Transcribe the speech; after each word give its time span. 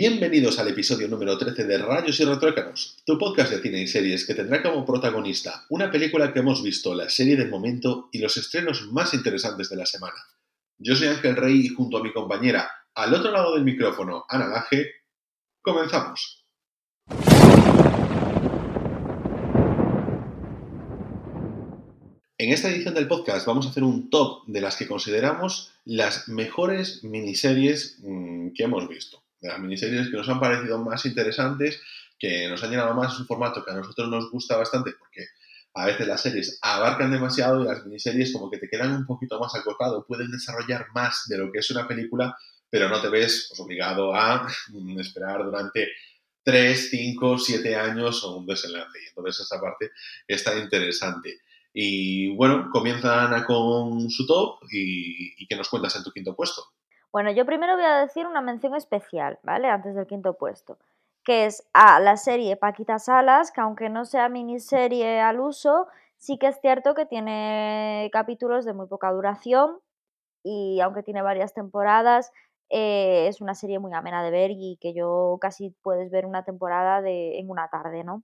Bienvenidos 0.00 0.58
al 0.58 0.68
episodio 0.68 1.08
número 1.08 1.36
13 1.36 1.64
de 1.64 1.76
Rayos 1.76 2.18
y 2.20 2.24
Retrócanos, 2.24 2.96
tu 3.04 3.18
podcast 3.18 3.52
de 3.52 3.60
cine 3.60 3.82
y 3.82 3.86
series 3.86 4.26
que 4.26 4.34
tendrá 4.34 4.62
como 4.62 4.86
protagonista 4.86 5.66
una 5.68 5.90
película 5.90 6.32
que 6.32 6.38
hemos 6.38 6.62
visto, 6.62 6.94
la 6.94 7.10
serie 7.10 7.36
del 7.36 7.50
momento 7.50 8.08
y 8.10 8.18
los 8.20 8.38
estrenos 8.38 8.90
más 8.90 9.12
interesantes 9.12 9.68
de 9.68 9.76
la 9.76 9.84
semana. 9.84 10.16
Yo 10.78 10.96
soy 10.96 11.08
Ángel 11.08 11.36
Rey 11.36 11.66
y 11.66 11.68
junto 11.68 11.98
a 11.98 12.02
mi 12.02 12.14
compañera, 12.14 12.70
al 12.94 13.12
otro 13.12 13.30
lado 13.30 13.54
del 13.54 13.62
micrófono, 13.62 14.24
Ana 14.30 14.48
Laje, 14.48 14.90
comenzamos. 15.60 16.46
En 22.38 22.52
esta 22.54 22.70
edición 22.70 22.94
del 22.94 23.06
podcast 23.06 23.46
vamos 23.46 23.66
a 23.66 23.68
hacer 23.68 23.84
un 23.84 24.08
top 24.08 24.46
de 24.46 24.62
las 24.62 24.78
que 24.78 24.88
consideramos 24.88 25.72
las 25.84 26.26
mejores 26.26 27.04
miniseries 27.04 27.98
mm, 28.00 28.54
que 28.54 28.62
hemos 28.62 28.88
visto. 28.88 29.22
De 29.40 29.48
las 29.48 29.58
miniseries 29.58 30.08
que 30.10 30.16
nos 30.16 30.28
han 30.28 30.40
parecido 30.40 30.78
más 30.78 31.04
interesantes, 31.06 31.80
que 32.18 32.48
nos 32.48 32.62
han 32.62 32.70
llenado 32.70 32.94
más 32.94 33.18
un 33.18 33.26
formato 33.26 33.64
que 33.64 33.70
a 33.70 33.74
nosotros 33.74 34.08
nos 34.08 34.30
gusta 34.30 34.56
bastante 34.56 34.92
porque 34.98 35.26
a 35.74 35.86
veces 35.86 36.06
las 36.06 36.20
series 36.20 36.58
abarcan 36.62 37.10
demasiado 37.10 37.62
y 37.62 37.66
las 37.66 37.84
miniseries 37.84 38.32
como 38.32 38.50
que 38.50 38.58
te 38.58 38.68
quedan 38.68 38.92
un 38.92 39.06
poquito 39.06 39.38
más 39.38 39.54
acotado, 39.54 40.04
pueden 40.06 40.30
desarrollar 40.30 40.86
más 40.94 41.24
de 41.28 41.38
lo 41.38 41.50
que 41.50 41.60
es 41.60 41.70
una 41.70 41.86
película, 41.86 42.36
pero 42.68 42.88
no 42.88 43.00
te 43.00 43.08
ves 43.08 43.46
pues, 43.48 43.60
obligado 43.60 44.14
a 44.14 44.46
esperar 44.98 45.44
durante 45.44 45.88
3, 46.42 46.90
5, 46.90 47.38
7 47.38 47.76
años 47.76 48.24
o 48.24 48.38
un 48.38 48.46
desenlace. 48.46 48.98
Y 49.02 49.08
entonces 49.08 49.46
esa 49.46 49.60
parte 49.60 49.90
está 50.26 50.56
interesante. 50.58 51.40
Y 51.72 52.34
bueno, 52.34 52.68
comienza 52.70 53.24
Ana 53.24 53.44
con 53.44 54.10
su 54.10 54.26
top 54.26 54.60
y, 54.72 55.46
¿qué 55.46 55.56
nos 55.56 55.68
cuentas 55.68 55.94
en 55.96 56.02
tu 56.02 56.10
quinto 56.10 56.34
puesto? 56.34 56.64
Bueno, 57.12 57.32
yo 57.32 57.44
primero 57.44 57.74
voy 57.74 57.84
a 57.84 57.98
decir 57.98 58.26
una 58.26 58.40
mención 58.40 58.74
especial, 58.76 59.38
¿vale? 59.42 59.68
Antes 59.68 59.94
del 59.96 60.06
quinto 60.06 60.34
puesto, 60.34 60.78
que 61.24 61.46
es 61.46 61.66
a 61.72 61.98
la 62.00 62.16
serie 62.16 62.56
Paquita 62.56 62.98
Salas, 63.00 63.50
que 63.50 63.60
aunque 63.60 63.88
no 63.88 64.04
sea 64.04 64.28
miniserie 64.28 65.20
al 65.20 65.40
uso, 65.40 65.88
sí 66.18 66.38
que 66.38 66.46
es 66.48 66.60
cierto 66.60 66.94
que 66.94 67.06
tiene 67.06 68.08
capítulos 68.12 68.64
de 68.64 68.74
muy 68.74 68.86
poca 68.86 69.10
duración 69.10 69.80
y 70.44 70.80
aunque 70.82 71.02
tiene 71.02 71.22
varias 71.22 71.54
temporadas, 71.54 72.32
eh, 72.70 73.28
es 73.28 73.40
una 73.40 73.54
serie 73.54 73.78
muy 73.80 73.94
amena 73.94 74.22
de 74.24 74.30
ver 74.30 74.50
y 74.52 74.78
que 74.80 74.94
yo 74.94 75.38
casi 75.40 75.70
puedes 75.82 76.10
ver 76.10 76.26
una 76.26 76.44
temporada 76.44 77.02
de, 77.02 77.38
en 77.40 77.50
una 77.50 77.68
tarde, 77.68 78.04
¿no? 78.04 78.22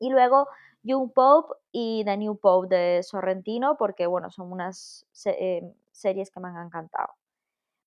Y 0.00 0.10
luego 0.10 0.48
Young 0.82 1.12
Pope 1.12 1.54
y 1.72 2.04
The 2.04 2.16
New 2.16 2.36
Pope 2.38 2.74
de 2.74 3.02
Sorrentino, 3.02 3.76
porque 3.78 4.06
bueno, 4.06 4.30
son 4.30 4.52
unas 4.52 5.06
eh, 5.26 5.62
series 5.92 6.30
que 6.30 6.40
me 6.40 6.48
han 6.48 6.66
encantado. 6.66 7.19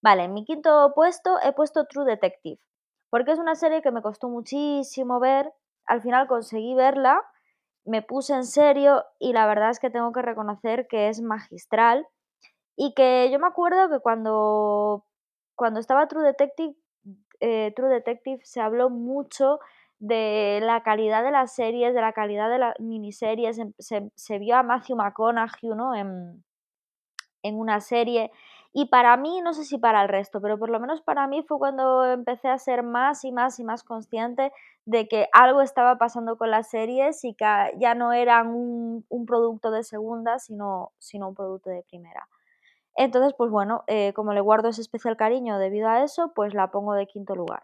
Vale, 0.03 0.25
en 0.25 0.33
mi 0.33 0.43
quinto 0.43 0.91
puesto 0.93 1.39
he 1.41 1.53
puesto 1.53 1.85
True 1.85 2.03
Detective, 2.05 2.59
porque 3.09 3.31
es 3.31 3.39
una 3.39 3.55
serie 3.55 3.81
que 3.81 3.91
me 3.91 4.01
costó 4.01 4.27
muchísimo 4.27 5.21
ver, 5.21 5.53
al 5.85 6.01
final 6.01 6.27
conseguí 6.27 6.75
verla, 6.75 7.21
me 7.85 8.01
puse 8.01 8.33
en 8.33 8.45
serio 8.45 9.05
y 9.17 9.31
la 9.31 9.47
verdad 9.47 9.69
es 9.69 9.79
que 9.79 9.89
tengo 9.89 10.11
que 10.11 10.21
reconocer 10.21 10.87
que 10.89 11.07
es 11.07 11.21
magistral 11.21 12.05
y 12.75 12.93
que 12.95 13.29
yo 13.31 13.39
me 13.39 13.47
acuerdo 13.47 13.89
que 13.89 14.01
cuando, 14.01 15.05
cuando 15.55 15.79
estaba 15.79 16.07
True 16.07 16.25
Detective, 16.25 16.75
eh, 17.39 17.71
True 17.73 17.89
Detective 17.89 18.41
se 18.43 18.59
habló 18.59 18.89
mucho 18.89 19.59
de 19.99 20.59
la 20.61 20.83
calidad 20.83 21.23
de 21.23 21.31
las 21.31 21.55
series, 21.55 21.93
de 21.93 22.01
la 22.01 22.11
calidad 22.11 22.49
de 22.49 22.59
las 22.59 22.79
miniseries. 22.79 23.57
Se, 23.77 24.39
vio 24.39 24.57
a 24.57 24.63
Matthew 24.63 24.97
McConaughey 24.97 25.69
¿no? 25.75 25.95
en, 25.95 26.43
en 27.43 27.59
una 27.59 27.79
serie. 27.81 28.31
Y 28.75 28.85
para 28.85 29.15
mí, 29.17 29.39
no 29.41 29.53
sé 29.53 29.65
si 29.65 29.77
para 29.77 30.01
el 30.01 30.09
resto, 30.09 30.41
pero 30.41 30.57
por 30.57 30.69
lo 30.69 30.79
menos 30.79 31.01
para 31.01 31.27
mí 31.27 31.43
fue 31.47 31.59
cuando 31.59 32.05
empecé 32.05 32.47
a 32.47 32.57
ser 32.57 32.81
más 32.81 33.23
y 33.23 33.31
más 33.31 33.59
y 33.59 33.63
más 33.63 33.83
consciente 33.83 34.51
de 34.85 35.07
que 35.07 35.27
algo 35.31 35.61
estaba 35.61 35.99
pasando 35.99 36.37
con 36.37 36.49
las 36.49 36.71
series 36.71 37.23
y 37.23 37.35
que 37.35 37.45
ya 37.77 37.93
no 37.93 38.13
eran 38.13 38.47
un, 38.47 39.25
producto 39.27 39.69
de 39.69 39.83
segunda, 39.83 40.39
sino, 40.39 40.91
sino 40.97 41.29
un 41.29 41.35
producto 41.35 41.69
de 41.69 41.83
primera. 41.83 42.27
Entonces, 42.95 43.33
pues 43.37 43.51
bueno, 43.51 43.83
eh, 43.87 44.11
como 44.13 44.33
le 44.33 44.41
guardo 44.41 44.69
ese 44.69 44.81
especial 44.81 45.17
cariño 45.17 45.59
debido 45.59 45.87
a 45.87 46.03
eso, 46.03 46.31
pues 46.35 46.55
la 46.55 46.71
pongo 46.71 46.95
de 46.95 47.05
quinto 47.05 47.35
lugar. 47.35 47.63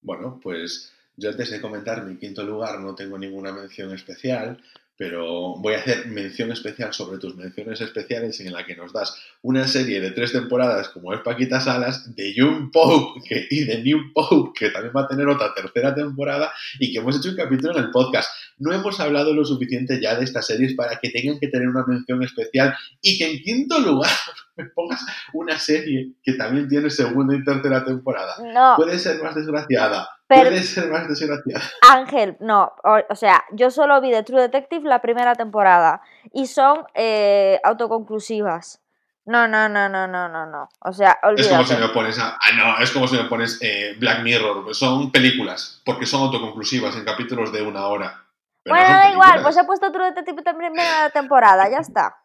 Bueno, 0.00 0.38
pues 0.40 0.94
yo 1.16 1.30
antes 1.30 1.50
de 1.50 1.60
comentar 1.60 2.04
mi 2.04 2.16
quinto 2.16 2.44
lugar 2.44 2.78
no 2.78 2.94
tengo 2.94 3.18
ninguna 3.18 3.52
mención 3.52 3.92
especial, 3.92 4.62
pero 4.98 5.54
voy 5.58 5.74
a 5.74 5.78
hacer 5.78 6.08
mención 6.08 6.50
especial 6.50 6.92
sobre 6.92 7.18
tus 7.18 7.36
menciones 7.36 7.80
especiales 7.80 8.40
en 8.40 8.52
la 8.52 8.66
que 8.66 8.74
nos 8.74 8.92
das 8.92 9.14
una 9.42 9.68
serie 9.68 10.00
de 10.00 10.10
tres 10.10 10.32
temporadas 10.32 10.88
como 10.88 11.14
es 11.14 11.20
Paquita 11.20 11.60
Salas, 11.60 12.16
de 12.16 12.34
Young 12.34 12.72
Pope 12.72 13.46
y 13.48 13.64
de 13.64 13.80
New 13.84 14.12
Pope, 14.12 14.58
que 14.58 14.70
también 14.70 14.92
va 14.94 15.02
a 15.02 15.08
tener 15.08 15.28
otra 15.28 15.54
tercera 15.54 15.94
temporada 15.94 16.52
y 16.80 16.92
que 16.92 16.98
hemos 16.98 17.16
hecho 17.16 17.30
un 17.30 17.36
capítulo 17.36 17.78
en 17.78 17.84
el 17.84 17.90
podcast. 17.92 18.28
No 18.58 18.72
hemos 18.72 18.98
hablado 18.98 19.32
lo 19.32 19.44
suficiente 19.44 20.00
ya 20.02 20.16
de 20.16 20.24
estas 20.24 20.48
series 20.48 20.74
para 20.74 20.98
que 20.98 21.10
tengan 21.10 21.38
que 21.38 21.46
tener 21.46 21.68
una 21.68 21.86
mención 21.86 22.20
especial 22.24 22.74
y 23.00 23.16
que 23.18 23.30
en 23.30 23.38
quinto 23.38 23.78
lugar 23.78 24.10
me 24.56 24.64
pongas 24.64 25.06
una 25.32 25.56
serie 25.60 26.14
que 26.24 26.32
también 26.32 26.68
tiene 26.68 26.90
segunda 26.90 27.36
y 27.36 27.44
tercera 27.44 27.84
temporada. 27.84 28.34
No. 28.52 28.74
Puede 28.74 28.98
ser 28.98 29.22
más 29.22 29.36
desgraciada, 29.36 30.08
Puede 30.28 30.62
ser 30.62 30.90
más 30.90 31.08
desgraciada. 31.08 31.64
Ángel, 31.90 32.36
no, 32.40 32.72
o, 32.84 33.14
sea, 33.16 33.44
yo 33.52 33.70
solo 33.70 34.00
vi 34.00 34.10
de 34.10 34.22
True 34.22 34.42
Detective 34.42 34.86
la 34.86 35.00
primera 35.00 35.34
temporada 35.34 36.02
y 36.32 36.46
son 36.46 36.84
eh, 36.94 37.58
autoconclusivas. 37.64 38.80
No, 39.24 39.48
no, 39.48 39.68
no, 39.68 39.88
no, 39.88 40.06
no, 40.06 40.28
no, 40.28 40.46
no. 40.46 40.68
O 40.80 40.92
sea, 40.92 41.18
olvídate. 41.22 41.42
Es 41.42 41.48
como 41.48 41.64
si 41.64 41.76
me 41.76 41.88
pones, 41.88 42.18
a, 42.18 42.36
ah, 42.40 42.52
no, 42.56 42.82
es 42.82 42.90
como 42.90 43.08
si 43.08 43.16
me 43.16 43.24
pones 43.24 43.58
eh, 43.62 43.94
Black 43.98 44.22
Mirror. 44.22 44.74
Son 44.74 45.10
películas, 45.10 45.80
porque 45.84 46.06
son 46.06 46.22
autoconclusivas 46.22 46.94
en 46.96 47.04
capítulos 47.04 47.52
de 47.52 47.62
una 47.62 47.86
hora. 47.86 48.24
bueno, 48.66 48.88
da 48.88 49.10
igual, 49.10 49.42
pues 49.42 49.56
he 49.56 49.64
puesto 49.64 49.90
True 49.90 50.12
Detective 50.12 50.42
primera 50.42 51.10
temporada, 51.10 51.70
ya 51.70 51.78
está. 51.78 52.16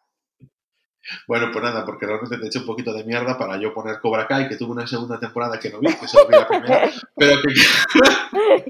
Bueno, 1.28 1.50
pues 1.52 1.64
nada, 1.64 1.86
porque 1.86 2.06
realmente 2.06 2.38
te 2.38 2.48
eché 2.48 2.60
un 2.60 2.66
poquito 2.66 2.94
de 2.94 3.04
mierda 3.04 3.38
para 3.38 3.60
yo 3.60 3.74
poner 3.74 4.00
Cobra 4.00 4.28
Kai, 4.28 4.48
que 4.48 4.56
tuvo 4.56 4.72
una 4.72 4.88
segunda 4.88 5.20
temporada 5.20 5.60
que 5.60 5.70
no 5.70 5.80
vi, 5.80 5.88
que 5.88 6.08
se 6.08 6.18
vi 6.26 6.32
la 6.32 6.48
primera, 6.48 6.92
pero 7.16 7.42
que, 7.42 7.54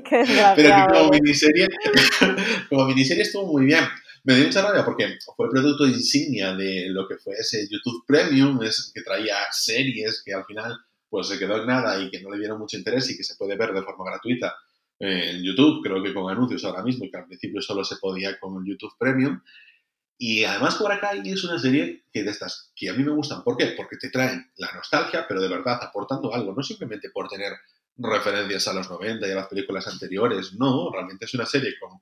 pero 0.56 0.76
que 0.76 0.94
como 0.94 1.10
miniserie, 1.10 1.68
como 2.70 2.86
miniserie 2.86 3.24
estuvo 3.24 3.52
muy 3.52 3.66
bien. 3.66 3.84
Me 4.26 4.36
dio 4.36 4.46
mucha 4.46 4.62
rabia 4.62 4.86
porque 4.86 5.18
fue 5.36 5.48
el 5.48 5.52
producto 5.52 5.86
insignia 5.86 6.56
de 6.56 6.88
lo 6.90 7.08
que 7.08 7.18
fue 7.18 7.34
ese 7.34 7.68
YouTube 7.70 8.06
Premium, 8.08 8.64
es 8.64 8.92
que 8.94 9.02
traía 9.02 9.36
series 9.52 10.24
que 10.26 10.34
al 10.34 10.46
final 10.46 10.78
pues 11.10 11.28
se 11.28 11.38
quedó 11.38 11.58
en 11.58 11.68
nada 11.68 12.02
y 12.02 12.10
que 12.10 12.22
no 12.22 12.32
le 12.32 12.40
dieron 12.40 12.58
mucho 12.58 12.78
interés 12.78 13.10
y 13.12 13.18
que 13.18 13.24
se 13.24 13.36
puede 13.36 13.58
ver 13.58 13.74
de 13.74 13.84
forma 13.84 14.06
gratuita 14.06 14.56
en 15.00 15.44
YouTube, 15.44 15.84
creo 15.84 16.02
que 16.02 16.14
con 16.14 16.32
anuncios 16.32 16.64
ahora 16.64 16.82
mismo, 16.84 17.06
y 17.06 17.12
que 17.12 17.18
al 17.18 17.26
principio 17.26 17.62
solo 17.62 17.84
se 17.84 17.98
podía 17.98 18.40
con 18.40 18.56
el 18.58 18.72
YouTube 18.72 18.94
Premium. 18.98 19.42
Y 20.26 20.46
además 20.46 20.76
Cobra 20.76 21.02
Kai 21.02 21.20
es 21.30 21.44
una 21.44 21.60
serie 21.60 22.06
que 22.10 22.24
de 22.24 22.32
estas 22.32 22.72
que 22.78 22.90
a 22.90 22.94
mí 22.94 23.04
me 23.04 23.12
gustan. 23.12 23.44
¿Por 23.44 23.58
qué? 23.58 23.74
Porque 23.76 23.98
te 23.98 24.10
traen 24.10 24.54
la 24.56 24.72
nostalgia, 24.72 25.26
pero 25.28 25.42
de 25.42 25.50
verdad 25.50 25.78
aportando 25.82 26.34
algo, 26.34 26.54
no 26.54 26.64
simplemente 26.64 27.10
por 27.10 27.28
tener 27.28 27.52
referencias 27.98 28.70
a 28.70 28.74
los 28.74 28.90
90 28.90 29.28
y 29.28 29.32
a 29.32 29.36
las 29.36 29.48
películas 29.48 29.86
anteriores, 29.86 30.54
no, 30.54 30.90
realmente 30.94 31.26
es 31.26 31.34
una 31.34 31.46
serie 31.46 31.74
con, 31.78 32.00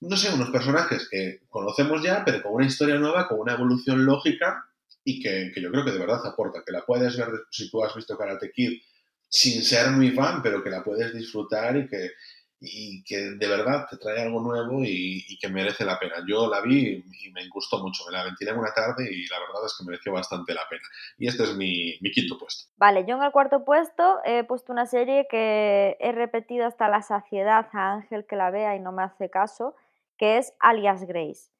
no 0.00 0.14
sé, 0.14 0.30
unos 0.30 0.50
personajes 0.50 1.08
que 1.10 1.40
conocemos 1.48 2.02
ya, 2.02 2.22
pero 2.22 2.42
con 2.42 2.52
una 2.52 2.66
historia 2.66 2.96
nueva, 2.96 3.28
con 3.28 3.40
una 3.40 3.54
evolución 3.54 4.04
lógica 4.04 4.66
y 5.02 5.22
que, 5.22 5.52
que 5.54 5.62
yo 5.62 5.70
creo 5.70 5.86
que 5.86 5.92
de 5.92 6.00
verdad 6.00 6.20
aporta, 6.26 6.62
que 6.66 6.72
la 6.72 6.84
puedes 6.84 7.16
ver 7.16 7.30
si 7.50 7.70
tú 7.70 7.82
has 7.82 7.94
visto 7.94 8.18
Karate 8.18 8.52
Kid 8.52 8.78
sin 9.26 9.64
ser 9.64 9.90
muy 9.92 10.10
fan, 10.10 10.42
pero 10.42 10.62
que 10.62 10.68
la 10.68 10.84
puedes 10.84 11.14
disfrutar 11.14 11.78
y 11.78 11.88
que, 11.88 12.10
y 12.60 13.02
que 13.04 13.16
de 13.16 13.48
verdad 13.48 13.86
te 13.88 13.96
trae 13.96 14.22
algo 14.22 14.40
nuevo 14.40 14.82
y, 14.84 15.38
que 15.40 15.48
merece 15.48 15.84
la 15.84 15.98
pena. 15.98 16.16
Yo 16.28 16.48
la 16.48 16.60
vi 16.60 17.02
y 17.22 17.32
me 17.32 17.48
gustó 17.48 17.78
mucho, 17.78 18.04
me 18.06 18.12
la 18.12 18.24
ventilé 18.24 18.50
en 18.50 18.58
una 18.58 18.74
tarde 18.74 19.08
y 19.10 19.26
la 19.28 19.38
verdad 19.40 19.64
es 19.64 19.74
que 19.78 19.86
mereció 19.86 20.12
bastante 20.12 20.52
la 20.52 20.68
pena. 20.68 20.82
Y 21.16 21.26
este 21.26 21.44
es 21.44 21.56
mi, 21.56 21.96
mi 22.02 22.10
quinto 22.10 22.36
puesto. 22.38 22.70
Vale, 22.76 23.06
yo 23.06 23.16
en 23.16 23.22
el 23.22 23.32
cuarto 23.32 23.64
puesto 23.64 24.20
he 24.24 24.44
puesto 24.44 24.72
una 24.72 24.84
serie 24.84 25.26
que 25.30 25.96
he 25.98 26.12
repetido 26.12 26.66
hasta 26.66 26.88
la 26.88 27.00
saciedad 27.00 27.66
a 27.72 27.92
Ángel 27.92 28.26
que 28.26 28.36
la 28.36 28.50
vea 28.50 28.76
y 28.76 28.80
no 28.80 28.92
me 28.92 29.02
hace 29.02 29.30
caso, 29.30 29.74
que 30.18 30.36
es 30.36 30.52
Alias 30.60 31.04
Grace 31.04 31.50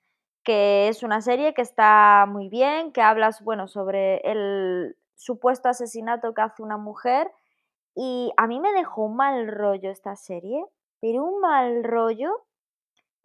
que 0.42 0.88
es 0.88 1.02
una 1.02 1.20
serie 1.20 1.52
que 1.52 1.60
está 1.60 2.24
muy 2.26 2.48
bien, 2.48 2.92
que 2.92 3.02
hablas 3.02 3.42
bueno, 3.44 3.68
sobre 3.68 4.20
el 4.24 4.96
supuesto 5.14 5.68
asesinato 5.68 6.32
que 6.32 6.40
hace 6.40 6.62
una 6.62 6.78
mujer 6.78 7.30
y 7.94 8.32
a 8.38 8.46
mí 8.46 8.58
me 8.58 8.72
dejó 8.72 9.04
un 9.04 9.16
mal 9.16 9.48
rollo 9.48 9.90
esta 9.90 10.16
serie 10.16 10.64
pero 11.00 11.24
un 11.24 11.40
mal 11.40 11.84
rollo. 11.84 12.30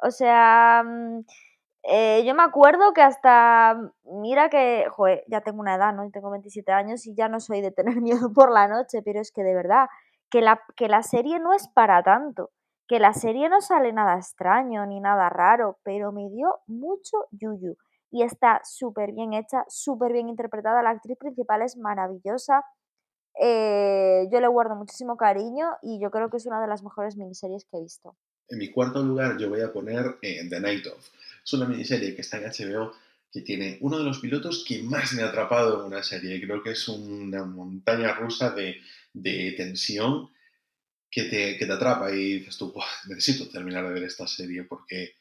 O 0.02 0.12
sea, 0.12 0.84
mm, 0.86 1.26
eh, 1.84 2.24
yo 2.26 2.36
me 2.36 2.44
acuerdo 2.44 2.94
que 2.94 3.02
hasta, 3.02 3.76
mm, 3.76 4.22
mira 4.22 4.50
que, 4.50 4.88
joder, 4.92 5.24
ya 5.28 5.42
tengo 5.42 5.62
una 5.62 5.76
edad, 5.76 5.94
¿no? 5.94 6.10
Tengo 6.12 6.32
27 6.32 6.72
años 6.72 7.06
y 7.08 7.16
ya 7.16 7.30
no 7.30 7.40
soy 7.40 7.62
de 7.62 7.72
tener 7.72 7.96
miedo 8.02 8.34
por 8.34 8.52
la 8.52 8.68
noche, 8.68 9.02
pero 9.04 9.22
es 9.22 9.32
que 9.32 9.44
de 9.44 9.54
verdad, 9.56 9.88
que 10.30 10.42
la, 10.42 10.62
que 10.76 10.88
la 10.90 11.04
serie 11.04 11.40
no 11.40 11.54
es 11.54 11.68
para 11.70 12.04
tanto, 12.04 12.52
que 12.88 13.00
la 13.00 13.14
serie 13.14 13.50
no 13.50 13.62
sale 13.62 13.94
nada 13.94 14.16
extraño 14.18 14.86
ni 14.86 15.00
nada 15.00 15.30
raro, 15.30 15.80
pero 15.84 16.12
me 16.12 16.30
dio 16.30 16.60
mucho 16.68 17.28
yuyu. 17.32 17.76
Y 18.12 18.24
está 18.24 18.62
súper 18.64 19.12
bien 19.14 19.34
hecha, 19.34 19.66
súper 19.68 20.14
bien 20.14 20.30
interpretada, 20.30 20.82
la 20.84 20.92
actriz 20.92 21.18
principal 21.18 21.62
es 21.62 21.78
maravillosa. 21.78 22.64
Eh, 23.42 24.28
yo 24.32 24.40
le 24.40 24.48
guardo 24.48 24.76
muchísimo 24.76 25.18
cariño 25.18 25.68
y 25.82 26.00
yo 26.00 26.12
creo 26.12 26.30
que 26.30 26.38
es 26.38 26.46
una 26.46 26.62
de 26.62 26.68
las 26.68 26.84
mejores 26.84 27.18
miniseries 27.18 27.66
que 27.66 27.78
he 27.78 27.82
visto. 27.82 28.16
En 28.48 28.60
mi 28.60 28.72
cuarto 28.72 29.04
lugar 29.04 29.38
yo 29.38 29.50
voy 29.50 29.62
a 29.62 29.74
poner 29.74 30.18
eh, 30.22 30.48
The 30.50 30.60
Night 30.60 30.88
Of. 30.88 31.10
Es 31.44 31.54
una 31.54 31.66
miniserie 31.66 32.16
que 32.16 32.22
está 32.22 32.38
en 32.38 32.46
HBO 32.46 32.94
que 33.32 33.42
tiene 33.42 33.78
uno 33.82 33.98
de 33.98 34.06
los 34.06 34.20
pilotos 34.20 34.64
que 34.66 34.82
más 34.82 35.14
me 35.14 35.22
ha 35.22 35.28
atrapado 35.28 35.82
en 35.82 35.88
una 35.88 36.04
serie. 36.04 36.40
Creo 36.42 36.64
que 36.64 36.72
es 36.72 36.88
una 36.88 37.44
montaña 37.44 38.14
rusa 38.14 38.52
de, 38.52 38.78
de 39.14 39.54
tensión 39.58 40.30
que 41.12 41.24
te, 41.24 41.58
que 41.58 41.66
te, 41.66 41.74
atrapa 41.74 42.12
y 42.12 42.40
dices 42.40 42.58
tú, 42.58 42.74
necesito 43.08 43.50
terminar 43.50 43.86
de 43.88 43.94
ver 43.94 44.04
esta 44.04 44.28
serie 44.28 44.64
porque 44.64 45.16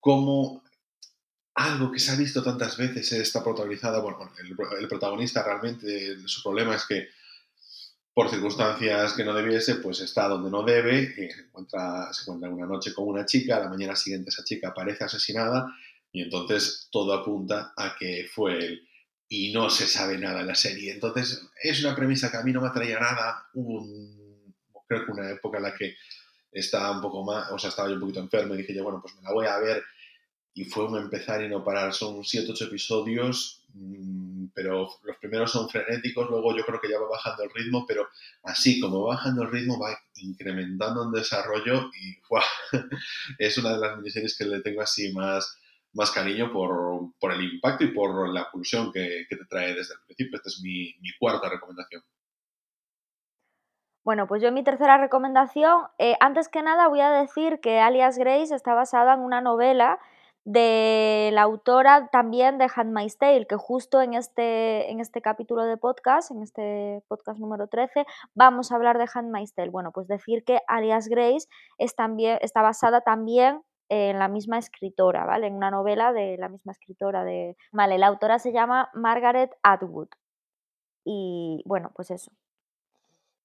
como 0.00 0.62
algo 1.54 1.92
que 1.92 2.00
se 2.00 2.12
ha 2.12 2.16
visto 2.16 2.42
tantas 2.42 2.76
veces 2.76 3.12
está 3.12 3.42
protagonizada, 3.42 4.00
bueno, 4.00 4.30
el, 4.40 4.88
protagonista 4.88 5.42
realmente, 5.42 6.16
su 6.26 6.42
problema 6.42 6.74
es 6.74 6.84
que 6.84 7.08
por 8.12 8.28
circunstancias 8.28 9.12
que 9.12 9.24
no 9.24 9.34
debiese, 9.34 9.76
pues 9.76 10.00
está 10.00 10.28
donde 10.28 10.50
no 10.50 10.62
debe, 10.62 11.14
y 11.16 11.30
se, 11.30 11.40
encuentra, 11.42 12.12
se 12.12 12.22
encuentra 12.22 12.50
una 12.50 12.66
noche 12.66 12.92
con 12.92 13.08
una 13.08 13.24
chica, 13.24 13.56
a 13.56 13.60
la 13.60 13.68
mañana 13.68 13.94
siguiente 13.94 14.30
esa 14.30 14.44
chica 14.44 14.68
aparece 14.68 15.04
asesinada 15.04 15.66
y 16.12 16.22
entonces 16.22 16.88
todo 16.90 17.12
apunta 17.12 17.72
a 17.76 17.96
que 17.98 18.28
fue 18.32 18.58
él 18.58 18.88
y 19.28 19.52
no 19.52 19.70
se 19.70 19.86
sabe 19.86 20.16
nada 20.18 20.40
en 20.40 20.46
la 20.46 20.54
serie. 20.54 20.92
Entonces 20.92 21.42
es 21.60 21.82
una 21.82 21.96
premisa 21.96 22.30
que 22.30 22.36
a 22.36 22.42
mí 22.42 22.52
no 22.52 22.60
me 22.60 22.68
atraía 22.68 23.00
nada. 23.00 23.48
un, 23.54 24.54
creo 24.86 25.06
que 25.06 25.12
una 25.12 25.30
época 25.30 25.58
en 25.58 25.64
la 25.64 25.74
que 25.74 25.96
estaba 26.52 26.92
un 26.92 27.00
poco 27.00 27.24
más, 27.24 27.50
o 27.50 27.58
sea, 27.58 27.70
estaba 27.70 27.88
yo 27.88 27.94
un 27.94 28.00
poquito 28.00 28.20
enfermo 28.20 28.54
y 28.54 28.58
dije 28.58 28.74
yo, 28.74 28.84
bueno, 28.84 29.00
pues 29.02 29.16
me 29.16 29.22
la 29.22 29.32
voy 29.32 29.46
a 29.46 29.58
ver 29.58 29.82
y 30.54 30.64
fue 30.64 30.86
un 30.86 30.96
empezar 30.96 31.42
y 31.42 31.48
no 31.48 31.64
parar. 31.64 31.92
Son 31.92 32.24
7, 32.24 32.46
8 32.52 32.64
episodios, 32.66 33.64
mm, 33.74 34.46
pero 34.54 34.88
los 35.02 35.16
primeros 35.18 35.50
son 35.50 35.68
frenéticos, 35.68 36.30
luego 36.30 36.56
yo 36.56 36.64
creo 36.64 36.80
que 36.80 36.88
ya 36.88 37.00
va 37.00 37.08
bajando 37.08 37.42
el 37.42 37.50
ritmo, 37.50 37.84
pero 37.86 38.08
así 38.44 38.80
como 38.80 39.02
va 39.02 39.16
bajando 39.16 39.42
el 39.42 39.50
ritmo 39.50 39.78
va 39.78 39.98
incrementando 40.16 41.02
en 41.02 41.10
desarrollo 41.10 41.90
y 42.00 42.16
es 43.38 43.58
una 43.58 43.74
de 43.74 43.80
las 43.80 43.96
miniseries 43.96 44.38
que 44.38 44.44
le 44.44 44.60
tengo 44.60 44.80
así 44.80 45.12
más, 45.12 45.58
más 45.92 46.12
cariño 46.12 46.52
por, 46.52 47.12
por 47.18 47.32
el 47.32 47.42
impacto 47.42 47.84
y 47.84 47.92
por 47.92 48.28
la 48.28 48.48
pulsión 48.50 48.92
que, 48.92 49.26
que, 49.28 49.36
te 49.36 49.44
trae 49.46 49.74
desde 49.74 49.94
el 49.94 50.00
principio. 50.06 50.36
Esta 50.36 50.50
es 50.50 50.60
mi, 50.62 50.94
mi 51.00 51.10
cuarta 51.18 51.48
recomendación. 51.48 52.02
Bueno, 54.04 54.26
pues 54.26 54.42
yo 54.42 54.52
mi 54.52 54.62
tercera 54.62 54.98
recomendación, 54.98 55.84
eh, 55.98 56.14
antes 56.20 56.48
que 56.48 56.62
nada 56.62 56.88
voy 56.88 57.00
a 57.00 57.10
decir 57.10 57.58
que 57.60 57.80
Alias 57.80 58.18
Grace 58.18 58.54
está 58.54 58.74
basada 58.74 59.14
en 59.14 59.20
una 59.20 59.40
novela 59.40 59.98
de 60.44 61.30
la 61.32 61.42
autora 61.42 62.08
también 62.08 62.58
de 62.58 62.68
Handmaid's 62.74 63.16
Tale, 63.16 63.46
que 63.46 63.56
justo 63.56 64.02
en 64.02 64.14
este, 64.14 64.90
en 64.90 65.00
este 65.00 65.22
capítulo 65.22 65.64
de 65.64 65.78
podcast, 65.78 66.30
en 66.30 66.42
este 66.42 67.02
podcast 67.08 67.40
número 67.40 67.66
13, 67.66 68.04
vamos 68.34 68.70
a 68.70 68.76
hablar 68.76 68.98
de 68.98 69.08
Handmaid's 69.12 69.54
Tale. 69.54 69.70
Bueno, 69.70 69.90
pues 69.92 70.06
decir 70.06 70.44
que 70.44 70.60
Alias 70.68 71.08
Grace 71.08 71.48
es 71.78 71.96
también, 71.96 72.38
está 72.42 72.60
basada 72.60 73.00
también 73.00 73.62
en 73.88 74.18
la 74.18 74.28
misma 74.28 74.58
escritora, 74.58 75.24
¿vale? 75.24 75.46
En 75.46 75.54
una 75.54 75.70
novela 75.70 76.12
de 76.12 76.36
la 76.38 76.48
misma 76.48 76.72
escritora 76.72 77.24
de... 77.24 77.56
Vale, 77.72 77.98
la 77.98 78.08
autora 78.08 78.38
se 78.38 78.52
llama 78.52 78.90
Margaret 78.92 79.50
Atwood. 79.62 80.08
Y 81.04 81.62
bueno, 81.66 81.90
pues 81.94 82.10
eso, 82.10 82.32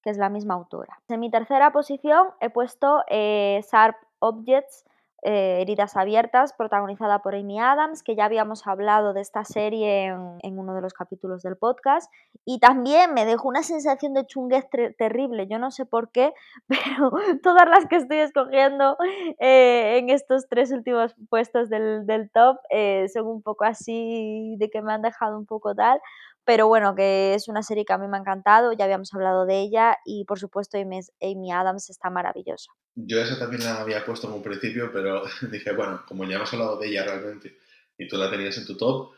que 0.02 0.10
es 0.10 0.18
la 0.18 0.28
misma 0.28 0.54
autora. 0.54 1.00
En 1.08 1.20
mi 1.20 1.30
tercera 1.30 1.72
posición 1.72 2.28
he 2.40 2.50
puesto 2.50 3.04
eh, 3.08 3.62
Sharp 3.70 3.96
Objects 4.18 4.84
eh, 5.22 5.58
Heridas 5.60 5.96
Abiertas, 5.96 6.52
protagonizada 6.52 7.20
por 7.20 7.34
Amy 7.34 7.58
Adams, 7.58 8.02
que 8.02 8.16
ya 8.16 8.24
habíamos 8.24 8.66
hablado 8.66 9.12
de 9.12 9.20
esta 9.20 9.44
serie 9.44 10.06
en, 10.06 10.58
uno 10.58 10.74
de 10.74 10.80
los 10.80 10.94
capítulos 10.94 11.42
del 11.42 11.56
podcast. 11.56 12.10
Y 12.44 12.58
también 12.58 13.12
me 13.14 13.24
dejó 13.24 13.48
una 13.48 13.62
sensación 13.62 14.14
de 14.14 14.26
chunguez 14.26 14.66
terrible, 14.98 15.46
yo 15.46 15.58
no 15.58 15.70
sé 15.70 15.84
por 15.86 16.10
qué, 16.10 16.32
pero 16.68 17.12
todas 17.42 17.68
las 17.68 17.86
que 17.86 17.96
estoy 17.96 18.18
escogiendo 18.18 18.96
eh, 19.38 19.98
en 19.98 20.10
estos 20.10 20.48
tres 20.48 20.72
últimos 20.72 21.14
puestos 21.28 21.68
del, 21.68 22.30
top 22.32 22.58
eh, 22.70 23.06
son 23.12 23.26
un 23.26 23.42
poco 23.42 23.64
así, 23.64 24.56
de 24.58 24.70
que 24.70 24.82
me 24.82 24.92
han 24.92 25.02
dejado 25.02 25.38
un 25.38 25.46
poco 25.46 25.74
tal. 25.74 26.00
Pero 26.44 26.66
bueno, 26.68 26.94
que 26.94 27.34
es 27.34 27.48
una 27.48 27.62
serie 27.62 27.84
que 27.84 27.92
a 27.92 27.98
mí 27.98 28.08
me 28.08 28.16
ha 28.16 28.20
encantado, 28.20 28.72
ya 28.72 28.84
habíamos 28.84 29.12
hablado 29.14 29.46
de 29.46 29.60
ella 29.60 29.98
y 30.04 30.24
por 30.24 30.38
supuesto 30.38 30.78
Amy 30.78 31.52
Adams 31.52 31.90
está 31.90 32.10
maravillosa. 32.10 32.72
Yo 32.94 33.20
esa 33.20 33.38
también 33.38 33.64
la 33.64 33.80
había 33.80 34.04
puesto 34.04 34.26
en 34.26 34.34
un 34.34 34.42
principio, 34.42 34.90
pero 34.92 35.22
dije, 35.50 35.72
bueno, 35.72 36.04
como 36.06 36.24
ya 36.24 36.36
hemos 36.36 36.52
hablado 36.52 36.78
de 36.78 36.88
ella 36.88 37.04
realmente 37.04 37.58
y 37.96 38.08
tú 38.08 38.16
la 38.16 38.30
tenías 38.30 38.56
en 38.56 38.66
tu 38.66 38.76
top, 38.76 39.12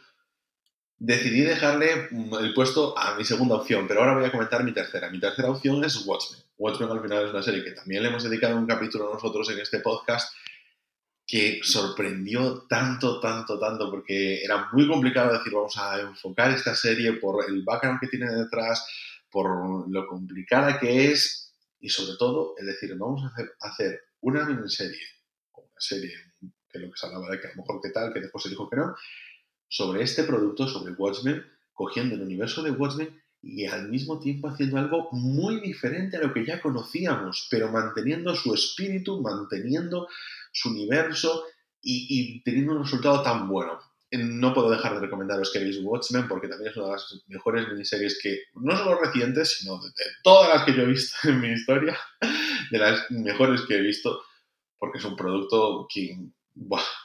decidí 0.99 1.41
dejarle 1.41 2.09
el 2.41 2.55
puesto 2.55 2.97
a 2.97 3.17
mi 3.17 3.25
segunda 3.25 3.57
opción, 3.57 3.87
pero 3.89 4.01
ahora 4.01 4.15
voy 4.15 4.25
a 4.25 4.31
comentar 4.31 4.63
mi 4.63 4.73
tercera. 4.73 5.11
Mi 5.11 5.19
tercera 5.19 5.51
opción 5.51 5.85
es 5.85 6.05
Watchmen. 6.07 6.43
Watchmen 6.59 6.91
al 6.91 7.03
final 7.03 7.25
es 7.25 7.31
una 7.31 7.43
serie 7.43 7.65
que 7.65 7.73
también 7.73 8.03
le 8.03 8.09
hemos 8.09 8.23
dedicado 8.23 8.57
un 8.57 8.67
capítulo 8.67 9.11
a 9.11 9.15
nosotros 9.15 9.51
en 9.51 9.59
este 9.59 9.81
podcast 9.81 10.33
que 11.27 11.61
sorprendió 11.63 12.67
tanto, 12.69 13.19
tanto, 13.19 13.59
tanto, 13.59 13.91
porque 13.91 14.45
era 14.45 14.69
muy 14.73 14.87
complicado 14.87 15.33
decir, 15.33 15.53
vamos 15.53 15.77
a 15.79 16.01
enfocar 16.01 16.53
esta 16.53 16.75
serie 16.75 17.15
por 17.15 17.45
el 17.49 17.63
background 17.63 18.01
que 18.01 18.09
tiene 18.09 18.31
detrás, 18.31 18.87
por 19.31 19.89
lo 19.91 20.07
complicada 20.07 20.79
que 20.79 21.11
es 21.11 21.42
y 21.83 21.89
sobre 21.89 22.17
todo 22.17 22.55
el 22.59 22.67
decir, 22.67 22.97
vamos 22.97 23.25
a 23.25 23.27
hacer, 23.27 23.53
hacer 23.61 24.01
una 24.21 24.47
miniserie, 24.47 25.03
o 25.51 25.63
una 25.63 25.81
serie, 25.81 26.15
que 26.71 26.79
lo 26.79 26.91
que 26.91 26.97
se 26.97 27.07
hablaba 27.07 27.29
de 27.29 27.41
que 27.41 27.49
a 27.49 27.51
lo 27.51 27.57
mejor 27.57 27.81
qué 27.83 27.91
tal, 27.91 28.13
que 28.15 28.21
después 28.21 28.45
se 28.45 28.51
dijo 28.51 28.71
que 28.71 28.77
no, 28.77 28.95
sobre 29.69 30.03
este 30.03 30.23
producto, 30.23 30.69
sobre 30.69 30.93
Watchmen, 30.93 31.45
cogiendo 31.73 32.15
el 32.15 32.23
universo 32.23 32.63
de 32.63 32.71
Watchmen 32.71 33.21
y 33.43 33.67
al 33.67 33.89
mismo 33.89 34.21
tiempo 34.21 34.49
haciendo 34.49 34.79
algo 34.79 35.09
muy 35.11 35.61
diferente 35.61 36.17
a 36.17 36.21
lo 36.21 36.33
que 36.33 36.47
ya 36.47 36.61
conocíamos, 36.61 37.49
pero 37.51 37.73
manteniendo 37.73 38.37
su 38.37 38.55
espíritu, 38.55 39.21
manteniendo 39.21 40.07
su 40.53 40.71
universo 40.71 41.45
y, 41.83 42.41
teniendo 42.45 42.75
un 42.75 42.85
resultado 42.85 43.23
tan 43.23 43.49
bueno. 43.49 43.81
No 44.13 44.53
puedo 44.53 44.69
dejar 44.69 44.95
de 44.95 45.01
recomendaros 45.01 45.51
que 45.51 45.59
veáis 45.59 45.81
Watchmen 45.83 46.29
porque 46.29 46.47
también 46.47 46.71
es 46.71 46.77
una 46.77 46.87
de 46.87 46.93
las 46.93 47.25
mejores 47.29 47.67
miniseries 47.69 48.19
que, 48.23 48.43
no 48.55 48.77
solo 48.77 49.01
recientes, 49.01 49.57
sino 49.57 49.81
de, 49.81 49.91
todas 50.23 50.55
las 50.55 50.65
que 50.65 50.75
yo 50.75 50.83
he 50.83 50.87
visto 50.87 51.17
en 51.29 51.41
mi 51.41 51.49
historia, 51.49 51.99
de 52.71 52.79
las 52.79 53.11
mejores 53.11 53.63
que 53.63 53.77
he 53.77 53.81
visto, 53.81 54.23
porque 54.79 54.99
es 54.99 55.05
un 55.05 55.17
producto 55.17 55.87
que, 55.89 56.19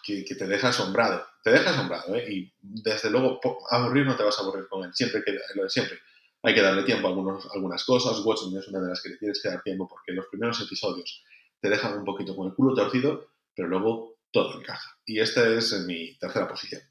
que, 0.03 0.35
te 0.35 0.47
deja 0.47 0.69
asombrado. 0.69 1.25
Te 1.43 1.51
deja 1.51 1.69
asombrado, 1.69 2.13
¿eh? 2.15 2.25
Y 2.29 2.53
desde 2.59 3.09
luego, 3.09 3.39
aburrir 3.69 4.05
no 4.05 4.17
te 4.17 4.23
vas 4.23 4.37
a 4.39 4.41
aburrir 4.41 4.67
con 4.67 4.83
él, 4.83 4.93
siempre 4.93 5.23
que, 5.23 5.37
lo 5.55 5.63
de 5.63 5.69
siempre. 5.69 5.99
Hay 6.43 6.53
que 6.53 6.61
darle 6.61 6.83
tiempo 6.83 7.07
a 7.07 7.11
algunos, 7.11 7.47
algunas 7.53 7.85
cosas. 7.85 8.19
Watchmen 8.25 8.59
es 8.59 8.67
una 8.67 8.81
de 8.81 8.89
las 8.89 9.01
que 9.01 9.09
le 9.09 9.17
tienes 9.17 9.41
que 9.41 9.49
dar 9.49 9.63
tiempo 9.63 9.87
porque 9.87 10.11
los 10.11 10.27
primeros 10.27 10.61
episodios 10.61 11.23
te 11.61 11.69
dejan 11.69 11.97
un 11.97 12.05
poquito 12.05 12.35
con 12.35 12.47
el 12.47 12.53
culo 12.53 12.75
torcido, 12.75 13.31
pero 13.55 13.69
luego 13.69 14.17
todo 14.31 14.59
encaja. 14.59 14.97
Y 15.05 15.19
esta 15.19 15.47
es 15.47 15.73
mi 15.85 16.17
tercera 16.17 16.47
posición. 16.47 16.81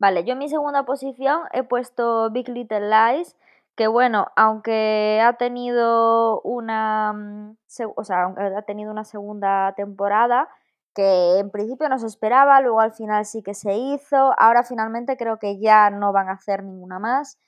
Vale, 0.00 0.24
yo 0.24 0.32
en 0.32 0.38
mi 0.38 0.48
segunda 0.48 0.84
posición 0.84 1.42
he 1.52 1.62
puesto 1.62 2.30
Big 2.30 2.48
Little 2.48 2.88
Lies, 2.88 3.36
que 3.76 3.86
bueno, 3.86 4.28
aunque 4.34 5.20
ha 5.22 5.34
tenido 5.34 6.40
una, 6.40 7.12
mm, 7.12 7.56
o 7.96 8.04
sea, 8.04 8.34
ha 8.56 8.62
tenido 8.62 8.90
una 8.92 9.04
segunda 9.04 9.74
temporada, 9.76 10.48
que 10.94 11.38
en 11.38 11.50
principio 11.50 11.88
no 11.90 11.98
se 11.98 12.06
esperaba, 12.06 12.62
luego 12.62 12.80
al 12.80 12.92
final 12.94 13.26
sí 13.26 13.42
que 13.42 13.52
se 13.52 13.74
hizo, 13.76 14.32
ahora 14.38 14.64
finalmente 14.64 15.18
creo 15.18 15.38
que 15.38 15.60
ya 15.60 15.90
no 15.90 16.12
van 16.12 16.30
a 16.30 16.32
hacer 16.32 16.64
ninguna 16.64 16.98
más. 16.98 17.38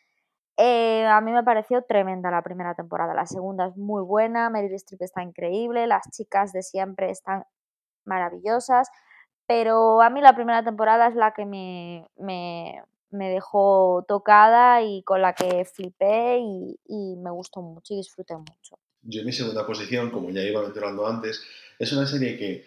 Eh, 0.58 1.06
a 1.06 1.20
mí 1.22 1.32
me 1.32 1.42
pareció 1.44 1.82
tremenda 1.84 2.30
la 2.30 2.42
primera 2.42 2.74
temporada, 2.74 3.14
la 3.14 3.26
segunda 3.26 3.66
es 3.68 3.76
muy 3.78 4.02
buena, 4.02 4.50
Meryl 4.50 4.74
Streep 4.74 5.02
está 5.02 5.22
increíble, 5.22 5.86
las 5.86 6.10
chicas 6.10 6.52
de 6.52 6.62
siempre 6.62 7.10
están 7.10 7.44
maravillosas, 8.04 8.90
pero 9.52 10.00
a 10.00 10.08
mí 10.08 10.22
la 10.22 10.34
primera 10.34 10.64
temporada 10.64 11.08
es 11.08 11.14
la 11.14 11.34
que 11.34 11.44
me, 11.44 12.06
me, 12.16 12.82
me 13.10 13.28
dejó 13.28 14.02
tocada 14.08 14.82
y 14.82 15.02
con 15.02 15.20
la 15.20 15.34
que 15.34 15.66
flipé 15.66 16.38
y, 16.38 16.80
y, 16.86 17.16
me 17.16 17.30
gustó 17.30 17.60
mucho 17.60 17.92
y 17.92 17.98
disfruté 17.98 18.34
mucho. 18.34 18.78
Yo 19.02 19.20
en 19.20 19.26
mi 19.26 19.32
segunda 19.32 19.66
posición, 19.66 20.10
como 20.10 20.30
ya 20.30 20.40
iba 20.40 20.62
mencionando 20.62 21.06
antes, 21.06 21.44
es 21.78 21.92
una 21.92 22.06
serie 22.06 22.38
que 22.38 22.64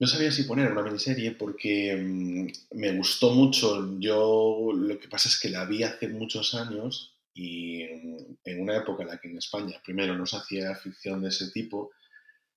no 0.00 0.08
sabía 0.08 0.32
si 0.32 0.42
poner 0.42 0.72
una 0.72 0.82
miniserie 0.82 1.30
porque 1.30 1.94
mm, 1.96 2.76
me 2.76 2.96
gustó 2.96 3.30
mucho. 3.30 3.96
Yo 4.00 4.72
lo 4.74 4.98
que 4.98 5.08
pasa 5.08 5.28
es 5.28 5.38
que 5.38 5.50
la 5.50 5.64
vi 5.64 5.84
hace 5.84 6.08
muchos 6.08 6.56
años 6.56 7.16
y 7.34 7.84
mm, 7.84 8.16
en 8.46 8.62
una 8.62 8.78
época 8.78 9.04
en 9.04 9.10
la 9.10 9.18
que 9.18 9.28
en 9.28 9.38
España, 9.38 9.80
primero, 9.84 10.16
no 10.16 10.26
se 10.26 10.38
hacía 10.38 10.74
ficción 10.74 11.22
de 11.22 11.28
ese 11.28 11.52
tipo 11.52 11.92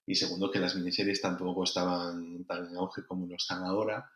y 0.07 0.15
segundo, 0.15 0.49
que 0.49 0.59
las 0.59 0.75
miniseries 0.75 1.21
tampoco 1.21 1.65
estaban 1.65 2.45
tan 2.45 2.69
en 2.69 2.77
auge 2.77 3.05
como 3.05 3.27
lo 3.27 3.35
están 3.35 3.63
ahora. 3.65 4.09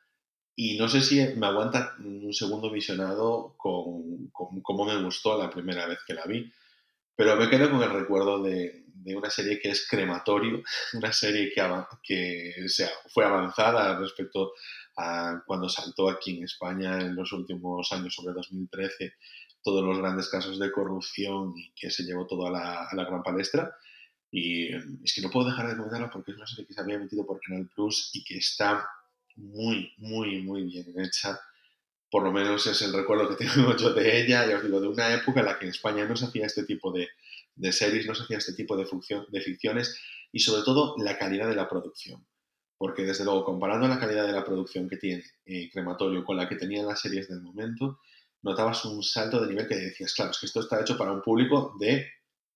Y 0.55 0.77
no 0.77 0.87
sé 0.87 1.01
si 1.01 1.21
me 1.35 1.47
aguanta 1.47 1.95
un 1.99 2.33
segundo 2.33 2.71
visionado 2.71 3.55
con, 3.57 4.29
cómo 4.31 4.85
me 4.85 5.03
gustó 5.03 5.37
la 5.37 5.49
primera 5.49 5.85
vez 5.87 5.99
que 6.07 6.13
la 6.13 6.23
vi. 6.23 6.49
Pero 7.13 7.35
me 7.35 7.49
quedo 7.49 7.69
con 7.69 7.83
el 7.83 7.91
recuerdo 7.91 8.41
de, 8.41 8.85
de 8.87 9.17
una 9.17 9.29
serie 9.29 9.59
que 9.59 9.69
es 9.69 9.85
Crematorio, 9.85 10.63
una 10.93 11.11
serie 11.11 11.51
que, 11.53 11.61
que 12.01 12.69
sea, 12.69 12.89
fue 13.09 13.25
avanzada 13.25 13.99
respecto 13.99 14.53
a 14.95 15.43
cuando 15.45 15.67
saltó 15.67 16.09
aquí 16.09 16.37
en 16.37 16.45
España 16.45 17.01
en 17.01 17.15
los 17.17 17.33
últimos 17.33 17.91
años, 17.91 18.15
sobre 18.15 18.33
2013, 18.33 19.13
todos 19.61 19.83
los 19.83 19.97
grandes 19.97 20.29
casos 20.29 20.57
de 20.57 20.71
corrupción 20.71 21.53
y 21.57 21.73
que 21.73 21.91
se 21.91 22.03
llevó 22.03 22.25
todo 22.27 22.47
a 22.47 22.51
la 22.51 23.03
gran 23.03 23.23
palestra. 23.23 23.75
Y 24.31 24.73
es 25.03 25.13
que 25.13 25.21
no 25.21 25.29
puedo 25.29 25.49
dejar 25.49 25.67
de 25.67 25.75
comentarlo 25.75 26.09
porque 26.09 26.31
es 26.31 26.37
una 26.37 26.47
serie 26.47 26.65
que 26.65 26.73
se 26.73 26.79
había 26.79 26.95
emitido 26.95 27.25
por 27.25 27.41
Canal 27.41 27.69
Plus 27.75 28.11
y 28.13 28.23
que 28.23 28.37
está 28.37 28.87
muy, 29.35 29.91
muy, 29.97 30.41
muy 30.41 30.63
bien 30.63 30.93
hecha. 30.99 31.39
Por 32.09 32.23
lo 32.23 32.31
menos 32.31 32.65
es 32.65 32.81
el 32.81 32.93
recuerdo 32.93 33.29
que 33.29 33.45
tengo 33.45 33.75
yo 33.75 33.93
de 33.93 34.21
ella, 34.21 34.47
ya 34.47 34.57
os 34.57 34.63
digo, 34.63 34.79
de 34.79 34.87
una 34.87 35.13
época 35.13 35.41
en 35.41 35.45
la 35.47 35.59
que 35.59 35.65
en 35.65 35.71
España 35.71 36.05
no 36.05 36.15
se 36.15 36.25
hacía 36.25 36.45
este 36.45 36.63
tipo 36.63 36.91
de, 36.91 37.09
de 37.55 37.71
series, 37.71 38.07
no 38.07 38.15
se 38.15 38.23
hacía 38.23 38.37
este 38.37 38.53
tipo 38.53 38.77
de, 38.77 38.85
función, 38.85 39.25
de 39.29 39.41
ficciones 39.41 39.99
y 40.31 40.39
sobre 40.39 40.63
todo 40.63 40.95
la 40.97 41.17
calidad 41.17 41.47
de 41.47 41.55
la 41.55 41.67
producción. 41.67 42.25
Porque 42.77 43.03
desde 43.03 43.25
luego, 43.25 43.43
comparando 43.43 43.87
la 43.87 43.99
calidad 43.99 44.25
de 44.25 44.33
la 44.33 44.43
producción 44.43 44.89
que 44.89 44.97
tiene 44.97 45.23
eh, 45.45 45.69
Crematorio 45.69 46.23
con 46.23 46.37
la 46.37 46.49
que 46.49 46.55
tenían 46.55 46.87
las 46.87 47.01
series 47.01 47.27
del 47.27 47.41
momento, 47.41 47.99
notabas 48.41 48.85
un 48.85 49.03
salto 49.03 49.39
de 49.39 49.49
nivel 49.49 49.67
que 49.67 49.75
decías, 49.75 50.13
claro, 50.13 50.31
es 50.31 50.39
que 50.39 50.47
esto 50.47 50.61
está 50.61 50.81
hecho 50.81 50.97
para 50.97 51.11
un 51.11 51.21
público 51.21 51.75
de, 51.79 52.07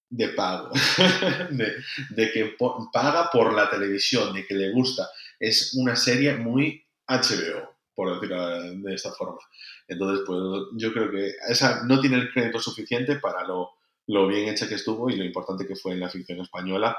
de 0.10 0.30
pago, 0.30 0.72
de, 1.50 2.32
que 2.32 2.56
paga 2.92 3.30
por 3.32 3.54
la 3.54 3.70
televisión, 3.70 4.34
de 4.34 4.46
que 4.46 4.54
le 4.54 4.72
gusta. 4.72 5.10
Es 5.40 5.74
una 5.76 5.96
serie 5.96 6.36
muy 6.36 6.86
HBO, 7.08 7.78
por 7.94 8.14
decirlo 8.14 8.62
de 8.62 8.94
esta 8.94 9.12
forma. 9.12 9.40
Entonces, 9.88 10.24
pues 10.26 10.40
yo 10.78 10.94
creo 10.94 11.12
que 11.12 11.34
esa 11.50 11.84
no 11.84 12.00
tiene 12.00 12.18
el 12.18 12.32
crédito 12.32 12.60
suficiente 12.60 13.18
para 13.18 13.46
lo, 13.46 13.72
lo 14.08 14.28
bien 14.28 14.50
hecha 14.50 14.68
que 14.68 14.76
estuvo 14.76 15.10
y 15.10 15.16
lo 15.16 15.24
importante 15.24 15.68
que 15.68 15.76
fue 15.76 15.94
en 15.94 16.00
la 16.00 16.10
ficción 16.10 16.40
española, 16.40 16.98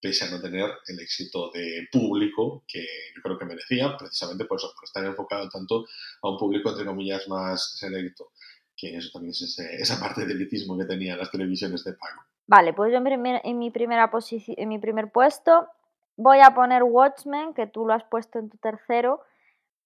pese 0.00 0.24
a 0.24 0.30
no 0.30 0.40
tener 0.40 0.70
el 0.86 1.00
éxito 1.00 1.50
de 1.52 1.88
público 1.90 2.64
que 2.68 2.86
yo 3.16 3.22
creo 3.22 3.38
que 3.38 3.44
merecía, 3.44 3.96
precisamente 3.96 4.44
por 4.44 4.58
eso, 4.58 4.72
por 4.74 4.84
estar 4.84 5.04
enfocado 5.04 5.48
tanto 5.48 5.86
a 6.22 6.30
un 6.30 6.38
público, 6.38 6.70
entre 6.70 6.84
comillas, 6.84 7.28
más 7.28 7.76
selecto, 7.78 8.32
que 8.76 8.96
eso 8.96 9.10
también 9.12 9.32
es 9.32 9.58
esa 9.58 9.98
parte 9.98 10.24
de 10.24 10.32
elitismo 10.32 10.78
que 10.78 10.84
tenían 10.84 11.18
las 11.18 11.30
televisiones 11.30 11.82
de 11.82 11.94
pago. 11.94 12.22
Vale, 12.48 12.72
pues 12.72 12.90
yo 12.90 12.98
en, 12.98 13.06
en 13.44 13.58
mi 13.58 13.70
primera 13.70 14.10
posición, 14.10 14.56
en 14.58 14.68
mi 14.70 14.78
primer 14.78 15.12
puesto 15.12 15.68
voy 16.16 16.40
a 16.40 16.54
poner 16.54 16.82
Watchmen, 16.82 17.52
que 17.54 17.66
tú 17.66 17.86
lo 17.86 17.92
has 17.92 18.04
puesto 18.04 18.38
en 18.38 18.48
tu 18.48 18.56
tercero, 18.56 19.20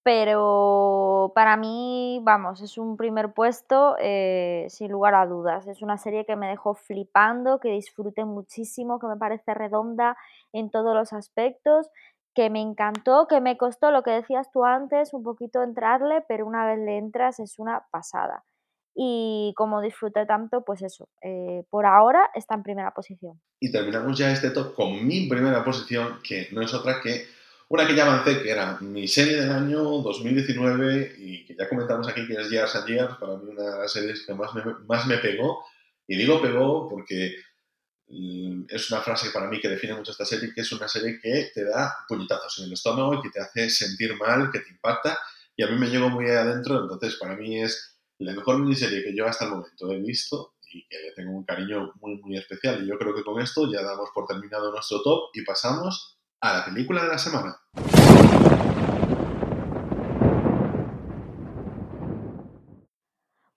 pero 0.03 1.33
para 1.35 1.57
mí, 1.57 2.21
vamos, 2.23 2.61
es 2.61 2.77
un 2.77 2.97
primer 2.97 3.33
puesto 3.33 3.97
eh, 3.99 4.67
sin 4.69 4.91
lugar 4.91 5.15
a 5.15 5.25
dudas. 5.27 5.67
Es 5.67 5.81
una 5.81 5.97
serie 5.97 6.25
que 6.25 6.35
me 6.37 6.47
dejó 6.49 6.75
flipando, 6.75 7.59
que 7.59 7.69
disfruté 7.69 8.25
muchísimo, 8.25 8.99
que 8.99 9.07
me 9.07 9.17
parece 9.17 9.53
redonda 9.53 10.17
en 10.53 10.71
todos 10.71 10.95
los 10.95 11.13
aspectos, 11.13 11.89
que 12.35 12.49
me 12.49 12.61
encantó, 12.61 13.27
que 13.27 13.41
me 13.41 13.57
costó 13.57 13.91
lo 13.91 14.03
que 14.03 14.11
decías 14.11 14.51
tú 14.51 14.65
antes, 14.65 15.13
un 15.13 15.23
poquito 15.23 15.63
entrarle, 15.63 16.21
pero 16.27 16.45
una 16.47 16.65
vez 16.65 16.79
le 16.79 16.97
entras 16.97 17.39
es 17.39 17.59
una 17.59 17.85
pasada. 17.91 18.43
Y 18.95 19.53
como 19.55 19.81
disfruté 19.81 20.25
tanto, 20.25 20.63
pues 20.63 20.83
eso, 20.83 21.09
eh, 21.21 21.63
por 21.69 21.85
ahora 21.85 22.29
está 22.35 22.53
en 22.55 22.63
primera 22.63 22.93
posición. 22.93 23.41
Y 23.59 23.71
terminamos 23.71 24.17
ya 24.17 24.31
este 24.31 24.51
top 24.51 24.75
con 24.75 25.05
mi 25.05 25.27
primera 25.27 25.63
posición, 25.63 26.19
que 26.23 26.47
no 26.51 26.61
es 26.61 26.73
otra 26.73 27.01
que 27.01 27.25
una 27.69 27.87
que 27.87 27.95
ya 27.95 28.05
avancé, 28.05 28.43
que 28.43 28.51
era 28.51 28.77
mi 28.81 29.07
serie 29.07 29.41
del 29.41 29.51
año 29.51 29.81
2019 29.81 31.15
y 31.17 31.43
que 31.43 31.55
ya 31.55 31.67
comentamos 31.67 32.07
aquí 32.07 32.27
que 32.27 32.33
es 32.33 32.49
Years 32.51 32.75
and 32.75 32.87
Years, 32.87 33.15
para 33.19 33.35
mí 33.37 33.49
una 33.49 33.63
de 33.63 33.79
las 33.79 33.91
series 33.91 34.27
que 34.27 34.33
más 34.35 34.53
me, 34.53 34.63
más 34.85 35.07
me 35.07 35.17
pegó. 35.17 35.65
Y 36.07 36.15
digo 36.15 36.39
pegó 36.39 36.87
porque 36.87 37.35
mm, 38.09 38.65
es 38.69 38.91
una 38.91 39.01
frase 39.01 39.31
para 39.31 39.47
mí 39.47 39.59
que 39.59 39.69
define 39.69 39.95
mucho 39.95 40.11
esta 40.11 40.23
serie, 40.23 40.53
que 40.53 40.61
es 40.61 40.71
una 40.71 40.87
serie 40.87 41.19
que 41.19 41.49
te 41.51 41.63
da 41.63 41.91
puñetazos 42.07 42.59
en 42.59 42.65
el 42.65 42.73
estómago 42.73 43.15
y 43.15 43.21
que 43.21 43.29
te 43.31 43.39
hace 43.39 43.69
sentir 43.71 44.15
mal, 44.17 44.51
que 44.51 44.59
te 44.59 44.69
impacta. 44.69 45.17
Y 45.55 45.63
a 45.63 45.67
mí 45.67 45.75
me 45.75 45.87
llegó 45.87 46.09
muy 46.09 46.29
adentro, 46.29 46.79
entonces 46.79 47.15
para 47.15 47.35
mí 47.35 47.59
es 47.59 47.92
la 48.23 48.33
mejor 48.33 48.59
miniserie 48.59 49.03
que 49.03 49.15
yo 49.15 49.25
hasta 49.25 49.45
el 49.45 49.51
momento 49.51 49.91
he 49.91 49.99
visto 49.99 50.53
y 50.71 50.87
que 50.87 50.97
le 50.97 51.11
tengo 51.11 51.31
un 51.31 51.43
cariño 51.43 51.93
muy, 52.01 52.19
muy 52.21 52.37
especial. 52.37 52.83
Y 52.83 52.87
yo 52.87 52.97
creo 52.97 53.13
que 53.13 53.23
con 53.23 53.39
esto 53.41 53.71
ya 53.71 53.83
damos 53.83 54.09
por 54.13 54.25
terminado 54.25 54.71
nuestro 54.71 55.01
top 55.01 55.29
y 55.33 55.43
pasamos 55.43 56.17
a 56.41 56.57
la 56.57 56.65
película 56.65 57.03
de 57.03 57.09
la 57.09 57.17
semana. 57.17 57.57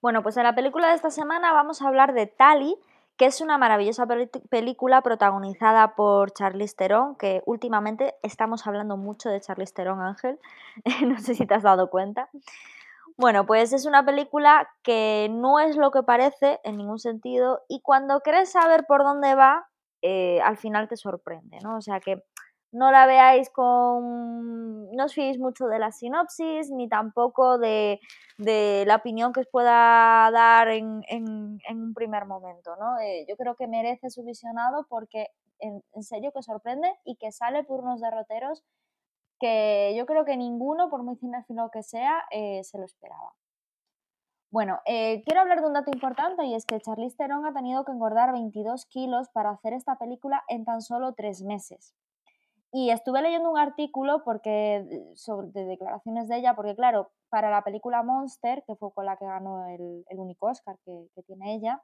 Bueno, 0.00 0.23
pues 0.23 0.37
en 0.37 0.44
la 0.44 0.54
película 0.54 0.90
de 0.90 0.94
esta 0.94 1.11
semana 1.11 1.52
vamos 1.52 1.82
a 1.82 1.88
hablar 1.88 2.14
de 2.14 2.28
Tali, 2.28 2.76
que 3.16 3.26
es 3.26 3.40
una 3.40 3.58
maravillosa 3.58 4.06
película 4.50 5.02
protagonizada 5.02 5.96
por 5.96 6.32
Charlize 6.32 6.76
Theron, 6.76 7.16
que 7.16 7.42
últimamente 7.44 8.14
estamos 8.23 8.66
hablando 8.66 8.96
mucho 8.96 9.30
de 9.30 9.40
Charlize 9.40 9.73
Theron, 9.75 10.00
Ángel, 10.00 10.38
no 11.06 11.18
sé 11.18 11.35
si 11.35 11.44
te 11.44 11.54
has 11.54 11.64
dado 11.64 11.90
cuenta. 11.90 12.28
Bueno, 13.18 13.46
pues 13.46 13.73
es 13.73 13.87
una 13.87 14.04
película 14.04 14.68
que 14.82 15.28
no 15.30 15.58
es 15.58 15.76
lo 15.76 15.90
que 15.90 16.02
parece 16.02 16.61
en 16.64 16.76
ningún 16.76 16.99
sentido 16.99 17.62
y 17.66 17.80
cuando 17.80 18.20
crees 18.20 18.52
saber 18.52 18.85
por 18.87 19.04
dónde 19.04 19.35
va, 19.35 19.66
eh, 20.02 20.40
al 20.42 20.58
final 20.58 20.87
te 20.88 20.96
sorprende, 20.96 21.58
¿no? 21.62 21.76
O 21.76 21.80
sea 21.80 21.99
que 22.00 22.23
no 22.73 22.90
la 22.90 23.06
veáis 23.06 23.49
con. 23.50 24.90
No 24.92 25.04
os 25.04 25.14
fiéis 25.14 25.38
mucho 25.38 25.66
de 25.66 25.78
la 25.78 25.92
sinopsis, 25.92 26.70
ni 26.70 26.88
tampoco 26.88 27.58
de, 27.58 28.00
la 28.38 28.96
opinión 28.96 29.32
que 29.32 29.40
os 29.40 29.49
pueda 29.50 30.30
dar 30.30 30.68
en, 30.68 31.02
un 31.70 31.94
primer 31.94 32.26
momento, 32.26 32.76
¿no? 32.76 32.99
Eh, 32.99 33.25
yo 33.28 33.37
creo 33.37 33.56
que 33.56 33.66
merece 33.66 34.11
su 34.11 34.25
visionado 34.25 34.87
porque 34.88 35.28
en, 35.58 35.82
serio 36.02 36.32
que 36.32 36.42
sorprende 36.42 36.92
y 37.04 37.16
que 37.16 37.32
sale 37.32 37.64
por 37.64 37.80
unos 37.80 38.00
derroteros 38.00 38.62
que 39.38 39.94
yo 39.96 40.06
creo 40.06 40.24
que 40.24 40.36
ninguno, 40.36 40.88
por 40.90 41.02
muy 41.02 41.16
cinéfilo 41.16 41.70
que 41.70 41.82
sea, 41.82 42.24
eh, 42.30 42.62
se 42.64 42.78
lo 42.78 42.84
esperaba. 42.84 43.34
Bueno, 44.50 44.80
eh, 44.86 45.22
quiero 45.24 45.40
hablar 45.40 45.60
de 45.60 45.66
un 45.66 45.74
dato 45.74 45.90
importante 45.92 46.44
y 46.46 46.54
es 46.54 46.64
que 46.64 46.80
Charlize 46.80 47.16
Theron 47.16 47.44
ha 47.46 47.52
tenido 47.52 47.84
que 47.84 47.92
engordar 47.92 48.32
22 48.32 48.86
kilos 48.86 49.28
para 49.30 49.50
hacer 49.50 49.72
esta 49.72 49.98
película 49.98 50.44
en 50.48 50.64
tan 50.64 50.80
solo 50.80 51.12
tres 51.14 51.42
meses. 51.42 51.94
Y 52.72 52.90
estuve 52.90 53.22
leyendo 53.22 53.50
un 53.50 53.58
artículo 53.58 54.22
porque, 54.24 55.12
sobre, 55.14 55.48
de 55.48 55.64
declaraciones 55.64 56.28
de 56.28 56.36
ella, 56.36 56.54
porque 56.54 56.74
claro, 56.74 57.10
para 57.28 57.50
la 57.50 57.62
película 57.62 58.02
Monster, 58.02 58.64
que 58.66 58.76
fue 58.76 58.92
con 58.92 59.06
la 59.06 59.16
que 59.16 59.24
ganó 59.24 59.66
el, 59.66 60.04
único 60.10 60.46
Oscar 60.46 60.78
que, 60.84 61.22
tiene 61.26 61.54
ella, 61.54 61.82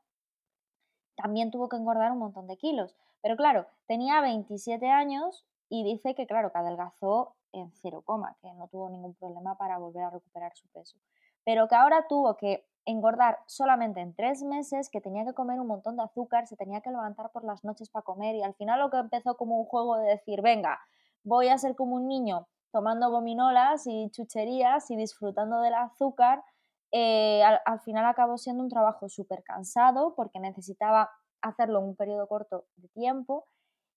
también 1.16 1.50
tuvo 1.50 1.68
que 1.68 1.76
engordar 1.76 2.12
un 2.12 2.18
montón 2.18 2.46
de 2.46 2.56
kilos. 2.56 2.96
Pero 3.22 3.36
claro, 3.36 3.66
tenía 3.86 4.20
27 4.20 4.88
años 4.88 5.46
y 5.68 5.84
dice 5.84 6.14
que, 6.14 6.26
claro, 6.26 6.52
que 6.52 6.58
adelgazó 6.58 7.34
en 7.52 7.72
cero 7.72 8.02
coma, 8.04 8.36
que 8.40 8.52
no 8.54 8.68
tuvo 8.68 8.90
ningún 8.90 9.14
problema 9.14 9.56
para 9.56 9.78
volver 9.78 10.04
a 10.04 10.10
recuperar 10.10 10.54
su 10.54 10.68
peso. 10.68 10.98
Pero 11.44 11.68
que 11.68 11.74
ahora 11.74 12.06
tuvo 12.08 12.36
que 12.36 12.66
engordar 12.84 13.38
solamente 13.46 14.00
en 14.00 14.14
tres 14.14 14.42
meses, 14.42 14.90
que 14.90 15.00
tenía 15.00 15.24
que 15.24 15.34
comer 15.34 15.60
un 15.60 15.68
montón 15.68 15.96
de 15.96 16.02
azúcar, 16.02 16.46
se 16.46 16.56
tenía 16.56 16.80
que 16.80 16.90
levantar 16.90 17.30
por 17.30 17.44
las 17.44 17.64
noches 17.64 17.90
para 17.90 18.02
comer 18.02 18.34
y 18.34 18.42
al 18.42 18.54
final 18.54 18.80
lo 18.80 18.90
que 18.90 18.98
empezó 18.98 19.36
como 19.36 19.58
un 19.58 19.66
juego 19.66 19.96
de 19.96 20.08
decir, 20.08 20.42
venga, 20.42 20.80
voy 21.22 21.48
a 21.48 21.58
ser 21.58 21.76
como 21.76 21.96
un 21.96 22.08
niño 22.08 22.48
tomando 22.72 23.10
gominolas 23.10 23.86
y 23.86 24.10
chucherías 24.10 24.90
y 24.90 24.96
disfrutando 24.96 25.60
del 25.60 25.74
azúcar, 25.74 26.42
eh, 26.90 27.42
al, 27.42 27.80
final 27.80 28.04
acabó 28.04 28.36
siendo 28.36 28.62
un 28.62 28.68
trabajo 28.68 29.08
súper 29.08 29.42
cansado 29.42 30.14
porque 30.14 30.40
necesitaba 30.40 31.10
hacerlo 31.40 31.78
en 31.78 31.86
un 31.86 31.96
periodo 31.96 32.26
corto 32.26 32.66
de 32.76 32.88
tiempo 32.88 33.46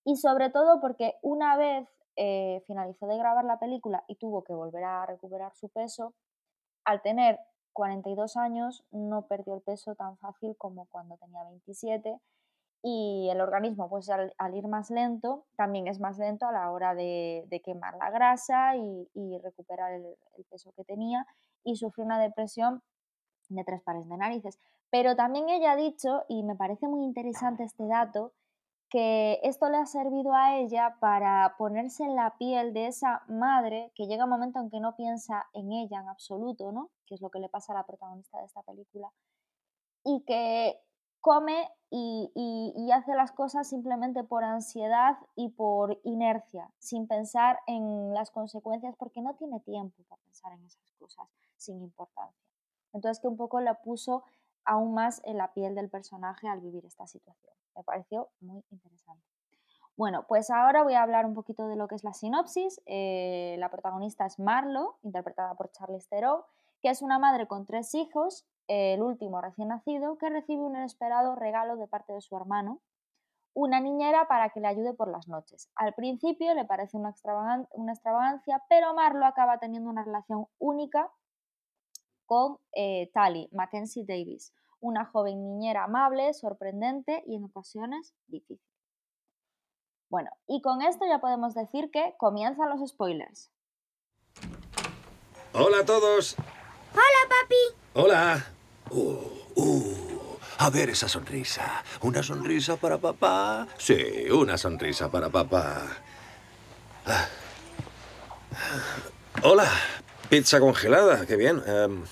y 0.05 0.15
sobre 0.15 0.50
todo 0.50 0.79
porque 0.79 1.15
una 1.21 1.57
vez 1.57 1.89
eh, 2.15 2.63
finalizó 2.67 3.07
de 3.07 3.17
grabar 3.17 3.45
la 3.45 3.60
película 3.60 4.03
y 4.07 4.15
tuvo 4.15 4.43
que 4.43 4.53
volver 4.53 4.84
a 4.84 5.05
recuperar 5.05 5.53
su 5.55 5.69
peso, 5.69 6.13
al 6.84 7.01
tener 7.01 7.39
42 7.74 8.38
años 8.38 8.86
no 8.91 9.27
perdió 9.27 9.53
el 9.55 9.62
peso 9.62 9.95
tan 9.95 10.17
fácil 10.17 10.55
como 10.57 10.86
cuando 10.86 11.17
tenía 11.17 11.43
27 11.43 12.19
y 12.88 13.29
el 13.31 13.41
organismo 13.41 13.89
pues 13.89 14.10
al, 14.12 14.31
ir 14.53 14.67
más 14.67 14.91
lento 14.91 15.45
también 15.57 15.88
es 15.88 16.00
más 16.00 16.19
lento 16.19 16.45
a 16.45 16.51
la 16.51 16.72
hora 16.72 16.93
de, 16.93 17.62
quemar 17.65 17.95
la 17.98 18.12
grasa 18.12 18.75
y, 18.75 19.39
recuperar 19.43 19.91
el, 19.93 20.05
peso 20.51 20.72
que 20.74 20.84
tenía 20.84 21.25
y 21.63 21.77
sufrió 21.77 22.05
una 22.05 22.19
depresión 22.19 22.84
de 23.50 23.63
tres 23.63 23.81
pares 23.81 24.07
de 24.07 24.17
narices. 24.17 24.60
Pero 24.91 25.15
también 25.15 25.50
ella 25.50 25.72
ha 25.72 25.75
dicho, 25.75 26.25
y 26.29 26.43
me 26.43 26.55
parece 26.55 26.88
muy 26.88 27.03
interesante 27.03 27.63
este 27.63 27.88
dato, 27.88 28.34
que 28.89 29.39
esto 29.44 29.70
le 29.70 29.77
ha 29.77 29.86
servido 29.86 30.34
a 30.34 30.58
ella 30.58 30.98
para 31.00 31.56
ponerse 31.58 32.04
en 32.04 32.15
la 32.15 32.38
piel 32.38 32.74
de 32.74 32.88
esa 32.88 33.24
madre 33.27 33.92
que 33.96 34.06
llega 34.06 34.25
un 34.25 34.30
momento 34.30 34.60
en 34.60 34.70
que 34.70 34.80
no 34.80 34.96
piensa 34.96 35.48
en 35.54 35.72
ella 35.72 36.00
en 36.00 36.10
absoluto, 36.10 36.72
¿no? 36.72 36.92
Que 37.06 37.15
es 37.15 37.22
lo 37.22 37.30
que 37.30 37.39
le 37.39 37.50
pasa 37.50 37.74
a 37.74 37.77
la 37.77 37.86
protagonista 37.86 38.39
de 38.39 38.46
esta 38.46 38.62
película. 38.63 39.12
Y 40.04 40.24
que 40.25 40.80
come 41.20 41.68
y, 41.89 42.32
y, 42.36 42.92
hace 42.92 43.15
las 43.15 43.32
cosas 43.32 43.68
simplemente 43.68 44.24
por 44.24 44.44
ansiedad 44.44 45.18
y 45.36 45.50
por 45.50 46.00
inercia, 46.04 46.70
sin 46.77 47.08
pensar 47.08 47.60
en 47.68 48.13
las 48.13 48.30
consecuencias, 48.30 48.96
porque 48.98 49.22
no 49.22 49.34
tiene 49.34 49.60
tiempo 49.62 50.04
para 50.08 50.22
pensar 50.22 50.51
en 50.54 50.63
esas 50.65 50.92
cosas 51.00 51.27
sin 51.58 51.82
importancia. 51.82 52.46
Entonces 52.94 53.20
que 53.20 53.27
un 53.27 53.38
poco 53.38 53.60
la 53.60 53.82
puso 53.82 54.24
aún 54.65 54.93
más 54.93 55.22
en 55.25 55.38
la 55.38 55.53
piel 55.53 55.75
del 55.75 55.89
personaje 55.89 56.48
al 56.48 56.62
vivir 56.62 56.86
esta 56.86 57.07
situación. 57.07 57.53
Me 57.75 57.84
pareció 57.84 58.29
muy 58.41 58.63
interesante. 58.72 59.24
Bueno, 59.98 60.25
pues 60.27 60.50
ahora 60.50 60.84
voy 60.84 60.93
a 60.93 61.03
hablar 61.03 61.25
un 61.25 61.34
poquito 61.34 61.67
de 61.67 61.77
lo 61.77 61.88
que 61.88 61.95
es 61.95 62.03
la 62.03 62.13
sinopsis. 62.13 62.81
Eh, 62.86 63.55
la 63.60 63.69
protagonista 63.69 64.25
es 64.25 64.39
Marlo, 64.39 64.98
interpretada 65.03 65.55
por 65.55 65.72
Charlize 65.72 66.10
Theron, 66.10 66.41
que 66.81 66.89
es 66.89 67.01
una 67.01 67.17
madre 67.17 67.48
con 67.48 67.65
tres 67.65 67.95
hijos 67.95 68.45
el 68.67 69.01
último 69.01 69.41
recién 69.41 69.69
nacido, 69.69 70.17
que 70.17 70.29
recibe 70.29 70.63
un 70.63 70.75
inesperado 70.75 71.36
regalo 71.36 71.75
de 71.75 71.88
parte 71.88 72.13
de 72.13 72.22
su 72.22 72.36
hermano, 72.36 72.81
una 73.53 73.79
niñera 73.79 74.27
para 74.27 74.50
que 74.50 74.60
le 74.60 74.67
ayude 74.67 74.93
por 74.93 75.07
las 75.07 75.27
noches. 75.27 75.69
Al 75.75 75.93
principio 75.93 76.53
le 76.53 76.65
parece 76.65 76.98
una, 76.98 77.10
extravagancia, 77.10 78.63
pero 78.67 78.93
Marlo 78.93 79.25
acaba 79.25 79.60
teniendo 79.60 79.89
una 79.89 80.03
relación 80.03 80.48
única 80.60 81.10
con 82.25 82.58
eh, 82.74 83.10
Tally 83.13 83.50
Mackenzie 83.51 84.05
Davis, 84.08 84.53
una 84.79 85.05
joven 85.05 85.44
niñera 85.44 85.86
amable, 85.86 86.34
sorprendente 86.34 87.24
y 87.25 87.36
en 87.36 87.46
ocasiones 87.46 88.13
difícil. 88.27 88.62
Bueno, 90.10 90.29
y 90.48 90.62
con 90.62 90.82
esto 90.82 91.05
ya 91.08 91.20
podemos 91.20 91.55
decir 91.55 91.89
que 91.91 92.13
comienzan 92.17 92.70
los 92.70 92.88
spoilers. 92.88 93.51
Hola 95.53 95.79
a 95.79 95.86
todos. 95.86 96.36
Hola, 96.94 97.22
papi. 97.29 97.55
Hola. 97.94 98.46
Uh, 98.91 99.62
uh, 99.62 100.38
a 100.60 100.70
ver 100.70 100.89
esa 100.89 101.08
sonrisa. 101.08 101.84
¿Una 102.01 102.22
sonrisa 102.22 102.77
para 102.77 102.98
papá? 102.98 103.67
Sí, 103.77 104.29
una 104.32 104.58
sonrisa 104.58 105.10
para 105.10 105.29
papá. 105.29 105.82
Ah. 107.05 107.27
Hola. 109.44 109.70
Pizza 110.29 110.60
congelada, 110.60 111.25
qué 111.25 111.36
bien. 111.36 111.62
Em, 111.65 112.03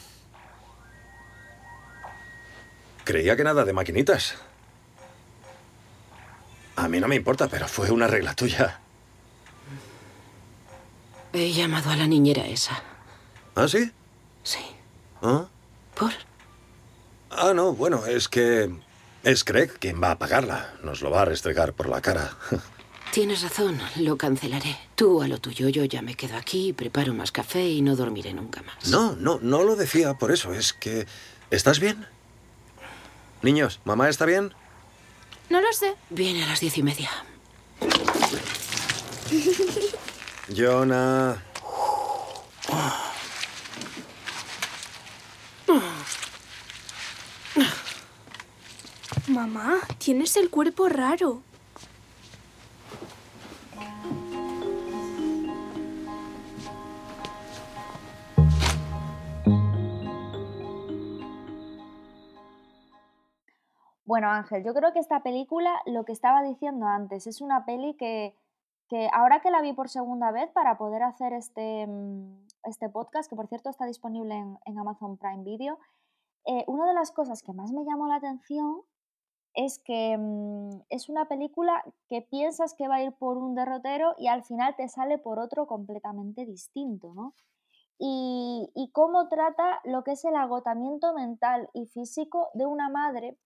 creía 3.03 3.35
que 3.35 3.43
nada 3.43 3.65
de 3.65 3.73
maquinitas. 3.73 4.35
A 6.75 6.87
mí 6.87 6.99
no 6.99 7.07
me 7.07 7.15
importa, 7.15 7.47
pero 7.47 7.67
fue 7.67 7.91
una 7.91 8.07
regla 8.07 8.33
tuya. 8.33 8.79
He 11.33 11.51
llamado 11.51 11.89
a 11.89 11.95
la 11.95 12.07
niñera 12.07 12.45
esa. 12.45 12.81
¿Ah, 13.55 13.67
sí? 13.67 13.91
Sí. 14.43 14.59
¿Ah? 15.21 15.45
¿Por? 15.95 16.11
Ah, 17.31 17.53
no, 17.53 17.73
bueno, 17.73 18.05
es 18.05 18.29
que 18.29 18.71
es 19.23 19.43
Craig 19.43 19.71
quien 19.79 20.01
va 20.01 20.11
a 20.11 20.19
pagarla. 20.19 20.73
Nos 20.83 21.01
lo 21.01 21.09
va 21.09 21.21
a 21.21 21.25
restregar 21.25 21.73
por 21.73 21.89
la 21.89 22.01
cara. 22.01 22.31
Tienes 23.13 23.43
razón, 23.43 23.79
lo 23.97 24.17
cancelaré. 24.17 24.75
Tú 24.95 25.21
a 25.21 25.27
lo 25.27 25.37
tuyo, 25.37 25.69
yo 25.69 25.85
ya 25.85 26.01
me 26.01 26.15
quedo 26.15 26.35
aquí, 26.35 26.73
preparo 26.73 27.13
más 27.13 27.31
café 27.31 27.69
y 27.69 27.83
no 27.83 27.95
dormiré 27.95 28.33
nunca 28.33 28.63
más. 28.63 28.89
No, 28.89 29.15
no, 29.15 29.37
no 29.39 29.61
lo 29.61 29.75
decía 29.75 30.15
por 30.15 30.31
eso. 30.31 30.51
Es 30.51 30.73
que... 30.73 31.05
¿Estás 31.51 31.79
bien? 31.79 32.07
Niños, 33.43 33.79
¿mamá 33.85 34.09
está 34.09 34.25
bien? 34.25 34.51
No 35.51 35.61
lo 35.61 35.71
sé. 35.73 35.93
Viene 36.09 36.43
a 36.43 36.47
las 36.47 36.59
diez 36.59 36.75
y 36.75 36.81
media. 36.81 37.11
Jonah. 40.57 41.39
Mamá, 49.27 49.81
tienes 49.99 50.35
el 50.35 50.49
cuerpo 50.49 50.89
raro. 50.89 51.43
Bueno, 64.13 64.29
Ángel, 64.29 64.63
yo 64.63 64.75
creo 64.75 64.93
que 64.93 64.99
esta 64.99 65.23
película, 65.23 65.81
lo 65.87 66.05
que 66.05 66.11
estaba 66.11 66.43
diciendo 66.43 66.85
antes, 66.85 67.25
es 67.25 67.41
una 67.41 67.65
peli 67.65 67.95
que, 67.95 68.35
ahora 69.11 69.41
que 69.41 69.49
la 69.49 69.59
vi 69.59 69.73
por 69.73 69.89
segunda 69.89 70.31
vez 70.31 70.51
para 70.51 70.77
poder 70.77 71.01
hacer 71.01 71.33
este, 71.33 71.87
mm, 71.87 72.45
este 72.65 72.89
podcast, 72.89 73.27
que 73.27 73.35
por 73.35 73.47
cierto 73.47 73.71
está 73.71 73.87
disponible 73.87 74.35
en, 74.35 74.77
Amazon 74.77 75.17
Prime 75.17 75.43
Video, 75.43 75.79
eh, 76.45 76.63
una 76.67 76.85
de 76.87 76.93
las 76.93 77.11
cosas 77.11 77.41
que 77.41 77.53
más 77.53 77.71
me 77.71 77.85
llamó 77.85 78.07
la 78.07 78.17
atención 78.17 78.83
es 79.55 79.79
que 79.79 80.15
mm, 80.15 80.81
es 80.89 81.09
una 81.09 81.27
película 81.27 81.83
que 82.07 82.21
piensas 82.21 82.75
que 82.75 82.87
va 82.87 82.97
a 82.97 83.03
ir 83.03 83.13
por 83.13 83.39
un 83.39 83.55
derrotero 83.55 84.13
y 84.19 84.27
al 84.27 84.43
final 84.43 84.75
te 84.75 84.89
sale 84.89 85.17
por 85.17 85.39
otro 85.39 85.65
completamente 85.65 86.45
distinto, 86.45 87.15
¿no? 87.15 87.33
Y 87.97 88.91
cómo 88.93 89.27
trata 89.27 89.79
lo 89.85 90.03
que 90.03 90.11
es 90.11 90.25
el 90.25 90.35
agotamiento 90.35 91.15
mental 91.15 91.69
y 91.73 91.87
físico 91.87 92.49
de 92.53 92.67
una 92.67 92.89
madre 92.89 93.39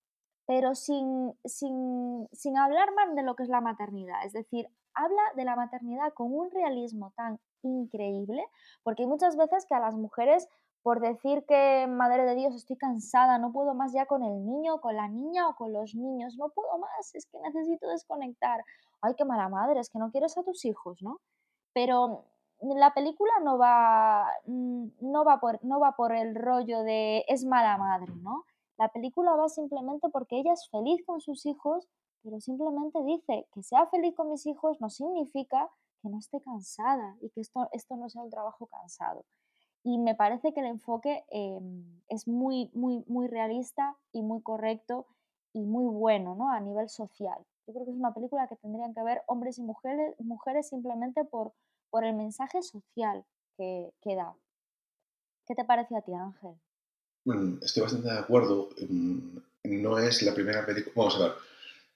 pero 0.47 0.75
sin, 0.75 1.33
sin, 1.43 2.57
hablar 2.57 2.93
más 2.95 3.13
de 3.13 3.21
lo 3.21 3.35
que 3.35 3.43
es 3.43 3.49
la 3.49 3.59
maternidad. 3.59 4.25
Es 4.25 4.31
decir, 4.31 4.65
habla 4.93 5.21
de 5.35 5.43
la 5.43 5.57
maternidad 5.57 6.13
con 6.13 6.33
un 6.33 6.49
realismo 6.49 7.11
tan 7.17 7.37
increíble, 7.63 8.41
porque 8.81 9.03
hay 9.03 9.09
muchas 9.09 9.35
veces 9.35 9.65
que 9.65 9.75
a 9.75 9.81
las 9.81 9.95
mujeres, 9.95 10.47
por 10.83 11.01
decir 11.01 11.43
que, 11.45 11.85
madre 11.87 12.23
de 12.23 12.35
Dios, 12.35 12.55
estoy 12.55 12.77
cansada, 12.77 13.37
no 13.39 13.51
puedo 13.51 13.73
más 13.73 13.91
ya 13.91 14.05
con 14.05 14.23
el 14.23 14.45
niño, 14.45 14.79
con 14.79 14.95
la 14.95 15.09
niña 15.09 15.49
o 15.49 15.55
con 15.55 15.73
los 15.73 15.93
niños, 15.95 16.37
no 16.37 16.47
puedo 16.49 16.77
más, 16.77 17.13
es 17.13 17.25
que 17.25 17.39
necesito 17.39 17.89
desconectar. 17.89 18.63
Ay, 19.01 19.15
qué 19.17 19.25
mala 19.25 19.49
madre, 19.49 19.81
es 19.81 19.89
que 19.89 19.99
no 19.99 20.11
quieres 20.11 20.37
a 20.37 20.43
tus 20.43 20.63
hijos, 20.63 21.01
¿no? 21.01 21.19
Pero 21.73 22.23
la 22.61 22.93
película 22.93 23.33
no 23.43 23.57
va, 23.57 24.31
mm, 24.45 24.87
no 25.01 25.25
va, 25.25 25.41
por, 25.41 25.63
no 25.65 25.81
va 25.81 25.91
por 25.97 26.15
el 26.15 26.35
rollo 26.35 26.83
de 26.83 27.25
es 27.27 27.43
mala 27.43 27.77
madre, 27.77 28.13
¿no? 28.15 28.45
La 28.77 28.89
película 28.89 29.35
va 29.35 29.49
simplemente 29.49 30.09
porque 30.09 30.39
ella 30.39 30.53
es 30.53 30.69
feliz 30.69 31.03
con 31.05 31.19
sus 31.19 31.45
hijos, 31.45 31.87
pero 32.21 32.39
simplemente 32.39 33.03
dice 33.03 33.47
que 33.51 33.63
sea 33.63 33.87
feliz 33.87 34.15
con 34.15 34.29
mis 34.29 34.45
hijos 34.45 34.79
no 34.79 34.89
significa 34.89 35.69
que 36.01 36.09
no 36.09 36.19
esté 36.19 36.41
cansada 36.41 37.17
y 37.21 37.29
que 37.31 37.41
esto, 37.41 37.67
esto 37.71 37.95
no 37.95 38.09
sea 38.09 38.21
un 38.21 38.29
trabajo 38.29 38.67
cansado. 38.67 39.25
Y 39.83 39.97
me 39.97 40.15
parece 40.15 40.53
que 40.53 40.59
el 40.59 40.67
enfoque 40.67 41.25
em, 41.29 42.01
es 42.09 42.27
muy, 42.27 42.69
muy, 42.73 43.03
muy 43.07 43.27
realista 43.27 43.97
y 44.11 44.21
muy 44.21 44.41
correcto 44.41 45.07
y 45.53 45.63
muy 45.65 45.85
bueno 45.85 46.35
¿no? 46.35 46.51
a 46.51 46.59
nivel 46.59 46.89
social. 46.89 47.43
Yo 47.65 47.73
creo 47.73 47.85
que 47.85 47.91
es 47.91 47.97
una 47.97 48.13
película 48.13 48.47
que 48.47 48.57
tendrían 48.57 48.93
que 48.93 49.03
ver 49.03 49.23
hombres 49.27 49.57
y 49.57 49.63
mujeres, 49.63 50.15
mujeres 50.19 50.69
simplemente 50.69 51.25
por, 51.25 51.53
por 51.89 52.03
el 52.03 52.15
mensaje 52.15 52.61
social 52.61 53.25
que, 53.57 53.91
que 54.01 54.15
da. 54.15 54.35
¿Qué 55.45 55.55
te 55.55 55.65
parece 55.65 55.95
a 55.95 56.01
ti, 56.01 56.13
Ángel? 56.13 56.59
Estoy 57.61 57.83
bastante 57.83 58.09
de 58.09 58.19
acuerdo. 58.19 58.69
No 59.63 59.99
es 59.99 60.21
la 60.23 60.33
primera 60.33 60.65
película. 60.65 60.93
Vamos 60.95 61.15
a 61.15 61.19
ver, 61.19 61.31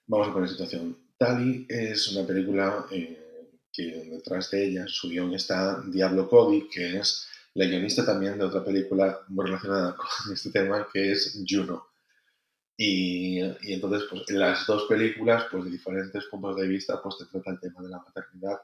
vamos 0.08 0.28
a 0.28 0.34
poner 0.34 0.50
situación. 0.50 0.98
Tali 1.18 1.66
es 1.70 2.12
una 2.12 2.26
película 2.26 2.86
eh, 2.92 3.50
que 3.72 4.10
detrás 4.10 4.52
de 4.52 4.66
ella, 4.66 4.86
su 4.88 5.10
guion 5.10 5.34
está 5.34 5.82
Diablo 5.88 6.28
Cody, 6.28 6.68
que 6.68 6.98
es 6.98 7.28
la 7.54 7.66
guionista 7.66 8.06
también 8.06 8.38
de 8.38 8.46
otra 8.46 8.64
película 8.64 9.20
muy 9.28 9.46
relacionada 9.46 9.96
con 10.26 10.34
este 10.34 10.52
tema, 10.52 10.88
que 10.92 11.12
es 11.12 11.40
Juno. 11.48 11.88
Y, 12.78 13.40
entonces, 13.72 14.08
pues 14.10 14.30
las 14.32 14.66
dos 14.66 14.86
películas, 14.86 15.46
pues 15.52 15.66
de 15.66 15.72
diferentes 15.72 16.26
puntos 16.26 16.56
de 16.56 16.68
vista, 16.68 17.02
pues 17.02 17.18
te 17.20 17.26
trata 17.26 17.52
el 17.52 17.60
tema 17.60 17.82
de 17.84 17.90
la 17.90 18.00
maternidad 18.00 18.60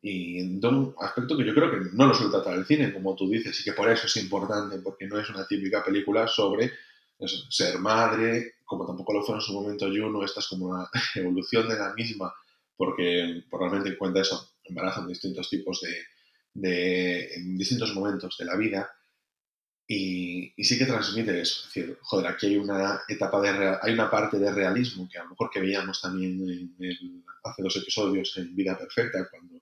y 0.00 0.58
de 0.58 0.68
un 0.68 0.94
aspecto 1.00 1.36
que 1.36 1.44
yo 1.44 1.54
creo 1.54 1.70
que 1.70 1.90
no 1.92 2.06
lo 2.06 2.14
suele 2.14 2.30
tratar 2.30 2.54
el 2.54 2.66
cine, 2.66 2.92
como 2.92 3.16
tú 3.16 3.28
dices, 3.28 3.58
y 3.60 3.64
que 3.64 3.72
por 3.72 3.90
eso 3.90 4.06
es 4.06 4.16
importante, 4.16 4.78
porque 4.78 5.06
no 5.06 5.18
es 5.18 5.28
una 5.30 5.46
típica 5.46 5.84
película 5.84 6.28
sobre 6.28 6.72
ser 7.50 7.78
madre, 7.78 8.56
como 8.64 8.86
tampoco 8.86 9.14
lo 9.14 9.22
fue 9.22 9.36
en 9.36 9.40
su 9.40 9.52
momento 9.54 9.86
Juno, 9.86 10.22
esta 10.22 10.40
es 10.40 10.48
como 10.48 10.66
una 10.66 10.88
evolución 11.14 11.68
de 11.68 11.76
la 11.76 11.94
misma, 11.94 12.32
porque 12.76 13.44
probablemente 13.50 13.90
en 13.90 13.96
cuenta 13.96 14.20
eso, 14.20 14.50
embarazan 14.64 15.08
distintos 15.08 15.48
tipos 15.48 15.80
de, 15.80 16.04
de, 16.54 17.34
en 17.34 17.56
distintos 17.56 17.94
momentos 17.94 18.36
de 18.38 18.44
la 18.44 18.56
vida, 18.56 18.90
y, 19.88 20.52
sí 20.64 20.76
que 20.78 20.84
transmite 20.84 21.40
eso, 21.40 21.60
es 21.60 21.74
decir, 21.74 21.98
joder, 22.02 22.26
aquí 22.26 22.46
hay 22.46 22.56
una 22.56 23.00
etapa 23.08 23.40
de 23.40 23.78
hay 23.80 23.92
una 23.92 24.10
parte 24.10 24.36
de 24.36 24.50
realismo 24.50 25.08
que 25.08 25.18
a 25.18 25.22
lo 25.22 25.30
mejor 25.30 25.48
que 25.48 25.60
veíamos 25.60 26.02
también 26.02 26.40
en 26.80 27.24
hace 27.44 27.62
dos 27.62 27.76
episodios 27.76 28.36
en 28.36 28.54
Vida 28.56 28.76
Perfecta, 28.76 29.28
cuando 29.30 29.60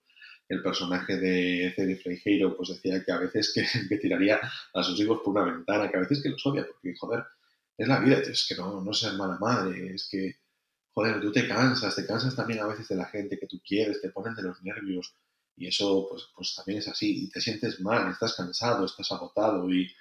el 0.54 0.62
personaje 0.62 1.16
de 1.16 1.72
Cedric 1.74 2.02
Freijeiro 2.02 2.56
pues 2.56 2.70
decía 2.70 3.04
que 3.04 3.12
a 3.12 3.18
veces 3.18 3.52
que, 3.88 3.96
tiraría 3.98 4.40
a 4.72 4.82
sus 4.82 4.98
hijos 5.00 5.20
por 5.24 5.36
una 5.36 5.52
ventana, 5.52 5.90
que 5.90 5.96
a 5.96 6.00
veces 6.00 6.22
que 6.22 6.30
los 6.30 6.44
odia, 6.46 6.66
porque 6.66 6.96
joder, 6.98 7.24
es 7.76 7.88
la 7.88 8.00
vida, 8.00 8.18
es 8.18 8.46
que 8.48 8.54
no, 8.54 8.80
no 8.80 8.92
ser 8.92 9.14
mala 9.14 9.36
madre, 9.38 9.94
es 9.94 10.08
que, 10.10 10.36
joder, 10.92 11.20
tú 11.20 11.32
te 11.32 11.46
cansas, 11.48 11.94
te 11.94 12.06
cansas 12.06 12.36
también 12.36 12.60
a 12.60 12.66
veces 12.66 12.88
de 12.88 12.96
la 12.96 13.06
gente 13.06 13.38
que 13.38 13.46
tú 13.46 13.60
quieres, 13.66 14.00
te 14.00 14.10
ponen 14.10 14.34
de 14.34 14.42
los 14.42 14.62
nervios 14.62 15.14
y 15.56 15.68
eso 15.68 16.08
pues, 16.10 16.28
pues 16.34 16.54
también 16.54 16.78
es 16.78 16.88
así, 16.88 17.24
y 17.24 17.30
te 17.30 17.40
sientes 17.40 17.80
mal, 17.80 18.10
estás 18.10 18.34
cansado, 18.34 18.84
estás 18.84 19.10
agotado 19.12 19.70
y, 19.70 19.92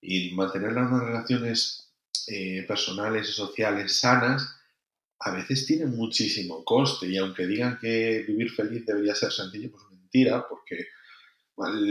y 0.00 0.34
mantener 0.34 0.72
las 0.72 0.90
relaciones 0.90 1.92
eh, 2.28 2.64
personales 2.68 3.28
y 3.28 3.32
sociales 3.32 3.96
sanas 3.96 4.56
a 5.24 5.30
veces 5.30 5.66
tiene 5.66 5.86
muchísimo 5.86 6.64
coste 6.64 7.06
y 7.06 7.16
aunque 7.16 7.46
digan 7.46 7.78
que 7.80 8.24
vivir 8.26 8.50
feliz 8.50 8.84
debería 8.84 9.14
ser 9.14 9.30
sencillo, 9.32 9.70
pues 9.70 9.84
porque 10.48 10.86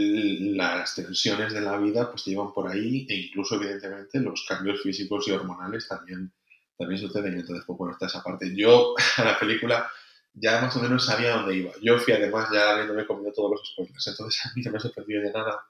las 0.06 0.94
tensiones 0.94 1.52
de 1.52 1.60
la 1.60 1.78
vida 1.78 2.10
pues 2.10 2.24
te 2.24 2.30
llevan 2.30 2.52
por 2.52 2.68
ahí 2.68 3.06
e 3.08 3.14
incluso 3.14 3.56
evidentemente 3.56 4.20
los 4.20 4.44
cambios 4.48 4.82
físicos 4.82 5.26
y 5.28 5.32
hormonales 5.32 5.88
también, 5.88 6.32
también 6.76 7.00
suceden. 7.00 7.34
Entonces, 7.34 7.64
pues 7.66 7.78
bueno, 7.78 7.92
está 7.92 8.06
esa 8.06 8.22
parte. 8.22 8.54
Yo 8.54 8.94
a 9.16 9.24
la 9.24 9.38
película 9.38 9.90
ya 10.34 10.60
más 10.60 10.74
o 10.76 10.80
menos 10.80 11.04
sabía 11.04 11.36
dónde 11.36 11.56
iba. 11.56 11.72
Yo 11.82 11.98
fui 11.98 12.14
además 12.14 12.48
ya 12.52 12.72
habiéndome 12.72 13.06
comido 13.06 13.32
todos 13.32 13.52
los 13.52 13.70
spoilers, 13.72 14.06
entonces 14.06 14.40
a 14.46 14.52
mí 14.54 14.62
no 14.62 14.72
me 14.72 14.80
sorprendió 14.80 15.20
de 15.20 15.32
nada. 15.32 15.64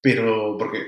Pero 0.00 0.56
porque 0.58 0.86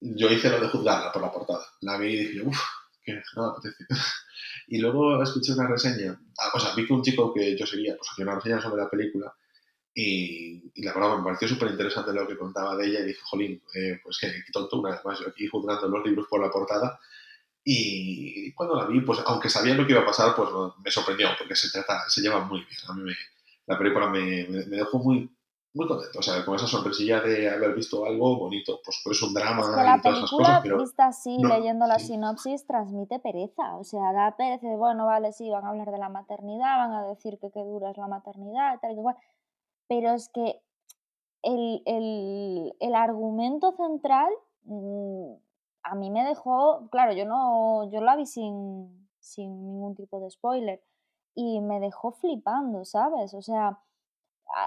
yo 0.00 0.30
hice 0.30 0.50
lo 0.50 0.60
de 0.60 0.68
juzgarla 0.68 1.12
por 1.12 1.22
la 1.22 1.32
portada. 1.32 1.64
La 1.80 1.98
vi 1.98 2.14
y 2.14 2.26
dije, 2.26 2.42
uff, 2.42 2.60
que 3.04 3.20
no 3.36 3.46
apetece. 3.46 3.84
y 4.68 4.78
luego 4.78 5.22
escuché 5.22 5.52
una 5.52 5.68
reseña, 5.68 6.18
ah, 6.38 6.50
o 6.54 6.58
sea, 6.58 6.74
vi 6.74 6.86
que 6.86 6.92
un 6.92 7.02
chico 7.02 7.32
que 7.32 7.56
yo 7.56 7.66
seguía, 7.66 7.96
pues 7.96 8.10
hacía 8.10 8.24
una 8.24 8.36
reseña 8.36 8.60
sobre 8.60 8.82
la 8.82 8.90
película 8.90 9.32
y, 9.94 10.70
y 10.74 10.82
la 10.82 10.92
verdad 10.92 11.18
me 11.18 11.24
pareció 11.24 11.48
súper 11.48 11.70
interesante 11.70 12.12
lo 12.12 12.26
que 12.26 12.36
contaba 12.36 12.76
de 12.76 12.86
ella 12.86 13.00
y 13.00 13.06
dije, 13.06 13.20
jolín, 13.22 13.62
eh, 13.74 14.00
pues 14.02 14.18
que 14.18 14.32
tonto 14.52 14.80
una 14.80 14.90
vez 14.90 15.04
más, 15.04 15.20
yo 15.20 15.28
aquí 15.28 15.46
juzgando 15.46 15.88
los 15.88 16.04
libros 16.04 16.26
por 16.28 16.40
la 16.40 16.50
portada 16.50 16.98
y 17.64 18.52
cuando 18.52 18.76
la 18.76 18.86
vi, 18.86 19.00
pues 19.00 19.20
aunque 19.24 19.48
sabía 19.48 19.74
lo 19.74 19.86
que 19.86 19.92
iba 19.92 20.02
a 20.02 20.06
pasar, 20.06 20.36
pues 20.36 20.50
me 20.84 20.90
sorprendió 20.90 21.28
porque 21.38 21.56
se 21.56 21.70
trata, 21.70 22.04
se 22.08 22.20
lleva 22.20 22.40
muy 22.40 22.58
bien. 22.58 22.78
A 22.88 22.92
mí 22.92 23.02
me, 23.02 23.14
la 23.66 23.78
película 23.78 24.06
me, 24.06 24.46
me, 24.48 24.76
dejó 24.76 24.98
muy, 24.98 25.34
muy 25.72 25.88
contento. 25.88 26.18
O 26.18 26.22
sea, 26.22 26.44
con 26.44 26.56
esa 26.56 26.66
sorpresilla 26.66 27.22
de 27.22 27.48
haber 27.48 27.74
visto 27.74 28.04
algo 28.04 28.36
bonito, 28.36 28.80
pues, 28.84 29.00
pues 29.02 29.16
es 29.16 29.22
un 29.22 29.32
drama 29.32 29.62
es 29.62 29.68
que 29.68 29.82
la 29.82 29.96
y 29.96 30.00
todas 30.02 30.18
esas 30.18 30.30
cosas. 30.30 30.60
Pero 30.62 30.78
vista 30.78 31.06
así, 31.06 31.38
leyendo 31.42 31.86
la 31.86 31.98
sinopsis, 31.98 32.66
transmite 32.66 33.18
pereza. 33.18 33.76
O 33.76 33.84
sea, 33.84 34.12
da 34.12 34.36
pereza. 34.36 34.66
Bueno, 34.76 35.06
vale, 35.06 35.32
sí, 35.32 35.48
van 35.48 35.64
a 35.64 35.70
hablar 35.70 35.90
de 35.90 35.98
la 35.98 36.10
maternidad, 36.10 36.76
van 36.76 36.92
a 36.92 37.06
decir 37.06 37.38
que 37.40 37.50
qué 37.50 37.60
dura 37.60 37.92
es 37.92 37.96
la 37.96 38.08
maternidad, 38.08 38.78
tal 38.82 38.90
y 38.90 38.94
igual. 38.96 39.16
Pero 39.88 40.12
es 40.12 40.28
que 40.28 40.60
el, 41.42 41.82
el, 41.86 42.74
el 42.80 42.94
argumento 42.94 43.72
central 43.72 44.32
mmm, 44.64 45.34
a 45.84 45.94
mí 45.94 46.10
me 46.10 46.24
dejó, 46.24 46.88
claro, 46.90 47.12
yo 47.12 47.26
no, 47.26 47.88
yo 47.90 48.00
la 48.00 48.16
vi 48.16 48.26
sin, 48.26 49.08
sin 49.20 49.66
ningún 49.66 49.94
tipo 49.94 50.18
de 50.18 50.30
spoiler 50.30 50.82
y 51.34 51.60
me 51.60 51.78
dejó 51.78 52.12
flipando, 52.12 52.84
¿sabes? 52.84 53.34
O 53.34 53.42
sea, 53.42 53.80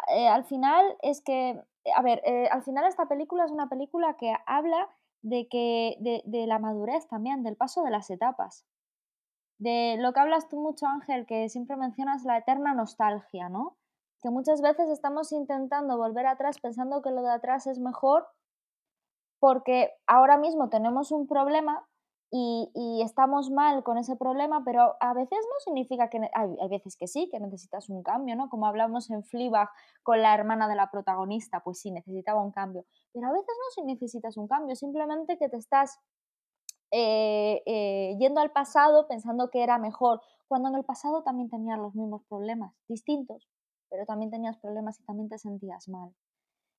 eh, 0.09 0.27
al 0.27 0.45
final 0.45 0.85
es 1.01 1.21
que, 1.21 1.61
a 1.95 2.01
ver, 2.01 2.21
eh, 2.25 2.47
al 2.51 2.63
final 2.63 2.85
esta 2.85 3.07
película 3.07 3.45
es 3.45 3.51
una 3.51 3.67
película 3.67 4.15
que 4.17 4.35
habla 4.45 4.89
de 5.21 5.47
que 5.47 5.97
de, 5.99 6.21
de, 6.25 6.45
la 6.45 6.59
madurez 6.59 7.07
también, 7.07 7.43
del 7.43 7.57
paso 7.57 7.83
de 7.83 7.91
las 7.91 8.09
etapas. 8.09 8.65
De 9.57 9.97
lo 9.99 10.13
que 10.13 10.19
hablas 10.19 10.49
tú 10.49 10.59
mucho, 10.59 10.85
Ángel, 10.85 11.25
que 11.25 11.49
siempre 11.49 11.77
mencionas 11.77 12.23
la 12.25 12.37
eterna 12.37 12.75
nostalgia, 12.75 13.49
¿no? 13.49 13.75
Que 14.21 14.29
muchas 14.29 14.61
veces 14.61 14.89
estamos 14.89 15.31
intentando 15.31 15.97
volver 15.97 16.25
atrás 16.25 16.59
pensando 16.59 17.01
que 17.01 17.11
lo 17.11 17.21
de 17.21 17.31
atrás 17.31 17.67
es 17.67 17.79
mejor 17.79 18.27
porque 19.39 19.91
ahora 20.07 20.37
mismo 20.37 20.69
tenemos 20.69 21.11
un 21.11 21.27
problema 21.27 21.87
y, 22.29 23.01
estamos 23.03 23.49
mal 23.49 23.83
con 23.83 23.97
ese 23.97 24.17
problema, 24.17 24.61
pero 24.65 24.95
a 24.99 25.13
veces 25.13 25.39
no 25.39 25.59
significa 25.59 26.09
que, 26.09 26.19
hay, 26.33 26.69
veces 26.69 26.97
que 26.97 27.07
sí, 27.07 27.29
que 27.31 27.39
necesitas 27.39 27.89
un 27.89 28.03
cambio, 28.03 28.35
¿no? 28.35 28.49
Como 28.49 28.65
hablamos 28.65 29.09
en 29.09 29.23
Fleabag 29.23 29.69
con 30.03 30.21
la 30.21 30.33
hermana 30.33 30.67
de 30.67 30.75
la 30.75 30.91
protagonista, 30.91 31.61
pues 31.63 31.79
sí, 31.79 31.91
necesitaba 31.91 32.41
un 32.41 32.51
cambio, 32.51 32.85
pero 33.13 33.27
a 33.27 33.31
veces 33.31 33.47
no 33.77 33.85
necesitas 33.85 34.35
un 34.35 34.47
cambio, 34.47 34.75
simplemente 34.75 35.37
que 35.37 35.47
te 35.47 35.57
estás 35.57 35.99
eh, 36.91 37.61
eh, 37.65 38.17
yendo 38.19 38.41
al 38.41 38.51
pasado 38.51 39.07
pensando 39.07 39.49
que 39.49 39.63
era 39.63 39.77
mejor, 39.77 40.21
cuando 40.49 40.69
en 40.69 40.75
el 40.75 40.83
pasado 40.83 41.23
también 41.23 41.49
tenías 41.49 41.79
los 41.79 41.95
mismos 41.95 42.23
problemas, 42.27 42.73
distintos, 42.89 43.47
pero 43.89 44.05
también 44.05 44.31
tenías 44.31 44.57
problemas 44.57 44.99
y 44.99 45.03
también 45.03 45.29
te 45.29 45.37
sentías 45.37 45.87
mal. 45.87 46.13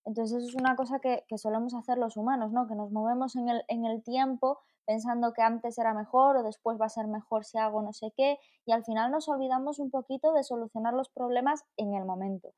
Entonces 0.04 0.38
eso 0.38 0.48
es 0.48 0.54
una 0.54 0.74
cosa 0.76 1.00
que, 1.00 1.24
solemos 1.36 1.74
hacer 1.74 1.98
los 1.98 2.16
humanos, 2.16 2.52
¿no? 2.52 2.66
Que 2.66 2.74
nos 2.74 2.90
movemos 2.90 3.36
en 3.36 3.48
el, 3.48 3.62
en 3.68 3.84
el 3.84 4.02
tiempo 4.02 4.58
pensando 4.86 5.34
que 5.34 5.42
antes 5.42 5.78
era 5.78 5.92
mejor 5.92 6.38
o 6.38 6.42
después 6.42 6.80
va 6.80 6.86
a 6.86 6.88
ser 6.88 7.06
mejor 7.08 7.44
si 7.44 7.58
hago 7.58 7.82
no 7.82 7.92
sé 7.92 8.10
qué 8.16 8.38
y 8.64 8.72
al 8.72 8.84
final 8.84 9.10
nos 9.10 9.28
olvidamos 9.28 9.78
un 9.78 9.90
poquito 9.90 10.32
de 10.32 10.42
solucionar 10.44 10.94
los 10.94 11.10
problemas 11.10 11.62
en 11.76 11.92
el 11.94 12.06
momento. 12.06 12.54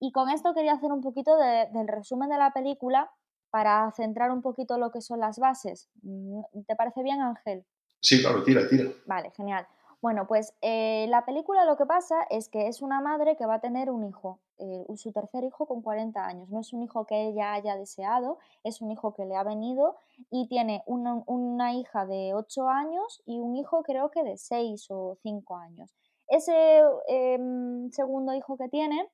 Y 0.00 0.12
con 0.12 0.30
esto 0.30 0.54
quería 0.54 0.72
hacer 0.72 0.92
un 0.92 1.02
poquito 1.02 1.36
del 1.36 1.88
resumen 1.88 2.30
de 2.30 2.38
la 2.38 2.52
película 2.52 3.10
para 3.50 3.90
centrar 3.92 4.30
un 4.30 4.42
poquito 4.42 4.78
lo 4.78 4.90
que 4.90 5.00
son 5.00 5.20
las 5.20 5.38
bases. 5.38 5.88
Mm, 6.02 6.40
¿Te 6.66 6.76
parece 6.76 7.02
bien, 7.02 7.20
Ángel? 7.20 7.64
Sí, 8.00 8.20
claro, 8.20 8.42
tira, 8.42 8.68
tira. 8.68 8.90
Vale, 9.06 9.30
genial. 9.30 9.66
Bueno, 10.02 10.26
pues 10.26 10.54
eh, 10.60 11.06
la 11.08 11.24
película 11.24 11.64
lo 11.64 11.76
que 11.76 11.86
pasa 11.86 12.26
es 12.28 12.48
que 12.50 12.68
es 12.68 12.82
una 12.82 13.00
madre 13.00 13.34
que 13.36 13.46
va 13.46 13.54
a 13.54 13.60
tener 13.60 13.90
un 13.90 14.04
hijo, 14.04 14.40
eh, 14.58 14.84
su 14.96 15.10
tercer 15.10 15.42
hijo 15.44 15.66
con 15.66 15.80
40 15.80 16.24
años. 16.24 16.50
No 16.50 16.60
es 16.60 16.72
un 16.74 16.82
hijo 16.82 17.06
que 17.06 17.28
ella 17.28 17.54
haya 17.54 17.76
deseado, 17.76 18.38
es 18.62 18.82
un 18.82 18.90
hijo 18.90 19.14
que 19.14 19.24
le 19.24 19.36
ha 19.36 19.42
venido 19.42 19.96
y 20.30 20.48
tiene 20.48 20.82
una, 20.86 21.72
hija 21.72 22.04
de 22.04 22.34
8 22.34 22.68
años 22.68 23.22
y 23.24 23.40
un 23.40 23.56
hijo 23.56 23.82
creo 23.82 24.10
que 24.10 24.22
de 24.22 24.36
6 24.36 24.86
o 24.90 25.16
5 25.22 25.56
años. 25.56 25.94
Ese 26.28 26.82
em, 27.08 27.90
segundo 27.90 28.34
hijo 28.34 28.56
que 28.58 28.68
tiene 28.68 29.08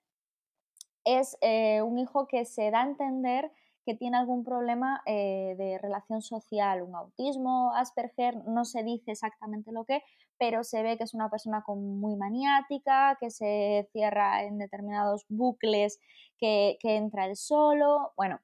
es 1.05 1.37
eh, 1.43 1.83
un 1.83 1.99
hijo 1.99 2.27
que 2.27 2.45
se 2.45 2.71
da 2.71 2.83
a 2.83 2.87
entender 2.87 3.53
que 3.85 3.95
tiene 3.95 4.17
algún 4.17 4.45
problema 4.45 5.03
de 5.07 5.77
relación 5.83 6.23
social, 6.23 6.83
un 6.83 6.95
autismo, 6.95 7.73
Asperger, 7.75 8.37
no 8.47 8.65
se 8.65 8.85
dice 8.85 9.11
exactamente 9.11 9.73
lo 9.73 9.85
que, 9.85 10.05
pero 10.39 10.65
se 10.65 10.83
ve 10.83 10.97
que 10.97 11.05
es 11.05 11.15
una 11.15 11.31
persona 11.31 11.63
muy 11.69 12.17
maniática, 12.17 13.17
que 13.21 13.31
se 13.31 13.89
cierra 13.93 14.45
en 14.45 14.59
determinados 14.59 15.25
bucles, 15.29 16.01
que, 16.39 16.77
entra 16.83 17.27
él 17.27 17.37
solo, 17.37 18.13
bueno, 18.17 18.41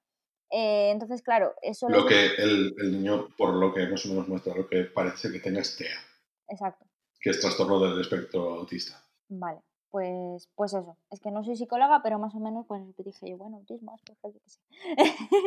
eh, 0.50 0.90
entonces 0.90 1.22
claro, 1.22 1.54
eso... 1.62 1.88
Lo 1.88 2.06
que 2.06 2.26
el, 2.38 2.74
el, 2.78 2.92
niño, 2.92 3.28
por 3.36 3.54
lo 3.54 3.74
que 3.74 3.86
más 3.88 4.04
o 4.06 4.08
menos 4.10 4.28
muestra, 4.28 4.54
lo 4.54 4.68
que 4.68 4.84
parece 4.84 5.32
que 5.32 5.40
tenga 5.40 5.60
es 5.60 5.76
TEA. 5.76 5.98
Exacto. 6.48 6.86
Que 7.20 7.30
es 7.30 7.40
trastorno 7.40 7.80
del 7.80 8.00
espectro 8.00 8.54
autista. 8.54 9.04
Vale 9.28 9.67
pues, 9.90 10.48
pues 10.54 10.74
eso, 10.74 10.96
es 11.10 11.20
que 11.20 11.30
no 11.30 11.42
soy 11.42 11.56
psicóloga, 11.56 12.02
pero 12.02 12.18
más 12.18 12.34
o 12.34 12.40
menos 12.40 12.66
pues 12.66 12.82
dije 12.98 13.30
yo, 13.30 13.36
bueno, 13.38 13.56
autismo, 13.56 13.94
Asperger, 13.94 14.32
yo 14.32 14.40
qué 14.40 14.50
sé. 14.50 14.60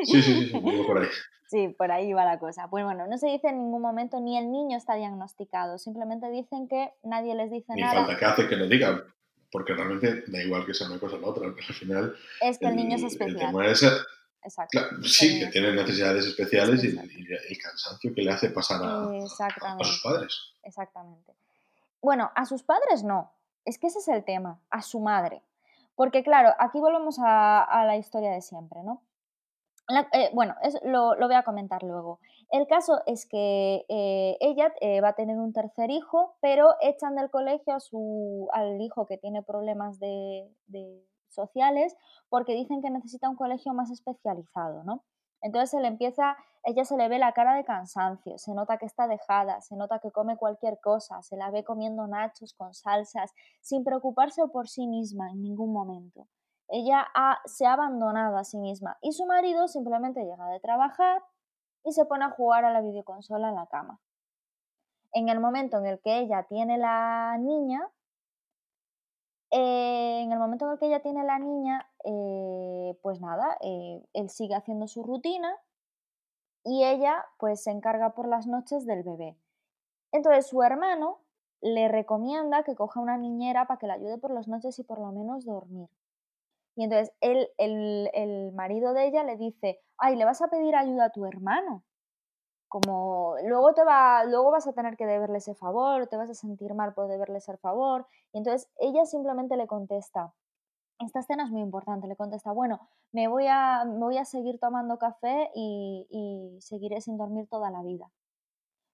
Sí, 0.06 0.22
sí, 0.22 0.34
sí, 0.34 0.50
sí, 0.50 0.84
por 0.86 1.00
ahí. 1.00 1.08
Sí, 1.48 1.68
por 1.68 1.92
ahí 1.92 2.14
va 2.14 2.24
la 2.24 2.40
cosa. 2.40 2.70
Pues 2.70 2.86
bueno, 2.86 3.08
no 3.08 3.18
se 3.18 3.28
dice 3.28 3.50
en 3.50 3.58
ningún 3.58 3.82
momento 3.82 4.22
ni 4.22 4.38
el 4.38 4.50
niño 4.50 4.78
está 4.78 4.96
diagnosticado, 4.96 5.78
simplemente 5.78 6.32
dicen 6.32 6.70
que 6.70 6.94
nadie 7.04 7.36
les 7.36 7.52
dice 7.52 7.74
ni 7.76 7.82
nada. 7.82 8.06
falta 8.06 8.18
que 8.18 8.26
hace 8.26 8.48
que 8.48 8.56
lo 8.56 8.70
digan, 8.70 9.04
porque 9.52 9.74
realmente 9.74 10.24
da 10.28 10.42
igual 10.42 10.66
que 10.66 10.74
sea 10.74 10.88
una 10.88 10.98
cosa 10.98 11.18
o 11.18 11.20
la 11.20 11.28
otra, 11.28 11.48
al 11.48 11.76
final... 11.76 12.16
Es 12.40 12.58
que 12.58 12.68
el, 12.68 12.78
niño 12.78 12.96
es 12.96 13.04
especial. 13.04 13.36
El 13.36 13.48
tema 13.48 13.68
es, 13.68 13.84
Exacto. 14.44 14.80
sí, 15.04 15.42
que 15.42 15.48
tiene 15.48 15.74
necesidades 15.74 16.26
especiales 16.26 16.86
y, 16.86 16.88
el 16.88 17.58
cansancio 17.62 18.14
que 18.14 18.22
le 18.22 18.32
hace 18.32 18.50
pasar 18.52 18.82
a, 18.82 19.04
a 19.04 19.84
sus 19.84 20.02
padres. 20.02 20.54
Exactamente. 20.64 21.34
Bueno, 22.02 22.32
a 22.34 22.46
sus 22.46 22.64
padres 22.64 23.04
no, 23.04 23.34
es 23.66 23.78
que 23.78 23.88
ese 23.88 24.00
es 24.00 24.08
el 24.08 24.24
tema, 24.24 24.60
a 24.70 24.82
su 24.82 25.00
madre. 25.00 25.44
Porque 25.96 26.24
claro, 26.24 26.54
aquí 26.60 26.80
volvemos 26.80 27.18
a, 27.20 27.84
la 27.86 27.98
historia 27.98 28.32
de 28.32 28.42
siempre, 28.42 28.84
¿no? 28.84 29.02
Eh, 30.14 30.30
bueno, 30.34 30.56
lo, 30.84 31.16
voy 31.18 31.36
a 31.36 31.44
comentar 31.44 31.84
luego. 31.84 32.20
El 32.50 32.66
caso 32.68 33.02
es 33.06 33.26
que 33.26 33.86
eh, 33.90 34.38
ella 34.40 34.74
eh, 34.80 35.02
va 35.02 35.10
a 35.10 35.16
tener 35.16 35.38
un 35.38 35.54
tercer 35.54 35.92
hijo, 35.92 36.36
pero 36.42 36.76
echan 36.82 37.16
del 37.16 37.30
colegio 37.30 37.74
a 37.74 37.80
su, 37.80 38.48
al 38.54 38.80
hijo 38.82 39.06
que 39.06 39.18
tiene 39.18 39.44
problemas 39.44 40.00
de 40.00 40.50
sociales 41.32 41.96
porque 42.30 42.54
dicen 42.54 42.82
que 42.82 42.90
necesita 42.90 43.30
un 43.30 43.36
colegio 43.36 43.74
más 43.74 43.90
especializado, 43.92 44.84
¿no? 44.84 45.04
Entonces 45.42 45.72
se 45.72 45.80
le 45.80 45.88
empieza, 45.88 46.38
ella 46.64 46.86
se 46.86 46.98
le 46.98 47.10
ve 47.10 47.18
la 47.18 47.34
cara 47.34 47.56
de 47.56 47.64
cansancio, 47.64 48.38
se 48.38 48.54
nota 48.54 48.78
que 48.78 48.86
está 48.86 49.08
dejada, 49.08 49.62
se 49.62 49.76
nota 49.76 50.00
que 50.00 50.12
come 50.12 50.38
cualquier 50.38 50.80
cosa, 50.80 51.22
se 51.24 51.36
la 51.36 51.50
ve 51.50 51.64
comiendo 51.64 52.08
nachos 52.08 52.54
con 52.54 52.74
salsas, 52.74 53.34
sin 53.62 53.84
preocuparse 53.84 54.48
por 54.48 54.68
sí 54.68 54.88
misma 54.88 55.30
en 55.32 55.42
ningún 55.42 55.74
momento. 55.74 56.28
Ella 56.68 57.08
se 57.46 57.66
ha 57.66 57.74
abandonado 57.74 58.38
a 58.38 58.44
sí 58.44 58.58
misma 58.58 58.98
y 59.02 59.12
su 59.12 59.26
marido 59.26 59.68
simplemente 59.68 60.24
llega 60.24 60.48
de 60.48 60.60
trabajar 60.60 61.22
y 61.84 61.92
se 61.92 62.06
pone 62.06 62.26
a 62.26 62.30
jugar 62.30 62.64
a 62.64 62.72
la 62.72 62.82
videoconsola 62.82 63.50
en 63.50 63.56
la 63.56 63.68
cama. 63.68 64.00
En 65.14 65.28
el 65.28 65.40
momento 65.42 65.78
en 65.80 65.88
el 65.88 66.00
que 66.00 66.20
ella 66.20 66.44
tiene 66.48 66.78
la 66.78 67.38
niña, 67.40 67.82
eh, 69.52 70.22
en 70.22 70.32
el 70.32 70.40
momento 70.40 70.66
en 70.66 70.72
el 70.72 70.80
que 70.80 70.88
ella 70.88 71.02
tiene 71.02 71.24
la 71.26 71.38
niña, 71.38 71.90
eh, 72.06 72.98
pues 73.02 73.20
nada, 73.20 73.58
eh, 73.62 74.02
él 74.14 74.30
sigue 74.30 74.56
haciendo 74.56 74.88
su 74.88 75.04
rutina 75.04 75.54
y 76.64 76.86
ella 76.86 77.26
pues 77.38 77.64
se 77.64 77.72
encarga 77.72 78.14
por 78.14 78.28
las 78.28 78.48
noches 78.48 78.86
del 78.86 79.04
bebé. 79.04 79.38
Entonces 80.14 80.48
su 80.48 80.64
hermano 80.64 81.20
le 81.62 81.90
recomienda 81.90 82.64
que 82.64 82.76
coja 82.76 83.02
una 83.02 83.18
niñera 83.18 83.68
para 83.68 83.78
que 83.78 83.88
la 83.88 83.96
ayude 83.96 84.18
por 84.18 84.32
las 84.32 84.48
noches 84.48 84.80
y 84.80 84.84
por 84.84 85.00
lo 85.00 85.12
menos 85.12 85.46
dormir. 85.46 85.90
Y 86.76 86.86
entonces 86.86 87.14
él, 87.20 87.50
el, 87.58 88.10
el 88.14 88.54
marido 88.54 88.94
de 88.94 89.06
ella 89.08 89.24
le 89.24 89.36
dice, 89.36 89.82
ay, 89.98 90.16
le 90.16 90.26
vas 90.26 90.42
a 90.42 90.48
pedir 90.48 90.76
ayuda 90.76 91.06
a 91.06 91.12
tu 91.12 91.26
hermano 91.26 91.84
como 92.72 93.36
luego 93.44 93.74
te 93.74 93.84
va, 93.84 94.24
luego 94.24 94.50
vas 94.50 94.66
a 94.66 94.72
tener 94.72 94.96
que 94.96 95.06
deberle 95.06 95.40
ese 95.40 95.54
favor, 95.54 96.08
te 96.08 96.16
vas 96.16 96.30
a 96.30 96.34
sentir 96.34 96.74
mal 96.74 96.94
por 96.94 97.10
deberle 97.10 97.40
ese 97.40 97.58
favor, 97.58 98.08
y 98.32 98.38
entonces 98.38 98.72
ella 98.78 99.06
simplemente 99.06 99.58
le 99.58 99.68
contesta, 99.68 100.34
esta 100.98 101.20
escena 101.20 101.44
es 101.44 101.50
muy 101.52 101.60
importante, 101.60 102.08
le 102.08 102.16
contesta, 102.16 102.54
bueno, 102.54 102.80
me 103.12 103.28
voy 103.28 103.48
a, 103.50 103.84
voy 103.86 104.18
a 104.18 104.24
seguir 104.24 104.58
tomando 104.58 104.98
café 104.98 105.52
y, 105.54 106.08
y 106.10 106.62
seguiré 106.62 107.02
sin 107.02 107.18
dormir 107.18 107.50
toda 107.50 107.72
la 107.72 107.84
vida. 107.84 108.10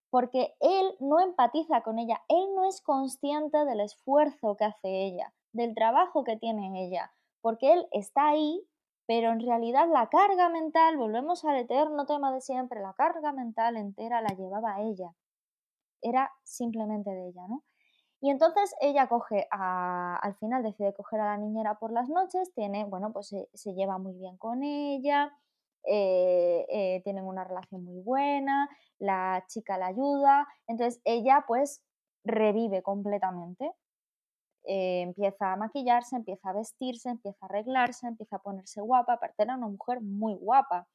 Porque 0.10 0.56
él 0.60 0.96
no 1.00 1.20
empatiza 1.20 1.84
con 1.84 2.00
ella, 2.00 2.24
él 2.30 2.48
no 2.56 2.68
es 2.68 2.82
consciente 2.82 3.63
del 3.63 3.82
esfuerzo 3.82 4.58
que 4.58 4.66
hace 4.66 5.06
ella, 5.06 5.36
del 5.52 5.76
trabajo 5.76 6.24
que 6.24 6.36
tiene 6.36 6.84
ella, 6.84 7.12
porque 7.42 7.74
él 7.74 7.88
está 7.92 8.30
ahí 8.30 8.68
pero 9.08 9.32
en 9.32 9.39
realidad 9.39 9.88
la 9.91 10.10
carga 10.10 10.50
mental, 10.50 10.98
volvemos 10.98 11.46
al 11.46 11.56
eterno 11.58 12.06
tema 12.06 12.32
de 12.34 12.41
siempre, 12.41 12.82
la 12.82 12.93
carga 12.93 13.32
mental 13.32 13.78
entera 13.78 14.22
la 14.22 14.36
llevaba 14.36 14.82
ella. 14.82 15.15
Era 16.02 16.32
simplemente 16.43 17.10
de 17.10 17.30
ella, 17.30 17.48
¿no? 17.48 17.63
Y 18.20 18.32
entonces 18.32 18.76
ella 18.82 19.08
coge, 19.08 19.48
al 19.52 20.36
final 20.39 20.63
decide 20.63 20.93
coger 20.93 21.22
a 21.22 21.26
la 21.26 21.38
niñera 21.38 21.80
por 21.80 21.91
las 21.91 22.10
noches, 22.10 22.52
tiene, 22.54 22.84
bueno, 22.84 23.13
pues 23.13 23.34
se, 23.54 23.74
lleva 23.76 23.98
muy 24.00 24.13
bien 24.15 24.38
con 24.38 24.63
ella, 24.63 25.32
eh, 25.84 26.65
eh, 26.70 27.02
tienen 27.04 27.26
una 27.26 27.43
relación 27.43 27.86
muy 27.86 28.02
buena, 28.02 28.70
la 28.98 29.46
chica 29.48 29.78
la 29.78 29.88
ayuda, 29.88 30.48
entonces 30.65 31.00
ella 31.06 31.46
pues 31.48 31.84
revive 32.24 32.82
completamente, 32.82 33.72
eh, 34.68 35.02
empieza 35.02 35.54
a 35.54 35.56
maquillarse, 35.56 36.16
empieza 36.18 36.50
a 36.50 36.54
vestirse, 36.54 37.10
empieza 37.10 37.46
a 37.46 37.50
arreglarse, 37.50 38.08
empieza 38.08 38.36
a 38.36 38.40
ponerse 38.40 38.82
guapa, 38.82 39.14
aparte 39.14 39.44
era 39.44 39.56
una 39.56 39.68
mujer 39.70 40.02
muy 40.02 40.36
guapa, 40.36 40.88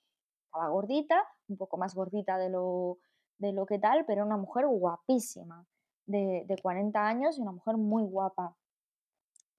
estaba 0.45 0.69
gordita, 0.69 1.25
un 1.49 1.57
poco 1.57 1.79
más 1.79 1.95
gordita 1.95 2.37
de 2.37 2.51
lo, 2.51 2.99
de 3.39 3.53
lo 3.53 3.65
que 3.65 3.79
tal, 3.79 4.05
pero 4.05 4.25
una 4.25 4.37
mujer 4.37 4.67
guapísima 4.67 5.67
de, 6.07 6.57
40 6.61 7.07
años 7.07 7.39
y 7.39 7.41
una 7.41 7.53
mujer 7.53 7.77
muy 7.79 8.05
guapa. 8.05 8.55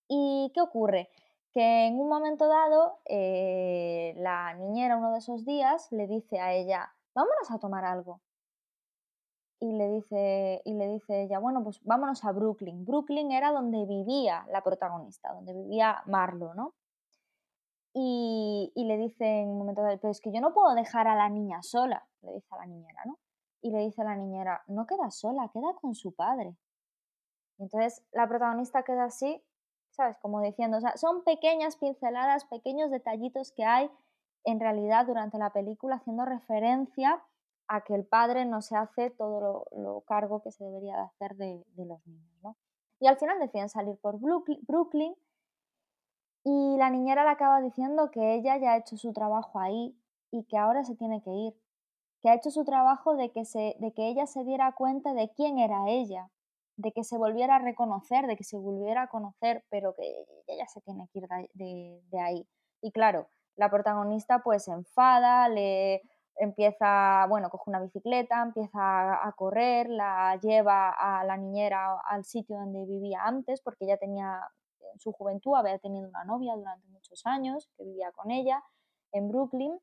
¿Y 0.08 0.52
qué 0.54 0.62
ocurre? 0.62 1.10
Que 1.52 1.88
en 1.88 1.99
un 1.99 2.08
momento 2.08 2.47
dado 2.47 2.99
eh, 3.06 4.13
la 4.17 4.54
niñera 4.54 4.97
uno 4.97 5.12
de 5.12 5.19
esos 5.19 5.45
días 5.45 5.91
le 5.91 6.08
dice 6.08 6.39
a 6.39 6.54
ella, 6.54 6.93
vámonos 7.15 7.49
a 7.49 7.60
tomar 7.60 7.86
algo. 7.86 8.21
Y 9.63 9.71
le, 9.71 9.89
dice, 9.91 10.62
y 10.65 10.73
le 10.73 10.88
dice 10.89 11.23
ella, 11.23 11.39
bueno, 11.39 11.63
pues 11.63 11.82
vámonos 11.84 12.26
a 12.26 12.34
Brooklyn. 12.34 12.84
Brooklyn 12.84 13.32
era 13.32 13.54
donde 13.54 13.86
vivía 13.86 14.45
la 14.52 14.62
protagonista, 14.62 15.32
donde 15.32 15.54
vivía 15.54 16.04
Marlo, 16.06 16.54
¿no? 16.54 16.73
Y, 17.93 18.73
y, 18.76 18.86
le 18.86 18.97
dice 18.97 19.26
en 19.26 19.49
un 19.49 19.60
momento 19.60 19.82
dado, 19.82 19.97
pero 19.99 20.12
es 20.12 20.19
que 20.19 20.34
yo 20.34 20.41
no 20.41 20.54
puedo 20.54 20.73
dejar 20.73 21.08
a 21.08 21.15
la 21.15 21.30
niña 21.30 21.62
sola, 21.62 22.06
le 22.23 22.34
dice 22.34 22.47
a 22.49 22.58
la 22.58 22.65
niñera, 22.65 23.04
¿no? 23.06 23.19
y 23.63 23.71
le 23.71 23.80
dice 23.80 24.02
a 24.02 24.06
la 24.06 24.15
niñera, 24.15 24.62
no 24.67 24.86
queda 24.86 25.10
sola, 25.10 25.49
queda 25.54 25.73
con 25.82 25.95
su 25.95 26.13
padre. 26.13 26.56
Entonces 27.58 28.04
la 28.12 28.28
protagonista 28.28 28.84
queda 28.84 29.06
así, 29.06 29.41
¿sabes? 29.89 30.17
Como 30.17 30.41
diciendo, 30.41 30.78
o 30.78 30.82
sea, 30.82 30.97
son 30.97 31.23
pequeñas 31.23 31.78
pinceladas, 31.78 32.45
pequeños 32.45 32.91
detallitos 32.91 33.54
que 33.54 33.63
hay 33.63 33.89
en 34.43 34.60
realidad 34.60 35.06
durante 35.08 35.38
la 35.38 35.52
película 35.52 35.95
haciendo 35.95 36.26
referencia 36.26 37.23
a 37.73 37.81
que 37.81 37.95
el 37.95 38.05
padre 38.05 38.45
no 38.45 38.62
se 38.62 38.75
hace 38.75 39.09
todo 39.09 39.65
lo, 39.71 40.01
cargo 40.01 40.41
que 40.43 40.51
se 40.51 40.63
debería 40.63 40.95
de 40.95 41.01
hacer 41.01 41.36
de, 41.36 41.65
de 41.75 41.86
los 41.86 42.05
niños, 42.05 42.31
¿no? 42.43 42.55
Y 42.99 43.07
al 43.07 43.17
final 43.17 43.39
deciden 43.39 43.67
salir 43.67 43.97
por 43.97 44.19
Brooklyn 44.19 45.15
y 46.43 46.77
la 46.77 46.89
niñera 46.89 47.23
le 47.23 47.31
acaba 47.31 47.62
diciendo 47.62 48.12
que 48.12 48.36
ella 48.36 48.57
ya 48.57 48.73
ha 48.73 48.77
hecho 48.77 48.95
su 48.95 49.12
trabajo 49.12 49.59
ahí 49.59 49.97
y 50.29 50.43
que 50.43 50.57
ahora 50.57 50.83
se 50.83 50.95
tiene 50.95 51.21
que 51.23 51.31
ir, 51.31 51.53
que 52.21 52.29
ha 52.29 52.36
hecho 52.36 52.51
su 52.51 52.63
trabajo 52.63 53.15
de 53.15 53.31
que, 53.31 53.43
se, 53.43 53.75
de 53.79 53.91
que 53.93 54.07
ella 54.07 54.27
se 54.27 54.43
diera 54.43 54.73
cuenta 54.73 55.13
de 55.13 55.31
quién 55.33 55.57
era 55.57 55.89
ella, 55.89 56.29
de 56.77 56.91
que 56.91 57.03
se 57.03 57.17
volviera 57.17 57.55
a 57.55 57.59
reconocer, 57.59 58.27
de 58.27 58.36
que 58.36 58.43
se 58.43 58.57
volviera 58.57 59.03
a 59.03 59.07
conocer, 59.07 59.65
pero 59.69 59.95
que 59.95 60.25
ella 60.47 60.67
se 60.67 60.79
tiene 60.81 61.07
que 61.12 61.19
ir 61.19 61.27
de, 61.55 62.19
ahí. 62.19 62.47
Y 62.81 62.91
claro, 62.91 63.29
la 63.55 63.69
protagonista 63.69 64.43
pues 64.43 64.65
se 64.65 64.71
enfada, 64.71 65.49
le 65.49 66.01
empieza, 66.37 67.25
bueno, 67.27 67.49
coge 67.49 67.69
una 67.69 67.79
bicicleta, 67.79 68.41
empieza 68.41 69.25
a 69.25 69.31
correr, 69.33 69.89
la 69.89 70.37
lleva 70.41 70.89
a 70.89 71.23
la 71.23 71.37
niñera 71.37 71.99
al 72.07 72.25
sitio 72.25 72.57
donde 72.57 72.85
vivía 72.85 73.21
antes, 73.23 73.61
porque 73.61 73.85
ella 73.85 73.97
tenía, 73.97 74.39
en 74.93 74.99
su 74.99 75.11
juventud 75.11 75.55
había 75.55 75.77
tenido 75.79 76.07
una 76.07 76.23
novia 76.23 76.55
durante 76.55 76.87
muchos 76.89 77.25
años 77.25 77.69
que 77.77 77.83
vivía 77.83 78.11
con 78.11 78.31
ella 78.31 78.63
en 79.11 79.29
Brooklyn 79.29 79.79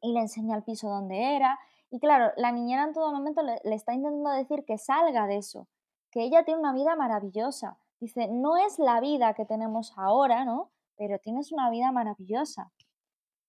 y 0.00 0.12
le 0.12 0.20
enseña 0.20 0.56
el 0.56 0.64
piso 0.64 0.88
donde 0.88 1.36
era. 1.36 1.58
Y 1.90 2.00
claro, 2.00 2.32
la 2.36 2.52
niñera 2.52 2.84
en 2.84 2.92
todo 2.92 3.12
momento 3.12 3.42
le, 3.42 3.60
está 3.74 3.94
intentando 3.94 4.30
decir 4.30 4.64
que 4.64 4.78
salga 4.78 5.26
de 5.26 5.38
eso, 5.38 5.68
que 6.10 6.22
ella 6.22 6.44
tiene 6.44 6.60
una 6.60 6.72
vida 6.72 6.96
maravillosa. 6.96 7.78
Dice, 8.00 8.28
no 8.28 8.56
es 8.56 8.78
la 8.78 9.00
vida 9.00 9.34
que 9.34 9.44
tenemos 9.44 9.92
ahora, 9.96 10.44
¿no? 10.44 10.70
Pero 10.96 11.18
tienes 11.18 11.52
una 11.52 11.70
vida 11.70 11.90
maravillosa. 11.92 12.70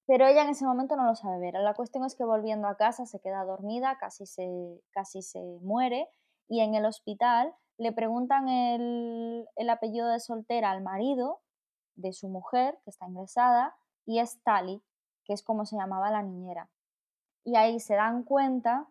Pero 0.10 0.26
ella 0.26 0.42
en 0.42 0.50
ese 0.50 0.66
momento 0.66 0.96
no 0.96 1.06
lo 1.06 1.14
sabe 1.14 1.38
ver. 1.38 1.54
La 1.54 1.76
cuestión 1.76 2.04
es 2.04 2.16
que 2.16 2.24
volviendo 2.24 2.68
a 2.68 2.78
casa 2.78 3.06
se 3.06 3.20
queda 3.20 3.44
dormida, 3.44 4.00
casi 4.00 4.26
se, 4.26 4.82
casi 4.90 5.22
se 5.22 5.40
muere 5.62 6.10
y 6.48 6.62
en 6.62 6.74
el 6.74 6.86
hospital 6.86 7.54
le 7.78 7.92
preguntan 7.92 8.50
el, 8.50 9.48
el 9.56 9.70
apellido 9.70 10.08
de 10.08 10.20
soltera 10.20 10.72
al 10.72 10.82
marido 10.82 11.42
de 11.94 12.12
su 12.12 12.28
mujer, 12.28 12.80
que 12.84 12.90
está 12.90 13.08
ingresada, 13.08 13.76
y 14.04 14.18
es 14.18 14.42
Tali, 14.42 14.82
que 15.26 15.34
es 15.34 15.44
como 15.44 15.68
se 15.68 15.78
llamaba 15.78 16.10
la 16.10 16.24
niñera. 16.24 16.72
Y 17.44 17.56
ahí 17.56 17.80
se 17.80 17.94
dan 17.94 18.24
cuenta 18.24 18.88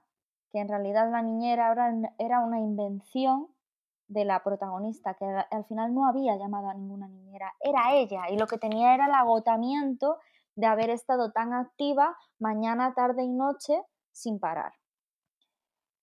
que 0.53 0.61
en 0.61 0.69
realidad 0.69 1.11
la 1.11 1.23
niñera 1.23 1.75
era 2.19 2.39
una 2.39 2.61
invención 2.61 3.49
de 4.07 4.25
la 4.25 4.45
protagonista, 4.45 5.15
que 5.15 5.25
al 5.25 5.65
final 5.65 5.93
no 5.93 6.07
había 6.07 6.37
llamado 6.37 6.69
a 6.69 6.75
ninguna 6.75 7.09
niñera, 7.09 7.57
era 7.59 7.93
ella, 7.93 8.31
y 8.31 8.39
lo 8.39 8.47
que 8.47 8.59
tenía 8.59 8.95
era 8.95 9.07
el 9.07 9.15
agotamiento 9.15 10.19
de 10.59 10.67
haber 10.67 10.91
estado 10.91 11.31
tan 11.31 11.53
activa 11.53 12.17
mañana, 12.39 12.93
tarde 12.95 13.23
y 13.23 13.31
noche 13.31 13.81
sin 14.13 14.39
parar. 14.41 14.73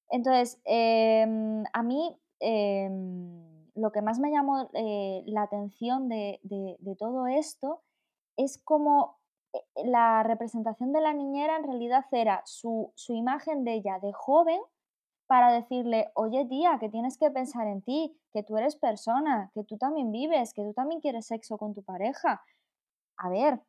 Entonces, 0.09 0.61
em, 0.63 1.63
a 1.73 1.83
mí 1.83 2.17
em, 2.39 3.71
lo 3.75 3.91
que 3.91 4.01
más 4.01 4.19
me 4.19 4.31
llamó 4.31 4.69
eh, 4.73 5.23
la 5.25 5.43
atención 5.43 6.07
de, 6.07 6.39
de 6.43 6.95
todo 6.95 7.27
esto 7.27 7.81
es 8.37 8.61
como 8.63 9.17
eh, 9.53 9.61
la 9.85 10.23
representación 10.23 10.93
de 10.93 11.01
la 11.01 11.13
niñera 11.13 11.57
en 11.57 11.63
realidad 11.63 12.05
era 12.11 12.41
su, 12.45 12.93
imagen 13.09 13.65
de 13.65 13.73
ella 13.73 13.99
de 13.99 14.13
joven 14.13 14.59
para 15.27 15.51
decirle, 15.51 16.11
oye 16.13 16.45
tía, 16.45 16.77
que 16.79 16.89
tienes 16.89 17.17
que 17.17 17.31
pensar 17.31 17.67
en 17.67 17.81
ti, 17.81 18.17
que 18.31 18.43
tú 18.43 18.57
eres 18.57 18.75
persona, 18.75 19.51
que 19.53 19.63
tú 19.63 19.77
también 19.77 20.11
vives, 20.11 20.53
que 20.53 20.63
tú 20.63 20.73
también 20.73 21.01
quieres 21.01 21.27
sexo 21.27 21.57
con 21.57 21.73
tu 21.73 21.83
pareja. 21.83 22.41
A 23.17 23.29
ver, 23.29 23.61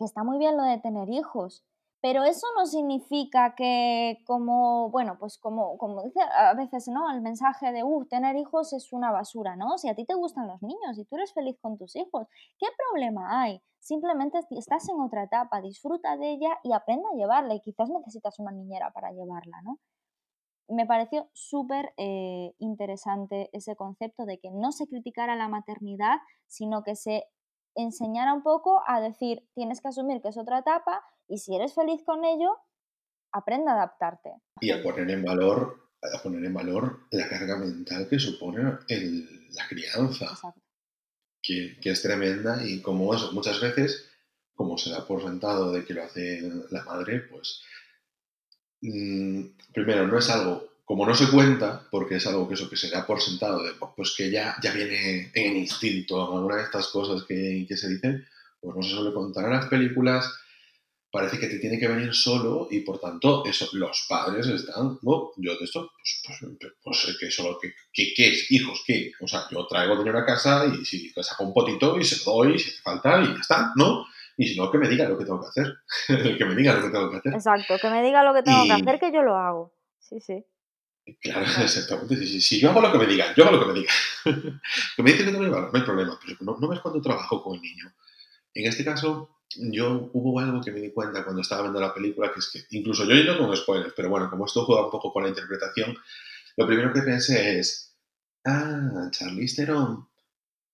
que 0.00 0.06
está 0.06 0.24
muy 0.24 0.38
bien 0.38 0.56
lo 0.56 0.62
de 0.62 0.78
tener 0.78 1.10
hijos, 1.10 1.62
pero 2.00 2.24
eso 2.24 2.46
no 2.56 2.64
significa 2.64 3.54
que 3.54 4.22
como, 4.26 4.88
bueno, 4.90 5.18
pues 5.20 5.36
como, 5.36 5.76
como 5.76 6.02
dice 6.02 6.20
a 6.22 6.54
veces, 6.54 6.88
¿no? 6.88 7.10
El 7.12 7.20
mensaje 7.20 7.70
de, 7.70 7.84
uh, 7.84 8.06
tener 8.06 8.36
hijos 8.36 8.72
es 8.72 8.94
una 8.94 9.12
basura, 9.12 9.56
¿no? 9.56 9.76
Si 9.76 9.90
a 9.90 9.94
ti 9.94 10.06
te 10.06 10.14
gustan 10.14 10.48
los 10.48 10.62
niños 10.62 10.98
y 10.98 11.04
tú 11.04 11.16
eres 11.16 11.34
feliz 11.34 11.58
con 11.60 11.76
tus 11.76 11.94
hijos, 11.96 12.26
¿qué 12.58 12.66
problema 12.78 13.42
hay? 13.42 13.62
Simplemente 13.80 14.38
estás 14.52 14.88
en 14.88 14.98
otra 15.00 15.24
etapa, 15.24 15.60
disfruta 15.60 16.16
de 16.16 16.32
ella 16.32 16.58
y 16.64 16.72
aprende 16.72 17.04
a 17.12 17.16
llevarla 17.16 17.54
y 17.54 17.60
quizás 17.60 17.90
necesitas 17.90 18.38
una 18.38 18.52
niñera 18.52 18.90
para 18.92 19.12
llevarla, 19.12 19.60
¿no? 19.62 19.78
Me 20.68 20.86
pareció 20.86 21.28
súper 21.34 21.92
eh, 21.98 22.54
interesante 22.58 23.50
ese 23.52 23.76
concepto 23.76 24.24
de 24.24 24.38
que 24.38 24.50
no 24.50 24.72
se 24.72 24.86
criticara 24.86 25.36
la 25.36 25.48
maternidad, 25.48 26.16
sino 26.46 26.82
que 26.82 26.96
se 26.96 27.24
enseñara 27.74 28.32
un 28.32 28.42
poco 28.42 28.82
a 28.86 29.00
decir, 29.00 29.48
tienes 29.54 29.80
que 29.80 29.88
asumir 29.88 30.20
que 30.20 30.28
es 30.28 30.38
otra 30.38 30.60
etapa 30.60 31.02
y 31.28 31.38
si 31.38 31.54
eres 31.54 31.74
feliz 31.74 32.02
con 32.04 32.24
ello, 32.24 32.56
aprende 33.32 33.70
a 33.70 33.74
adaptarte. 33.74 34.30
Y 34.60 34.70
a 34.70 34.82
poner 34.82 35.10
en 35.10 35.24
valor, 35.24 35.90
a 36.02 36.22
poner 36.22 36.44
en 36.44 36.54
valor 36.54 37.06
la 37.10 37.28
carga 37.28 37.56
mental 37.56 38.08
que 38.08 38.18
supone 38.18 38.62
la 38.62 39.68
crianza. 39.68 40.26
Que, 41.42 41.78
que, 41.80 41.90
es 41.90 42.02
tremenda 42.02 42.62
y 42.62 42.82
como 42.82 43.14
eso, 43.14 43.32
muchas 43.32 43.60
veces, 43.62 44.10
como 44.54 44.76
se 44.76 44.90
da 44.90 45.06
por 45.06 45.22
sentado 45.22 45.72
de 45.72 45.86
que 45.86 45.94
lo 45.94 46.02
hace 46.02 46.42
la 46.70 46.84
madre, 46.84 47.20
pues 47.20 47.62
mm, 48.82 49.56
primero 49.72 50.06
no 50.06 50.18
es 50.18 50.28
algo 50.28 50.69
como 50.90 51.06
no 51.06 51.14
se 51.14 51.30
cuenta, 51.30 51.86
porque 51.88 52.16
es 52.16 52.26
algo 52.26 52.48
que 52.48 52.54
eso 52.54 52.68
que 52.68 52.76
se 52.76 52.90
da 52.90 53.06
por 53.06 53.20
sentado, 53.20 53.62
de, 53.62 53.74
pues 53.94 54.12
que 54.16 54.28
ya, 54.28 54.56
ya 54.60 54.72
viene 54.72 55.30
en 55.32 55.52
el 55.52 55.56
instinto, 55.58 56.20
alguna 56.20 56.56
de 56.56 56.64
estas 56.64 56.88
cosas 56.88 57.22
que, 57.28 57.64
que, 57.68 57.76
se 57.76 57.90
dicen, 57.90 58.26
pues 58.60 58.74
no 58.74 58.82
se 58.82 58.96
suele 58.96 59.14
contar 59.14 59.44
en 59.44 59.52
las 59.52 59.66
películas, 59.66 60.34
parece 61.08 61.38
que 61.38 61.46
te 61.46 61.60
tiene 61.60 61.78
que 61.78 61.86
venir 61.86 62.12
solo 62.12 62.66
y 62.72 62.80
por 62.80 62.98
tanto 62.98 63.44
eso, 63.46 63.68
los 63.74 64.04
padres 64.08 64.48
están, 64.48 64.98
oh, 65.04 65.32
yo 65.36 65.56
de 65.56 65.64
esto, 65.64 65.92
pues, 65.94 66.40
pues, 66.58 66.72
pues 66.82 67.16
que 67.20 67.30
solo, 67.30 67.56
que, 67.60 68.12
¿qué 68.12 68.26
es? 68.26 68.50
Hijos, 68.50 68.82
¿qué? 68.84 69.12
O 69.20 69.28
sea, 69.28 69.44
yo 69.48 69.64
traigo 69.68 69.96
dinero 69.96 70.18
a 70.18 70.26
casa 70.26 70.66
y 70.66 70.84
si 70.84 71.10
saco 71.10 71.44
un 71.44 71.54
potito 71.54 72.00
y 72.00 72.04
se 72.04 72.16
lo 72.26 72.32
doy, 72.32 72.58
si 72.58 72.68
hace 72.68 72.82
falta 72.82 73.22
y 73.22 73.26
ya 73.28 73.40
está, 73.40 73.72
¿no? 73.76 74.06
Y 74.36 74.44
si 74.44 74.56
no, 74.56 74.68
que 74.68 74.78
me 74.78 74.88
diga 74.88 75.08
lo 75.08 75.16
que 75.16 75.24
tengo 75.24 75.40
que 75.40 75.46
hacer. 75.50 75.72
que 76.36 76.44
me 76.44 76.56
diga 76.56 76.74
lo 76.74 76.82
que 76.82 76.90
tengo 76.90 77.10
que 77.12 77.18
hacer. 77.18 77.32
Exacto, 77.32 77.78
que 77.80 77.90
me 77.90 78.02
diga 78.02 78.24
lo 78.24 78.34
que 78.34 78.42
tengo 78.42 78.64
que 78.64 78.72
hacer, 78.72 78.98
que 78.98 79.12
yo 79.12 79.22
lo 79.22 79.36
hago. 79.36 79.72
Sí, 80.00 80.18
sí. 80.18 80.44
Claro, 81.20 81.46
exactamente. 81.62 82.16
Si, 82.26 82.60
yo 82.60 82.70
hago 82.70 82.80
lo 82.80 82.92
que 82.92 82.98
me 82.98 83.06
digan, 83.06 83.34
yo 83.36 83.44
hago 83.44 83.56
lo 83.56 83.60
que 83.60 83.72
me 83.72 83.78
digan. 83.80 83.94
que 84.96 85.02
me 85.02 85.12
dicen 85.12 85.26
que 85.26 85.32
no 85.32 85.40
me 85.40 85.48
va, 85.48 85.70
no 85.72 85.78
hay 85.78 85.82
problema, 85.82 86.18
pero 86.24 86.36
no, 86.40 86.58
no 86.58 86.68
ves 86.68 86.80
cuando 86.80 87.00
trabajo 87.00 87.42
con 87.42 87.56
el 87.56 87.62
niño. 87.62 87.92
En 88.54 88.68
este 88.68 88.84
caso, 88.84 89.40
yo 89.56 90.10
hubo 90.12 90.38
algo 90.38 90.60
que 90.60 90.70
me 90.70 90.80
di 90.80 90.92
cuenta 90.92 91.24
cuando 91.24 91.42
estaba 91.42 91.62
viendo 91.62 91.80
la 91.80 91.94
película, 91.94 92.32
que 92.32 92.40
es 92.40 92.50
que, 92.50 92.76
incluso 92.76 93.04
yo 93.04 93.14
no 93.14 93.38
con 93.38 93.56
spoilers, 93.56 93.94
pero 93.96 94.08
bueno, 94.08 94.30
como 94.30 94.46
esto 94.46 94.64
juega 94.64 94.84
un 94.84 94.90
poco 94.90 95.12
con 95.12 95.22
la 95.24 95.28
interpretación, 95.28 95.96
lo 96.56 96.66
primero 96.66 96.92
que 96.92 97.02
pensé 97.02 97.58
es, 97.58 97.96
ah, 98.44 99.08
Charlize 99.10 99.56
Theron 99.56 100.09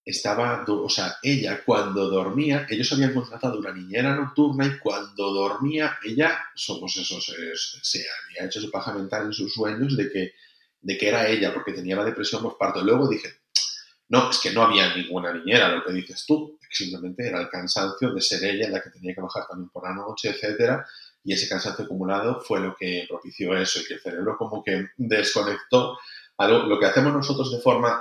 estaba, 0.07 0.65
o 0.69 0.89
sea, 0.89 1.17
ella 1.21 1.63
cuando 1.67 2.09
dormía, 2.09 2.65
ellos 2.71 2.93
habían 2.93 3.13
contratado 3.13 3.59
una 3.59 3.73
niñera 3.73 4.15
nocturna 4.15 4.65
y 4.65 4.79
cuando 4.79 5.33
dormía, 5.33 5.99
ella, 6.05 6.39
somos 6.55 6.97
esos, 6.97 7.27
se, 7.83 7.99
había 8.29 8.47
hecho 8.47 8.61
su 8.61 8.71
paja 8.71 8.93
mental 8.93 9.27
en 9.27 9.33
sus 9.33 9.53
sueños 9.53 9.97
de 9.97 10.09
que, 10.09 10.33
de 10.81 10.97
que 10.97 11.09
era 11.09 11.29
ella, 11.29 11.53
porque 11.53 11.73
tenía 11.73 11.97
la 11.97 12.05
depresión 12.05 12.41
postparto. 12.41 12.85
Luego 12.85 13.09
dije, 13.09 13.31
no, 14.09 14.31
es 14.31 14.39
que 14.39 14.53
no 14.53 14.63
había 14.63 14.95
ninguna 14.95 15.33
niñera, 15.33 15.71
lo 15.71 15.85
que 15.85 15.93
dices 15.93 16.25
tú, 16.25 16.57
simplemente 16.71 17.27
era 17.27 17.41
el 17.41 17.49
cansancio 17.49 18.15
de 18.15 18.21
ser 18.21 18.45
ella 18.45 18.69
la 18.69 18.81
que 18.81 18.91
tenía 18.91 19.13
que 19.13 19.21
bajar 19.21 19.49
también 19.49 19.71
por 19.71 19.83
la 19.83 19.93
noche, 19.93 20.31
etcétera, 20.31 20.87
y 21.25 21.33
ese 21.33 21.49
cansancio 21.49 21.85
acumulado 21.85 22.41
fue 22.41 22.61
lo 22.61 22.77
que 22.77 23.07
propició 23.09 23.57
eso 23.57 23.81
y 23.81 23.87
que 23.87 23.95
el 23.95 24.01
cerebro 24.01 24.37
como 24.39 24.63
que 24.63 24.87
desconectó 24.97 25.99
algo, 26.37 26.61
lo 26.61 26.79
que 26.79 26.87
hacemos 26.87 27.13
nosotros 27.13 27.51
de 27.51 27.59
forma 27.59 28.01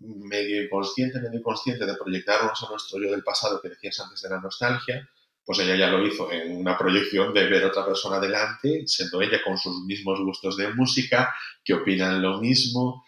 medio 0.00 0.62
inconsciente, 0.62 1.20
medio 1.20 1.38
inconsciente 1.38 1.86
de 1.86 1.94
proyectarnos 1.94 2.62
a 2.62 2.70
nuestro 2.70 3.00
yo 3.00 3.10
del 3.10 3.22
pasado 3.22 3.60
que 3.60 3.68
decías 3.68 4.00
antes 4.00 4.22
de 4.22 4.30
la 4.30 4.40
nostalgia, 4.40 5.08
pues 5.44 5.58
ella 5.60 5.76
ya 5.76 5.86
lo 5.88 6.06
hizo 6.06 6.30
en 6.30 6.56
una 6.56 6.76
proyección 6.78 7.34
de 7.34 7.48
ver 7.48 7.64
a 7.64 7.68
otra 7.68 7.84
persona 7.84 8.20
delante, 8.20 8.86
siendo 8.86 9.20
ella 9.20 9.38
con 9.44 9.58
sus 9.58 9.84
mismos 9.84 10.20
gustos 10.20 10.56
de 10.56 10.72
música, 10.74 11.34
que 11.64 11.74
opinan 11.74 12.22
lo 12.22 12.38
mismo. 12.38 13.04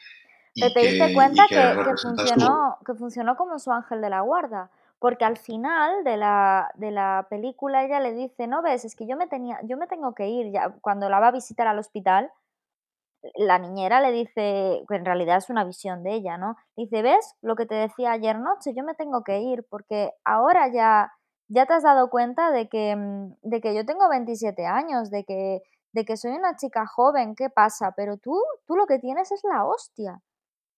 Y 0.55 0.61
¿Te, 0.61 0.81
diste 0.81 1.15
cuenta 1.15 1.47
que, 1.49 1.57
funcionó, 2.03 2.79
que 2.85 2.95
funcionó 2.95 3.37
como 3.37 3.59
su 3.59 3.71
ángel 3.71 4.01
de 4.01 4.11
la 4.11 4.21
guarda? 4.21 4.71
Porque 4.99 5.25
al 5.25 5.37
final 5.37 6.05
de 6.05 6.17
la, 6.17 6.71
de 6.75 6.91
la 6.91 7.27
película 7.29 7.85
ella 7.85 8.01
le 8.01 8.13
dice, 8.13 8.47
no 8.47 8.63
ves, 8.63 8.85
es 8.85 8.95
que 8.95 9.07
yo 9.07 9.17
me, 9.17 9.27
tenía, 9.27 9.59
yo 9.65 9.77
me 9.77 9.87
tengo 9.87 10.15
que 10.15 10.29
ir, 10.29 10.53
ya, 10.53 10.75
cuando 10.81 11.09
la 11.09 11.21
va 11.21 11.29
a 11.29 11.33
visitar 11.33 11.67
al 11.67 11.79
hospital, 11.79 12.31
la 13.35 13.59
niñera 13.59 14.01
le 14.01 14.13
dice, 14.13 14.83
que 14.89 14.97
en 14.97 15.05
realidad 15.05 15.37
es 15.39 15.51
una 15.51 15.65
visión 15.65 16.03
de 16.03 16.15
ella, 16.15 16.37
¿no? 16.39 16.57
Dice, 16.77 17.03
¿ves 17.03 17.35
lo 17.41 17.57
que 17.57 17.67
te 17.67 17.75
decía 17.75 18.13
ayer 18.13 18.39
noche? 18.39 18.75
Yo 18.75 18.85
me 18.85 18.95
tengo 18.95 19.23
que 19.23 19.41
ir 19.41 19.65
porque 19.69 20.13
ahora 20.25 20.69
ya, 20.73 21.13
ya 21.49 21.67
te 21.67 21.75
has 21.75 21.83
dado 21.83 22.11
cuenta 22.11 22.51
de 22.51 22.69
que, 22.69 22.97
mm, 22.97 23.35
de 23.43 23.61
que 23.61 23.75
yo 23.75 23.87
tengo 23.87 24.09
27 24.09 24.67
años, 24.67 25.11
de 25.11 25.25
que, 25.25 25.63
de 25.93 26.05
que 26.05 26.17
soy 26.17 26.33
una 26.33 26.57
chica 26.57 26.87
joven, 26.87 27.35
¿qué 27.37 27.51
pasa? 27.51 27.93
Pero 27.97 28.17
tú, 28.17 28.41
tú 28.67 28.77
lo 28.77 28.87
que 28.87 28.99
tienes 28.99 29.31
es 29.33 29.43
la 29.45 29.65
hostia. 29.67 30.21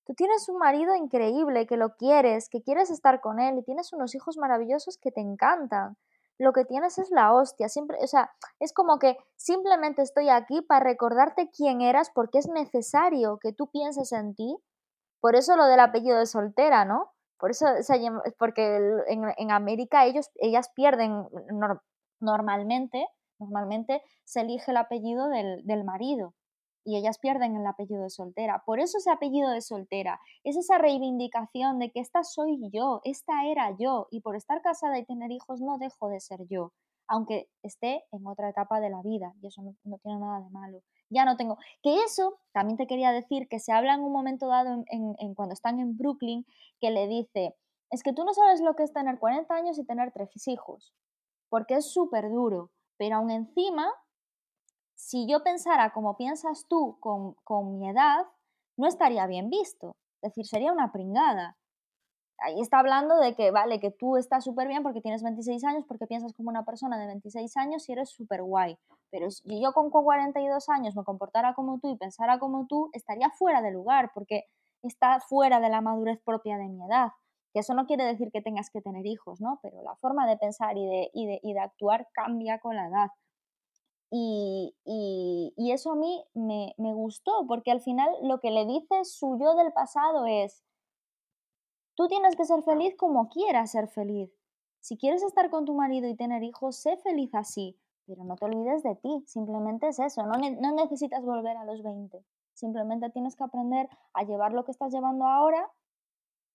Tú 0.07 0.15
tienes 0.15 0.49
un 0.49 0.59
marido 0.59 0.95
increíble, 0.95 1.67
que 1.67 1.79
lo 1.79 1.97
quieres, 1.97 2.49
que 2.51 2.63
quieres 2.63 2.91
estar 2.91 3.21
con 3.21 3.41
él 3.41 3.59
y 3.59 3.65
tienes 3.65 3.93
unos 3.93 4.15
hijos 4.15 4.37
maravillosos 4.37 4.99
que 4.99 5.11
te 5.11 5.21
encantan 5.21 5.97
lo 6.39 6.53
que 6.53 6.65
tienes 6.65 6.99
es 6.99 7.11
la 7.11 7.33
hostia. 7.33 7.69
Siempre, 7.69 7.99
o 8.03 8.07
sea, 8.07 8.31
es 8.61 8.73
como 8.73 8.99
que 8.99 9.17
simplemente 9.37 10.03
estoy 10.03 10.29
aquí 10.29 10.63
para 10.63 10.85
recordarte 10.85 11.51
quién 11.51 11.81
eras 11.81 12.11
porque 12.15 12.39
es 12.39 12.49
necesario 12.49 13.39
que 13.41 13.53
tú 13.53 13.71
pienses 13.71 14.13
en 14.13 14.35
ti. 14.35 14.57
Por 15.21 15.37
eso 15.37 15.57
lo 15.57 15.67
del 15.67 15.81
apellido 15.81 16.19
de 16.19 16.27
soltera, 16.27 16.85
¿no? 16.85 17.11
Por 17.39 17.51
eso, 17.51 17.67
porque 18.39 18.77
en, 19.09 19.25
en, 19.37 19.51
América 19.51 20.07
ellos, 20.07 20.31
ellas 20.37 20.71
pierden 20.75 21.27
normalmente, 22.21 23.07
normalmente 23.39 24.03
se 24.25 24.41
elige 24.43 24.71
el 24.71 24.77
apellido 24.77 25.29
del, 25.29 25.65
del 25.65 25.85
marido 25.85 26.35
y 26.85 26.97
ellas 26.97 27.19
pierden 27.19 27.57
el 27.57 27.67
apellido 27.67 28.03
de 28.03 28.11
soltera. 28.11 28.63
Por 28.65 28.79
eso 28.79 28.99
ese 28.99 29.11
apellido 29.11 29.51
de 29.51 29.63
soltera 29.63 30.21
es 30.45 30.57
esa 30.57 30.79
reivindicación 30.79 31.79
de 31.79 31.91
que 31.91 32.01
esta 32.01 32.23
soy 32.23 32.59
yo, 32.71 33.01
esta 33.05 33.47
era 33.47 33.75
yo, 33.79 34.09
y 34.11 34.21
por 34.21 34.37
estar 34.37 34.61
casada 34.63 34.99
y 34.99 35.05
tener 35.05 35.33
hijos 35.33 35.61
no 35.61 35.79
dejo 35.79 36.09
de 36.09 36.21
ser 36.21 36.47
yo, 36.49 36.73
aunque 37.09 37.49
esté 37.63 38.05
en 38.13 38.27
otra 38.27 38.51
etapa 38.51 38.81
de 38.81 38.91
la 38.91 39.03
vida, 39.03 39.33
y 39.41 39.47
eso 39.47 39.63
no, 39.63 39.99
tiene 39.99 40.21
nada 40.21 40.41
de 40.41 40.51
malo. 40.51 40.83
Ya 41.11 41.25
no 41.25 41.37
tengo. 41.37 41.59
Que 41.83 42.03
eso, 42.03 42.39
también 42.53 42.77
te 42.77 42.87
quería 42.87 43.13
decir, 43.13 43.49
que 43.49 43.61
se 43.61 43.73
habla 43.73 43.95
en 43.95 44.03
un 44.03 44.13
momento 44.13 44.47
dado, 44.49 44.85
en, 44.87 45.35
cuando 45.35 45.55
están 45.55 45.79
en 45.79 45.97
Brooklyn, 45.97 46.47
que 46.81 46.91
le 46.91 47.07
dice, 47.09 47.55
es 47.91 48.03
que 48.03 48.13
tú 48.13 48.25
no 48.25 48.35
sabes 48.35 48.61
lo 48.61 48.75
que 48.75 48.83
es 48.83 48.93
tener 48.93 49.19
40 49.19 49.55
años 49.55 49.79
y 49.79 49.85
tener 49.85 50.13
tres 50.13 50.31
hijos, 50.49 50.95
porque 51.49 51.75
es 51.77 51.93
súper 51.93 52.31
duro, 52.31 52.71
pero 52.97 53.17
aún 53.17 53.31
encima 53.31 53.93
si 54.95 55.27
yo 55.27 55.43
pensara 55.43 55.93
como 55.93 56.17
piensas 56.17 56.67
tú 56.69 56.99
con, 57.01 57.79
mi 57.79 57.89
edad, 57.89 58.27
no 58.77 58.87
estaría 58.87 59.27
bien 59.27 59.51
visto. 59.51 59.97
Es 60.23 60.31
decir, 60.31 60.47
sería 60.47 60.73
una 60.73 60.93
pringada. 60.93 61.57
Ahí 62.39 62.61
está 62.61 62.81
hablando 62.81 63.17
de 63.19 63.35
que, 63.35 63.51
vale, 63.51 63.81
que 63.81 63.91
tú 63.91 64.17
estás 64.17 64.45
súper 64.45 64.67
bien 64.67 64.83
porque 64.83 65.01
tienes 65.01 65.23
26 65.23 65.65
años, 65.65 65.85
porque 65.87 66.07
piensas 66.07 66.33
como 66.33 66.51
una 66.51 66.65
persona 66.65 66.99
de 66.99 67.07
26 67.07 67.57
años 67.57 67.89
y 67.89 67.93
eres 67.93 68.11
súper 68.11 68.43
guay. 68.43 68.77
Pero 69.11 69.31
si 69.31 69.63
yo 69.63 69.73
con 69.73 69.91
42 69.91 70.69
años 70.69 70.97
me 70.97 71.05
comportara 71.05 71.55
como 71.55 71.79
tú 71.79 71.89
y 71.91 71.97
pensara 71.97 72.39
como 72.39 72.67
tú, 72.67 72.91
estaría 72.93 73.31
fuera 73.31 73.63
de 73.63 73.71
lugar 73.71 74.11
porque 74.15 74.45
está 74.83 75.21
fuera 75.21 75.61
de 75.61 75.69
la 75.71 75.81
madurez 75.81 76.21
propia 76.25 76.59
de 76.59 76.69
mi 76.69 76.85
edad. 76.85 77.13
Que 77.53 77.61
eso 77.61 77.75
no 77.75 77.87
quiere 77.87 78.05
decir 78.05 78.31
que 78.33 78.43
tengas 78.43 78.71
que 78.71 78.81
tener 78.81 79.07
hijos, 79.07 79.41
¿no? 79.41 79.61
Pero 79.63 79.83
la 79.83 79.95
forma 79.97 80.27
de 80.27 80.37
pensar 80.37 80.77
y 80.77 80.87
de, 80.87 81.41
y 81.43 81.53
de 81.53 81.61
actuar 81.61 82.09
cambia 82.13 82.59
con 82.59 82.75
la 82.75 82.89
edad. 82.89 83.09
Y, 84.17 84.73
y, 85.57 85.73
eso 85.73 85.91
a 85.91 85.97
mí 85.97 86.25
me, 86.35 86.73
me, 86.79 86.95
gustó, 86.95 87.47
porque 87.49 87.73
al 87.73 87.81
final 87.81 88.09
lo 88.23 88.39
que 88.39 88.53
le 88.53 88.65
dice 88.65 89.05
su 89.05 89.37
yo 89.41 89.57
del 89.57 89.73
pasado 89.73 90.25
es, 90.25 90.63
tú 91.97 92.07
tienes 92.07 92.37
que 92.37 92.45
ser 92.45 92.63
feliz 92.63 92.95
como 92.97 93.29
quieras 93.29 93.73
ser 93.73 93.89
feliz. 93.89 94.31
Si 94.79 94.97
quieres 94.97 95.25
estar 95.25 95.51
con 95.51 95.65
tu 95.65 95.75
marido 95.75 96.07
y 96.07 96.15
tener 96.15 96.45
hijos, 96.45 96.77
sé 96.77 96.97
feliz 96.99 97.35
así, 97.35 97.77
pero 98.07 98.23
no 98.23 98.37
te 98.37 98.45
olvides 98.45 98.85
de 98.85 98.95
ti, 98.95 99.25
simplemente 99.27 99.89
es 99.89 99.99
eso, 99.99 100.23
no, 100.23 100.35
no 100.39 100.73
necesitas 100.77 101.25
volver 101.25 101.57
a 101.57 101.65
los 101.65 101.83
20, 101.83 102.25
simplemente 102.53 103.11
tienes 103.11 103.35
que 103.35 103.43
aprender 103.43 103.89
a 104.13 104.23
llevar 104.23 104.53
lo 104.53 104.65
que 104.65 104.71
estás 104.71 104.93
llevando 104.93 105.27
ahora 105.27 105.73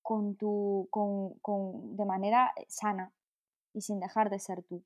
con 0.01 0.37
tu, 0.37 0.87
con, 0.91 1.33
con, 1.39 1.97
de 1.97 2.05
manera 2.05 2.53
sana 2.69 3.11
y 3.73 3.81
sin 3.81 3.99
dejar 3.99 4.29
de 4.29 4.39
ser 4.39 4.63
tú 4.63 4.81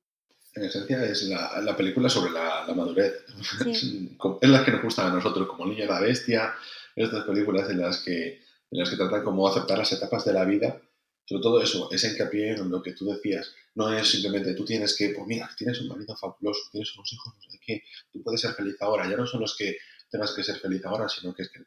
en 0.54 0.64
esencia 0.64 1.04
es 1.04 1.24
la, 1.24 1.60
la 1.60 1.76
película 1.76 2.08
sobre 2.08 2.30
la, 2.30 2.64
la 2.66 2.74
madurez. 2.74 3.24
es 3.66 4.48
la 4.48 4.64
que 4.64 4.70
nos 4.70 4.82
gusta 4.82 5.06
a 5.06 5.12
nosotros, 5.12 5.48
como 5.48 5.66
Niña 5.66 5.86
la 5.86 6.00
Bestia, 6.00 6.54
estas 6.94 7.24
películas 7.24 7.68
en 7.70 7.80
las 7.80 7.98
que, 7.98 8.40
en 8.70 8.78
las 8.78 8.90
que 8.90 8.96
tratan 8.96 9.24
como 9.24 9.48
aceptar 9.48 9.78
las 9.78 9.92
etapas 9.92 10.24
de 10.24 10.32
la 10.32 10.44
vida. 10.44 10.80
Sobre 11.26 11.42
todo 11.42 11.62
eso, 11.62 11.90
ese 11.90 12.12
hincapié 12.12 12.52
en 12.52 12.70
lo 12.70 12.82
que 12.82 12.92
tú 12.92 13.06
decías. 13.06 13.52
No 13.74 13.92
es 13.92 14.08
simplemente 14.08 14.54
tú 14.54 14.64
tienes 14.64 14.94
que, 14.96 15.08
pues 15.08 15.26
mira, 15.26 15.50
tienes 15.56 15.80
un 15.80 15.88
marido 15.88 16.14
fabuloso, 16.16 16.60
tienes 16.70 16.94
unos 16.94 17.12
hijos, 17.12 17.34
no 17.34 17.50
sé 17.50 17.58
qué, 17.64 17.82
tú 18.12 18.22
puedes 18.22 18.40
ser 18.40 18.52
feliz 18.52 18.76
ahora. 18.80 19.08
Ya 19.08 19.16
no 19.16 19.26
son 19.26 19.40
los 19.40 19.56
que 19.56 19.78
tengas 20.10 20.32
que 20.32 20.44
ser 20.44 20.56
feliz 20.56 20.84
ahora, 20.84 21.08
sino 21.08 21.34
que 21.34 21.42
es 21.42 21.50
que 21.50 21.60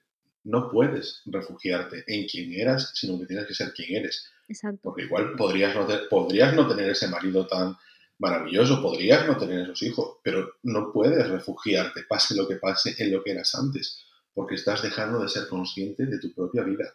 no 0.43 0.69
puedes 0.69 1.23
refugiarte 1.25 2.05
en 2.07 2.25
quien 2.27 2.53
eras, 2.53 2.91
sino 2.93 3.19
que 3.19 3.25
tienes 3.25 3.47
que 3.47 3.53
ser 3.53 3.73
quien 3.73 3.95
eres. 3.95 4.29
Exacto. 4.47 4.79
Porque 4.83 5.03
igual 5.03 5.35
podrías 5.35 5.75
no, 5.75 5.85
podrías 6.09 6.53
no 6.53 6.67
tener 6.67 6.89
ese 6.89 7.09
marido 7.09 7.45
tan 7.47 7.75
maravilloso, 8.19 8.81
podrías 8.81 9.27
no 9.27 9.37
tener 9.37 9.61
esos 9.61 9.81
hijos, 9.83 10.17
pero 10.23 10.53
no 10.63 10.91
puedes 10.91 11.27
refugiarte, 11.29 12.03
pase 12.07 12.35
lo 12.35 12.47
que 12.47 12.55
pase, 12.55 12.95
en 12.97 13.11
lo 13.11 13.23
que 13.23 13.31
eras 13.31 13.53
antes, 13.55 14.05
porque 14.33 14.55
estás 14.55 14.81
dejando 14.81 15.19
de 15.19 15.29
ser 15.29 15.47
consciente 15.47 16.05
de 16.05 16.19
tu 16.19 16.33
propia 16.33 16.63
vida. 16.63 16.85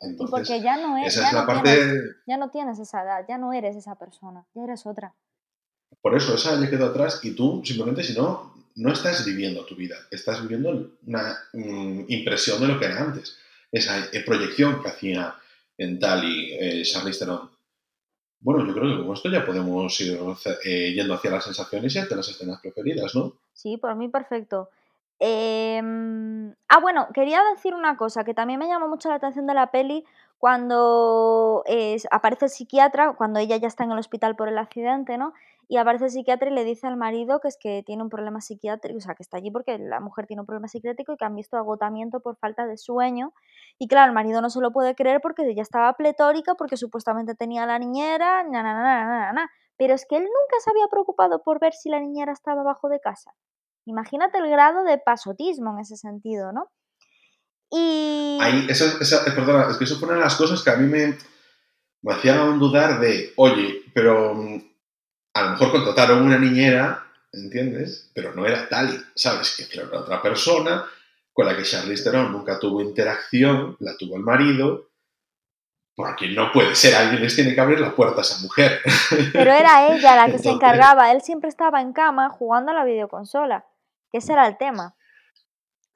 Entonces, 0.00 0.30
porque 0.30 0.62
ya 0.62 0.76
no, 0.76 0.98
es, 0.98 1.16
esa 1.16 1.30
ya, 1.30 1.40
no 1.40 1.46
parte... 1.46 1.74
tienes, 1.74 2.16
ya 2.26 2.36
no 2.36 2.50
tienes 2.50 2.78
esa 2.78 3.02
edad, 3.02 3.24
ya 3.28 3.38
no 3.38 3.52
eres 3.52 3.76
esa 3.76 3.96
persona, 3.96 4.44
ya 4.54 4.64
eres 4.64 4.86
otra. 4.86 5.14
Por 6.00 6.16
eso, 6.16 6.34
esa 6.34 6.60
ya 6.60 6.68
quedó 6.68 6.86
atrás 6.86 7.20
y 7.22 7.32
tú 7.32 7.62
simplemente, 7.64 8.02
si 8.02 8.14
no, 8.14 8.54
no 8.76 8.92
estás 8.92 9.24
viviendo 9.24 9.64
tu 9.64 9.74
vida, 9.74 9.96
estás 10.10 10.42
viviendo 10.42 10.92
una 11.06 11.36
mm, 11.52 12.04
impresión 12.08 12.60
de 12.60 12.68
lo 12.68 12.78
que 12.78 12.86
era 12.86 13.00
antes. 13.00 13.36
Esa 13.72 14.06
eh, 14.12 14.22
proyección 14.24 14.82
que 14.82 14.88
hacía 14.88 15.34
en 15.78 15.98
Tali 15.98 16.52
eh, 16.52 16.82
Charlize 16.84 17.20
Theron 17.20 17.55
bueno, 18.40 18.66
yo 18.66 18.74
creo 18.74 18.96
que 18.96 19.04
con 19.04 19.14
esto 19.14 19.30
ya 19.30 19.44
podemos 19.44 20.00
ir 20.00 20.18
eh, 20.64 20.92
yendo 20.94 21.14
hacia 21.14 21.30
las 21.30 21.44
sensaciones 21.44 21.94
y 21.94 21.98
hacia 21.98 22.16
las 22.16 22.28
escenas 22.28 22.60
preferidas, 22.60 23.14
¿no? 23.14 23.32
Sí, 23.52 23.76
por 23.76 23.94
mí 23.96 24.08
perfecto. 24.08 24.70
Em, 25.18 26.54
ah, 26.68 26.78
bueno, 26.80 27.08
quería 27.14 27.42
decir 27.54 27.74
una 27.74 27.96
cosa 27.96 28.24
que 28.24 28.34
también 28.34 28.58
me 28.58 28.68
llamó 28.68 28.88
mucho 28.88 29.08
la 29.08 29.14
atención 29.14 29.46
de 29.46 29.54
la 29.54 29.70
peli 29.70 30.04
cuando 30.38 31.64
aparece 32.10 32.44
el 32.44 32.50
psiquiatra, 32.50 33.14
cuando 33.14 33.40
ella 33.40 33.56
ya 33.56 33.68
está 33.68 33.84
en 33.84 33.92
el 33.92 33.98
hospital 33.98 34.36
por 34.36 34.48
el 34.48 34.58
accidente, 34.58 35.16
¿no? 35.16 35.32
Y 35.68 35.78
aparece 35.78 36.04
el 36.04 36.10
psiquiatra 36.12 36.48
y 36.48 36.54
le 36.54 36.64
dice 36.64 36.86
al 36.86 36.96
marido 36.96 37.40
que 37.40 37.48
es 37.48 37.56
que 37.60 37.82
tiene 37.84 38.02
un 38.02 38.08
problema 38.08 38.40
psiquiátrico, 38.40 38.98
o 38.98 39.00
sea, 39.00 39.14
que 39.14 39.22
está 39.22 39.38
allí 39.38 39.50
porque 39.50 39.78
la 39.78 39.98
mujer 40.00 40.26
tiene 40.26 40.40
un 40.40 40.46
problema 40.46 40.68
psiquiátrico 40.68 41.12
y 41.12 41.16
que 41.16 41.24
han 41.24 41.34
visto 41.34 41.56
agotamiento 41.56 42.20
por 42.20 42.36
falta 42.36 42.66
de 42.66 42.76
sueño. 42.76 43.32
Y 43.78 43.88
claro, 43.88 44.08
el 44.08 44.14
marido 44.14 44.40
no 44.40 44.48
se 44.48 44.60
lo 44.60 44.72
puede 44.72 44.94
creer 44.94 45.20
porque 45.20 45.42
ella 45.48 45.62
estaba 45.62 45.92
pletórica, 45.94 46.54
porque 46.54 46.76
supuestamente 46.76 47.34
tenía 47.34 47.66
la 47.66 47.78
niñera, 47.78 48.44
na, 48.44 48.62
na, 48.62 48.74
na, 48.74 49.32
na, 49.32 49.50
pero 49.76 49.94
es 49.94 50.06
que 50.08 50.16
él 50.16 50.22
nunca 50.22 50.56
se 50.62 50.70
había 50.70 50.86
preocupado 50.88 51.42
por 51.42 51.58
ver 51.58 51.74
si 51.74 51.88
la 51.88 51.98
niñera 51.98 52.32
estaba 52.32 52.60
abajo 52.60 52.88
de 52.88 53.00
casa. 53.00 53.34
Imagínate 53.86 54.38
el 54.38 54.48
grado 54.48 54.84
de 54.84 54.98
pasotismo 54.98 55.72
en 55.72 55.80
ese 55.80 55.96
sentido, 55.96 56.52
¿no? 56.52 56.70
Y... 57.70 58.38
Ahí, 58.40 58.66
eso, 58.68 58.84
perdona, 59.34 59.68
es 59.68 59.76
que 59.76 59.84
eso 59.84 59.98
fueron 59.98 60.20
las 60.20 60.36
cosas 60.36 60.62
que 60.62 60.70
a 60.70 60.76
mí 60.76 60.86
me, 60.86 61.18
me 62.02 62.14
hacían 62.14 62.58
dudar 62.60 63.00
de, 63.00 63.32
oye, 63.36 63.82
pero 63.92 64.34
mm, 64.34 64.75
a 65.36 65.42
lo 65.42 65.50
mejor 65.50 65.70
contrataron 65.70 66.22
una 66.22 66.38
niñera, 66.38 67.04
¿entiendes? 67.30 68.10
Pero 68.14 68.34
no 68.34 68.46
era 68.46 68.70
Tali, 68.70 68.98
¿sabes? 69.14 69.54
Que 69.54 69.78
era 69.78 69.98
otra 69.98 70.22
persona 70.22 70.86
con 71.34 71.44
la 71.44 71.54
que 71.54 71.62
Charlize 71.62 72.04
Theron 72.04 72.32
nunca 72.32 72.58
tuvo 72.58 72.80
interacción, 72.80 73.76
la 73.80 73.94
tuvo 73.98 74.16
el 74.16 74.22
marido, 74.22 74.88
porque 75.94 76.28
no 76.28 76.50
puede 76.52 76.74
ser, 76.74 76.94
alguien 76.94 77.20
les 77.20 77.34
tiene 77.34 77.54
que 77.54 77.60
abrir 77.60 77.78
la 77.80 77.94
puerta 77.94 78.20
a 78.20 78.22
esa 78.22 78.40
mujer. 78.40 78.80
Pero 79.34 79.52
era 79.52 79.94
ella 79.94 80.16
la 80.16 80.32
que 80.32 80.38
se 80.38 80.48
encargaba, 80.48 81.12
él 81.12 81.20
siempre 81.20 81.50
estaba 81.50 81.82
en 81.82 81.92
cama 81.92 82.30
jugando 82.30 82.72
a 82.72 82.74
la 82.74 82.84
videoconsola, 82.84 83.66
que 84.10 84.18
ese 84.18 84.32
era 84.32 84.46
el 84.46 84.56
tema. 84.56 84.95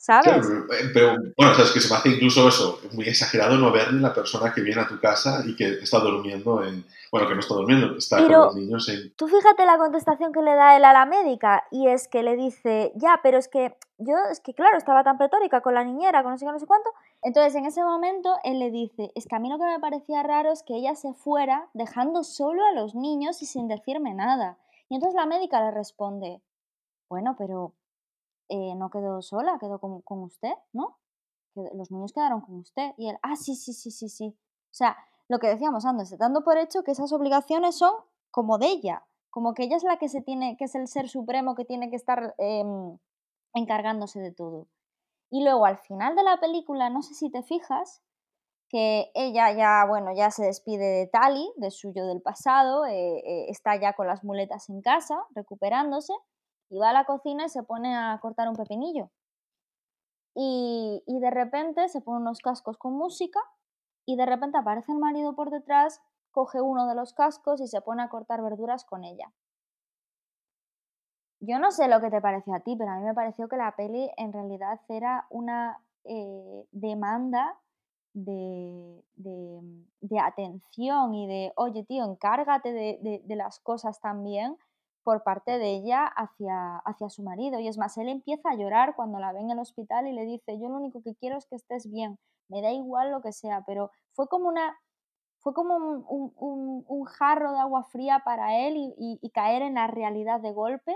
¿Sabes? 0.00 0.46
pero 0.94 1.14
bueno, 1.36 1.54
sabes 1.54 1.72
que 1.72 1.80
se 1.80 1.92
me 1.92 1.96
hace 1.96 2.08
incluso 2.08 2.48
eso, 2.48 2.80
muy 2.92 3.06
exagerado 3.06 3.58
no 3.58 3.70
ver 3.70 3.92
ni 3.92 4.00
la 4.00 4.14
persona 4.14 4.50
que 4.50 4.62
viene 4.62 4.80
a 4.80 4.88
tu 4.88 4.98
casa 4.98 5.42
y 5.44 5.54
que 5.54 5.74
está 5.74 5.98
durmiendo 5.98 6.64
en. 6.64 6.86
Bueno, 7.12 7.28
que 7.28 7.34
no 7.34 7.40
está 7.40 7.52
durmiendo, 7.52 7.98
está 7.98 8.16
con 8.16 8.32
los 8.32 8.54
niños 8.54 8.88
en. 8.88 9.12
Tú 9.16 9.28
fíjate 9.28 9.66
la 9.66 9.76
contestación 9.76 10.32
que 10.32 10.40
le 10.40 10.54
da 10.54 10.74
él 10.74 10.86
a 10.86 10.94
la 10.94 11.04
médica 11.04 11.64
y 11.70 11.88
es 11.88 12.08
que 12.08 12.22
le 12.22 12.34
dice, 12.36 12.92
ya, 12.94 13.20
pero 13.22 13.36
es 13.36 13.48
que 13.48 13.76
yo, 13.98 14.14
es 14.32 14.40
que 14.40 14.54
claro, 14.54 14.78
estaba 14.78 15.04
tan 15.04 15.18
pletórica 15.18 15.60
con 15.60 15.74
la 15.74 15.84
niñera, 15.84 16.22
con 16.22 16.32
no 16.32 16.38
sé 16.38 16.46
qué, 16.46 16.52
no 16.52 16.58
sé 16.58 16.66
cuánto. 16.66 16.88
Entonces 17.20 17.54
en 17.56 17.66
ese 17.66 17.82
momento 17.82 18.38
él 18.42 18.58
le 18.58 18.70
dice, 18.70 19.12
es 19.14 19.26
que 19.26 19.36
a 19.36 19.38
mí 19.38 19.50
lo 19.50 19.58
que 19.58 19.64
me 19.64 19.80
parecía 19.80 20.22
raro 20.22 20.50
es 20.50 20.62
que 20.62 20.76
ella 20.76 20.94
se 20.94 21.12
fuera 21.12 21.68
dejando 21.74 22.24
solo 22.24 22.64
a 22.64 22.72
los 22.72 22.94
niños 22.94 23.42
y 23.42 23.44
sin 23.44 23.68
decirme 23.68 24.14
nada. 24.14 24.56
Y 24.88 24.94
entonces 24.94 25.14
la 25.14 25.26
médica 25.26 25.60
le 25.60 25.72
responde, 25.72 26.40
bueno, 27.10 27.36
pero 27.38 27.74
eh, 28.50 28.74
no 28.76 28.90
quedó 28.90 29.22
sola, 29.22 29.58
quedó 29.58 29.78
con, 29.80 30.02
con 30.02 30.20
usted, 30.20 30.52
¿no? 30.72 30.98
los 31.54 31.90
niños 31.90 32.12
quedaron 32.12 32.40
con 32.40 32.56
usted. 32.56 32.92
Y 32.96 33.08
él, 33.08 33.18
ah, 33.22 33.36
sí, 33.36 33.56
sí, 33.56 33.72
sí, 33.72 33.90
sí, 33.90 34.08
sí. 34.08 34.28
O 34.28 34.74
sea, 34.74 34.96
lo 35.28 35.38
que 35.38 35.48
decíamos 35.48 35.84
antes, 35.84 36.16
dando 36.18 36.42
por 36.42 36.58
hecho 36.58 36.82
que 36.82 36.92
esas 36.92 37.12
obligaciones 37.12 37.76
son 37.76 37.92
como 38.30 38.58
de 38.58 38.66
ella, 38.66 39.04
como 39.30 39.54
que 39.54 39.64
ella 39.64 39.76
es 39.76 39.84
la 39.84 39.96
que 39.96 40.08
se 40.08 40.22
tiene, 40.22 40.56
que 40.56 40.64
es 40.64 40.74
el 40.74 40.88
ser 40.88 41.08
supremo 41.08 41.54
que 41.54 41.64
tiene 41.64 41.90
que 41.90 41.96
estar 41.96 42.34
em, 42.38 42.98
encargándose 43.54 44.20
de 44.20 44.32
todo. 44.32 44.68
Y 45.30 45.44
luego 45.44 45.66
al 45.66 45.78
final 45.78 46.16
de 46.16 46.24
la 46.24 46.38
película, 46.38 46.90
no 46.90 47.02
sé 47.02 47.14
si 47.14 47.30
te 47.30 47.42
fijas, 47.42 48.02
que 48.68 49.10
ella 49.14 49.52
ya, 49.52 49.84
bueno, 49.88 50.12
ya 50.14 50.30
se 50.30 50.44
despide 50.44 50.84
de 50.84 51.06
Tali, 51.08 51.52
de 51.56 51.70
suyo 51.72 52.06
del 52.06 52.22
pasado, 52.22 52.86
eh, 52.86 53.18
eh, 53.18 53.46
está 53.48 53.74
ya 53.80 53.94
con 53.94 54.06
las 54.06 54.22
muletas 54.22 54.68
en 54.68 54.80
casa, 54.80 55.16
recuperándose, 55.34 56.12
y 56.70 56.78
va 56.78 56.90
a 56.90 56.92
la 56.94 57.04
cocina 57.04 57.46
y 57.46 57.48
se 57.48 57.62
pone 57.62 57.94
a 57.94 58.18
cortar 58.22 58.48
un 58.48 58.56
pepinillo. 58.56 59.10
Y, 60.34 61.02
de 61.06 61.30
repente 61.30 61.88
se 61.88 62.00
pone 62.00 62.20
unos 62.20 62.38
cascos 62.38 62.78
con 62.78 62.94
música 62.94 63.40
y 64.06 64.16
de 64.16 64.24
repente 64.24 64.56
aparece 64.56 64.92
el 64.92 64.98
marido 64.98 65.34
por 65.34 65.50
detrás, 65.50 66.00
coge 66.30 66.62
uno 66.62 66.86
de 66.86 66.94
los 66.94 67.12
cascos 67.12 67.60
y 67.60 67.66
se 67.66 67.82
pone 67.82 68.02
a 68.02 68.08
cortar 68.08 68.40
verduras 68.40 68.84
con 68.84 69.04
ella. 69.04 69.32
Yo 71.40 71.58
no 71.58 71.72
sé 71.72 71.88
lo 71.88 72.00
que 72.00 72.10
te 72.10 72.20
pareció 72.20 72.54
a 72.54 72.60
ti, 72.60 72.76
pero 72.76 72.90
a 72.90 72.96
mí 72.96 73.04
me 73.04 73.14
pareció 73.14 73.48
que 73.48 73.56
la 73.56 73.74
peli 73.76 74.10
en 74.16 74.32
realidad 74.32 74.80
era 74.88 75.26
una 75.30 75.82
eh, 76.04 76.66
demanda 76.70 77.58
de, 78.14 79.02
atención 80.22 81.14
y 81.14 81.26
de, 81.26 81.52
oye 81.56 81.84
tío, 81.84 82.04
encárgate 82.04 82.72
de, 82.72 83.22
de 83.24 83.36
las 83.36 83.58
cosas 83.60 84.00
también 84.00 84.56
por 85.02 85.22
parte 85.22 85.58
de 85.58 85.76
ella 85.76 86.04
hacia, 86.04 86.78
hacia 86.78 87.08
su 87.08 87.22
marido. 87.22 87.58
Y 87.58 87.68
es 87.68 87.78
más, 87.78 87.96
él 87.98 88.08
empieza 88.08 88.50
a 88.50 88.56
llorar 88.56 88.94
cuando 88.96 89.18
la 89.18 89.32
ve 89.32 89.40
en 89.40 89.50
el 89.50 89.58
hospital 89.58 90.06
y 90.06 90.12
le 90.12 90.24
dice, 90.24 90.58
yo 90.60 90.68
lo 90.68 90.76
único 90.76 91.02
que 91.02 91.14
quiero 91.14 91.36
es 91.36 91.46
que 91.46 91.56
estés 91.56 91.90
bien, 91.90 92.18
me 92.48 92.62
da 92.62 92.72
igual 92.72 93.10
lo 93.10 93.22
que 93.22 93.32
sea, 93.32 93.64
pero 93.66 93.90
fue 94.12 94.28
como 94.28 94.48
una... 94.48 94.78
Fue 95.42 95.54
como 95.54 95.74
un, 95.78 97.04
jarro 97.06 97.52
de 97.52 97.58
agua 97.58 97.82
fría 97.84 98.20
para 98.26 98.58
él 98.58 98.74
y, 98.76 99.30
caer 99.30 99.62
en 99.62 99.76
la 99.76 99.86
realidad 99.86 100.38
de 100.38 100.52
golpe 100.52 100.94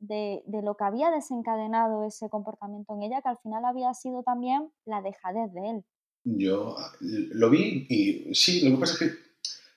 de, 0.00 0.42
de, 0.46 0.60
lo 0.60 0.76
que 0.76 0.82
había 0.82 1.12
desencadenado 1.12 2.04
ese 2.04 2.28
comportamiento 2.28 2.94
en 2.94 3.04
ella, 3.04 3.22
que 3.22 3.28
al 3.28 3.38
final 3.38 3.64
había 3.64 3.94
sido 3.94 4.24
también 4.24 4.72
la 4.86 5.02
dejadez 5.02 5.52
de 5.52 5.70
él. 5.70 5.84
Yo 6.26 6.74
ah, 6.76 6.90
lo 7.00 7.48
vi 7.50 7.86
y 7.88 8.34
sí, 8.34 8.68
lo 8.68 8.74
que 8.74 8.80
pasa 8.80 8.92
es 8.94 8.98
que 8.98 9.25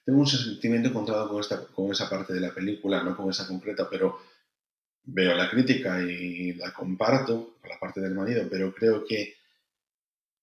tengo 0.10 0.22
un 0.22 0.28
sentimiento 0.28 0.89
encontrado 0.89 1.30
con, 1.30 1.39
esta, 1.39 1.64
con 1.68 1.91
esa 1.91 2.10
parte 2.10 2.34
de 2.34 2.39
la 2.39 2.51
película, 2.51 3.03
no 3.03 3.16
con 3.16 3.30
esa 3.30 3.45
concreta, 3.45 3.88
pero 3.88 4.20
veo 5.03 5.36
la 5.36 5.47
crítica 5.47 6.01
y 6.01 6.53
la 6.53 6.74
comparto 6.74 7.57
con 7.62 7.70
la 7.70 7.80
parte 7.80 8.01
del 8.01 8.16
marido, 8.16 8.47
pero 8.49 8.74
creo 8.74 9.05
que 9.05 9.36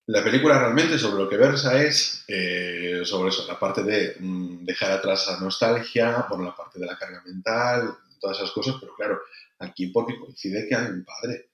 la 0.06 0.22
película 0.22 0.60
realmente 0.60 1.00
sobre 1.00 1.24
lo 1.24 1.28
que 1.28 1.36
versa 1.36 1.82
es 1.82 2.24
eh, 2.28 3.00
sobre 3.04 3.30
eso, 3.30 3.44
la 3.48 3.58
parte 3.58 3.82
de 3.82 4.14
mm, 4.20 4.64
dejar 4.64 4.92
atrás 4.92 5.26
la 5.26 5.40
nostalgia, 5.40 6.26
bueno, 6.28 6.44
la 6.44 6.54
parte 6.54 6.78
de 6.78 6.86
la 6.86 6.96
carga 6.96 7.24
mental, 7.26 7.92
todas 8.20 8.38
esas 8.38 8.52
cosas, 8.52 8.76
pero 8.78 8.94
claro, 8.94 9.20
aquí 9.58 9.88
porque 9.88 10.16
coincide 10.16 10.68
que 10.68 10.76
hay 10.76 10.86
un 10.92 11.04
padre, 11.04 11.50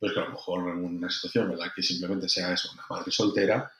pues 0.00 0.12
que 0.12 0.18
a 0.18 0.24
lo 0.24 0.30
mejor 0.30 0.68
en 0.68 0.84
una 0.84 1.08
situación 1.08 1.52
en 1.52 1.60
la 1.60 1.72
que 1.72 1.80
simplemente 1.80 2.28
sea 2.28 2.52
eso, 2.52 2.72
una 2.72 2.84
madre 2.90 3.12
soltera, 3.12 3.70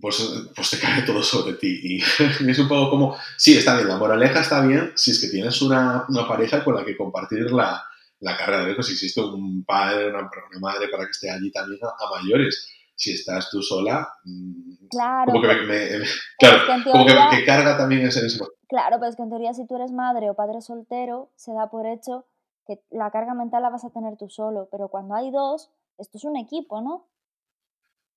pues, 0.00 0.22
pues 0.54 0.70
te 0.70 0.78
cae 0.78 1.02
todo 1.02 1.22
sobre 1.22 1.54
ti. 1.54 1.80
Y 1.82 2.02
es 2.50 2.58
un 2.58 2.68
poco 2.68 2.90
como, 2.90 3.16
sí, 3.36 3.56
está 3.56 3.76
bien, 3.76 3.88
la 3.88 3.96
moraleja 3.96 4.40
está 4.40 4.60
bien 4.66 4.92
si 4.94 5.12
es 5.12 5.20
que 5.20 5.28
tienes 5.28 5.60
una, 5.62 6.04
una 6.08 6.26
pareja 6.26 6.64
con 6.64 6.74
la 6.74 6.84
que 6.84 6.96
compartir 6.96 7.50
la, 7.50 7.82
la 8.20 8.36
carga 8.36 8.64
de 8.64 8.82
Si 8.82 8.92
existe 8.92 9.20
un 9.20 9.64
padre, 9.64 10.08
una, 10.08 10.20
una, 10.20 10.60
madre 10.60 10.88
para 10.88 11.04
que 11.04 11.10
esté 11.10 11.30
allí 11.30 11.50
también 11.50 11.80
a, 11.82 12.20
mayores. 12.20 12.68
Si 12.94 13.12
estás 13.12 13.48
tú 13.48 13.62
sola, 13.62 14.08
mm, 14.24 14.88
claro, 14.90 15.30
como 15.30 15.42
que, 15.42 15.54
me, 15.62 15.88
claro, 16.36 16.82
como 16.90 17.06
que, 17.06 17.44
carga 17.44 17.78
también 17.78 18.04
ese 18.04 18.22
mismo. 18.22 18.48
Claro, 18.68 18.96
pero 18.98 19.08
es 19.08 19.14
que 19.14 19.22
en 19.22 19.28
teoría 19.28 19.54
si 19.54 19.68
tú 19.68 19.76
eres 19.76 19.92
madre 19.92 20.28
o 20.30 20.34
padre 20.34 20.60
soltero, 20.60 21.30
se 21.36 21.52
da 21.52 21.70
por 21.70 21.86
hecho 21.86 22.26
que 22.66 22.82
la 22.90 23.12
carga 23.12 23.34
mental 23.34 23.62
la 23.62 23.70
vas 23.70 23.84
a 23.84 23.90
tener 23.90 24.16
tú 24.16 24.28
solo, 24.28 24.68
pero 24.72 24.88
cuando 24.88 25.14
hay 25.14 25.30
dos, 25.30 25.70
esto 25.96 26.18
es 26.18 26.24
un 26.24 26.36
equipo, 26.36 26.80
¿no? 26.80 27.06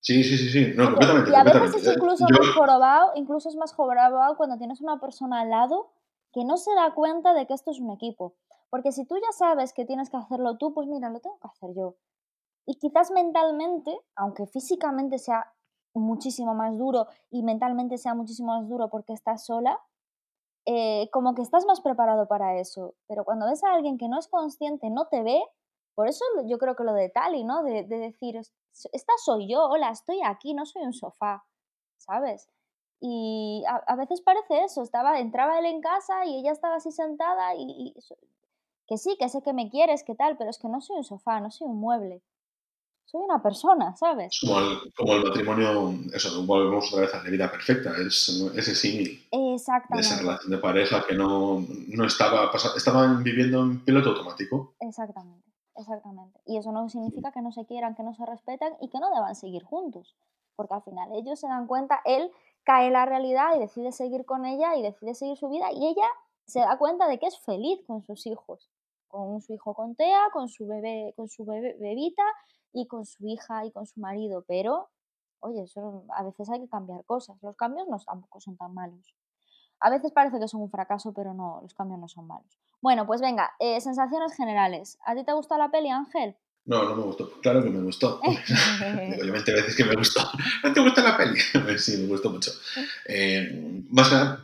Sí, 0.02 0.24
sí, 0.24 0.36
sí, 0.36 0.48
sí, 0.50 0.72
no, 0.76 0.86
completamente. 0.86 1.30
Y 1.30 1.34
a 1.34 1.44
veces 1.44 1.86
es 1.86 1.96
incluso 1.96 2.26
más 2.28 2.54
jorobado, 2.56 3.12
incluso 3.14 3.48
es 3.48 3.54
más 3.54 3.72
jorobado 3.72 4.36
cuando 4.36 4.58
tienes 4.58 4.80
una 4.80 4.98
persona 4.98 5.42
al 5.42 5.50
lado 5.50 5.92
que 6.32 6.44
no 6.44 6.56
se 6.56 6.74
da 6.74 6.92
cuenta 6.92 7.34
de 7.34 7.46
que 7.46 7.54
esto 7.54 7.70
es 7.70 7.78
un 7.78 7.92
equipo. 7.92 8.34
Porque 8.68 8.90
si 8.90 9.04
tú 9.04 9.16
ya 9.16 9.30
sabes 9.32 9.72
que 9.72 9.84
tienes 9.84 10.10
que 10.10 10.16
hacerlo 10.16 10.56
tú, 10.58 10.74
pues 10.74 10.88
mira, 10.88 11.08
lo 11.08 11.20
tengo 11.20 11.38
que 11.38 11.46
hacer 11.46 11.70
yo. 11.76 11.94
Y 12.66 12.78
quizás 12.78 13.12
mentalmente, 13.12 13.96
aunque 14.16 14.46
físicamente 14.46 15.18
sea 15.18 15.52
muchísimo 15.94 16.54
más 16.54 16.76
duro 16.76 17.06
y 17.30 17.44
mentalmente 17.44 17.96
sea 17.96 18.14
muchísimo 18.14 18.58
más 18.58 18.68
duro 18.68 18.88
porque 18.88 19.12
estás 19.12 19.44
sola, 19.44 19.78
eh, 20.66 21.10
como 21.12 21.34
que 21.34 21.42
estás 21.42 21.64
más 21.64 21.80
preparado 21.80 22.26
para 22.26 22.58
eso. 22.58 22.94
Pero 23.06 23.24
cuando 23.24 23.46
ves 23.46 23.62
a 23.62 23.72
alguien 23.72 23.98
que 23.98 24.08
no 24.08 24.18
es 24.18 24.26
consciente, 24.26 24.90
no 24.90 25.06
te 25.06 25.22
ve, 25.22 25.40
por 25.94 26.08
eso 26.08 26.24
yo 26.46 26.58
creo 26.58 26.74
que 26.74 26.84
lo 26.84 26.94
de 26.94 27.08
Tali, 27.08 27.44
¿no? 27.44 27.62
De, 27.62 27.84
decir, 27.84 28.36
esta 28.36 29.12
soy 29.24 29.48
yo, 29.48 29.64
hola, 29.64 29.90
estoy 29.90 30.20
aquí, 30.24 30.54
no 30.54 30.64
soy 30.64 30.82
un 30.82 30.94
sofá, 30.94 31.44
¿sabes? 31.98 32.48
Y 33.00 33.64
a, 33.68 33.96
veces 33.96 34.20
parece 34.20 34.64
eso, 34.64 34.82
estaba, 34.82 35.18
entraba 35.18 35.58
él 35.58 35.66
en 35.66 35.80
casa 35.80 36.24
y 36.24 36.38
ella 36.38 36.52
estaba 36.52 36.76
así 36.76 36.92
sentada 36.92 37.54
y, 37.56 37.94
que 38.86 38.96
sí, 38.96 39.16
que 39.18 39.28
sé 39.28 39.42
que 39.42 39.52
me 39.52 39.70
quieres, 39.70 40.04
que 40.04 40.14
tal, 40.14 40.36
pero 40.36 40.50
es 40.50 40.58
que 40.58 40.68
no 40.68 40.80
soy 40.80 40.98
un 40.98 41.04
sofá, 41.04 41.40
no 41.40 41.50
soy 41.50 41.66
un 41.66 41.80
mueble. 41.80 42.22
Soy 43.04 43.20
una 43.22 43.42
persona, 43.42 43.94
¿sabes? 43.96 44.38
Como 44.40 44.58
el, 44.58 44.94
como 44.96 45.12
el 45.14 45.24
matrimonio, 45.24 45.94
eso, 46.14 46.46
volvemos 46.46 46.90
otra 46.90 47.02
vez 47.02 47.14
a 47.14 47.22
la 47.22 47.28
vida 47.28 47.50
perfecta, 47.50 47.92
es 47.98 48.28
ese 48.56 48.74
símil. 48.74 49.26
Exactamente. 49.30 50.08
De 50.08 50.14
esa 50.14 50.22
relación 50.22 50.50
de 50.50 50.58
pareja 50.58 51.04
que 51.06 51.14
no, 51.14 51.66
no 51.88 52.06
estaba, 52.06 52.50
estaban 52.76 53.22
viviendo 53.22 53.60
en 53.62 53.84
piloto 53.84 54.10
automático. 54.10 54.74
Exactamente. 54.80 55.51
Exactamente. 55.76 56.40
Y 56.44 56.58
eso 56.58 56.72
no 56.72 56.88
significa 56.88 57.32
que 57.32 57.40
no 57.42 57.52
se 57.52 57.64
quieran, 57.64 57.94
que 57.94 58.02
no 58.02 58.14
se 58.14 58.26
respetan 58.26 58.74
y 58.80 58.88
que 58.88 58.98
no 59.00 59.10
deban 59.10 59.34
seguir 59.34 59.64
juntos. 59.64 60.16
Porque 60.56 60.74
al 60.74 60.82
final 60.82 61.10
ellos 61.14 61.40
se 61.40 61.48
dan 61.48 61.66
cuenta, 61.66 62.00
él 62.04 62.30
cae 62.64 62.88
en 62.88 62.92
la 62.92 63.06
realidad 63.06 63.54
y 63.56 63.58
decide 63.58 63.92
seguir 63.92 64.24
con 64.26 64.44
ella 64.44 64.76
y 64.76 64.82
decide 64.82 65.14
seguir 65.14 65.36
su 65.36 65.48
vida 65.48 65.72
y 65.72 65.86
ella 65.86 66.06
se 66.46 66.60
da 66.60 66.78
cuenta 66.78 67.08
de 67.08 67.18
que 67.18 67.26
es 67.26 67.38
feliz 67.38 67.80
con 67.86 68.02
sus 68.02 68.26
hijos. 68.26 68.70
Con 69.08 69.40
su 69.40 69.52
hijo 69.54 69.74
con 69.74 69.94
Tea, 69.94 70.28
con 70.32 70.48
su 70.48 70.66
bebé, 70.66 71.12
con 71.16 71.28
su 71.28 71.44
bebita 71.44 72.22
y 72.72 72.86
con 72.86 73.04
su 73.04 73.26
hija 73.26 73.64
y 73.66 73.72
con 73.72 73.86
su 73.86 74.00
marido. 74.00 74.44
Pero, 74.46 74.88
oye, 75.40 75.62
eso, 75.62 76.04
a 76.14 76.22
veces 76.22 76.48
hay 76.50 76.60
que 76.60 76.68
cambiar 76.68 77.04
cosas. 77.04 77.36
Los 77.42 77.56
cambios 77.56 77.88
no 77.88 77.98
tampoco 77.98 78.40
son 78.40 78.56
tan 78.56 78.72
malos. 78.74 79.14
A 79.82 79.90
veces 79.90 80.12
parece 80.12 80.38
que 80.38 80.48
son 80.48 80.62
un 80.62 80.70
fracaso, 80.70 81.12
pero 81.12 81.34
no, 81.34 81.60
los 81.62 81.74
cambios 81.74 82.00
no 82.00 82.08
son 82.08 82.26
malos. 82.26 82.58
Bueno, 82.80 83.06
pues 83.06 83.20
venga, 83.20 83.52
eh, 83.58 83.80
sensaciones 83.80 84.34
generales. 84.36 84.98
¿A 85.04 85.14
ti 85.14 85.24
te 85.24 85.32
gustó 85.32 85.56
la 85.56 85.70
peli, 85.70 85.90
Ángel? 85.90 86.36
No, 86.64 86.84
no 86.84 86.94
me 86.94 87.02
gustó. 87.02 87.40
Claro 87.40 87.62
que 87.62 87.70
me 87.70 87.82
gustó. 87.82 88.20
Digo, 88.24 89.24
yo 89.24 89.32
20 89.32 89.52
veces 89.52 89.76
que 89.76 89.84
me 89.84 89.96
gustó. 89.96 90.20
¿No 90.62 90.72
te 90.72 90.80
gusta 90.80 91.02
la 91.02 91.16
peli? 91.16 91.38
sí, 91.78 91.98
me 91.98 92.08
gustó 92.08 92.30
mucho. 92.30 92.52
Eh, 93.06 93.82
más 93.90 94.12
nada, 94.12 94.42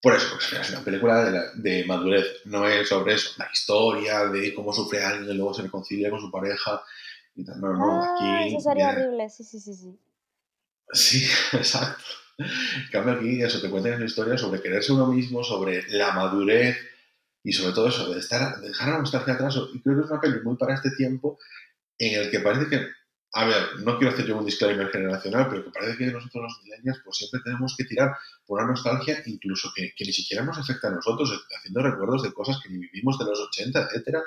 por 0.00 0.14
eso, 0.14 0.28
porque 0.30 0.62
es 0.62 0.70
una 0.70 0.84
película 0.84 1.50
de, 1.54 1.84
madurez. 1.84 2.24
No 2.44 2.66
es 2.66 2.88
sobre 2.88 3.14
eso, 3.14 3.30
la 3.36 3.48
historia 3.52 4.26
de 4.26 4.54
cómo 4.54 4.72
sufre 4.72 5.04
alguien 5.04 5.30
y 5.30 5.34
luego 5.34 5.52
se 5.52 5.62
reconcilia 5.62 6.10
con 6.10 6.20
su 6.20 6.30
pareja. 6.30 6.82
Y 7.34 7.44
tal. 7.44 7.60
No, 7.60 7.72
no, 7.72 8.02
ah, 8.02 8.14
aquí. 8.14 8.54
Eso 8.54 8.60
sería 8.60 8.90
horrible, 8.90 9.28
sí, 9.28 9.44
sí, 9.44 9.60
sí, 9.60 9.74
sí. 9.74 9.98
Sí, 10.92 11.26
exacto. 11.56 12.04
Cambio, 12.92 13.14
aquí 13.14 13.42
eso 13.42 13.60
te 13.60 13.68
cuentan 13.68 13.94
una 13.94 14.04
historia 14.04 14.38
sobre 14.38 14.62
quererse 14.62 14.92
uno 14.92 15.06
mismo, 15.08 15.42
sobre 15.42 15.82
la 15.88 16.12
madurez 16.12 16.78
y 17.42 17.52
sobre 17.52 17.74
todo 17.74 17.88
eso, 17.88 18.12
de, 18.12 18.20
estar, 18.20 18.60
dejar 18.60 18.88
la 18.88 18.98
nostalgia 18.98 19.34
atrás. 19.34 19.58
Y 19.74 19.80
creo 19.80 19.96
que 19.96 20.04
es 20.04 20.10
una 20.10 20.20
peli 20.20 20.40
muy 20.42 20.56
para 20.56 20.74
este 20.74 20.90
tiempo 20.92 21.38
en 21.98 22.20
el 22.20 22.30
que 22.30 22.40
parece 22.40 22.68
que 22.68 22.86
a 23.32 23.44
ver, 23.44 23.80
no 23.84 23.98
quiero 23.98 24.14
hacer 24.14 24.26
yo 24.26 24.38
un 24.38 24.44
disclaimer 24.46 24.88
generacional, 24.88 25.48
pero 25.50 25.64
que 25.64 25.70
parece 25.70 25.98
que 25.98 26.06
nosotros 26.06 26.44
los 26.44 26.60
millennials 26.62 27.00
pues 27.04 27.18
siempre 27.18 27.40
tenemos 27.44 27.74
que 27.76 27.84
tirar 27.84 28.16
por 28.46 28.58
una 28.58 28.70
nostalgia 28.70 29.22
incluso 29.26 29.70
que, 29.74 29.92
que, 29.94 30.04
ni 30.06 30.12
siquiera 30.12 30.44
nos 30.44 30.56
afecta 30.56 30.88
a 30.88 30.92
nosotros, 30.92 31.46
haciendo 31.58 31.82
recuerdos 31.82 32.22
de 32.22 32.32
cosas 32.32 32.58
que 32.62 32.70
ni 32.70 32.78
vivimos 32.78 33.18
de 33.18 33.26
los 33.26 33.38
80, 33.38 33.82
etcétera, 33.82 34.22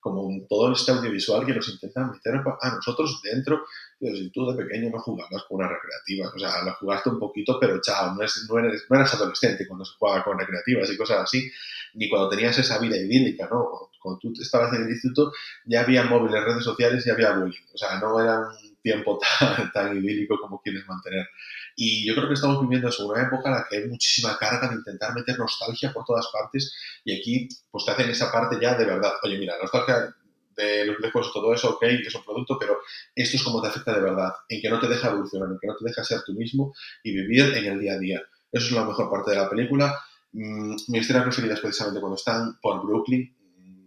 como 0.00 0.46
todo 0.48 0.72
este 0.72 0.92
audiovisual 0.92 1.44
que 1.44 1.54
nos 1.54 1.68
intenta 1.68 2.06
meter 2.06 2.40
a 2.62 2.70
nosotros 2.70 3.20
dentro. 3.22 3.66
si 4.00 4.30
tú 4.30 4.50
de 4.50 4.64
pequeño 4.64 4.88
no 4.88 5.00
jugabas 5.00 5.42
con 5.48 5.58
una 5.58 5.68
recreativa, 5.68 6.30
o 6.34 6.38
sea, 6.38 6.64
la 6.64 6.72
jugaste 6.74 7.10
un 7.10 7.18
poquito, 7.18 7.58
pero 7.60 7.80
chao, 7.82 8.14
no, 8.14 8.22
es, 8.22 8.46
no, 8.48 8.58
eres, 8.58 8.86
no 8.88 8.96
eres 8.96 9.12
adolescente 9.12 9.66
cuando 9.66 9.84
se 9.84 9.94
juega 9.98 10.22
con 10.24 10.38
recreativas 10.38 10.88
y 10.90 10.96
cosas 10.96 11.24
así, 11.24 11.50
ni 11.94 12.08
cuando 12.08 12.28
tenías 12.28 12.56
esa 12.56 12.78
vida 12.78 12.96
idílica, 12.96 13.48
¿no? 13.50 13.90
Cuando 14.06 14.20
tú 14.20 14.32
estabas 14.40 14.72
en 14.72 14.84
el 14.84 14.90
instituto 14.90 15.32
ya 15.64 15.80
había 15.80 16.04
móviles, 16.04 16.44
redes 16.44 16.62
sociales 16.62 17.04
y 17.06 17.10
había 17.10 17.32
bullying, 17.32 17.64
o 17.74 17.76
sea, 17.76 17.98
no 17.98 18.20
era 18.20 18.38
un 18.38 18.76
tiempo 18.82 19.18
tan, 19.40 19.72
tan 19.72 19.96
idílico 19.96 20.38
como 20.40 20.60
quieres 20.62 20.86
mantener. 20.86 21.26
Y 21.74 22.06
yo 22.06 22.14
creo 22.14 22.28
que 22.28 22.34
estamos 22.34 22.60
viviendo 22.60 22.88
eso, 22.88 23.08
una 23.08 23.22
época 23.22 23.48
en 23.48 23.54
la 23.56 23.66
que 23.68 23.78
hay 23.78 23.88
muchísima 23.88 24.38
carga 24.38 24.68
de 24.68 24.76
intentar 24.76 25.12
meter 25.12 25.36
nostalgia 25.38 25.92
por 25.92 26.04
todas 26.04 26.28
partes 26.32 26.74
y 27.04 27.18
aquí 27.18 27.48
pues 27.70 27.84
te 27.84 27.90
hacen 27.90 28.08
esa 28.08 28.30
parte 28.30 28.58
ya 28.60 28.76
de 28.76 28.84
verdad. 28.86 29.12
Oye, 29.24 29.38
mira, 29.38 29.54
nostalgia 29.60 30.14
de 30.56 30.86
los 30.86 31.00
lejos, 31.00 31.32
todo 31.32 31.52
eso, 31.52 31.74
ok, 31.74 31.82
es 31.82 32.14
un 32.14 32.24
producto, 32.24 32.56
pero 32.58 32.78
esto 33.14 33.36
es 33.36 33.42
como 33.42 33.60
te 33.60 33.68
afecta 33.68 33.92
de 33.92 34.00
verdad, 34.00 34.32
en 34.48 34.62
que 34.62 34.70
no 34.70 34.80
te 34.80 34.88
deja 34.88 35.08
evolucionar, 35.08 35.50
en 35.50 35.58
que 35.58 35.66
no 35.66 35.76
te 35.76 35.84
deja 35.84 36.02
ser 36.02 36.20
tú 36.24 36.32
mismo 36.32 36.72
y 37.02 37.12
vivir 37.12 37.54
en 37.56 37.66
el 37.66 37.80
día 37.80 37.94
a 37.94 37.98
día. 37.98 38.22
Eso 38.50 38.66
es 38.66 38.72
la 38.72 38.84
mejor 38.84 39.10
parte 39.10 39.32
de 39.32 39.36
la 39.36 39.50
película. 39.50 40.00
Mm, 40.32 40.76
mi 40.88 40.98
escena 40.98 41.22
preferida 41.22 41.54
es 41.54 41.60
precisamente 41.60 42.00
cuando 42.00 42.16
están 42.16 42.58
por 42.60 42.84
Brooklyn, 42.84 43.35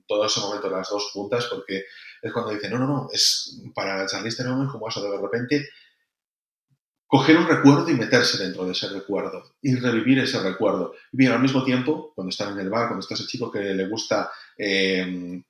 todo 0.09 0.25
ese 0.25 0.41
momento 0.41 0.69
las 0.69 0.89
dos 0.89 1.11
juntas, 1.13 1.45
porque 1.45 1.85
es 2.21 2.33
cuando 2.33 2.51
dicen, 2.51 2.71
no, 2.71 2.79
no, 2.79 2.87
no, 2.87 3.07
es 3.13 3.61
para 3.73 4.05
Charlize 4.07 4.37
Theron 4.37 4.67
como 4.67 4.89
eso 4.89 5.01
de 5.01 5.17
repente 5.17 5.69
coger 7.05 7.37
un 7.37 7.47
recuerdo 7.47 7.89
y 7.89 7.95
meterse 7.95 8.37
dentro 8.43 8.65
de 8.65 8.73
ese 8.73 8.87
recuerdo 8.89 9.55
y 9.61 9.75
revivir 9.75 10.19
ese 10.19 10.39
recuerdo. 10.43 10.93
Y 11.11 11.17
bien, 11.17 11.31
al 11.31 11.41
mismo 11.41 11.63
tiempo, 11.63 12.11
cuando 12.13 12.29
están 12.29 12.53
en 12.53 12.59
el 12.59 12.69
bar, 12.69 12.87
cuando 12.87 12.99
está 12.99 13.15
ese 13.15 13.25
chico 13.25 13.51
que 13.51 13.59
le 13.59 13.87
gusta 13.87 14.31
eh, 14.57 15.41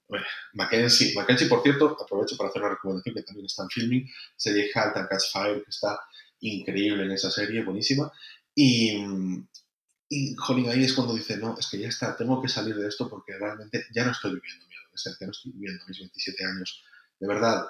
Mackenzie, 0.53 1.13
Mackenzie, 1.15 1.47
por 1.47 1.61
cierto, 1.61 1.97
aprovecho 2.01 2.37
para 2.37 2.49
hacer 2.49 2.61
una 2.61 2.71
recomendación 2.71 3.15
que 3.15 3.23
también 3.23 3.45
está 3.45 3.63
en 3.63 3.69
filming, 3.69 4.09
serie 4.37 4.69
Halt 4.73 4.95
and 4.95 5.09
Catch 5.09 5.31
Fire, 5.33 5.63
que 5.63 5.69
está 5.69 5.99
increíble 6.39 7.03
en 7.03 7.11
esa 7.11 7.29
serie, 7.29 7.63
buenísima. 7.63 8.09
Y, 8.55 9.05
y 10.09 10.35
jolín, 10.35 10.69
ahí 10.69 10.83
es 10.83 10.93
cuando 10.93 11.13
dice, 11.13 11.37
no, 11.37 11.55
es 11.57 11.69
que 11.69 11.77
ya 11.77 11.87
está, 11.87 12.17
tengo 12.17 12.41
que 12.41 12.47
salir 12.47 12.75
de 12.75 12.87
esto 12.87 13.07
porque 13.07 13.37
realmente 13.37 13.85
ya 13.93 14.03
no 14.03 14.11
estoy 14.11 14.33
viviendo 14.33 14.65
mi 14.67 14.75
adolescencia, 14.75 15.27
no 15.27 15.31
estoy 15.31 15.51
viviendo 15.51 15.85
mis 15.87 15.99
27 15.99 16.45
años. 16.45 16.83
De 17.19 17.27
verdad, 17.27 17.67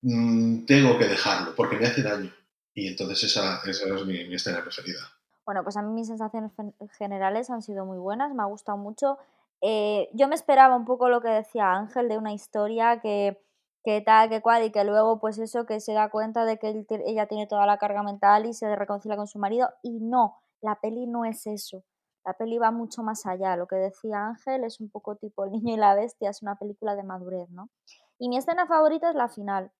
mm, 0.00 0.64
tengo 0.64 0.98
que 0.98 1.06
dejarlo 1.06 1.54
porque 1.54 1.76
me 1.76 1.86
hace 1.86 2.02
daño 2.02 2.32
y 2.72 2.88
entonces 2.88 3.24
esa, 3.24 3.60
esa 3.68 3.94
es 3.94 4.06
mi, 4.06 4.34
escena 4.34 4.62
preferida. 4.62 5.00
Bueno, 5.44 5.62
pues 5.62 5.76
a 5.76 5.82
mí 5.82 5.92
mis 5.92 6.06
sensaciones 6.06 6.52
generales 6.96 7.50
han 7.50 7.60
sido 7.60 7.84
muy 7.84 7.98
buenas, 7.98 8.32
me 8.34 8.42
ha 8.42 8.46
gustado 8.46 8.78
mucho. 8.78 9.18
Eh, 9.60 10.08
yo 10.14 10.26
me 10.28 10.36
esperaba 10.36 10.74
un 10.74 10.86
poco 10.86 11.10
lo 11.10 11.20
que 11.20 11.28
decía 11.28 11.72
Ángel 11.72 12.08
de 12.08 12.16
una 12.16 12.32
historia 12.32 13.00
que, 13.00 13.38
que 13.84 14.00
tal, 14.00 14.30
que 14.30 14.40
cual, 14.40 14.64
y 14.64 14.70
que 14.70 14.84
luego 14.84 15.20
pues 15.20 15.38
eso, 15.38 15.66
que 15.66 15.80
se 15.80 15.92
da 15.92 16.08
cuenta 16.08 16.46
de 16.46 16.58
que 16.58 16.86
ella 17.04 17.26
tiene 17.26 17.46
toda 17.46 17.66
la 17.66 17.76
carga 17.78 18.02
mental 18.02 18.46
y 18.46 18.54
se 18.54 18.74
reconcilia 18.74 19.16
con 19.16 19.26
su 19.26 19.38
marido. 19.38 19.70
Y 19.82 20.00
no, 20.00 20.38
la 20.60 20.76
peli 20.80 21.06
no 21.06 21.24
es 21.24 21.46
eso. 21.46 21.84
La 22.24 22.34
peli 22.34 22.58
va 22.58 22.70
mucho 22.70 23.02
más 23.02 23.26
allá. 23.26 23.56
Lo 23.56 23.66
que 23.66 23.76
decía 23.76 24.26
Ángel 24.26 24.64
es 24.64 24.80
un 24.80 24.90
poco 24.90 25.16
tipo 25.16 25.44
El 25.44 25.52
niño 25.52 25.74
y 25.74 25.76
la 25.76 25.94
bestia, 25.94 26.30
es 26.30 26.42
una 26.42 26.56
película 26.56 26.94
de 26.96 27.02
madurez, 27.02 27.48
¿no? 27.50 27.70
Y 28.18 28.28
mi 28.28 28.36
escena 28.36 28.66
favorita 28.66 29.10
es 29.10 29.16
la 29.16 29.28
final 29.28 29.72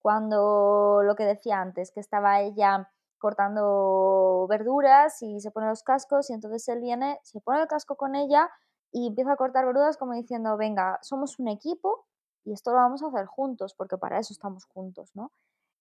cuando 0.00 1.02
lo 1.02 1.14
que 1.14 1.24
decía 1.24 1.60
antes, 1.60 1.92
que 1.92 2.00
estaba 2.00 2.40
ella 2.40 2.90
cortando 3.18 4.46
verduras 4.48 5.20
y 5.22 5.40
se 5.40 5.50
pone 5.50 5.68
los 5.68 5.82
cascos 5.82 6.30
y 6.30 6.32
entonces 6.32 6.66
él 6.68 6.80
viene, 6.80 7.20
se 7.22 7.40
pone 7.40 7.60
el 7.60 7.68
casco 7.68 7.96
con 7.96 8.14
ella 8.14 8.50
y 8.92 9.08
empieza 9.08 9.32
a 9.32 9.36
cortar 9.36 9.66
verduras 9.66 9.98
como 9.98 10.14
diciendo, 10.14 10.56
venga, 10.56 10.98
somos 11.02 11.38
un 11.38 11.48
equipo 11.48 12.06
y 12.44 12.54
esto 12.54 12.70
lo 12.70 12.78
vamos 12.78 13.02
a 13.02 13.08
hacer 13.08 13.26
juntos 13.26 13.74
porque 13.74 13.98
para 13.98 14.18
eso 14.18 14.32
estamos 14.32 14.64
juntos, 14.64 15.10
¿no? 15.14 15.32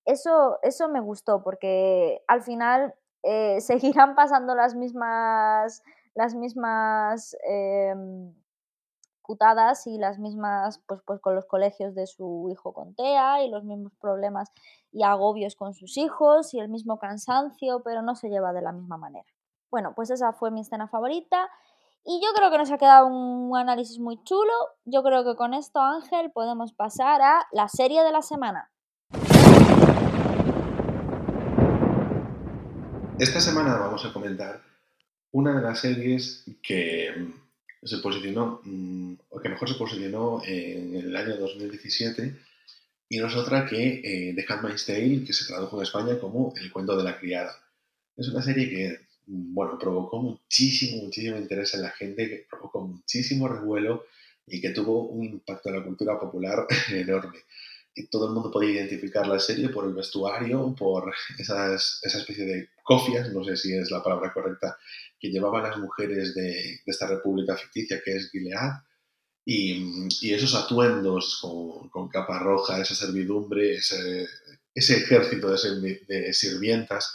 Eso, 0.06 0.60
eso 0.64 0.90
me 0.90 1.00
gustó 1.00 1.42
porque 1.44 2.24
al 2.28 2.42
final 2.42 2.94
eh, 3.24 3.62
seguirán 3.62 4.16
pasando 4.16 4.56
las 4.56 4.76
mismas, 4.76 5.84
las 6.16 6.36
mismas 6.36 7.36
em, 7.48 8.34
y 9.86 9.98
las 10.00 10.18
mismas, 10.18 10.82
pues, 10.88 11.02
pues 11.06 11.20
con 11.20 11.36
los 11.36 11.46
colegios 11.46 11.94
de 11.94 12.08
su 12.08 12.50
hijo 12.52 12.74
con 12.74 12.96
TEA 12.96 13.44
y 13.44 13.50
los 13.50 13.64
mismos 13.64 13.94
problemas 14.02 14.52
y 14.92 15.04
agobios 15.04 15.56
con 15.56 15.74
sus 15.74 15.98
hijos 15.98 16.54
y 16.54 16.60
el 16.60 16.68
mismo 16.68 16.98
cansancio, 16.98 17.82
pero 17.84 18.02
no 18.02 18.16
se 18.16 18.30
lleva 18.30 18.54
de 18.54 18.62
la 18.62 18.72
misma 18.72 18.98
manera. 18.98 19.28
Bueno, 19.70 19.94
pues 19.96 20.10
esa 20.10 20.34
fue 20.34 20.50
mi 20.50 20.62
escena 20.62 20.88
favorita 20.88 21.48
y 22.04 22.20
yo 22.22 22.30
creo 22.34 22.50
que 22.50 22.58
nos 22.58 22.72
ha 22.72 22.80
quedado 22.80 23.06
un 23.06 23.56
análisis 23.56 24.00
muy 24.00 24.22
chulo. 24.24 24.54
Yo 24.86 25.04
creo 25.04 25.24
que 25.24 25.36
con 25.36 25.54
esto, 25.54 25.80
Ángel, 25.80 26.32
podemos 26.32 26.74
pasar 26.74 27.22
a 27.22 27.46
la 27.52 27.68
serie 27.68 28.04
de 28.04 28.12
la 28.12 28.24
semana. 28.24 28.72
Esta 33.20 33.42
semana 33.42 33.76
vamos 33.76 34.06
a 34.06 34.14
comentar 34.14 34.62
una 35.32 35.54
de 35.54 35.62
las 35.62 35.82
series 35.82 36.46
que 36.64 37.14
se 37.84 37.98
posicionó, 37.98 38.62
mm, 38.64 39.14
o 39.32 39.42
que 39.42 39.50
mejor 39.50 39.68
se 39.68 39.76
posicionó 39.76 40.42
en 40.46 40.96
el 40.96 41.14
año 41.14 41.36
2017, 41.36 42.34
y 43.10 43.18
no 43.18 43.28
es 43.28 43.36
otra 43.36 43.66
que 43.66 44.00
eh, 44.06 44.34
The 44.34 44.46
Handmaid's 44.48 44.86
Tale, 44.86 45.26
que 45.26 45.34
se 45.34 45.46
tradujo 45.46 45.76
en 45.76 45.84
España 45.84 46.18
como 46.18 46.54
El 46.56 46.72
cuento 46.72 46.96
de 46.96 47.04
la 47.04 47.20
criada. 47.20 47.54
Es 48.16 48.30
una 48.30 48.42
serie 48.42 48.70
que, 48.70 49.00
mm, 49.28 49.54
bueno, 49.54 49.78
provocó 49.78 50.22
muchísimo, 50.22 51.04
muchísimo 51.04 51.36
interés 51.38 51.74
en 51.74 51.82
la 51.82 51.90
gente, 51.90 52.30
que 52.30 52.46
provocó 52.50 52.88
muchísimo 52.88 53.50
revuelo 53.50 54.06
y 54.48 54.62
que 54.62 54.70
tuvo 54.70 55.10
un 55.10 55.26
impacto 55.26 55.68
en 55.68 55.76
la 55.76 55.84
cultura 55.84 56.18
popular 56.18 56.68
enorme. 56.94 57.40
Y 57.94 58.08
todo 58.08 58.28
el 58.28 58.34
mundo 58.34 58.52
podía 58.52 58.72
identificar 58.72 59.28
la 59.28 59.40
serie 59.40 59.70
por 59.70 59.86
el 59.86 59.94
vestuario, 59.94 60.74
por 60.78 61.14
esas, 61.38 62.00
esa 62.04 62.18
especie 62.20 62.46
de 62.46 62.70
cofias, 62.84 63.32
no 63.34 63.44
sé 63.44 63.58
si 63.58 63.74
es 63.74 63.92
la 63.92 64.04
palabra 64.04 64.32
correcta, 64.34 64.78
que 65.20 65.30
llevaban 65.30 65.64
las 65.64 65.78
mujeres 65.78 66.34
de, 66.36 66.80
esta 66.86 67.08
república 67.08 67.56
ficticia 67.56 68.02
que 68.04 68.16
es 68.16 68.30
Gilead, 68.32 68.72
y, 69.46 70.32
esos 70.32 70.54
atuendos 70.56 71.40
con, 71.42 72.10
capa 72.10 72.40
roja, 72.40 72.80
esa 72.80 72.94
servidumbre, 72.94 73.76
ese, 73.76 74.28
ejército 74.76 75.52
de, 75.52 76.34
sirvientas 76.34 77.14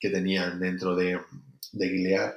que 0.00 0.10
tenían 0.10 0.58
dentro 0.58 0.96
de, 0.96 1.20
de 1.72 1.88
Gilead 1.88 2.34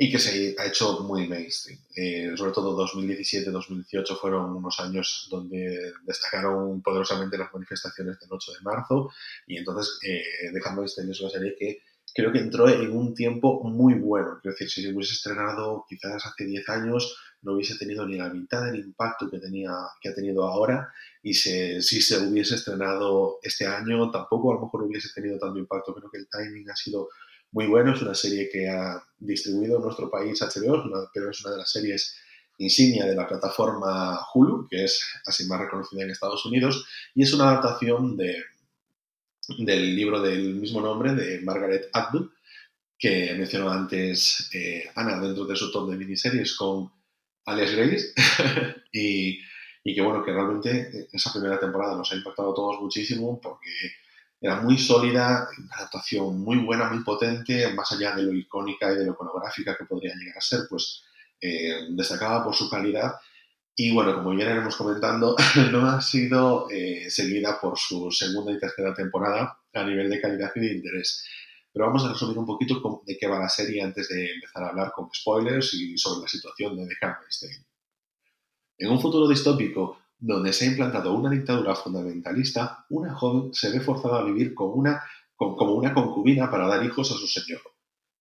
y 0.00 0.12
que 0.12 0.20
se 0.20 0.54
ha 0.56 0.66
hecho 0.66 1.00
muy 1.00 1.26
mainstream. 1.26 1.80
Eh, 1.96 2.30
sobre 2.36 2.52
todo 2.52 2.86
2017-2018 2.86 4.16
fueron 4.20 4.54
unos 4.54 4.78
años 4.78 5.26
donde 5.28 5.92
destacaron 6.04 6.80
poderosamente 6.82 7.36
las 7.36 7.52
manifestaciones 7.52 8.16
del 8.20 8.28
8 8.30 8.52
de 8.52 8.60
marzo 8.62 9.10
y 9.48 9.56
entonces 9.56 9.98
eh, 10.06 10.52
Dejando 10.52 10.84
este 10.84 11.02
es 11.02 11.20
una 11.20 11.30
serie 11.30 11.56
que 11.58 11.82
creo 12.14 12.30
que 12.30 12.38
entró 12.38 12.68
en 12.68 12.92
un 12.92 13.12
tiempo 13.12 13.60
muy 13.64 13.94
bueno. 13.94 14.38
Quiero 14.40 14.54
decir, 14.54 14.70
si 14.70 14.82
se 14.82 14.94
hubiese 14.94 15.14
estrenado 15.14 15.84
quizás 15.88 16.24
hace 16.24 16.44
10 16.44 16.68
años, 16.68 17.16
no 17.42 17.54
hubiese 17.54 17.76
tenido 17.76 18.06
ni 18.06 18.16
la 18.16 18.28
mitad 18.28 18.64
del 18.64 18.78
impacto 18.78 19.28
que, 19.28 19.40
tenía, 19.40 19.72
que 20.00 20.10
ha 20.10 20.14
tenido 20.14 20.44
ahora. 20.44 20.92
Y 21.22 21.34
si 21.34 21.80
se 21.82 22.18
hubiese 22.18 22.54
estrenado 22.54 23.40
este 23.42 23.66
año, 23.66 24.12
tampoco 24.12 24.52
a 24.52 24.54
lo 24.54 24.62
mejor 24.62 24.84
hubiese 24.84 25.08
tenido 25.12 25.38
tanto 25.38 25.58
impacto. 25.58 25.92
Creo 25.94 26.10
que 26.10 26.18
el 26.18 26.28
timing 26.28 26.70
ha 26.70 26.76
sido 26.76 27.08
muy 27.52 27.66
bueno. 27.66 27.94
Es 27.94 28.02
una 28.02 28.14
serie 28.14 28.48
que 28.50 28.68
ha 28.68 29.02
distribuido 29.18 29.76
en 29.76 29.82
nuestro 29.82 30.10
país 30.10 30.40
HBO, 30.40 31.10
pero 31.12 31.30
es 31.30 31.40
una 31.44 31.52
de 31.52 31.58
las 31.58 31.70
series 31.70 32.16
insignia 32.58 33.06
de 33.06 33.14
la 33.14 33.26
plataforma 33.26 34.20
Hulu, 34.34 34.66
que 34.68 34.84
es 34.84 35.04
así 35.26 35.46
más 35.46 35.60
reconocida 35.60 36.02
en 36.02 36.10
Estados 36.10 36.44
Unidos, 36.44 36.86
y 37.14 37.22
es 37.22 37.32
una 37.32 37.50
adaptación 37.50 38.16
de, 38.16 38.42
del 39.58 39.94
libro 39.94 40.20
del 40.20 40.54
mismo 40.54 40.80
nombre 40.80 41.14
de 41.14 41.40
Margaret 41.40 41.88
Atwood, 41.92 42.30
que 42.98 43.34
mencionó 43.34 43.70
antes 43.70 44.50
eh, 44.52 44.90
Ana 44.96 45.20
dentro 45.20 45.44
de 45.44 45.54
su 45.54 45.70
top 45.70 45.90
de 45.90 45.96
miniseries 45.96 46.56
con 46.56 46.90
Alias 47.46 47.72
Grace 47.72 48.12
y, 48.92 49.38
y, 49.84 49.94
que 49.94 50.02
bueno, 50.02 50.24
que 50.24 50.32
realmente 50.32 51.08
esa 51.12 51.32
primera 51.32 51.60
temporada 51.60 51.96
nos 51.96 52.10
ha 52.12 52.16
impactado 52.16 52.50
a 52.50 52.54
todos 52.54 52.80
muchísimo 52.80 53.40
porque 53.40 53.70
era 54.40 54.60
muy 54.60 54.78
sólida, 54.78 55.48
una 55.58 55.76
adaptación 55.76 56.40
muy 56.40 56.58
buena, 56.58 56.90
muy 56.90 57.02
potente, 57.02 57.72
más 57.74 57.90
allá 57.92 58.14
de 58.14 58.22
lo 58.22 58.32
icónica 58.32 58.92
y 58.92 58.96
de 58.96 59.06
lo 59.06 59.12
iconográfica 59.12 59.76
que 59.76 59.84
podría 59.84 60.14
llegar 60.14 60.38
a 60.38 60.40
ser, 60.40 60.60
pues 60.68 61.02
eh, 61.40 61.86
destacaba 61.90 62.44
por 62.44 62.54
su 62.54 62.70
calidad 62.70 63.14
y 63.80 63.92
bueno, 63.92 64.12
como 64.12 64.36
ya 64.36 64.50
iremos 64.50 64.74
comentando, 64.74 65.36
no 65.70 65.86
ha 65.86 66.00
sido 66.00 66.68
eh, 66.68 67.08
seguida 67.08 67.60
por 67.60 67.78
su 67.78 68.10
segunda 68.10 68.50
y 68.50 68.58
tercera 68.58 68.92
temporada 68.92 69.56
a 69.72 69.84
nivel 69.84 70.10
de 70.10 70.20
calidad 70.20 70.50
y 70.56 70.60
de 70.60 70.74
interés. 70.74 71.24
Pero 71.72 71.86
vamos 71.86 72.04
a 72.04 72.08
resumir 72.12 72.36
un 72.38 72.44
poquito 72.44 73.02
de 73.06 73.16
qué 73.16 73.28
va 73.28 73.38
la 73.38 73.48
serie 73.48 73.80
antes 73.80 74.08
de 74.08 74.32
empezar 74.32 74.64
a 74.64 74.70
hablar 74.70 74.90
con 74.92 75.08
spoilers 75.14 75.74
y 75.74 75.96
sobre 75.96 76.22
la 76.22 76.28
situación 76.28 76.76
de 76.76 76.88
The 76.88 77.06
Handmaid's 77.06 77.64
En 78.78 78.90
un 78.90 79.00
futuro 79.00 79.28
distópico 79.28 80.00
donde 80.18 80.52
se 80.52 80.64
ha 80.64 80.68
implantado 80.68 81.14
una 81.14 81.30
dictadura 81.30 81.74
fundamentalista, 81.74 82.84
una 82.90 83.14
joven 83.14 83.54
se 83.54 83.70
ve 83.70 83.80
forzada 83.80 84.18
a 84.18 84.24
vivir 84.24 84.54
como 84.54 84.74
una, 84.74 85.02
como 85.36 85.74
una 85.74 85.94
concubina 85.94 86.50
para 86.50 86.66
dar 86.66 86.84
hijos 86.84 87.10
a 87.12 87.14
su 87.14 87.26
señor. 87.26 87.60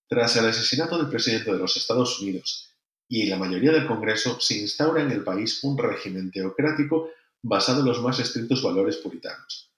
Tras 0.08 0.36
el 0.38 0.46
asesinato 0.46 0.98
del 0.98 1.10
presidente 1.10 1.52
de 1.52 1.58
los 1.58 1.76
Estados 1.76 2.22
Unidos 2.22 2.76
y 3.10 3.28
la 3.28 3.38
mayoría 3.38 3.72
del 3.72 3.88
Congreso, 3.88 4.40
se 4.40 4.58
instaura 4.58 5.02
en 5.02 5.12
el 5.12 5.24
país 5.24 5.64
un 5.64 5.78
régimen 5.78 6.30
teocrático 6.30 7.10
basado 7.42 7.80
en 7.80 7.88
los 7.88 8.02
más 8.02 8.20
estrictos 8.20 8.62
valores 8.62 8.98
puritanos. 8.98 9.72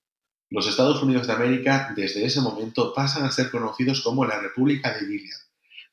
Los 0.50 0.68
Estados 0.68 1.02
Unidos 1.04 1.28
de 1.28 1.34
América 1.34 1.94
desde 1.96 2.26
ese 2.26 2.42
momento 2.42 2.94
pasan 2.94 3.24
a 3.24 3.32
ser 3.32 3.52
conocidos 3.52 4.02
como 4.02 4.26
la 4.26 4.40
República 4.40 4.94
de 4.94 5.02
Gilead. 5.02 5.38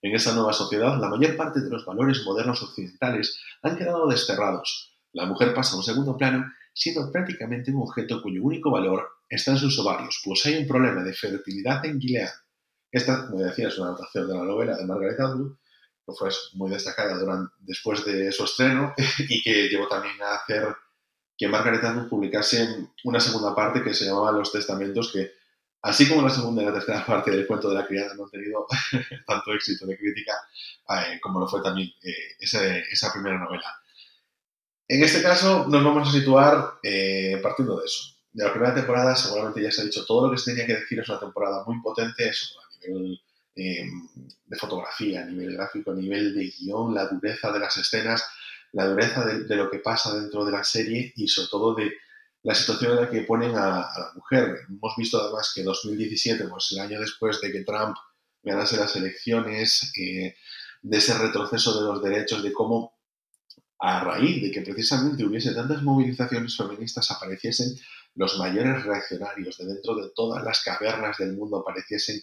En 0.00 0.14
esa 0.14 0.34
nueva 0.34 0.52
sociedad, 0.52 0.98
la 0.98 1.08
mayor 1.08 1.36
parte 1.36 1.60
de 1.60 1.68
los 1.68 1.84
valores 1.84 2.24
modernos 2.24 2.62
occidentales 2.62 3.38
han 3.62 3.76
quedado 3.76 4.08
desterrados. 4.08 4.95
La 5.12 5.26
mujer 5.26 5.54
pasa 5.54 5.74
a 5.74 5.78
un 5.78 5.82
segundo 5.82 6.16
plano, 6.16 6.52
siendo 6.72 7.10
prácticamente 7.10 7.70
un 7.70 7.82
objeto 7.82 8.22
cuyo 8.22 8.42
único 8.42 8.70
valor 8.70 9.08
está 9.28 9.52
en 9.52 9.58
sus 9.58 9.78
ovarios, 9.78 10.20
pues 10.24 10.44
hay 10.46 10.58
un 10.58 10.66
problema 10.66 11.02
de 11.02 11.12
fertilidad 11.12 11.84
en 11.84 12.00
Gilead. 12.00 12.30
Esta, 12.90 13.26
como 13.26 13.42
decía, 13.42 13.68
es 13.68 13.78
una 13.78 13.88
adaptación 13.88 14.28
de 14.28 14.34
la 14.34 14.44
novela 14.44 14.76
de 14.76 14.86
Margaret 14.86 15.20
Atwood, 15.20 15.56
que 16.06 16.12
fue 16.12 16.28
muy 16.54 16.70
destacada 16.70 17.18
durante, 17.18 17.52
después 17.60 18.04
de 18.04 18.30
su 18.30 18.44
estreno 18.44 18.94
y 19.18 19.42
que 19.42 19.68
llevó 19.68 19.88
también 19.88 20.20
a 20.22 20.36
hacer 20.36 20.74
que 21.36 21.48
Margaret 21.48 21.84
Atwood 21.84 22.08
publicase 22.08 22.88
una 23.04 23.20
segunda 23.20 23.54
parte 23.54 23.82
que 23.82 23.92
se 23.92 24.06
llamaba 24.06 24.32
Los 24.32 24.52
Testamentos, 24.52 25.12
que 25.12 25.32
así 25.82 26.08
como 26.08 26.22
la 26.22 26.30
segunda 26.30 26.62
y 26.62 26.66
la 26.66 26.72
tercera 26.72 27.04
parte 27.04 27.30
del 27.30 27.46
cuento 27.46 27.68
de 27.68 27.74
la 27.74 27.86
criada 27.86 28.14
no 28.14 28.24
han 28.24 28.30
tenido 28.30 28.66
tanto 29.26 29.52
éxito 29.52 29.86
de 29.86 29.98
crítica 29.98 30.32
eh, 30.88 31.20
como 31.20 31.40
lo 31.40 31.48
fue 31.48 31.62
también 31.62 31.88
eh, 32.02 32.36
esa, 32.38 33.12
primera 33.12 33.38
novela. 33.38 33.80
En 34.88 35.02
este 35.02 35.22
caso 35.22 35.66
nos 35.68 35.84
vamos 35.84 36.08
a 36.08 36.12
situar 36.12 36.74
eh, 36.82 37.38
partiendo 37.42 37.78
de 37.78 37.86
eso. 37.86 38.14
De 38.32 38.44
la 38.44 38.52
primera 38.52 38.74
temporada 38.74 39.16
seguramente 39.16 39.62
ya 39.62 39.70
se 39.70 39.82
ha 39.82 39.84
dicho 39.84 40.04
todo 40.04 40.26
lo 40.26 40.32
que 40.32 40.38
se 40.38 40.52
tenía 40.52 40.66
que 40.66 40.80
decir, 40.80 41.00
es 41.00 41.08
una 41.08 41.20
temporada 41.20 41.64
muy 41.66 41.80
potente, 41.80 42.28
eso 42.28 42.54
a 42.60 42.86
nivel 42.86 43.20
de 44.46 44.56
fotografía, 44.58 45.22
a 45.22 45.24
nivel 45.24 45.54
gráfico, 45.54 45.90
a 45.90 45.94
nivel 45.94 46.34
de 46.34 46.52
guion, 46.58 46.94
la 46.94 47.06
dureza 47.06 47.50
de 47.50 47.58
las 47.58 47.76
escenas, 47.78 48.22
la 48.72 48.86
dureza 48.86 49.24
de, 49.24 49.56
lo 49.56 49.70
que 49.70 49.78
pasa 49.78 50.14
dentro 50.14 50.44
de 50.44 50.52
la 50.52 50.62
serie 50.62 51.12
y 51.16 51.28
sobre 51.28 51.48
todo 51.48 51.74
de 51.74 51.92
la 52.42 52.54
situación 52.54 52.92
en 52.92 53.04
la 53.04 53.10
que 53.10 53.22
ponen 53.22 53.56
a, 53.56 53.70
la 53.70 54.12
mujer. 54.14 54.60
Hemos 54.68 54.94
visto 54.96 55.20
además 55.20 55.52
que 55.54 55.62
2017, 55.62 56.44
pues 56.44 56.72
el 56.72 56.80
año 56.80 57.00
después 57.00 57.40
de 57.40 57.50
que 57.50 57.64
Trump 57.64 57.96
ganase 58.42 58.76
las 58.76 58.94
elecciones, 58.96 59.92
eh, 59.98 60.36
de 60.82 60.98
ese 60.98 61.18
retroceso 61.18 61.80
de 61.80 61.86
los 61.86 62.02
derechos, 62.02 62.42
de 62.42 62.52
cómo 62.52 62.95
a 63.78 64.04
raíz 64.04 64.42
de 64.42 64.50
que 64.50 64.62
precisamente 64.62 65.24
hubiese 65.24 65.54
tantas 65.54 65.82
movilizaciones 65.82 66.56
feministas 66.56 67.10
apareciesen 67.10 67.76
los 68.14 68.38
mayores 68.38 68.84
reaccionarios 68.84 69.58
de 69.58 69.66
dentro 69.66 69.94
de 69.96 70.10
todas 70.14 70.42
las 70.42 70.62
cavernas 70.62 71.18
del 71.18 71.34
mundo 71.34 71.58
apareciesen 71.58 72.22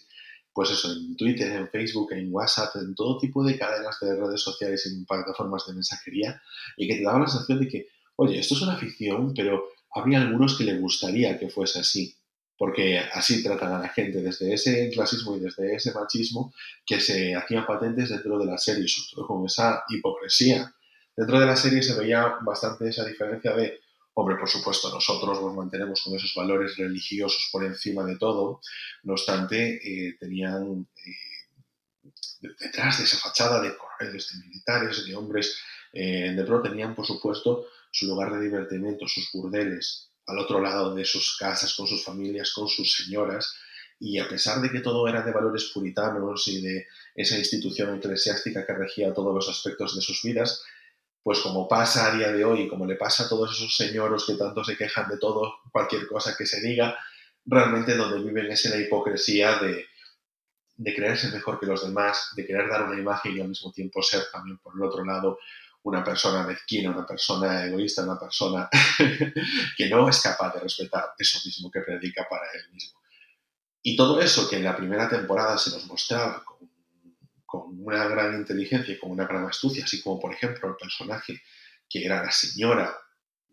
pues 0.54 0.70
eso, 0.70 0.92
en 0.92 1.16
Twitter, 1.16 1.50
en 1.50 1.68
Facebook, 1.68 2.12
en 2.12 2.32
WhatsApp, 2.32 2.76
en 2.76 2.94
todo 2.94 3.18
tipo 3.18 3.44
de 3.44 3.58
cadenas 3.58 3.98
de 4.00 4.14
redes 4.14 4.40
sociales 4.40 4.86
en 4.86 5.04
plataformas 5.04 5.66
de 5.66 5.74
mensajería, 5.74 6.40
y 6.76 6.86
que 6.86 6.94
te 6.94 7.02
daba 7.02 7.18
la 7.18 7.26
sensación 7.26 7.58
de 7.58 7.68
que, 7.68 7.88
oye, 8.14 8.38
esto 8.38 8.54
es 8.54 8.62
una 8.62 8.76
ficción, 8.76 9.34
pero 9.34 9.64
habría 9.92 10.22
algunos 10.22 10.56
que 10.56 10.62
le 10.62 10.78
gustaría 10.78 11.38
que 11.40 11.48
fuese 11.48 11.80
así, 11.80 12.14
porque 12.56 13.00
así 13.00 13.42
tratan 13.42 13.72
a 13.72 13.80
la 13.80 13.88
gente 13.88 14.22
desde 14.22 14.54
ese 14.54 14.90
clasismo 14.90 15.36
y 15.36 15.40
desde 15.40 15.74
ese 15.74 15.92
machismo 15.92 16.54
que 16.86 17.00
se 17.00 17.34
hacían 17.34 17.66
patentes 17.66 18.10
dentro 18.10 18.38
de 18.38 18.46
la 18.46 18.56
serie, 18.56 18.86
sobre 18.86 19.08
todo 19.12 19.26
con 19.26 19.46
esa 19.46 19.82
hipocresía. 19.88 20.72
Dentro 21.16 21.38
de 21.38 21.46
la 21.46 21.56
serie 21.56 21.82
se 21.82 21.98
veía 21.98 22.38
bastante 22.42 22.88
esa 22.88 23.04
diferencia 23.04 23.52
de 23.54 23.80
Hombre, 24.16 24.36
por 24.36 24.48
supuesto, 24.48 24.90
nosotros 24.90 25.42
nos 25.42 25.56
mantenemos 25.56 26.00
con 26.02 26.14
esos 26.14 26.32
valores 26.36 26.76
religiosos 26.76 27.48
por 27.50 27.64
encima 27.64 28.04
de 28.04 28.16
todo. 28.16 28.60
No 29.02 29.14
obstante, 29.14 29.80
eh, 29.82 30.16
tenían 30.20 30.86
eh, 31.04 32.50
detrás 32.60 32.98
de 32.98 33.04
esa 33.04 33.18
fachada 33.18 33.60
de 33.60 33.76
correos, 33.76 34.30
de 34.32 34.46
militares, 34.46 35.04
de 35.04 35.16
hombres 35.16 35.58
eh, 35.92 36.32
de 36.32 36.44
pro, 36.44 36.62
tenían, 36.62 36.94
por 36.94 37.04
supuesto, 37.04 37.66
su 37.90 38.06
lugar 38.06 38.32
de 38.32 38.42
divertimiento, 38.42 39.08
sus 39.08 39.30
burdeles, 39.32 40.10
al 40.26 40.38
otro 40.38 40.60
lado 40.60 40.94
de 40.94 41.04
sus 41.04 41.36
casas, 41.36 41.74
con 41.74 41.88
sus 41.88 42.04
familias, 42.04 42.52
con 42.52 42.68
sus 42.68 42.94
señoras. 42.94 43.52
Y 43.98 44.20
a 44.20 44.28
pesar 44.28 44.60
de 44.60 44.70
que 44.70 44.80
todo 44.80 45.08
era 45.08 45.22
de 45.22 45.32
valores 45.32 45.70
puritanos 45.74 46.46
y 46.46 46.62
de 46.62 46.86
esa 47.16 47.36
institución 47.36 47.96
eclesiástica 47.96 48.64
que 48.64 48.74
regía 48.74 49.12
todos 49.12 49.34
los 49.34 49.48
aspectos 49.48 49.96
de 49.96 50.02
sus 50.02 50.22
vidas, 50.22 50.62
pues 51.24 51.40
como 51.40 51.66
pasa 51.66 52.06
a 52.06 52.14
día 52.14 52.30
de 52.30 52.44
hoy, 52.44 52.68
como 52.68 52.84
le 52.84 52.96
pasa 52.96 53.24
a 53.24 53.28
todos 53.30 53.50
esos 53.56 53.74
señoros 53.74 54.26
que 54.26 54.34
tanto 54.34 54.62
se 54.62 54.76
quejan 54.76 55.08
de 55.08 55.16
todo, 55.16 55.54
cualquier 55.72 56.06
cosa 56.06 56.36
que 56.36 56.44
se 56.44 56.60
diga, 56.60 56.98
realmente 57.46 57.96
donde 57.96 58.22
viven 58.22 58.52
es 58.52 58.66
en 58.66 58.72
la 58.72 58.86
hipocresía 58.86 59.58
de, 59.58 59.86
de 60.76 60.94
creerse 60.94 61.30
mejor 61.30 61.58
que 61.58 61.64
los 61.64 61.82
demás, 61.82 62.32
de 62.36 62.46
querer 62.46 62.68
dar 62.68 62.82
una 62.82 63.00
imagen 63.00 63.34
y 63.34 63.40
al 63.40 63.48
mismo 63.48 63.72
tiempo 63.72 64.02
ser 64.02 64.24
también, 64.30 64.58
por 64.58 64.74
el 64.76 64.82
otro 64.82 65.02
lado, 65.02 65.38
una 65.84 66.04
persona 66.04 66.42
mezquina, 66.42 66.90
una 66.90 67.06
persona 67.06 67.64
egoísta, 67.64 68.02
una 68.02 68.18
persona 68.20 68.68
que 69.78 69.88
no 69.88 70.06
es 70.06 70.20
capaz 70.20 70.52
de 70.52 70.60
respetar 70.60 71.14
eso 71.18 71.38
mismo 71.42 71.70
que 71.70 71.80
predica 71.80 72.26
para 72.28 72.44
él 72.52 72.70
mismo. 72.70 73.00
Y 73.80 73.96
todo 73.96 74.20
eso 74.20 74.46
que 74.46 74.56
en 74.56 74.64
la 74.64 74.76
primera 74.76 75.08
temporada 75.08 75.56
se 75.56 75.70
nos 75.70 75.86
mostraba 75.86 76.44
como 76.44 76.68
con 77.54 77.86
una 77.86 78.08
gran 78.08 78.34
inteligencia 78.34 78.94
y 78.94 78.98
con 78.98 79.12
una 79.12 79.26
gran 79.26 79.46
astucia, 79.46 79.84
así 79.84 80.02
como 80.02 80.20
por 80.20 80.32
ejemplo 80.32 80.68
el 80.68 80.76
personaje 80.76 81.40
que 81.88 82.04
era 82.04 82.22
la 82.22 82.32
señora, 82.32 82.92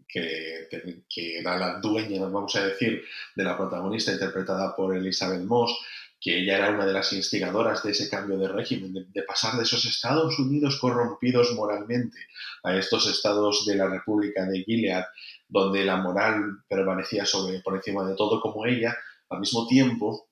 que, 0.07 0.67
era 1.15 1.57
la 1.57 1.79
dueña, 1.79 2.21
vamos 2.21 2.55
a 2.55 2.65
decir, 2.65 3.03
de 3.35 3.43
la 3.43 3.55
protagonista 3.55 4.11
interpretada 4.11 4.75
por 4.75 4.95
Elizabeth 4.95 5.43
Moss, 5.43 5.77
que 6.19 6.39
ella 6.39 6.57
era 6.57 6.71
una 6.71 6.85
de 6.85 6.93
las 6.93 7.13
instigadoras 7.13 7.83
de 7.83 7.91
ese 7.91 8.09
cambio 8.09 8.37
de 8.37 8.47
régimen, 8.47 8.93
de, 8.93 9.23
pasar 9.23 9.55
de 9.55 9.63
esos 9.63 9.85
Estados 9.85 10.37
Unidos 10.39 10.79
corrompidos 10.79 11.53
moralmente 11.53 12.17
a 12.63 12.75
estos 12.75 13.07
estados 13.07 13.65
de 13.65 13.75
la 13.75 13.87
República 13.87 14.45
de 14.45 14.63
Gilead, 14.63 15.05
donde 15.47 15.85
la 15.85 15.97
moral 15.97 16.63
permanecía 16.67 17.25
sobre, 17.25 17.59
por 17.61 17.75
encima 17.75 18.05
de 18.05 18.15
todo 18.15 18.41
como 18.41 18.65
ella, 18.65 18.95
al 19.29 19.39
mismo 19.39 19.67
tiempo 19.67 20.30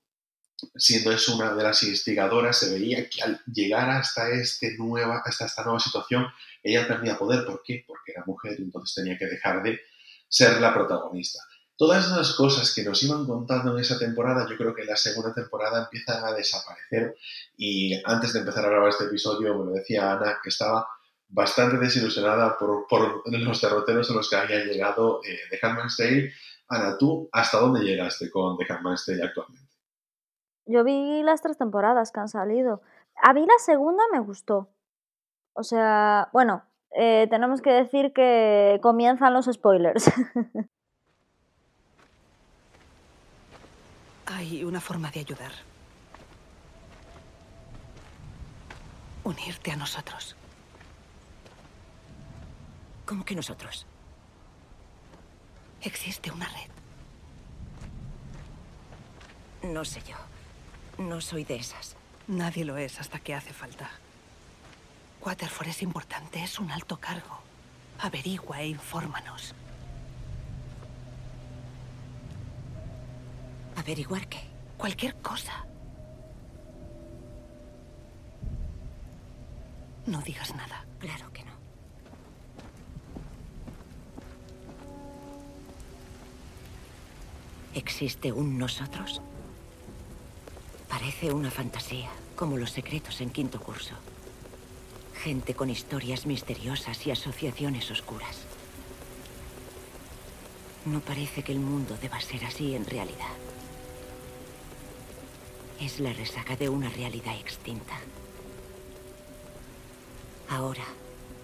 siendo 0.74 1.12
eso 1.12 1.36
una 1.36 1.54
de 1.54 1.62
las 1.62 1.82
instigadoras, 1.82 2.58
se 2.58 2.72
veía 2.72 3.08
que 3.08 3.22
al 3.22 3.40
llegar 3.46 3.90
hasta, 3.90 4.30
este 4.30 4.76
nueva, 4.76 5.22
hasta 5.24 5.46
esta 5.46 5.64
nueva 5.64 5.80
situación, 5.80 6.26
ella 6.62 6.86
perdía 6.86 7.18
poder. 7.18 7.44
¿Por 7.44 7.62
qué? 7.62 7.84
Porque 7.86 8.12
era 8.12 8.24
mujer 8.26 8.56
y 8.58 8.62
entonces 8.62 8.94
tenía 8.94 9.18
que 9.18 9.26
dejar 9.26 9.62
de 9.62 9.80
ser 10.28 10.60
la 10.60 10.72
protagonista. 10.72 11.40
Todas 11.76 12.06
esas 12.06 12.34
cosas 12.34 12.74
que 12.74 12.84
nos 12.84 13.02
iban 13.02 13.26
contando 13.26 13.72
en 13.72 13.80
esa 13.80 13.98
temporada, 13.98 14.46
yo 14.48 14.56
creo 14.56 14.74
que 14.74 14.82
en 14.82 14.88
la 14.88 14.96
segunda 14.96 15.32
temporada 15.32 15.84
empiezan 15.84 16.22
a 16.24 16.32
desaparecer. 16.32 17.16
Y 17.56 17.98
antes 18.04 18.34
de 18.34 18.40
empezar 18.40 18.66
a 18.66 18.68
grabar 18.68 18.90
este 18.90 19.04
episodio, 19.04 19.58
me 19.58 19.64
lo 19.64 19.72
decía 19.72 20.12
Ana, 20.12 20.40
que 20.42 20.50
estaba 20.50 20.86
bastante 21.28 21.78
desilusionada 21.78 22.58
por, 22.58 22.86
los 23.24 23.60
derroteros 23.60 24.10
a 24.10 24.14
los 24.14 24.28
que 24.28 24.36
había 24.36 24.64
llegado 24.64 25.20
eh, 25.24 25.38
The 25.48 25.58
Handmaid's 25.62 25.96
Tale. 25.96 26.32
Ana, 26.68 26.98
¿tú 26.98 27.28
hasta 27.32 27.58
dónde 27.58 27.80
llegaste 27.80 28.30
con 28.30 28.58
The 28.58 28.70
Handmaid's 28.70 29.06
Tale 29.06 29.24
actualmente? 29.24 29.69
Yo 30.70 30.84
vi 30.84 31.22
las 31.24 31.42
tres 31.42 31.58
temporadas 31.58 32.12
que 32.12 32.20
han 32.20 32.28
salido. 32.28 32.80
A 33.20 33.32
mí 33.34 33.44
la 33.44 33.58
segunda 33.58 34.04
me 34.12 34.20
gustó. 34.20 34.68
O 35.52 35.64
sea, 35.64 36.28
bueno, 36.32 36.62
eh, 36.92 37.26
tenemos 37.28 37.60
que 37.60 37.72
decir 37.72 38.12
que 38.12 38.78
comienzan 38.80 39.34
los 39.34 39.46
spoilers. 39.46 40.12
Hay 44.26 44.62
una 44.62 44.80
forma 44.80 45.10
de 45.10 45.18
ayudar. 45.20 45.50
Unirte 49.24 49.72
a 49.72 49.76
nosotros. 49.76 50.36
¿Cómo 53.06 53.24
que 53.24 53.34
nosotros? 53.34 53.88
Existe 55.82 56.30
una 56.30 56.46
red. 56.46 56.70
No 59.68 59.84
sé 59.84 60.00
yo. 60.02 60.29
No 61.00 61.22
soy 61.22 61.44
de 61.44 61.56
esas. 61.56 61.96
Nadie 62.28 62.62
lo 62.62 62.76
es 62.76 63.00
hasta 63.00 63.18
que 63.18 63.34
hace 63.34 63.54
falta. 63.54 63.88
Waterford 65.24 65.68
es 65.68 65.80
importante, 65.80 66.42
es 66.42 66.58
un 66.58 66.70
alto 66.70 66.98
cargo. 66.98 67.40
Averigua 68.00 68.60
e 68.60 68.68
infórmanos. 68.68 69.54
¿Averiguar 73.76 74.28
qué? 74.28 74.40
Cualquier 74.76 75.16
cosa. 75.22 75.64
No 80.04 80.20
digas 80.20 80.54
nada. 80.54 80.84
Claro 80.98 81.32
que 81.32 81.44
no. 81.44 81.52
¿Existe 87.72 88.32
un 88.32 88.58
nosotros? 88.58 89.22
Parece 90.90 91.32
una 91.32 91.50
fantasía, 91.50 92.10
como 92.34 92.58
los 92.58 92.72
secretos 92.72 93.20
en 93.20 93.30
quinto 93.30 93.60
curso. 93.60 93.94
Gente 95.14 95.54
con 95.54 95.70
historias 95.70 96.26
misteriosas 96.26 97.06
y 97.06 97.12
asociaciones 97.12 97.90
oscuras. 97.90 98.44
No 100.84 101.00
parece 101.00 101.42
que 101.44 101.52
el 101.52 101.60
mundo 101.60 101.96
deba 102.02 102.20
ser 102.20 102.44
así 102.44 102.74
en 102.74 102.84
realidad. 102.86 103.32
Es 105.80 106.00
la 106.00 106.12
resaca 106.12 106.56
de 106.56 106.68
una 106.68 106.90
realidad 106.90 107.36
extinta. 107.38 107.98
Ahora, 110.48 110.84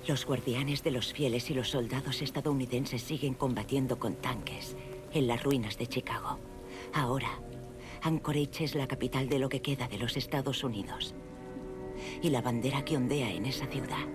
los 0.09 0.27
guardianes 0.27 0.83
de 0.83 0.91
los 0.91 1.13
fieles 1.13 1.49
y 1.51 1.55
los 1.55 1.71
soldados 1.71 2.21
estadounidenses 2.21 3.03
siguen 3.03 3.35
combatiendo 3.35 3.99
con 3.99 4.17
tanques 4.17 4.77
en 5.13 5.29
las 5.29 5.43
ruinas 5.43 5.79
de 5.79 5.87
Chicago. 5.87 6.39
Ahora, 6.93 7.31
Anchorage 8.03 8.65
es 8.65 8.75
la 8.75 8.87
capital 8.87 9.29
de 9.29 9.39
lo 9.39 9.49
que 9.49 9.63
queda 9.63 9.89
de 9.89 9.99
los 9.99 10.17
Estados 10.17 10.65
Unidos. 10.65 11.15
Y 12.23 12.31
la 12.31 12.43
bandera 12.43 12.85
que 12.85 12.97
ondea 12.97 13.31
en 13.31 13.47
esa 13.47 13.67
ciudad 13.67 14.07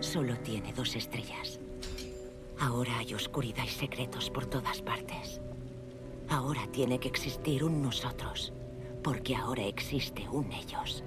solo 0.00 0.36
tiene 0.38 0.72
dos 0.72 0.94
estrellas. 0.96 1.60
Ahora 2.58 2.98
hay 2.98 3.14
oscuridad 3.14 3.64
y 3.64 3.68
secretos 3.68 4.30
por 4.30 4.46
todas 4.46 4.82
partes. 4.82 5.40
Ahora 6.28 6.66
tiene 6.72 6.98
que 6.98 7.08
existir 7.08 7.64
un 7.64 7.82
nosotros, 7.82 8.52
porque 9.02 9.34
ahora 9.34 9.64
existe 9.64 10.28
un 10.28 10.52
ellos. 10.52 11.04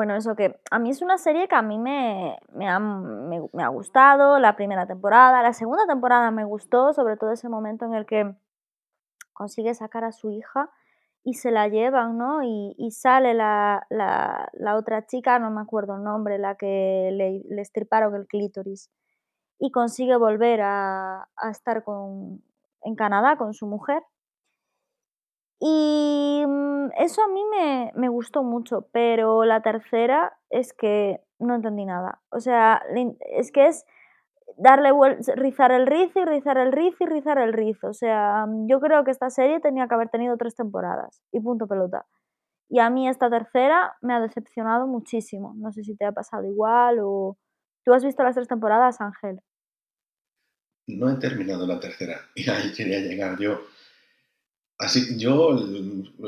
Bueno, 0.00 0.16
eso 0.16 0.34
que 0.34 0.58
a 0.70 0.78
mí 0.78 0.88
es 0.88 1.02
una 1.02 1.18
serie 1.18 1.46
que 1.46 1.56
a 1.56 1.60
mí 1.60 1.78
me, 1.78 2.38
me, 2.54 2.66
ha, 2.66 2.78
me, 2.78 3.62
ha 3.62 3.68
gustado, 3.68 4.38
la 4.38 4.56
primera 4.56 4.86
temporada, 4.86 5.42
la 5.42 5.52
segunda 5.52 5.86
temporada 5.86 6.30
me 6.30 6.44
gustó, 6.44 6.94
sobre 6.94 7.18
todo 7.18 7.32
ese 7.32 7.50
momento 7.50 7.84
en 7.84 7.92
el 7.92 8.06
que 8.06 8.34
consigue 9.34 9.74
sacar 9.74 10.04
a 10.04 10.12
su 10.12 10.30
hija 10.30 10.70
y 11.22 11.34
se 11.34 11.50
la 11.50 11.68
llevan, 11.68 12.16
¿no? 12.16 12.42
Y, 12.42 12.90
sale 12.92 13.34
la, 13.34 13.86
la, 13.90 14.76
otra 14.78 15.04
chica, 15.04 15.38
no 15.38 15.50
me 15.50 15.60
acuerdo 15.60 15.96
el 15.96 16.02
nombre, 16.02 16.38
la 16.38 16.54
que 16.54 17.10
le, 17.12 17.42
le 17.54 17.62
el 17.62 18.26
clítoris, 18.26 18.90
y 19.58 19.70
consigue 19.70 20.16
volver 20.16 20.62
a, 20.62 21.28
a 21.36 21.50
estar 21.50 21.84
con, 21.84 22.42
en 22.84 22.94
Canadá 22.94 23.36
con 23.36 23.52
su 23.52 23.66
mujer. 23.66 24.02
Y 25.60 26.42
mm, 26.46 26.88
eso 26.98 27.22
a 27.22 27.28
mí 27.28 27.42
me, 27.50 27.92
me, 27.94 28.08
gustó 28.08 28.42
mucho, 28.42 28.88
pero 28.92 29.44
la 29.44 29.60
tercera 29.60 30.36
es 30.48 30.72
que 30.72 31.20
no 31.38 31.54
entendí 31.54 31.84
nada. 31.84 32.22
O 32.30 32.40
sea, 32.40 32.82
es 33.36 33.52
que 33.52 33.66
es 33.66 33.84
darle 34.56 34.90
rizar 35.36 35.72
el 35.72 35.86
rizo 35.86 36.20
y 36.20 36.24
rizar 36.24 36.58
el 36.58 36.72
rizo 36.72 37.04
y 37.04 37.06
rizar 37.06 37.38
el 37.38 37.52
rizo. 37.52 37.88
O 37.88 37.92
sea, 37.92 38.46
yo 38.66 38.80
creo 38.80 39.04
que 39.04 39.10
esta 39.10 39.30
serie 39.30 39.60
tenía 39.60 39.86
que 39.86 39.94
haber 39.94 40.08
tenido 40.08 40.36
tres 40.36 40.54
temporadas 40.54 41.22
y 41.32 41.40
punto 41.40 41.66
pelota. 41.66 42.06
Y 42.68 42.78
a 42.78 42.88
mí 42.88 43.08
esta 43.08 43.28
tercera 43.28 43.96
me 44.00 44.14
ha 44.14 44.20
decepcionado 44.20 44.86
muchísimo. 44.86 45.54
No 45.56 45.72
sé 45.72 45.82
si 45.82 45.96
te 45.96 46.04
ha 46.04 46.12
pasado 46.12 46.44
igual 46.44 46.98
o... 47.02 47.36
¿Tú 47.84 47.94
has 47.94 48.04
visto 48.04 48.22
las 48.22 48.34
tres 48.34 48.46
temporadas, 48.46 49.00
Ángel? 49.00 49.40
No 50.86 51.10
he 51.10 51.16
terminado 51.16 51.66
la 51.66 51.80
tercera 51.80 52.16
y 52.34 52.48
ahí 52.48 52.72
quería 52.72 53.00
llegar 53.00 53.38
yo. 53.38 53.60
Así, 54.80 55.18
yo, 55.18 55.58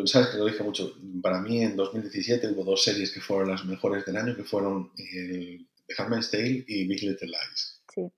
sabes 0.04 0.28
que 0.28 0.36
lo 0.36 0.44
dije 0.44 0.62
mucho, 0.62 0.94
para 1.22 1.40
mí 1.40 1.62
en 1.62 1.74
2017 1.74 2.48
hubo 2.48 2.64
dos 2.64 2.84
series 2.84 3.10
que 3.10 3.22
fueron 3.22 3.48
las 3.48 3.64
mejores 3.64 4.04
del 4.04 4.18
año, 4.18 4.36
que 4.36 4.44
fueron 4.44 4.92
eh, 4.98 5.64
The 5.86 5.94
Handmaid's 5.96 6.30
Tale 6.30 6.62
y 6.68 6.86
Big 6.86 7.02
Little 7.02 7.28
Lies. 7.28 7.82
Sí. 7.94 8.12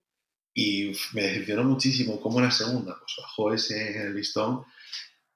Y 0.55 0.93
me 1.13 1.23
decepcionó 1.23 1.63
muchísimo 1.63 2.21
cómo 2.21 2.41
la 2.41 2.51
segunda, 2.51 2.97
pues 2.99 3.15
bajó 3.17 3.55
ese 3.55 4.11
listón 4.11 4.65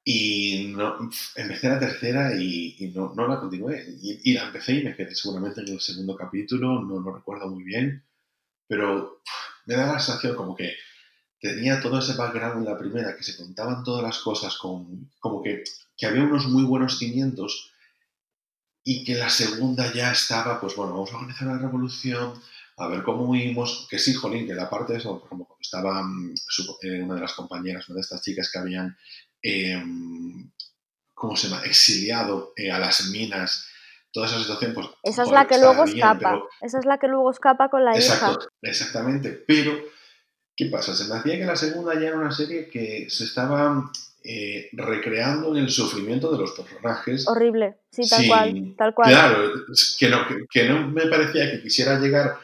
y 0.02 0.72
no, 0.76 0.98
empecé 1.36 1.68
la 1.68 1.78
tercera 1.78 2.34
y, 2.34 2.74
y 2.80 2.88
no, 2.88 3.14
no, 3.14 3.28
la 3.28 3.38
continué. 3.38 3.84
Y, 4.02 4.32
y, 4.32 4.34
la 4.34 4.48
empecé 4.48 4.72
y 4.72 4.82
me 4.82 4.96
quedé 4.96 5.14
seguramente 5.14 5.60
en 5.60 5.68
el 5.68 5.80
segundo 5.80 6.16
capítulo, 6.16 6.82
no 6.82 6.98
lo 6.98 7.14
recuerdo 7.14 7.48
muy 7.48 7.62
bien, 7.62 8.04
pero 8.66 9.22
me 9.66 9.76
da 9.76 9.92
la 9.92 10.00
sensación 10.00 10.34
como 10.34 10.56
que 10.56 10.74
tenía 11.40 11.80
todo 11.80 11.98
ese 11.98 12.14
background 12.14 12.58
en 12.58 12.72
la 12.72 12.78
primera, 12.78 13.16
que 13.16 13.22
se 13.22 13.36
contaban 13.36 13.84
todas 13.84 14.02
las 14.02 14.18
cosas, 14.18 14.56
con, 14.56 15.10
como 15.18 15.42
que, 15.42 15.62
que 15.96 16.06
había 16.06 16.22
unos 16.22 16.46
muy 16.46 16.64
buenos 16.64 16.98
cimientos 16.98 17.72
y 18.82 19.04
que 19.04 19.14
la 19.14 19.28
segunda 19.28 19.92
ya 19.92 20.12
estaba, 20.12 20.60
pues 20.60 20.74
bueno, 20.74 20.92
vamos 20.92 21.12
a 21.12 21.16
organizar 21.16 21.48
la 21.48 21.58
revolución, 21.58 22.34
a 22.76 22.88
ver 22.88 23.02
cómo 23.02 23.24
huimos, 23.24 23.86
que 23.90 23.98
sí, 23.98 24.14
jolín, 24.14 24.46
que 24.46 24.54
la 24.54 24.70
parte 24.70 24.94
de 24.94 25.00
eso, 25.00 25.18
por 25.18 25.26
ejemplo, 25.26 25.56
estaba 25.60 26.02
eh, 26.82 27.02
una 27.02 27.14
de 27.14 27.20
las 27.20 27.34
compañeras, 27.34 27.88
una 27.88 27.96
de 27.96 28.00
estas 28.02 28.22
chicas 28.22 28.50
que 28.50 28.58
habían, 28.58 28.96
eh, 29.42 29.82
¿cómo 31.12 31.36
se 31.36 31.48
llama?, 31.48 31.62
exiliado 31.64 32.52
eh, 32.56 32.70
a 32.70 32.78
las 32.78 33.08
minas, 33.08 33.66
toda 34.12 34.26
esa 34.26 34.38
situación, 34.38 34.74
pues... 34.74 34.86
Esa 35.02 35.22
es 35.22 35.28
joder, 35.28 35.42
la 35.42 35.48
que 35.48 35.58
luego 35.58 35.84
bien, 35.84 35.98
escapa, 35.98 36.18
pero... 36.18 36.48
esa 36.62 36.78
es 36.78 36.84
la 36.86 36.98
que 36.98 37.08
luego 37.08 37.30
escapa 37.30 37.68
con 37.68 37.84
la 37.84 37.94
Exacto, 37.94 38.40
hija. 38.40 38.50
Exactamente, 38.62 39.32
pero 39.46 39.78
¿Qué 40.58 40.66
pasa? 40.66 40.92
Se 40.92 41.06
me 41.06 41.14
hacía 41.14 41.38
que 41.38 41.44
la 41.44 41.54
segunda 41.54 41.94
ya 41.94 42.08
era 42.08 42.18
una 42.18 42.32
serie 42.32 42.68
que 42.68 43.06
se 43.08 43.22
estaba 43.22 43.92
eh, 44.24 44.68
recreando 44.72 45.56
en 45.56 45.62
el 45.62 45.70
sufrimiento 45.70 46.32
de 46.32 46.38
los 46.38 46.50
personajes. 46.50 47.28
Horrible, 47.28 47.76
sí, 47.92 48.02
tal 48.10 48.22
sí, 48.22 48.26
cual, 48.28 48.74
tal 48.76 48.92
cual. 48.92 49.08
Claro, 49.08 49.52
que 49.96 50.08
no, 50.08 50.26
que, 50.26 50.46
que 50.50 50.68
no 50.68 50.88
me 50.88 51.06
parecía 51.06 51.48
que 51.48 51.62
quisiera 51.62 52.00
llegar 52.00 52.40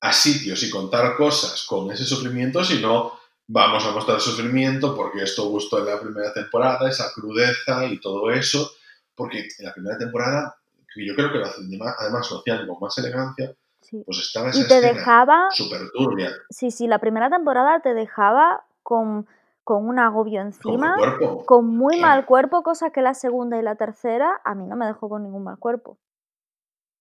a 0.00 0.10
sitios 0.10 0.62
y 0.62 0.70
contar 0.70 1.14
cosas 1.16 1.66
con 1.66 1.92
ese 1.92 2.06
sufrimiento, 2.06 2.64
sino 2.64 3.20
vamos 3.46 3.84
a 3.84 3.90
mostrar 3.90 4.22
sufrimiento 4.22 4.96
porque 4.96 5.22
esto 5.24 5.50
gustó 5.50 5.80
en 5.80 5.86
la 5.92 6.00
primera 6.00 6.32
temporada, 6.32 6.88
esa 6.88 7.12
crudeza 7.12 7.84
y 7.84 8.00
todo 8.00 8.30
eso, 8.30 8.72
porque 9.14 9.48
en 9.58 9.66
la 9.66 9.74
primera 9.74 9.98
temporada, 9.98 10.56
yo 10.96 11.14
creo 11.14 11.30
que 11.30 11.38
lo 11.38 11.44
hacen 11.44 11.68
además 11.98 12.30
lo 12.30 12.38
hacían 12.38 12.66
con 12.66 12.80
más 12.80 12.96
elegancia, 12.96 13.54
Sí. 13.90 14.02
pues 14.06 14.18
estaba 14.18 14.50
esa 14.50 14.60
y 14.60 14.68
te 14.68 14.80
dejaba 14.80 15.48
súper 15.50 15.90
turbia. 15.92 16.30
Sí, 16.48 16.70
sí, 16.70 16.86
la 16.86 17.00
primera 17.00 17.28
temporada 17.28 17.80
te 17.80 17.92
dejaba 17.92 18.64
con, 18.82 19.26
con 19.64 19.88
un 19.88 19.98
agobio 19.98 20.40
encima, 20.40 20.94
con, 20.94 20.98
cuerpo. 20.98 21.46
con 21.46 21.66
muy 21.66 21.98
claro. 21.98 22.14
mal 22.14 22.26
cuerpo, 22.26 22.62
cosa 22.62 22.90
que 22.90 23.02
la 23.02 23.14
segunda 23.14 23.58
y 23.58 23.62
la 23.62 23.74
tercera 23.74 24.40
a 24.44 24.54
mí 24.54 24.66
no 24.66 24.76
me 24.76 24.86
dejó 24.86 25.08
con 25.08 25.24
ningún 25.24 25.44
mal 25.44 25.58
cuerpo. 25.58 25.98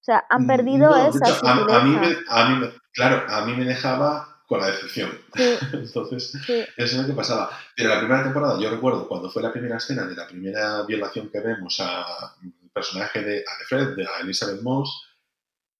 O 0.02 0.04
sea, 0.04 0.26
han 0.30 0.48
perdido 0.48 0.90
no, 0.90 1.08
esa 1.08 1.30
hecho, 1.30 1.46
a, 1.46 1.52
a, 1.52 1.84
mí 1.84 1.92
me, 1.92 2.18
a, 2.28 2.50
mí 2.50 2.56
me, 2.60 2.72
Claro, 2.94 3.24
a 3.30 3.46
mí 3.46 3.54
me 3.54 3.66
dejaba 3.66 4.42
con 4.48 4.60
la 4.60 4.68
decepción. 4.68 5.12
Sí. 5.36 5.58
Entonces, 5.74 6.32
sí. 6.46 6.66
eso 6.76 6.96
es 6.96 7.02
lo 7.02 7.06
que 7.06 7.14
pasaba. 7.14 7.52
Pero 7.76 7.90
la 7.90 8.00
primera 8.00 8.24
temporada, 8.24 8.60
yo 8.60 8.70
recuerdo 8.72 9.08
cuando 9.08 9.30
fue 9.30 9.44
la 9.44 9.52
primera 9.52 9.78
escena 9.78 10.06
de 10.06 10.16
la 10.16 10.28
primera 10.28 10.84
violación 10.84 11.30
que 11.30 11.40
vemos 11.40 11.80
al 11.80 12.52
personaje 12.74 13.22
de, 13.22 13.40
a 13.40 13.66
Fred, 13.68 13.96
de 13.96 14.06
a 14.06 14.22
Elizabeth 14.22 14.62
Moss, 14.62 15.09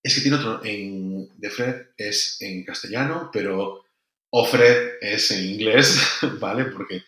es 0.02 0.16
que 0.16 0.22
tiene 0.22 0.38
otro, 0.38 0.64
en 0.64 1.30
The 1.40 1.50
Fred 1.50 1.88
es 1.98 2.42
en 2.42 2.64
castellano, 2.64 3.30
pero 3.34 3.84
Ofred 4.32 4.94
es 5.02 5.32
en 5.32 5.46
inglés, 5.46 6.00
¿vale? 6.40 6.66
Porque 6.66 7.04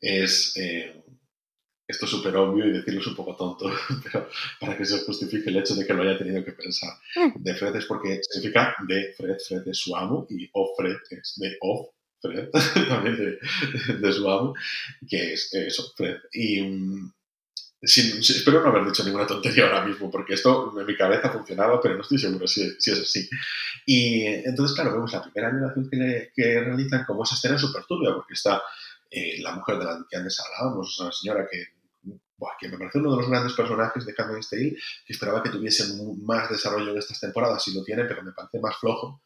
es, 0.00 0.56
eh, 0.56 1.02
esto 1.86 2.04
es 2.04 2.10
súper 2.10 2.36
obvio 2.36 2.66
y 2.66 2.72
decirlo 2.72 3.00
es 3.00 3.06
un 3.06 3.16
poco 3.16 3.36
tonto, 3.36 3.72
pero 4.04 4.28
para 4.60 4.76
que 4.76 4.84
se 4.84 4.98
justifique 5.00 5.50
el 5.50 5.58
hecho 5.58 5.74
de 5.74 5.86
que 5.86 5.94
lo 5.94 6.02
haya 6.02 6.18
tenido 6.18 6.44
que 6.44 6.52
pensar. 6.52 6.92
De 7.36 7.54
Fred 7.54 7.76
es 7.76 7.86
porque 7.86 8.20
significa 8.22 8.74
de 8.86 9.14
Fred, 9.16 9.36
Fred 9.46 9.68
es 9.68 9.78
su 9.78 9.96
amo, 9.96 10.26
y 10.28 10.48
Ofred 10.52 10.98
es 11.10 11.34
de 11.36 11.56
Off, 11.60 11.88
Fred, 12.20 12.50
también 12.88 13.16
de, 13.16 13.94
de, 13.94 14.12
su 14.12 14.28
amo, 14.28 14.54
que 15.08 15.32
es 15.32 15.52
eso, 15.54 15.92
Fred. 15.96 16.18
Y... 16.32 16.60
Sin, 17.86 18.18
espero 18.18 18.62
no 18.62 18.68
haber 18.68 18.84
dicho 18.84 19.04
ninguna 19.04 19.26
tontería 19.26 19.66
ahora 19.66 19.84
mismo, 19.84 20.10
porque 20.10 20.34
esto 20.34 20.72
en 20.78 20.86
mi 20.86 20.96
cabeza 20.96 21.30
funcionaba, 21.30 21.80
pero 21.80 21.96
no 21.96 22.02
estoy 22.02 22.18
seguro 22.18 22.46
si, 22.46 22.70
si 22.78 22.92
es 22.92 23.00
así. 23.00 23.28
Y 23.86 24.24
entonces, 24.24 24.74
claro, 24.74 24.92
vemos 24.92 25.12
la 25.12 25.22
primera 25.22 25.50
violación 25.50 25.88
que, 25.90 26.30
que 26.34 26.60
realizan 26.60 27.04
como 27.04 27.24
esa 27.24 27.34
escena 27.34 27.58
súper 27.58 27.84
turbia, 27.84 28.14
porque 28.14 28.34
está 28.34 28.62
eh, 29.10 29.40
la 29.40 29.52
mujer 29.52 29.78
de 29.78 29.84
la 29.84 30.04
que 30.08 30.16
antes 30.16 30.40
hablábamos, 30.40 30.98
una 31.00 31.12
señora 31.12 31.46
que, 31.50 31.66
buah, 32.36 32.52
que 32.58 32.68
me 32.68 32.78
parece 32.78 32.98
uno 32.98 33.12
de 33.12 33.16
los 33.18 33.30
grandes 33.30 33.52
personajes 33.52 34.04
de 34.04 34.14
Handmaid's 34.16 34.50
Tale, 34.50 34.76
que 35.06 35.12
esperaba 35.12 35.42
que 35.42 35.50
tuviese 35.50 35.84
más 36.22 36.50
desarrollo 36.50 36.92
en 36.92 36.98
estas 36.98 37.20
temporadas, 37.20 37.66
y 37.68 37.74
lo 37.74 37.84
tiene, 37.84 38.04
pero 38.04 38.22
me 38.22 38.32
parece 38.32 38.58
más 38.60 38.76
flojo. 38.76 39.22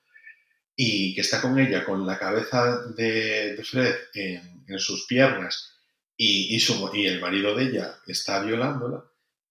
Y 0.76 1.14
que 1.14 1.22
está 1.22 1.40
con 1.40 1.59
ella, 1.59 1.84
con 1.84 2.06
la 2.06 2.18
cabeza 2.18 2.82
de, 2.94 3.56
de 3.56 3.64
Fred 3.64 3.94
en, 4.14 4.64
en 4.68 4.78
sus 4.78 5.06
piernas, 5.06 5.78
y, 6.20 6.56
y, 6.56 6.60
su, 6.60 6.90
y, 6.92 7.06
el 7.06 7.20
marido 7.20 7.54
de 7.54 7.64
ella 7.64 7.96
está 8.06 8.42
violándola 8.42 9.04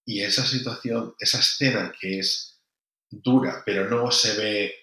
y 0.05 0.21
esa 0.21 0.45
situación, 0.45 1.15
esa 1.17 1.39
escena 1.39 1.93
que 1.97 2.19
es 2.19 2.61
dura, 3.09 3.63
pero 3.65 3.89
no 3.89 4.11
se 4.11 4.37
ve 4.37 4.75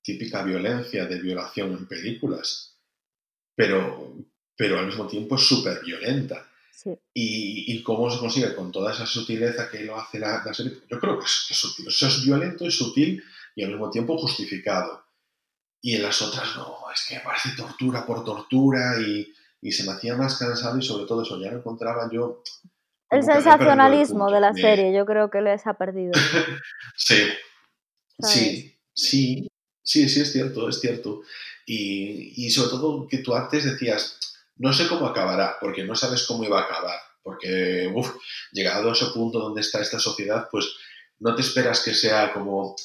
típica 0.00 0.44
violencia 0.44 1.06
de 1.06 1.20
violación 1.20 1.72
en 1.72 1.88
películas, 1.88 2.78
pero, 3.56 4.16
pero 4.56 4.78
al 4.78 4.86
mismo 4.86 5.08
tiempo 5.08 5.34
es 5.34 5.42
súper 5.42 5.82
violenta. 5.84 6.48
Sí. 6.72 6.90
Y, 7.12 7.74
y, 7.74 7.82
cómo 7.82 8.08
se 8.10 8.20
consigue 8.20 8.54
con 8.54 8.70
toda 8.70 8.92
esa 8.92 9.06
sutileza 9.06 9.68
que 9.68 9.80
lo 9.80 9.98
hace 9.98 10.20
la, 10.20 10.42
la 10.44 10.54
serie, 10.54 10.82
yo 10.88 11.00
creo 11.00 11.18
que 11.18 11.24
es, 11.24 11.46
es 11.50 11.56
sutil, 11.56 11.88
eso 11.88 12.06
es 12.06 12.24
violento 12.24 12.64
y 12.64 12.70
sutil 12.70 13.24
y 13.56 13.64
al 13.64 13.70
mismo 13.70 13.90
tiempo 13.90 14.16
justificado. 14.18 15.04
Y 15.80 15.96
en 15.96 16.02
las 16.02 16.20
otras 16.22 16.54
no, 16.54 16.76
es 16.94 17.06
que 17.08 17.18
parece 17.20 17.56
tortura 17.56 18.04
por 18.06 18.24
tortura 18.24 19.00
y, 19.00 19.32
y 19.60 19.72
se 19.72 19.84
me 19.84 19.92
hacía 19.92 20.16
más 20.16 20.38
cansado 20.38 20.78
y 20.78 20.82
sobre 20.82 21.06
todo 21.06 21.22
eso, 21.22 21.40
ya 21.40 21.50
no 21.50 21.58
encontraba 21.58 22.08
yo 22.12 22.42
El 23.10 23.22
sensacionalismo 23.22 24.30
de 24.30 24.40
la 24.40 24.52
serie, 24.52 24.94
yo 24.94 25.06
creo 25.06 25.30
que 25.30 25.40
les 25.40 25.66
ha 25.66 25.74
perdido. 25.74 26.12
sí, 26.96 27.28
sí, 28.20 28.78
sí, 28.92 29.48
sí, 29.82 30.08
sí, 30.08 30.20
es 30.20 30.32
cierto, 30.32 30.68
es 30.68 30.80
cierto. 30.80 31.22
Y, 31.64 32.46
y 32.46 32.50
sobre 32.50 32.70
todo 32.70 33.08
que 33.08 33.18
tú 33.18 33.34
antes 33.34 33.64
decías, 33.64 34.18
no 34.56 34.72
sé 34.72 34.88
cómo 34.88 35.06
acabará, 35.06 35.56
porque 35.60 35.84
no 35.84 35.94
sabes 35.94 36.24
cómo 36.24 36.44
iba 36.44 36.60
a 36.60 36.64
acabar, 36.64 36.98
porque, 37.22 37.90
uff, 37.94 38.14
llegado 38.52 38.90
a 38.90 38.92
ese 38.92 39.06
punto 39.06 39.38
donde 39.38 39.60
está 39.60 39.80
esta 39.80 39.98
sociedad, 39.98 40.48
pues 40.50 40.66
no 41.18 41.34
te 41.34 41.40
esperas 41.40 41.82
que 41.82 41.94
sea 41.94 42.32
como, 42.32 42.76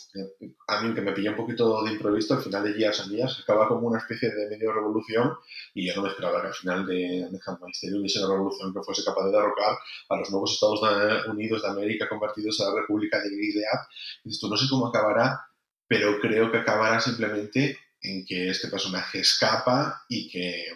a 0.68 0.82
mí 0.82 0.94
que 0.94 1.02
me 1.02 1.12
pilló 1.12 1.32
un 1.32 1.38
poquito 1.38 1.84
de 1.84 1.92
improviso, 1.92 2.36
al 2.36 2.42
final 2.42 2.64
de 2.64 2.74
Years 2.78 3.02
and 3.02 3.12
Years 3.12 3.40
acaba 3.42 3.68
como 3.68 3.88
una 3.88 4.00
especie 4.00 4.30
de 4.30 4.50
medio 4.50 4.72
revolución 4.72 5.34
y 5.74 5.88
yo 5.88 5.96
no 5.96 6.04
me 6.04 6.10
esperaba 6.10 6.42
que 6.42 6.48
al 6.48 6.54
final 6.54 6.86
de, 6.86 7.28
de 7.30 7.40
Handmaid's 7.46 7.84
hubiese 7.84 8.20
una 8.20 8.34
revolución 8.34 8.74
que 8.74 8.84
fuese 8.84 9.04
capaz 9.04 9.26
de 9.26 9.32
derrocar 9.32 9.78
a 10.10 10.16
los 10.16 10.32
nuevos 10.32 10.54
Estados 10.54 10.82
Unidos 11.28 11.62
de 11.62 11.70
América 11.70 12.08
convertidos 12.08 12.62
a 12.62 12.70
la 12.70 12.82
República 12.82 13.22
de 13.22 13.30
Gilead. 13.30 13.80
Esto 14.24 14.48
no 14.48 14.56
sé 14.56 14.68
cómo 14.70 14.88
acabará, 14.88 15.46
pero 15.88 16.20
creo 16.22 16.52
que 16.52 16.60
acabará 16.60 17.02
simplemente 17.02 17.78
en 18.02 18.26
que 18.26 18.50
este 18.50 18.70
personaje 18.70 19.20
escapa 19.20 20.04
y 20.08 20.30
que 20.30 20.68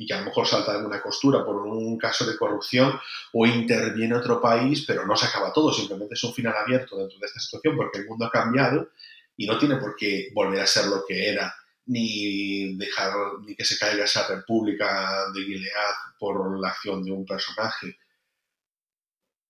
y 0.00 0.06
que 0.06 0.14
a 0.14 0.20
lo 0.20 0.24
mejor 0.24 0.46
salta 0.46 0.72
alguna 0.72 1.02
costura 1.02 1.44
por 1.44 1.56
un 1.56 1.98
caso 1.98 2.24
de 2.24 2.38
corrupción 2.38 2.98
o 3.34 3.44
interviene 3.44 4.16
otro 4.16 4.40
país, 4.40 4.86
pero 4.86 5.06
no 5.06 5.14
se 5.14 5.26
acaba 5.26 5.52
todo, 5.52 5.70
simplemente 5.70 6.14
es 6.14 6.24
un 6.24 6.32
final 6.32 6.54
abierto 6.56 6.96
dentro 6.96 7.18
de 7.18 7.26
esta 7.26 7.38
situación 7.38 7.76
porque 7.76 7.98
el 7.98 8.06
mundo 8.06 8.24
ha 8.24 8.30
cambiado 8.30 8.88
y 9.36 9.46
no 9.46 9.58
tiene 9.58 9.76
por 9.76 9.94
qué 9.96 10.30
volver 10.34 10.62
a 10.62 10.66
ser 10.66 10.86
lo 10.86 11.04
que 11.06 11.28
era 11.28 11.54
ni 11.84 12.78
dejar 12.78 13.12
ni 13.44 13.54
que 13.54 13.64
se 13.66 13.78
caiga 13.78 14.04
esa 14.04 14.26
república 14.26 15.30
de 15.34 15.42
Gilead 15.42 15.94
por 16.18 16.58
la 16.58 16.68
acción 16.68 17.04
de 17.04 17.12
un 17.12 17.26
personaje 17.26 17.98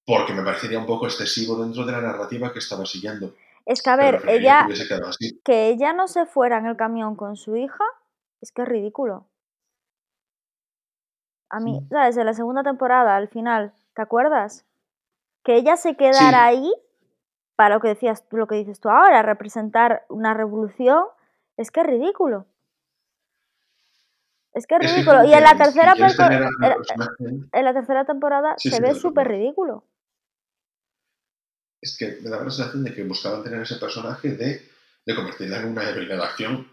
porque 0.05 0.33
me 0.33 0.43
parecería 0.43 0.81
un 0.81 0.87
poco 0.87 1.07
excesivo 1.07 1.63
dentro 1.63 1.87
de 1.87 1.93
la 1.93 2.01
narrativa 2.01 2.53
que 2.53 2.59
estaba 2.59 2.85
siguiendo. 2.87 3.37
Es 3.65 3.83
que 3.83 3.91
a 3.91 3.97
ver, 3.97 4.25
ella 4.27 4.67
que 5.45 5.69
ella 5.69 5.93
no 5.93 6.09
se 6.09 6.27
fuera 6.27 6.59
en 6.59 6.67
el 6.67 6.77
camión 6.77 7.15
con 7.15 7.37
su 7.37 7.55
hija, 7.55 7.85
es 8.41 8.51
que 8.51 8.63
es 8.63 8.69
ridículo. 8.69 9.30
A 11.51 11.61
mí, 11.61 11.85
¿sabes? 11.91 12.17
En 12.17 12.27
la 12.27 12.35
segunda 12.35 12.63
temporada, 12.63 13.17
al 13.17 13.29
final, 13.29 13.73
¿te 13.95 14.03
acuerdas? 14.03 14.65
Que 15.43 15.57
ella 15.57 15.77
se 15.77 15.97
quedara 15.97 16.45
ahí 16.45 16.73
para 17.57 17.75
lo 17.75 17.81
que 17.81 17.89
decías, 17.89 18.25
lo 18.31 18.47
que 18.47 18.55
dices 18.55 18.81
tú 18.81 18.89
ahora, 18.89 19.23
representar 19.23 20.07
una 20.09 20.33
revolución, 20.33 21.05
es 21.57 21.71
que 21.71 21.81
es 21.81 21.87
ridículo. 21.87 22.47
Es 24.55 24.67
que 24.67 24.77
es 24.77 24.95
ridículo. 24.95 25.25
y 25.25 25.35
en 25.35 25.43
la 25.43 25.57
tercera, 25.57 25.95
en 27.53 27.65
la 27.65 27.73
tercera 27.75 28.05
temporada 28.05 28.55
se 28.57 28.81
ve 28.81 28.95
súper 28.95 29.29
ridículo. 29.29 29.85
Es 31.83 31.97
que 31.99 32.19
me 32.23 32.31
da 32.31 32.43
la 32.43 32.51
sensación 32.51 32.85
de 32.85 32.95
que 32.95 33.05
buscaban 33.05 33.43
tener 33.43 33.61
ese 33.63 33.77
personaje 33.77 34.31
de 34.31 34.70
convertirla 35.15 35.61
en 35.61 35.69
una 35.69 35.89
heroína 35.89 36.17
de 36.17 36.23
acción. 36.23 36.69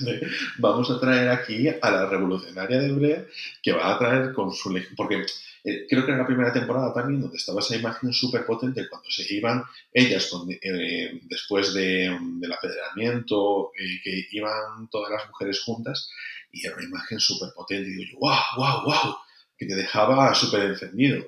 vamos 0.58 0.90
a 0.90 1.00
traer 1.00 1.28
aquí 1.28 1.68
a 1.68 1.90
la 1.90 2.06
revolucionaria 2.06 2.78
de 2.80 2.92
Brea 2.92 3.24
que 3.62 3.72
va 3.72 3.94
a 3.94 3.98
traer 3.98 4.32
con 4.32 4.52
su... 4.52 4.78
Porque 4.96 5.24
eh, 5.68 5.84
creo 5.88 6.06
que 6.06 6.12
en 6.12 6.18
la 6.18 6.26
primera 6.26 6.52
temporada 6.52 6.94
también, 6.94 7.20
donde 7.20 7.38
estaba 7.38 7.58
esa 7.58 7.74
imagen 7.74 8.12
súper 8.12 8.46
potente, 8.46 8.88
cuando 8.88 9.10
se 9.10 9.34
iban 9.34 9.64
ellas 9.92 10.30
eh, 10.62 11.20
después 11.24 11.74
de, 11.74 12.16
del 12.38 12.52
apedreamiento, 12.52 13.72
eh, 13.76 14.00
que 14.04 14.28
iban 14.30 14.88
todas 14.88 15.10
las 15.10 15.28
mujeres 15.28 15.60
juntas, 15.64 16.08
y 16.52 16.64
era 16.64 16.76
una 16.76 16.84
imagen 16.84 17.18
súper 17.18 17.48
potente. 17.52 17.90
Y 17.90 17.94
digo 17.94 18.12
yo, 18.12 18.18
wow, 18.20 18.38
wow, 18.56 18.84
wow, 18.84 19.16
que 19.58 19.66
te 19.66 19.74
dejaba 19.74 20.32
súper 20.36 20.62
encendido. 20.62 21.26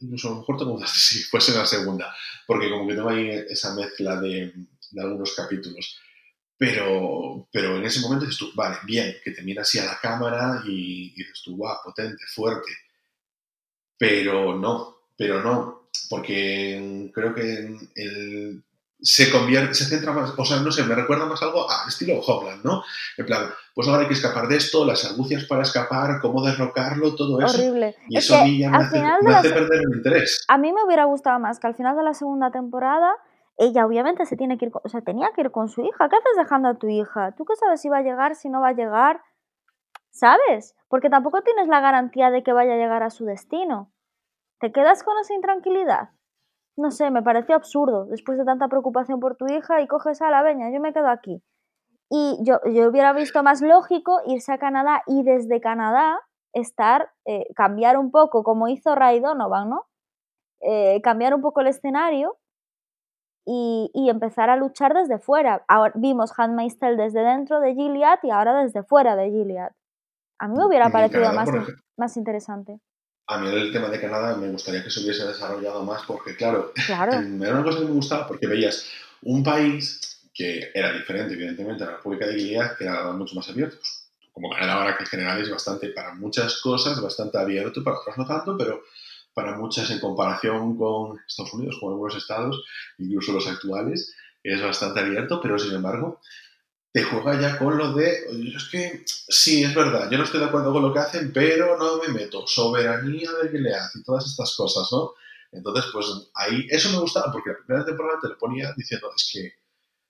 Incluso 0.00 0.26
a 0.26 0.30
lo 0.32 0.38
mejor 0.38 0.58
te 0.58 0.64
gustaste 0.64 0.98
si 0.98 1.22
fuese 1.22 1.56
la 1.56 1.64
segunda, 1.64 2.12
porque 2.48 2.70
como 2.70 2.88
que 2.88 2.94
tengo 2.94 3.10
ahí 3.10 3.28
esa 3.48 3.76
mezcla 3.76 4.20
de 4.20 4.52
de 4.90 5.02
algunos 5.02 5.34
capítulos. 5.34 5.98
Pero, 6.56 7.48
pero 7.52 7.76
en 7.76 7.84
ese 7.84 8.00
momento 8.00 8.24
dices 8.24 8.40
tú, 8.40 8.50
vale, 8.54 8.78
bien, 8.84 9.14
que 9.22 9.30
te 9.30 9.42
miras 9.42 9.68
así 9.68 9.78
a 9.78 9.84
la 9.84 9.98
cámara 10.00 10.62
y, 10.66 11.14
dices 11.14 11.40
tú, 11.44 11.56
guau, 11.56 11.76
potente, 11.84 12.24
fuerte. 12.34 12.70
Pero 13.96 14.56
no, 14.56 14.96
pero 15.16 15.42
no, 15.42 15.88
porque 16.08 17.10
creo 17.14 17.34
que 17.34 17.76
el, 17.94 18.64
se 19.00 19.30
convierte, 19.30 19.74
se 19.74 19.84
centra 19.84 20.12
más, 20.12 20.32
o 20.36 20.44
sea, 20.44 20.58
no 20.58 20.72
sé, 20.72 20.82
me 20.82 20.94
recuerda 20.94 21.26
más 21.26 21.40
algo 21.42 21.70
a 21.70 21.86
estilo 21.86 22.18
Homeland, 22.20 22.64
¿no? 22.64 22.82
En 23.16 23.26
plan, 23.26 23.48
pues 23.74 23.86
ahora 23.86 24.02
hay 24.02 24.08
que 24.08 24.14
escapar 24.14 24.48
de 24.48 24.56
esto, 24.56 24.84
las 24.84 25.04
argucias 25.04 25.44
para 25.44 25.62
escapar, 25.62 26.20
cómo 26.20 26.44
derrocarlo, 26.44 27.14
todo 27.14 27.40
eso. 27.40 27.56
Horrible. 27.56 27.94
Y 28.08 28.18
eso 28.18 28.36
a 28.36 28.44
mí 28.44 28.58
ya 28.58 28.70
me 28.70 28.78
hace, 29.34 29.50
perder 29.50 29.80
el 29.80 29.96
interés. 29.98 30.44
A 30.48 30.58
mí 30.58 30.72
me 30.72 30.82
hubiera 30.82 31.04
gustado 31.04 31.38
más 31.38 31.60
que 31.60 31.68
al 31.68 31.76
final 31.76 31.96
de 31.96 32.02
la 32.02 32.14
segunda 32.14 32.50
temporada 32.50 33.14
ella 33.58 33.84
obviamente 33.84 34.24
se 34.24 34.36
tiene 34.36 34.56
que 34.56 34.66
ir, 34.66 34.72
o 34.72 34.88
sea, 34.88 35.02
tenía 35.02 35.30
que 35.34 35.40
ir 35.42 35.50
con 35.50 35.68
su 35.68 35.82
hija. 35.82 36.08
¿Qué 36.08 36.16
haces 36.16 36.36
dejando 36.36 36.68
a 36.68 36.74
tu 36.74 36.88
hija? 36.88 37.32
¿Tú 37.32 37.44
qué 37.44 37.56
sabes 37.56 37.80
si 37.80 37.88
va 37.88 37.98
a 37.98 38.02
llegar, 38.02 38.36
si 38.36 38.48
no 38.48 38.60
va 38.60 38.68
a 38.68 38.72
llegar? 38.72 39.20
¿Sabes? 40.10 40.76
Porque 40.88 41.10
tampoco 41.10 41.42
tienes 41.42 41.66
la 41.66 41.80
garantía 41.80 42.30
de 42.30 42.44
que 42.44 42.52
vaya 42.52 42.74
a 42.74 42.76
llegar 42.76 43.02
a 43.02 43.10
su 43.10 43.24
destino. 43.24 43.90
¿Te 44.60 44.70
quedas 44.72 45.02
con 45.02 45.18
esa 45.18 45.34
intranquilidad? 45.34 46.10
No 46.76 46.92
sé, 46.92 47.10
me 47.10 47.22
pareció 47.22 47.56
absurdo, 47.56 48.06
después 48.06 48.38
de 48.38 48.44
tanta 48.44 48.68
preocupación 48.68 49.18
por 49.18 49.36
tu 49.36 49.46
hija 49.46 49.80
y 49.80 49.88
coges 49.88 50.22
a 50.22 50.30
la 50.30 50.42
veña, 50.42 50.70
yo 50.70 50.80
me 50.80 50.92
quedo 50.92 51.08
aquí. 51.08 51.42
Y 52.08 52.38
yo, 52.42 52.60
yo 52.64 52.88
hubiera 52.88 53.12
visto 53.12 53.42
más 53.42 53.60
lógico 53.60 54.20
irse 54.24 54.52
a 54.52 54.58
Canadá 54.58 55.02
y 55.06 55.24
desde 55.24 55.60
Canadá 55.60 56.20
estar, 56.52 57.10
eh, 57.26 57.46
cambiar 57.56 57.98
un 57.98 58.12
poco, 58.12 58.44
como 58.44 58.68
hizo 58.68 58.94
Ray 58.94 59.18
Donovan, 59.18 59.68
¿no? 59.68 59.86
Eh, 60.60 61.00
cambiar 61.02 61.34
un 61.34 61.42
poco 61.42 61.60
el 61.60 61.66
escenario 61.66 62.37
y, 63.50 64.10
empezar 64.10 64.50
a 64.50 64.56
luchar 64.56 64.92
desde 64.92 65.18
fuera. 65.18 65.64
Ahora, 65.68 65.92
vimos 65.96 66.32
Handmaid's 66.36 66.78
Tale 66.78 66.96
desde 66.96 67.20
dentro 67.20 67.60
de 67.60 67.74
Gilead 67.74 68.18
y 68.22 68.30
ahora 68.30 68.62
desde 68.62 68.82
fuera 68.82 69.16
de 69.16 69.30
Gilead. 69.30 69.70
A 70.38 70.48
mí 70.48 70.56
me 70.56 70.66
hubiera 70.66 70.90
parecido 70.90 71.32
más, 71.32 71.48
más 71.96 72.16
interesante. 72.18 72.78
A 73.26 73.38
mí 73.38 73.48
el 73.48 73.72
tema 73.72 73.88
de 73.88 74.00
Canadá 74.00 74.36
me 74.36 74.50
gustaría 74.50 74.84
que 74.84 74.90
se 74.90 75.00
hubiese 75.00 75.26
desarrollado 75.26 75.82
más 75.82 76.02
porque, 76.06 76.36
claro, 76.36 76.72
claro. 76.86 77.12
era 77.42 77.54
una 77.54 77.64
cosa 77.64 77.78
que 77.78 77.86
me 77.86 77.92
gustaba 77.92 78.28
porque 78.28 78.46
veías 78.46 78.86
un 79.22 79.42
país 79.42 80.28
que 80.34 80.70
era 80.74 80.92
diferente, 80.92 81.34
evidentemente, 81.34 81.84
a 81.84 81.86
la 81.86 81.96
República 81.96 82.26
de 82.26 82.38
Gilead, 82.38 82.76
que 82.76 82.84
era 82.84 83.10
mucho 83.12 83.34
más 83.34 83.48
abierto. 83.48 83.76
Pues, 83.76 84.10
como 84.32 84.50
Canadá 84.50 84.74
ahora 84.74 84.96
que 84.96 85.04
en 85.04 85.08
general 85.08 85.40
es 85.40 85.50
bastante, 85.50 85.88
para 85.88 86.14
muchas 86.14 86.60
cosas, 86.60 87.00
bastante 87.00 87.38
abierto, 87.38 87.82
para 87.82 87.98
otras 87.98 88.18
no 88.18 88.26
tanto, 88.26 88.56
pero 88.56 88.82
para 89.38 89.56
muchas 89.56 89.88
en 89.92 90.00
comparación 90.00 90.76
con 90.76 91.16
Estados 91.24 91.54
Unidos, 91.54 91.78
con 91.80 91.92
algunos 91.92 92.16
estados, 92.16 92.64
incluso 92.98 93.32
los 93.32 93.46
actuales, 93.46 94.12
es 94.42 94.60
bastante 94.60 94.98
abierto, 94.98 95.40
pero 95.40 95.56
sin 95.56 95.76
embargo 95.76 96.20
te 96.90 97.04
juega 97.04 97.40
ya 97.40 97.56
con 97.56 97.78
lo 97.78 97.92
de, 97.92 98.24
es 98.56 98.64
que 98.64 99.04
sí, 99.06 99.62
es 99.62 99.72
verdad, 99.76 100.10
yo 100.10 100.18
no 100.18 100.24
estoy 100.24 100.40
de 100.40 100.46
acuerdo 100.46 100.72
con 100.72 100.82
lo 100.82 100.92
que 100.92 100.98
hacen, 100.98 101.32
pero 101.32 101.78
no 101.78 101.98
me 101.98 102.08
meto, 102.08 102.48
soberanía 102.48 103.30
de 103.40 103.48
que 103.48 103.58
le 103.58 103.76
hace 103.76 104.00
y 104.00 104.02
todas 104.02 104.26
estas 104.26 104.56
cosas, 104.56 104.88
¿no? 104.90 105.12
Entonces, 105.52 105.84
pues 105.92 106.06
ahí, 106.34 106.66
eso 106.68 106.90
me 106.90 106.98
gustaba, 106.98 107.30
porque 107.30 107.50
la 107.50 107.58
primera 107.58 107.84
temporada 107.84 108.18
te 108.20 108.28
lo 108.30 108.38
ponía 108.38 108.74
diciendo, 108.76 109.08
es 109.16 109.30
que 109.32 109.52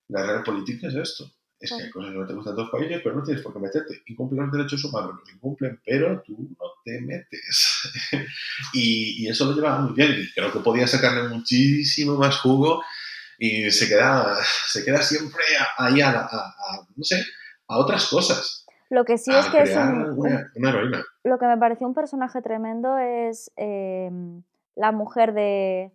la 0.07 0.25
real 0.25 0.41
política 0.41 0.87
es 0.87 0.95
esto, 0.95 1.31
es 1.59 1.71
que 1.71 1.83
hay 1.83 1.89
cosas 1.89 2.11
que 2.11 2.17
no 2.17 2.25
te 2.25 2.33
gustan 2.33 2.55
dos 2.55 2.69
países, 2.69 3.01
pero 3.03 3.15
no 3.15 3.23
tienes 3.23 3.43
por 3.43 3.53
qué 3.53 3.59
meterte. 3.59 4.01
Incumplen 4.07 4.43
los 4.43 4.51
derechos 4.51 4.83
humanos, 4.85 5.15
los 5.19 5.33
incumplen, 5.33 5.79
pero 5.85 6.21
tú 6.21 6.37
no 6.57 6.65
te 6.85 7.01
metes. 7.01 7.91
y, 8.73 9.27
eso 9.27 9.45
lo 9.45 9.53
lleva 9.53 9.79
muy 9.79 9.93
bien. 9.93 10.15
Y 10.19 10.31
creo 10.33 10.51
que 10.53 10.59
podía 10.59 10.87
sacarle 10.87 11.27
muchísimo 11.27 12.15
más 12.15 12.37
jugo 12.39 12.81
y 13.37 13.69
se 13.71 13.89
queda, 13.89 14.37
se 14.67 14.85
queda 14.85 15.01
siempre 15.01 15.43
ahí 15.77 15.99
a, 16.01 16.11
a, 16.11 16.87
no 16.95 17.03
sé, 17.03 17.25
a 17.67 17.77
otras 17.77 18.07
cosas. 18.07 18.65
Lo 18.89 19.03
que 19.03 19.17
sí 19.17 19.31
es 19.31 19.45
que 19.47 19.61
es 19.61 19.75
un, 19.75 20.17
una, 20.17 20.69
heroína. 20.69 21.03
Lo 21.23 21.37
que 21.37 21.45
me 21.45 21.57
pareció 21.57 21.85
un 21.87 21.93
personaje 21.93 22.41
tremendo 22.41 22.97
es 22.97 23.51
eh, 23.57 24.09
la 24.75 24.91
mujer 24.91 25.33
de, 25.33 25.91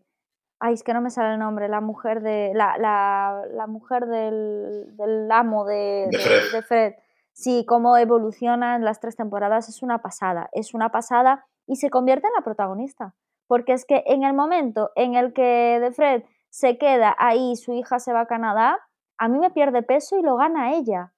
Ay, 0.66 0.72
es 0.72 0.82
que 0.82 0.94
no 0.94 1.02
me 1.02 1.10
sale 1.10 1.34
el 1.34 1.38
nombre. 1.38 1.68
La 1.68 1.82
mujer 1.82 2.22
de. 2.22 2.52
La, 2.54 2.78
la, 2.78 3.42
la 3.52 3.66
mujer 3.66 4.06
del, 4.06 4.96
del, 4.96 5.30
amo 5.30 5.66
de, 5.66 6.08
de, 6.10 6.62
Fred. 6.62 6.94
Sí, 7.34 7.66
cómo 7.68 7.98
evoluciona 7.98 8.74
en 8.74 8.82
las 8.82 8.98
tres 8.98 9.14
temporadas 9.14 9.68
es 9.68 9.82
una 9.82 9.98
pasada. 10.00 10.48
Es 10.52 10.72
una 10.72 10.88
pasada 10.88 11.44
y 11.66 11.76
se 11.76 11.90
convierte 11.90 12.28
en 12.28 12.32
la 12.34 12.42
protagonista. 12.42 13.14
Porque 13.46 13.74
es 13.74 13.84
que 13.84 14.04
en 14.06 14.22
el 14.22 14.32
momento 14.32 14.90
en 14.96 15.16
el 15.16 15.34
que 15.34 15.78
de 15.82 15.92
Fred 15.92 16.22
se 16.48 16.78
queda 16.78 17.14
ahí, 17.18 17.56
su 17.56 17.74
hija 17.74 17.98
se 17.98 18.14
va 18.14 18.20
a 18.20 18.26
Canadá, 18.26 18.78
a 19.18 19.28
mí 19.28 19.38
me 19.38 19.50
pierde 19.50 19.82
peso 19.82 20.16
y 20.16 20.22
lo 20.22 20.36
gana 20.36 20.72
ella. 20.72 21.12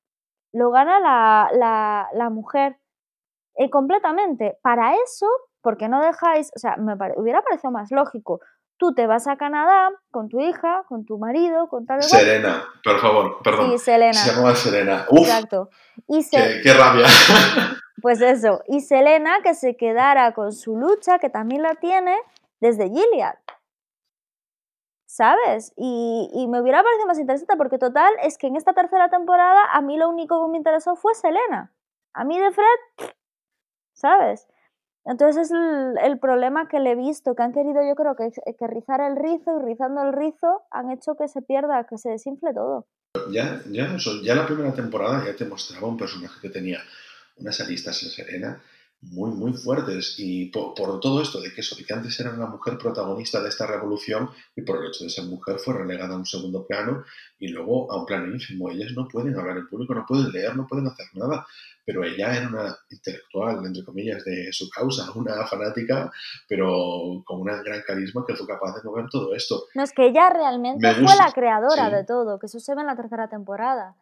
Lo 0.53 0.73
gana 0.73 0.99
la, 0.99 1.51
la, 1.53 2.09
la 2.15 2.31
mujer 2.31 2.81
eh, 3.55 3.71
completamente. 3.71 4.59
Para 4.61 4.97
eso, 4.97 5.29
porque 5.63 5.89
no 5.89 6.01
dejáis, 6.01 6.51
o 6.57 6.59
sea, 6.59 6.77
me 6.79 6.95
hubiera 7.17 7.43
parecido 7.43 7.71
más 7.71 7.93
lógico 7.93 8.41
Tú 8.79 8.93
te 8.95 9.07
vas 9.07 9.27
a 9.27 9.37
Canadá 9.37 9.91
con 10.11 10.29
tu 10.29 10.41
hija, 10.41 10.85
con 10.89 11.07
tu 11.07 11.19
marido, 11.19 11.69
con 11.69 11.87
tal. 11.87 12.03
Serena, 12.03 12.65
por 12.85 13.01
favor, 13.01 13.43
perdón. 13.43 13.71
Sí, 13.73 13.79
Selena. 13.79 14.13
Se 14.13 14.35
llama 14.35 14.55
Serena. 14.55 15.07
Uf, 15.09 15.21
Exacto. 15.21 15.71
Y 16.09 16.29
qué, 16.29 16.75
rabia. 16.75 17.07
Pues 18.03 18.21
eso. 18.21 18.63
Y 18.69 18.83
Selena 18.83 19.39
que 19.43 19.55
se 19.55 19.75
quedara 19.75 20.33
con 20.33 20.53
su 20.53 20.77
lucha, 20.77 21.19
que 21.19 21.31
también 21.31 21.63
la 21.63 21.77
tiene, 21.77 22.15
desde 22.61 22.91
Gilead. 22.91 23.37
¿Sabes? 25.07 25.73
Y, 25.77 26.29
y, 26.35 26.47
me 26.47 26.61
hubiera 26.61 26.83
parecido 26.83 27.07
más 27.07 27.19
interesante 27.19 27.57
porque 27.57 27.79
total 27.79 28.13
es 28.23 28.37
que 28.37 28.49
en 28.49 28.57
esta 28.57 28.75
tercera 28.75 29.09
temporada 29.09 29.65
a 29.73 29.81
mí 29.81 29.97
lo 29.97 30.11
único 30.11 30.45
que 30.45 30.51
me 30.51 30.59
interesó 30.59 30.95
fue 30.95 31.15
Selena. 31.15 31.73
A 32.13 32.25
mí 32.25 32.39
de 32.39 32.51
Fred, 32.51 33.15
¿sabes? 33.95 34.47
Entonces 35.07 35.51
es 35.51 35.53
el, 36.03 36.19
problema 36.19 36.69
que 36.69 36.81
le 36.81 36.93
he 36.93 36.95
visto, 36.97 37.35
que 37.37 37.43
han 37.43 37.53
querido 37.53 37.81
yo 37.87 37.95
creo 37.95 38.17
que, 38.17 38.31
que 38.31 38.67
rizar 38.67 39.01
el 39.01 39.17
rizo 39.17 39.59
y 39.61 39.65
rizando 39.65 40.03
el 40.03 40.13
rizo 40.13 40.63
han 40.71 40.91
hecho 40.91 41.15
que 41.17 41.29
se 41.29 41.43
pierda, 41.43 41.87
que 41.89 41.97
se 41.97 42.11
desinfle 42.11 42.53
todo. 42.53 42.87
Ya, 43.31 43.63
ya, 43.71 43.97
ya 44.23 44.35
la 44.35 44.47
primera 44.47 44.75
temporada 44.75 45.25
ya 45.25 45.35
te 45.37 45.45
mostraba 45.45 45.87
un 45.87 45.97
personaje 45.97 46.41
que 46.43 46.51
tenía 46.51 46.81
unas 47.37 47.61
aristas 47.61 48.03
en 48.03 48.11
Serena 48.11 48.61
muy, 49.11 49.31
muy 49.31 49.53
fuertes. 49.53 50.15
Y 50.19 50.47
por, 50.47 50.75
todo 50.75 51.23
esto 51.23 51.41
de 51.41 51.53
que 51.53 51.61
eso, 51.61 51.77
de 51.77 51.85
que 51.85 51.95
antes 51.95 52.19
era 52.21 52.31
una 52.31 52.47
mujer 52.47 52.79
protagonista 52.79 53.43
de 53.43 53.49
esta 53.49 53.67
revolución 53.67 54.31
y 54.55 54.63
por 54.63 54.79
el 54.79 54.89
hecho 54.89 55.05
de 55.05 55.11
ser 55.11 55.25
mujer 55.25 55.59
fue 55.59 55.75
relegada 55.75 56.15
a 56.15 56.19
un 56.19 56.27
segundo 56.27 56.67
plano 56.67 57.05
y 57.39 57.49
luego 57.49 57.91
a 57.93 58.01
un 58.01 58.07
plano 58.07 58.33
ínfimo. 58.33 58.71
Ellas 58.71 58.93
no 58.95 59.09
pueden 59.09 59.39
hablar 59.39 59.59
en 59.59 59.69
público, 59.69 59.95
no 59.95 60.05
pueden 60.07 60.31
leer, 60.33 60.57
no 60.57 60.67
pueden 60.67 60.87
hacer 60.87 61.07
nada. 61.15 61.47
Pero 61.85 62.03
ella 62.03 62.37
era 62.37 62.49
una 62.49 62.77
intelectual, 62.91 63.65
entre 63.65 63.85
comillas, 63.85 64.25
de 64.25 64.53
su 64.53 64.69
causa, 64.69 65.11
una 65.15 65.47
fanática, 65.47 66.11
pero 66.49 67.23
con 67.25 67.41
un 67.41 67.47
gran 67.63 67.83
carisma 67.87 68.25
que 68.27 68.35
fue 68.35 68.47
capaz 68.47 68.75
de 68.75 68.83
mover 68.83 69.07
todo 69.11 69.35
esto. 69.35 69.65
No, 69.75 69.85
es 69.85 69.93
que 69.93 70.07
ella 70.07 70.31
realmente 70.31 70.95
fue 70.95 71.17
la 71.17 71.33
creadora 71.33 71.91
de 71.91 72.05
todo, 72.05 72.39
que 72.39 72.47
eso 72.47 72.59
se 72.59 72.75
ve 72.75 72.81
en 72.81 72.89
la 72.89 72.97
tercera 72.97 73.29
temporada. 73.29 73.95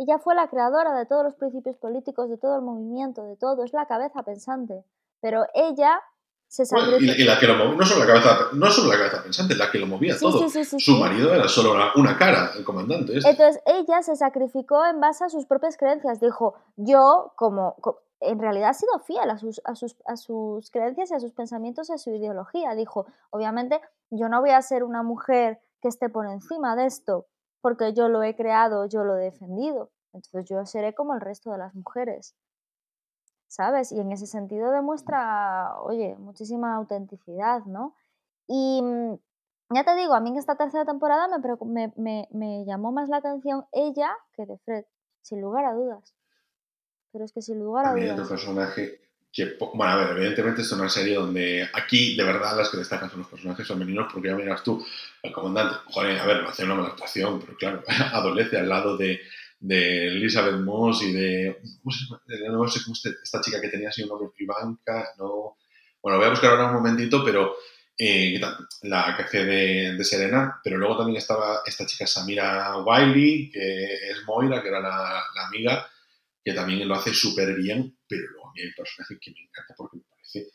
Ella 0.00 0.18
fue 0.18 0.34
la 0.34 0.48
creadora 0.48 0.96
de 0.96 1.04
todos 1.04 1.22
los 1.22 1.34
principios 1.34 1.76
políticos, 1.76 2.30
de 2.30 2.38
todo 2.38 2.56
el 2.56 2.62
movimiento, 2.62 3.22
de 3.22 3.36
todo, 3.36 3.64
es 3.64 3.74
la 3.74 3.84
cabeza 3.84 4.22
pensante. 4.22 4.82
Pero 5.20 5.44
ella 5.52 6.00
se 6.48 6.64
sacrificó. 6.64 7.12
y, 7.18 7.24
la 7.24 7.38
que 7.38 7.46
lo 7.46 7.54
movía, 7.54 7.76
no 7.76 7.84
solo 7.84 8.00
la 8.00 8.06
cabeza, 8.06 8.38
no 8.54 8.70
solo 8.70 8.92
la 8.92 8.96
cabeza 8.96 9.22
pensante, 9.22 9.54
la 9.56 9.70
que 9.70 9.78
lo 9.78 9.86
movía 9.86 10.16
todo. 10.18 10.48
Su 10.48 10.96
marido 10.96 11.34
era 11.34 11.46
solo 11.48 11.74
una, 11.96 12.16
cara, 12.16 12.52
el 12.56 12.64
comandante. 12.64 13.18
Este. 13.18 13.28
Entonces 13.28 13.62
ella 13.66 14.00
se 14.00 14.16
sacrificó 14.16 14.86
en 14.86 15.02
base 15.02 15.22
a 15.22 15.28
sus 15.28 15.44
propias 15.44 15.76
creencias. 15.76 16.18
Dijo, 16.18 16.54
yo 16.76 17.34
como, 17.36 17.76
en 18.20 18.38
realidad 18.38 18.70
ha 18.70 18.74
sido 18.74 18.98
fiel 19.00 19.28
a 19.28 19.36
sus, 19.36 19.60
a, 19.66 19.74
sus, 19.74 19.96
a 20.06 20.16
sus 20.16 20.70
creencias 20.70 21.10
y 21.10 21.14
a 21.14 21.20
sus 21.20 21.32
pensamientos 21.32 21.90
y 21.90 21.92
a 21.92 21.98
su 21.98 22.08
ideología. 22.08 22.74
Dijo, 22.74 23.04
obviamente 23.28 23.78
yo 24.08 24.30
no 24.30 24.40
voy 24.40 24.52
a 24.52 24.62
ser 24.62 24.82
una 24.82 25.02
mujer 25.02 25.60
que 25.82 25.88
esté 25.88 26.08
por 26.08 26.26
encima 26.26 26.74
de 26.74 26.86
esto, 26.86 27.26
porque 27.60 27.92
yo 27.92 28.08
lo 28.08 28.22
he 28.22 28.34
creado, 28.34 28.86
yo 28.86 29.04
lo 29.04 29.16
he 29.16 29.24
defendido. 29.24 29.90
Entonces 30.12 30.44
yo 30.46 30.64
seré 30.66 30.94
como 30.94 31.14
el 31.14 31.20
resto 31.20 31.50
de 31.52 31.58
las 31.58 31.74
mujeres. 31.74 32.34
¿Sabes? 33.46 33.92
Y 33.92 34.00
en 34.00 34.12
ese 34.12 34.26
sentido 34.26 34.70
demuestra, 34.70 35.80
oye, 35.82 36.16
muchísima 36.16 36.76
autenticidad, 36.76 37.64
¿no? 37.64 37.96
Y 38.46 38.80
mm, 38.82 39.18
ya 39.74 39.84
te 39.84 39.96
digo, 39.96 40.14
a 40.14 40.20
mí 40.20 40.30
en 40.30 40.36
esta 40.36 40.56
tercera 40.56 40.84
temporada 40.84 41.26
me, 41.66 41.92
me, 41.96 42.28
me, 42.30 42.64
llamó 42.64 42.92
más 42.92 43.08
la 43.08 43.18
atención 43.18 43.66
ella 43.72 44.16
que 44.32 44.46
de 44.46 44.56
Fred, 44.58 44.84
sin 45.22 45.40
lugar 45.40 45.64
a 45.64 45.74
dudas. 45.74 46.14
Pero 47.12 47.24
es 47.24 47.32
que 47.32 47.42
sin 47.42 47.58
lugar 47.58 47.86
a, 47.86 47.92
dudas. 47.92 48.12
Otro 48.12 48.28
personaje 48.28 49.00
que, 49.32 49.56
bueno, 49.58 49.92
a 49.92 49.96
ver, 49.96 50.16
evidentemente 50.16 50.62
es 50.62 50.72
una 50.72 50.88
serie 50.88 51.14
donde 51.14 51.68
aquí 51.72 52.16
de 52.16 52.24
verdad 52.24 52.56
las 52.56 52.68
que 52.68 52.78
destacan 52.78 53.10
son 53.10 53.20
los 53.20 53.28
personajes 53.28 53.66
femeninos, 53.66 54.12
porque 54.12 54.28
ya 54.28 54.34
miras 54.34 54.64
tú, 54.64 54.84
el 55.22 55.32
comandante, 55.32 55.76
joder, 55.86 56.18
a 56.18 56.26
ver, 56.26 56.36
hace 56.38 56.64
una 56.64 56.74
mala 56.74 56.88
actuación, 56.88 57.40
pero 57.40 57.56
claro, 57.56 57.84
adolece 58.12 58.58
al 58.58 58.68
lado 58.68 58.96
de, 58.96 59.20
de 59.60 60.08
Elizabeth 60.08 60.56
Moss 60.56 61.02
y 61.02 61.12
de, 61.12 61.60
no 62.50 62.68
sé 62.68 62.80
cómo 62.84 62.96
esta 63.22 63.40
chica 63.40 63.60
que 63.60 63.68
tenía 63.68 63.90
así 63.90 64.02
un 64.02 64.08
nombre, 64.08 64.30
Ivanka, 64.38 65.10
no, 65.18 65.58
bueno, 66.02 66.18
voy 66.18 66.26
a 66.26 66.30
buscar 66.30 66.50
ahora 66.50 66.66
un 66.66 66.74
momentito, 66.74 67.24
pero 67.24 67.54
eh, 67.96 68.40
la 68.82 69.14
que 69.16 69.22
hace 69.22 69.44
de, 69.44 69.94
de, 69.96 70.04
Serena, 70.04 70.60
pero 70.64 70.76
luego 70.76 70.96
también 70.96 71.18
estaba 71.18 71.60
esta 71.66 71.86
chica 71.86 72.06
Samira 72.06 72.78
Wiley, 72.78 73.50
que 73.50 74.10
es 74.10 74.24
Moira, 74.26 74.60
que 74.62 74.68
era 74.68 74.80
la, 74.80 75.22
la 75.34 75.46
amiga, 75.46 75.86
que 76.42 76.52
también 76.52 76.88
lo 76.88 76.94
hace 76.94 77.12
súper 77.12 77.54
bien, 77.54 77.96
pero 78.08 78.39
mí 78.52 78.60
hay 78.62 78.72
personaje 78.72 79.18
que 79.20 79.30
me 79.30 79.40
encanta 79.40 79.74
porque 79.76 79.98
me 79.98 80.02
parece 80.10 80.50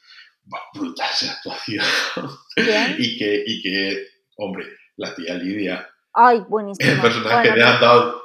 brutal 0.74 1.10
esa 1.12 1.32
actuación. 1.34 1.86
y, 2.98 3.18
que, 3.18 3.43
y 3.46 3.62
que, 3.62 4.08
hombre, 4.38 4.66
la 4.98 5.14
tía 5.16 5.36
Lidia. 5.36 5.88
Ay, 6.14 6.39
buenísimo. 6.48 6.91
El 6.91 7.02
personaje 7.02 7.52
de 7.52 7.64
Andal. 7.64 8.16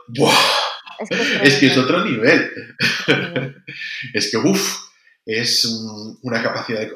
Es 1.43 1.57
que 1.59 1.67
es, 1.67 1.79
otro 1.79 2.05
nivel. 2.05 2.53
es 4.15 4.31
que, 4.31 4.37
uff, 4.37 4.91
es 5.25 5.65
una 6.23 6.43
capacidad 6.43 6.81
de... 6.81 6.93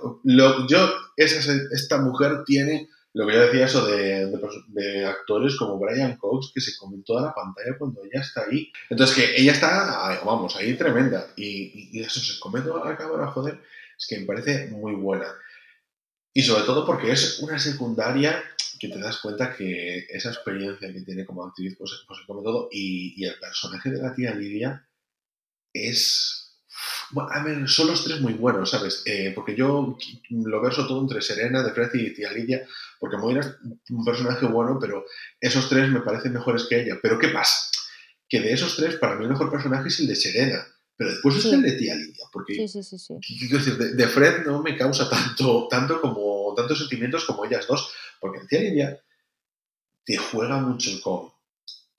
yo, 0.69 0.95
esa, 1.17 1.53
esta 1.73 1.99
mujer 1.99 2.45
tiene 2.45 2.89
lo 3.15 3.27
que 3.27 3.35
yo 3.35 3.41
decía 3.43 3.67
eso 3.67 3.87
de, 3.87 4.27
de, 4.69 5.07
actores 5.07 5.57
como 5.57 5.79
Brian 5.79 6.17
Cox, 6.17 6.51
que 6.53 6.61
se 6.61 6.77
come 6.77 6.99
toda 7.07 7.23
la 7.23 7.35
pantalla 7.35 7.79
cuando 7.79 8.03
ella 8.03 8.21
está 8.21 8.43
ahí. 8.43 8.73
Entonces, 8.91 9.17
que 9.17 9.41
ella 9.41 9.53
está, 9.53 10.21
vamos, 10.25 10.57
ahí 10.57 10.75
tremenda. 10.75 11.29
Y, 11.37 12.01
eso 12.01 12.19
se 12.19 12.41
come 12.41 12.61
toda 12.61 12.85
la 12.85 12.97
cámara, 12.97 13.29
joder, 13.29 13.61
es 13.97 14.07
que 14.09 14.19
me 14.19 14.27
parece 14.27 14.67
muy 14.67 14.95
buena. 14.95 15.27
Y 16.33 16.43
sobre 16.43 16.65
todo 16.65 16.85
porque 16.85 17.13
es 17.13 17.39
una 17.39 17.57
secundaria 17.61 18.43
que 18.81 18.89
te 18.89 18.99
das 18.99 19.19
cuenta 19.19 19.55
que 19.55 20.07
esa 20.11 20.31
experiencia 20.31 20.93
que 20.93 21.03
tiene 21.03 21.25
como 21.25 21.45
actriz, 21.45 21.77
pues, 21.79 22.05
pues 22.09 22.19
se 22.19 22.27
come 22.27 22.43
todo. 22.43 22.69
Y, 22.73 23.15
y 23.17 23.27
el 23.27 23.39
personaje 23.39 23.91
de 23.91 24.03
la 24.03 24.13
tía 24.13 24.35
Lidia 24.35 24.89
es 25.73 26.44
bueno, 27.11 27.31
a 27.33 27.43
ver, 27.43 27.69
son 27.69 27.89
los 27.89 28.05
tres 28.05 28.21
muy 28.21 28.33
buenos, 28.33 28.71
¿sabes? 28.71 29.03
Eh, 29.07 29.33
porque 29.35 29.55
yo 29.55 29.97
lo 30.31 30.63
verso 30.63 30.87
todo 30.87 31.01
entre 31.01 31.23
Serena, 31.23 31.63
De 31.63 31.73
Fred 31.73 31.91
y 31.95 32.15
Tía 32.15 32.33
Lidia, 32.33 32.67
porque 32.99 33.17
Moira 33.17 33.41
es 33.41 33.91
un 33.91 34.05
personaje 34.05 34.47
bueno, 34.47 34.79
pero 34.81 35.05
esos 35.41 35.69
tres 35.69 35.89
me 35.91 36.01
parecen 36.01 36.33
mejores 36.33 36.65
que 36.65 36.81
ella. 36.81 36.99
Pero 37.03 37.19
¿qué 37.19 37.29
pasa? 37.29 37.71
Que 38.29 38.41
de 38.41 38.53
esos 38.53 38.77
tres, 38.77 38.97
para 38.97 39.17
mí 39.17 39.25
el 39.25 39.31
mejor 39.31 39.51
personaje 39.51 39.89
es 39.89 40.01
el 40.01 40.09
de 40.09 40.17
Serena, 40.17 40.67
pero 40.97 41.11
después 41.11 41.37
es 41.37 41.47
el 41.47 41.63
de 41.63 41.73
Tía 41.73 41.95
Lidia, 41.95 42.25
porque 42.33 42.55
sí, 42.55 42.69
sí, 42.83 42.99
sí, 42.99 43.49
decir, 43.49 43.77
de, 43.77 44.09
Fred 44.09 44.45
no 44.47 44.63
me 44.63 44.77
causa 44.77 45.09
tanto, 45.11 45.69
tanto 45.69 46.01
como, 46.01 46.55
tantos 46.57 46.79
sentimientos 46.79 47.25
como 47.25 47.45
ellas 47.45 47.67
dos, 47.67 47.93
porque 48.21 48.41
Tía 48.49 48.61
Lidia 48.61 49.01
te 50.05 50.17
juega 50.17 50.59
mucho 50.59 50.91
con 51.03 51.34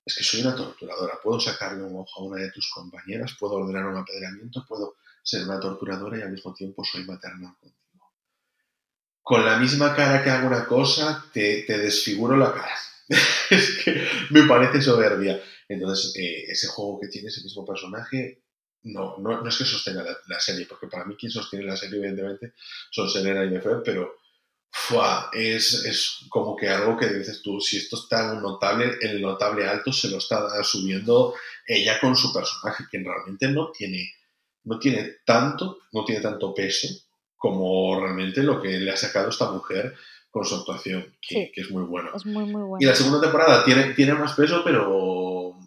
es 0.06 0.16
que 0.16 0.24
soy 0.24 0.42
una 0.42 0.56
torturadora, 0.56 1.20
puedo 1.22 1.40
sacarle 1.40 1.84
un 1.84 1.96
ojo 1.98 2.22
a 2.22 2.24
una 2.24 2.42
de 2.42 2.52
tus 2.52 2.70
compañeras, 2.70 3.36
puedo 3.40 3.56
ordenar 3.56 3.88
un 3.88 3.98
apedreamiento, 3.98 4.64
puedo 4.68 4.98
ser 5.24 5.44
una 5.44 5.60
torturadora 5.60 6.20
y 6.20 6.22
al 6.22 6.32
mismo 6.32 6.54
tiempo 6.54 6.84
soy 6.84 7.04
maternal 7.06 7.56
contigo. 7.60 8.14
Con 9.24 9.44
la 9.44 9.58
misma 9.58 9.96
cara 9.96 10.24
que 10.24 10.30
hago 10.30 10.46
una 10.46 10.68
cosa, 10.68 11.26
te, 11.34 11.66
desfiguro 11.66 12.38
la 12.38 12.54
cara. 12.54 12.76
es 13.50 13.84
que 13.84 14.08
me 14.30 14.44
parece 14.44 14.80
soberbia. 14.84 15.42
Entonces, 15.68 16.16
eh, 16.16 16.46
ese 16.48 16.68
juego 16.68 17.00
que 17.00 17.08
tiene 17.08 17.30
ese 17.30 17.42
mismo 17.42 17.66
personaje, 17.66 18.44
no, 18.84 19.18
no, 19.18 19.48
es 19.48 19.58
que 19.58 19.66
sostenga 19.66 20.06
la, 20.28 20.40
serie, 20.40 20.68
porque 20.68 20.86
para 20.86 21.06
mí 21.06 21.16
quien 21.16 21.32
sostiene 21.32 21.66
la 21.66 21.76
serie, 21.76 21.98
evidentemente, 21.98 22.54
son 22.92 23.10
Selena 23.10 23.44
y 23.44 23.50
Nefer, 23.50 23.82
pero 23.84 24.18
es, 25.34 25.86
es, 25.86 26.26
como 26.30 26.56
que 26.56 26.70
algo 26.70 26.98
que 26.98 27.08
dices 27.08 27.42
tú, 27.42 27.60
si 27.60 27.78
esto 27.78 27.96
está 27.96 28.34
en 28.34 28.42
notable, 28.42 28.98
el 29.02 29.22
notable 29.22 29.68
alto 29.68 29.92
se 29.92 30.10
lo 30.10 30.18
está 30.18 30.64
subiendo 30.64 31.34
ella 31.66 32.00
con 32.00 32.16
su 32.16 32.34
personaje, 32.34 32.86
que 32.92 33.00
realmente 33.00 33.48
no 33.48 33.72
tiene, 33.72 34.14
no 34.64 34.80
tiene 34.80 35.18
tanto, 35.26 35.80
no 35.92 36.06
tiene 36.06 36.22
tanto 36.22 36.54
peso 36.54 36.88
como 37.36 38.00
realmente 38.00 38.44
lo 38.44 38.62
que 38.62 38.80
le 38.80 38.92
ha 38.92 38.98
sacado 38.98 39.30
esta 39.30 39.52
mujer 39.52 39.96
con 40.30 40.46
su 40.46 40.56
actuación, 40.56 41.16
que, 41.22 41.52
es 41.56 41.72
muy 41.72 41.84
bueno. 41.84 42.12
Es 42.16 42.26
muy, 42.26 42.46
muy 42.46 42.62
bueno. 42.64 42.78
Y 42.80 42.86
la 42.86 42.96
segunda 42.96 43.22
temporada 43.22 43.64
tiene, 43.64 43.94
tiene 43.94 44.14
más 44.14 44.34
peso, 44.34 44.62
pero... 44.64 45.58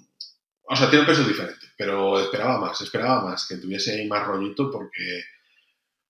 O 0.70 0.76
sea, 0.76 0.90
tiene 0.90 1.00
un 1.00 1.06
peso 1.06 1.24
diferente, 1.24 1.66
pero 1.78 2.20
esperaba 2.20 2.58
más, 2.58 2.78
esperaba 2.82 3.22
más, 3.22 3.46
que 3.48 3.56
tuviese 3.56 3.92
ahí 3.92 4.06
más 4.06 4.26
rollito 4.26 4.70
porque 4.70 5.24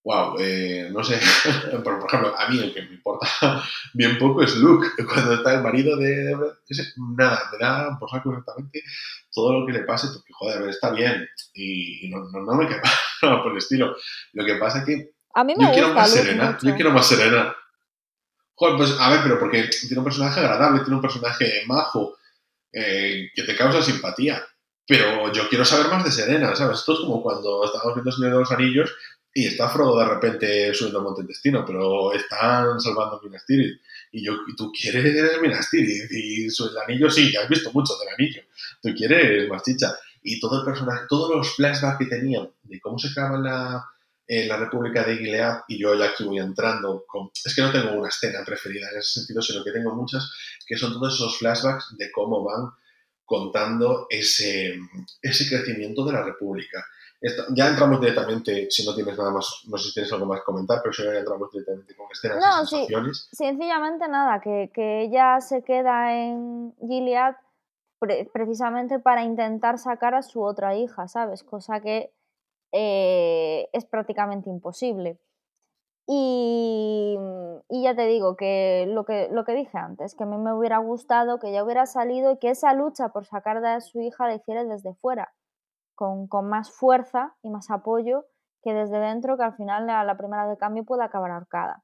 wow, 0.05 0.37
eh, 0.39 0.89
no 0.91 1.03
sé, 1.05 1.19
por, 1.85 2.05
ejemplo, 2.07 2.35
a 2.39 2.49
mí 2.49 2.59
el 2.59 2.73
que 2.73 2.83
me 2.83 2.95
importa 2.95 3.29
bien 3.95 4.19
poco 4.19 4.43
es 4.43 4.57
Luke, 4.57 4.89
cuando 5.07 5.35
está 5.35 5.55
el 5.55 5.63
marido 5.63 5.97
de... 5.97 6.37
nada, 7.17 7.51
me 7.53 7.59
da 7.59 7.99
por 7.99 8.11
saco 8.11 8.31
exactamente 8.31 8.83
todo 9.33 9.61
lo 9.61 9.67
que 9.67 9.73
le 9.73 9.85
pase, 9.85 10.09
porque 10.09 10.33
joder, 10.33 10.69
está 10.69 10.91
bien 10.91 11.29
y, 11.55 12.09
no, 12.11 12.25
no, 12.31 12.55
me 12.55 12.67
queda 12.67 12.83
nada 13.23 13.43
por 13.43 13.53
el 13.53 13.59
estilo. 13.59 13.95
Lo 14.33 14.45
que 14.45 14.55
pasa 14.55 14.79
es 14.79 14.85
que 14.85 15.11
a 15.35 15.45
mí 15.45 15.55
me 15.57 15.67
yo 15.67 15.73
quiero 15.73 15.95
más 15.95 16.11
serena, 16.11 16.59
yo 16.61 16.75
quiero 16.75 16.91
más 16.91 17.07
serena. 17.07 17.55
Joder, 18.55 18.77
pues 18.77 18.97
a 18.99 19.11
ver, 19.11 19.21
pero 19.23 19.39
porque 19.39 19.69
tiene 19.81 19.99
un 19.99 20.05
personaje 20.05 20.41
agradable, 20.41 20.81
tiene 20.81 20.97
un 20.97 21.03
personaje 21.03 21.63
majo, 21.67 22.17
eh, 22.73 23.31
que 23.35 23.43
te 23.43 23.55
causa 23.57 23.83
simpatía. 23.83 24.45
Pero 24.87 25.31
yo 25.33 25.49
quiero 25.49 25.67
saber 25.67 25.89
más 25.89 26.03
de 26.03 26.11
Serena, 26.11 26.57
¿sabes? 26.57 26.79
Esto 26.79 26.95
es 26.95 27.01
como 27.01 27.23
cuando 27.23 27.65
estábamos 27.65 27.95
viendo 27.95 28.11
Señor 28.11 28.33
de 28.33 28.39
los 28.39 28.51
Anillos 28.51 28.91
y 29.39 29.47
está 29.47 29.69
Frodo 29.69 30.01
de 30.01 30.05
repente 30.05 30.75
subiendo 30.75 30.99
al 30.99 31.05
Monte 31.05 31.23
Destino, 31.23 31.65
pero 31.65 32.13
están 32.13 32.81
salvando 32.81 33.21
Minas 33.23 33.47
Tirith. 33.47 33.81
Y, 34.11 34.25
yo, 34.25 34.33
tú 34.57 34.73
quieres 34.73 35.41
Minas 35.41 35.71
Tirith, 35.71 36.11
y 36.11 36.47
el 36.47 36.79
anillo 36.85 37.09
sí, 37.09 37.31
ya 37.33 37.43
has 37.43 37.49
visto 37.49 37.71
mucho 37.73 37.97
del 37.99 38.09
anillo. 38.09 38.43
Tú 38.83 38.93
quieres 38.97 39.49
más 39.49 39.63
chicha. 39.63 39.95
Y 40.25 40.41
todo 40.41 40.59
el 40.59 40.65
personaje, 40.65 41.07
todos 41.09 41.37
los 41.37 41.55
flashbacks 41.55 41.99
que 41.99 42.07
tenían 42.07 42.51
de 42.65 42.81
cómo 42.81 42.99
se 42.99 43.15
creaba 43.15 43.39
la, 43.39 43.85
en 44.27 44.49
la 44.49 44.57
República 44.57 45.05
de 45.05 45.19
Gilead 45.19 45.61
y 45.69 45.79
yo 45.79 45.95
ya 45.95 46.07
aquí 46.07 46.25
voy 46.25 46.41
entrando 46.41 47.05
con... 47.07 47.31
Es 47.45 47.55
que 47.55 47.63
no 47.63 47.71
tengo 47.71 47.93
una 47.93 48.09
escena 48.09 48.41
preferida 48.45 48.91
en 48.91 48.99
ese 48.99 49.21
sentido, 49.21 49.41
sino 49.41 49.63
que 49.63 49.71
tengo 49.71 49.95
muchas 49.95 50.33
que 50.67 50.77
son 50.77 50.95
todos 50.95 51.15
esos 51.15 51.39
flashbacks 51.39 51.97
de 51.97 52.11
cómo 52.11 52.43
van 52.43 52.73
contando 53.25 54.09
ese, 54.11 54.81
ese 55.23 55.49
crecimiento 55.49 56.05
de 56.05 56.13
la 56.15 56.25
República. 56.25 56.85
Ya 57.55 57.69
entramos 57.69 58.01
directamente, 58.01 58.71
si 58.71 58.87
no 58.87 58.95
tienes 58.95 59.19
nada 59.19 59.31
más, 59.31 59.63
no 59.69 59.77
sé 59.77 59.89
si 59.89 59.95
tienes 59.95 60.13
algo 60.13 60.27
más 60.27 60.41
que 60.41 60.45
comentar, 60.45 60.81
pero 60.83 60.93
si 60.93 61.05
no, 61.05 61.13
ya 61.13 61.19
entramos 61.19 61.51
directamente 61.51 61.97
con 61.97 62.07
escenas 62.13 62.39
no, 62.39 62.63
y 62.63 62.67
sensaciones. 62.67 63.29
Sí, 63.31 63.45
sencillamente 63.45 64.09
nada, 64.09 64.41
que, 64.41 64.71
que 64.73 65.03
ella 65.03 65.41
se 65.41 65.63
queda 65.63 66.15
en 66.15 66.75
Gilead 66.81 67.35
precisamente 68.33 69.01
para 69.01 69.25
intentar 69.25 69.79
sacar 69.79 70.15
a 70.15 70.23
su 70.23 70.43
otra 70.43 70.77
hija, 70.77 71.09
¿sabes? 71.09 71.43
Cosa 71.43 71.81
que 71.81 72.13
eh, 72.73 73.69
es 73.73 73.85
prácticamente 73.87 74.51
imposible. 74.51 75.19
Y, 76.07 77.19
y, 77.69 77.83
ya 77.83 77.95
te 77.95 78.07
digo 78.07 78.35
que 78.35 78.87
lo, 78.89 79.05
que 79.05 79.29
lo 79.31 79.45
que 79.45 79.53
dije 79.53 79.77
antes, 79.77 80.15
que 80.15 80.23
a 80.23 80.27
mí 80.27 80.39
me 80.39 80.55
hubiera 80.55 80.79
gustado 80.79 81.39
que 81.39 81.49
ella 81.49 81.65
hubiera 81.65 81.85
salido 81.85 82.33
y 82.33 82.39
que 82.39 82.51
esa 82.51 82.73
lucha 82.73 83.11
por 83.11 83.27
sacar 83.27 83.63
a 83.67 83.81
su 83.83 84.01
hija 84.01 84.27
la 84.27 84.37
hiciera 84.37 84.65
desde 84.65 84.95
fuera, 84.95 85.35
con, 85.99 86.49
más 86.49 86.71
fuerza 86.71 87.35
y 87.43 87.51
más 87.51 87.71
apoyo 87.71 88.25
que 88.63 88.73
desde 88.73 88.99
dentro, 89.01 89.37
que 89.37 89.43
al 89.43 89.55
final 89.55 89.87
la, 89.87 90.17
primera 90.17 90.49
de 90.49 90.57
cambio 90.57 90.85
pueda 90.85 91.05
acabar 91.05 91.33
ahorcada 91.33 91.83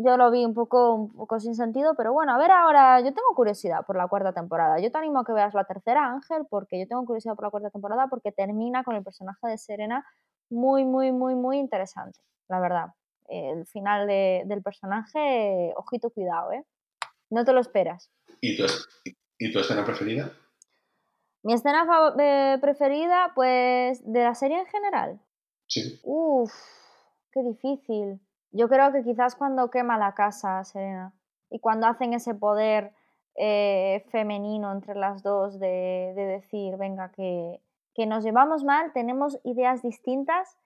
yo 0.00 0.16
lo 0.16 0.30
vi 0.30 0.44
un 0.44 0.54
poco, 0.54 0.94
un 0.94 1.12
poco 1.12 1.40
sin 1.40 1.56
sentido, 1.56 1.96
pero 1.96 2.12
bueno, 2.12 2.32
a 2.32 2.38
ver 2.38 2.52
ahora, 2.52 3.00
yo 3.00 3.06
tengo 3.06 3.34
curiosidad 3.34 3.84
por 3.84 3.96
la 3.96 4.06
cuarta 4.06 4.32
temporada. 4.32 4.78
Yo 4.78 4.92
te 4.92 4.98
animo 4.98 5.18
a 5.18 5.24
que 5.24 5.32
veas 5.32 5.54
la 5.54 5.64
tercera, 5.64 6.06
Ángel, 6.06 6.46
porque 6.48 6.78
yo 6.78 6.86
tengo 6.86 7.04
curiosidad 7.04 7.34
por 7.34 7.46
la 7.46 7.50
cuarta 7.50 7.70
temporada, 7.70 8.06
porque 8.06 8.30
termina 8.30 8.84
con 8.84 8.94
el 8.94 9.02
personaje 9.02 9.48
de 9.48 9.58
Serena 9.58 10.06
muy, 10.50 10.84
muy, 10.84 11.10
muy, 11.10 11.34
muy 11.34 11.58
interesante, 11.58 12.20
la 12.48 12.60
verdad. 12.60 12.86
El 13.26 13.66
final 13.66 14.06
del 14.06 14.62
personaje, 14.62 15.72
ojito, 15.74 16.10
cuidado, 16.10 16.52
¿eh? 16.52 16.64
No 17.28 17.44
te 17.44 17.52
lo 17.52 17.58
esperas. 17.58 18.08
¿Y 18.40 18.56
tu, 18.56 18.66
¿y 19.36 19.52
tu 19.52 19.58
escena 19.58 19.84
preferida? 19.84 20.30
Mi 21.42 21.54
escena 21.54 21.86
eh, 22.18 22.58
preferida, 22.60 23.32
pues, 23.34 24.02
de 24.04 24.24
la 24.24 24.34
serie 24.34 24.58
en 24.58 24.66
general. 24.66 25.20
Sí. 25.66 26.00
Uf, 26.02 26.52
qué 27.32 27.42
difícil. 27.42 28.20
Yo 28.50 28.68
creo 28.68 28.92
que 28.92 29.04
quizás 29.04 29.36
cuando 29.36 29.70
quema 29.70 29.98
la 29.98 30.14
casa, 30.14 30.64
Serena, 30.64 31.14
y 31.50 31.60
cuando 31.60 31.86
hacen 31.86 32.12
ese 32.14 32.34
poder 32.34 32.92
eh, 33.36 34.04
femenino 34.10 34.72
entre 34.72 34.94
las 34.94 35.22
dos 35.22 35.60
de, 35.60 36.12
decir, 36.16 36.76
venga, 36.76 37.12
que, 37.12 37.60
nos 38.06 38.22
llevamos 38.22 38.62
mal, 38.62 38.92
tenemos 38.92 39.40
ideas 39.42 39.82
distintas, 39.82 40.56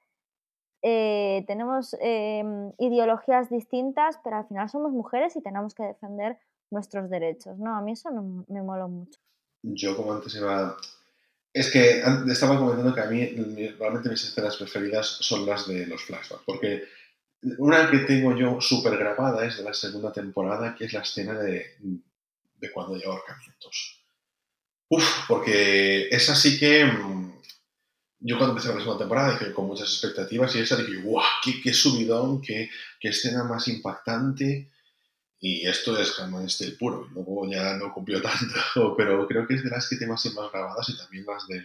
eh, 0.83 1.45
tenemos 1.47 1.97
em, 2.01 2.73
ideologías 2.79 3.49
distintas, 3.49 4.21
pero 4.23 4.37
al 4.37 4.47
final 4.47 4.69
somos 4.69 4.93
mujeres 4.93 5.35
y 5.37 5.41
tenemos 5.41 5.75
que 5.75 5.83
defender 5.83 6.39
nuestros 6.71 7.09
derechos, 7.09 7.59
¿no? 7.59 7.75
A 7.75 7.81
mí 7.81 7.93
eso 7.93 8.11
me 8.49 8.63
mola 8.63 8.87
mucho. 8.87 9.19
Yo 9.63 9.97
como 9.97 10.13
antes 10.13 10.35
iba... 10.35 10.77
Es 11.53 11.71
que 11.71 12.03
estaba 12.29 12.59
comentando 12.59 12.95
que 12.95 13.01
a 13.01 13.07
mí 13.07 13.27
realmente 13.79 14.09
mis 14.09 14.25
escenas 14.25 14.57
preferidas 14.57 15.07
son 15.07 15.45
las 15.45 15.69
de 15.69 15.87
los 15.87 16.03
flashbacks, 16.03 16.45
porque 16.47 16.85
una 17.59 17.91
que 17.91 17.99
tengo 17.99 18.35
yo 18.35 18.61
súper 18.61 18.97
grabada 18.97 19.45
es 19.45 19.59
de 19.59 19.65
la 19.65 19.75
segunda 19.75 20.13
temporada, 20.13 20.75
que 20.75 20.87
es 20.87 20.93
la 20.95 21.01
escena 21.01 21.39
de, 21.39 21.77
de 22.57 22.73
cuando 22.73 22.95
hay 22.95 23.03
ahorcamientos. 23.03 24.03
Uf, 24.89 25.27
porque 25.27 26.09
es 26.09 26.29
así 26.31 26.59
que 26.59 26.85
mm, 26.85 27.33
yo 28.21 28.39
cuando 28.39 28.53
empecé 28.53 28.69
la 28.69 28.81
segunda 28.81 28.99
temporada 28.99 29.33
dije 29.33 29.53
con 29.53 29.67
muchas 29.67 29.89
expectativas 29.89 30.55
y 30.55 30.61
esa 30.61 30.77
dije, 30.77 31.03
¡guau! 31.03 31.25
Qué, 31.43 31.61
qué, 31.61 31.73
subidón! 31.73 32.41
Qué, 32.41 32.71
qué, 33.01 33.09
escena 33.09 33.43
más 33.43 33.67
impactante! 33.69 34.71
Y 35.45 35.67
esto 35.67 35.99
es 35.99 36.17
Tale 36.17 36.73
puro. 36.79 37.09
Luego 37.13 37.51
ya 37.51 37.77
no 37.77 37.93
cumplió 37.93 38.23
tanto, 38.23 38.95
pero 38.97 39.27
creo 39.27 39.47
que 39.47 39.55
es 39.55 39.65
de 39.65 39.71
las 39.71 39.89
que 39.89 39.97
tengo 39.97 40.15
así 40.15 40.31
más 40.31 40.51
grabadas 40.51 40.89
y 40.89 40.97
también 40.97 41.27
las 41.27 41.47
de, 41.49 41.61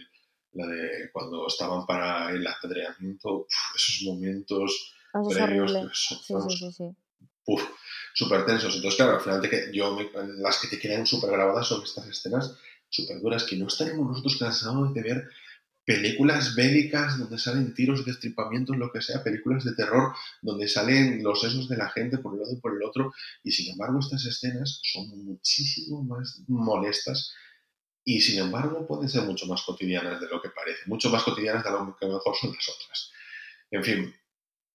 la 0.52 0.66
de 0.66 1.10
cuando 1.12 1.46
estaban 1.46 1.86
para 1.86 2.30
el 2.32 2.46
apedreamiento. 2.46 3.46
esos 3.74 4.02
momentos 4.04 4.94
eso 5.14 5.30
es 5.30 5.40
horrible. 5.40 5.88
Sí, 5.92 6.16
sí, 6.26 6.72
sí, 6.72 6.96
Uf, 7.46 7.62
súper 8.14 8.44
tensos. 8.44 8.74
Entonces, 8.74 8.96
claro, 8.96 9.14
al 9.14 9.20
final 9.20 9.48
que 9.48 9.70
yo 9.72 9.96
las 10.38 10.58
que 10.58 10.68
te 10.68 10.78
quedan 10.78 11.06
súper 11.06 11.30
grabadas 11.30 11.66
son 11.66 11.82
estas 11.82 12.06
escenas 12.06 12.58
súper 12.90 13.20
duras 13.20 13.44
que 13.44 13.56
no 13.56 13.68
estaremos 13.68 14.06
nosotros 14.06 14.36
cansados 14.38 14.92
de 14.94 15.02
ver 15.02 15.30
películas 15.88 16.54
bélicas 16.54 17.18
donde 17.18 17.38
salen 17.38 17.72
tiros, 17.72 18.04
destripamientos, 18.04 18.76
lo 18.76 18.92
que 18.92 19.00
sea, 19.00 19.24
películas 19.24 19.64
de 19.64 19.72
terror 19.72 20.14
donde 20.42 20.68
salen 20.68 21.22
los 21.22 21.40
sesos 21.40 21.66
de 21.66 21.78
la 21.78 21.88
gente 21.88 22.18
por 22.18 22.34
un 22.34 22.40
lado 22.40 22.52
y 22.52 22.60
por 22.60 22.76
el 22.76 22.82
otro, 22.82 23.14
y 23.42 23.52
sin 23.52 23.72
embargo 23.72 23.98
estas 23.98 24.26
escenas 24.26 24.80
son 24.82 25.08
muchísimo 25.24 26.02
más 26.02 26.42
molestas 26.46 27.32
y 28.04 28.20
sin 28.20 28.38
embargo 28.38 28.86
pueden 28.86 29.08
ser 29.08 29.22
mucho 29.22 29.46
más 29.46 29.62
cotidianas 29.62 30.20
de 30.20 30.28
lo 30.28 30.42
que 30.42 30.50
parece, 30.50 30.80
mucho 30.84 31.08
más 31.08 31.22
cotidianas 31.22 31.64
de 31.64 31.70
lo 31.70 31.96
que 31.98 32.06
mejor 32.06 32.36
son 32.36 32.52
las 32.52 32.68
otras. 32.68 33.10
En 33.70 33.82
fin, 33.82 34.14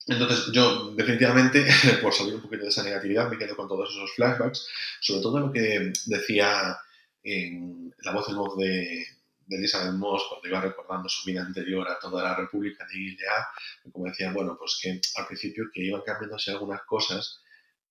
entonces, 0.08 0.52
yo 0.52 0.96
definitivamente, 0.96 1.64
por 2.02 2.12
salir 2.12 2.34
un 2.34 2.42
poquito 2.42 2.64
de 2.64 2.70
esa 2.70 2.84
negatividad, 2.84 3.30
me 3.30 3.38
quedo 3.38 3.56
con 3.56 3.68
todos 3.68 3.92
esos 3.92 4.16
flashbacks, 4.16 4.68
sobre 5.00 5.22
todo 5.22 5.40
lo 5.40 5.54
que 5.54 5.94
decía 6.08 6.76
la 7.24 8.12
voz 8.12 8.30
en 8.30 8.36
voz 8.36 8.58
de, 8.58 9.06
de 9.46 9.58
Elizabeth 9.58 9.94
Moss 9.94 10.24
cuando 10.30 10.48
iba 10.48 10.62
recordando 10.62 11.10
su 11.10 11.26
vida 11.26 11.42
anterior 11.42 11.88
a 11.88 12.00
toda 12.00 12.24
la 12.24 12.36
República 12.36 12.86
de 12.86 12.94
Gilead, 12.94 13.44
como 13.92 14.06
decía, 14.06 14.32
bueno, 14.32 14.56
pues 14.58 14.80
que 14.82 15.00
al 15.16 15.28
principio 15.28 15.66
que 15.74 15.84
iban 15.84 16.02
cambiándose 16.02 16.52
algunas 16.52 16.82
cosas 16.84 17.42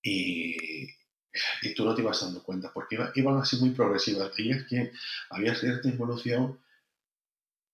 y, 0.03 0.85
y 1.63 1.75
tú 1.75 1.85
no 1.85 1.95
te 1.95 2.03
ibas 2.03 2.21
dando 2.21 2.43
cuenta, 2.43 2.73
porque 2.73 2.99
iban 3.15 3.39
así 3.39 3.57
muy 3.57 3.71
progresivas. 3.71 4.33
Y 4.39 4.67
que 4.67 4.93
había 5.31 5.55
cierta 5.55 5.89
evolución 5.89 6.59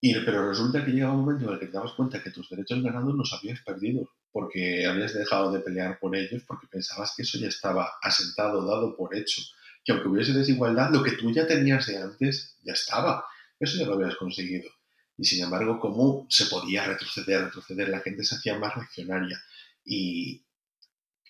y, 0.01 0.15
pero 0.25 0.49
resulta 0.49 0.85
que 0.85 0.93
llegaba 0.93 1.15
un 1.15 1.21
momento 1.21 1.47
en 1.47 1.55
el 1.55 1.59
que 1.59 1.67
te 1.67 1.73
dabas 1.73 1.93
cuenta 1.93 2.23
que 2.23 2.31
tus 2.31 2.49
derechos 2.49 2.83
ganados 2.83 3.15
los 3.15 3.33
habías 3.33 3.61
perdido, 3.63 4.09
porque 4.31 4.87
habías 4.87 5.13
dejado 5.13 5.51
de 5.51 5.61
pelear 5.61 5.99
por 5.99 6.15
ellos, 6.15 6.45
porque 6.47 6.69
pensabas 6.69 7.15
que 7.17 7.23
eso 7.23 7.39
ya 7.39 7.49
estaba 7.49 7.95
asentado, 8.01 8.65
dado 8.65 8.97
por 8.97 9.17
hecho, 9.17 9.43
que 9.85 9.93
aunque 9.93 10.09
hubiese 10.09 10.33
desigualdad, 10.33 10.91
lo 10.93 11.03
que 11.03 11.13
tú 11.13 11.33
ya 11.33 11.47
tenías 11.47 11.87
de 11.87 11.97
antes 11.97 12.57
ya 12.63 12.75
estaba, 12.75 13.25
eso 13.59 13.79
ya 13.79 13.87
lo 13.87 13.95
habías 13.95 14.17
conseguido. 14.17 14.71
Y 15.17 15.25
sin 15.25 15.45
embargo, 15.45 15.81
¿cómo 15.81 16.27
se 16.31 16.47
podía 16.47 16.87
retroceder, 16.87 17.45
retroceder? 17.45 17.89
La 17.89 18.01
gente 18.01 18.25
se 18.25 18.37
hacía 18.37 18.59
más 18.59 18.75
reaccionaria. 18.75 19.43
Y 19.85 20.43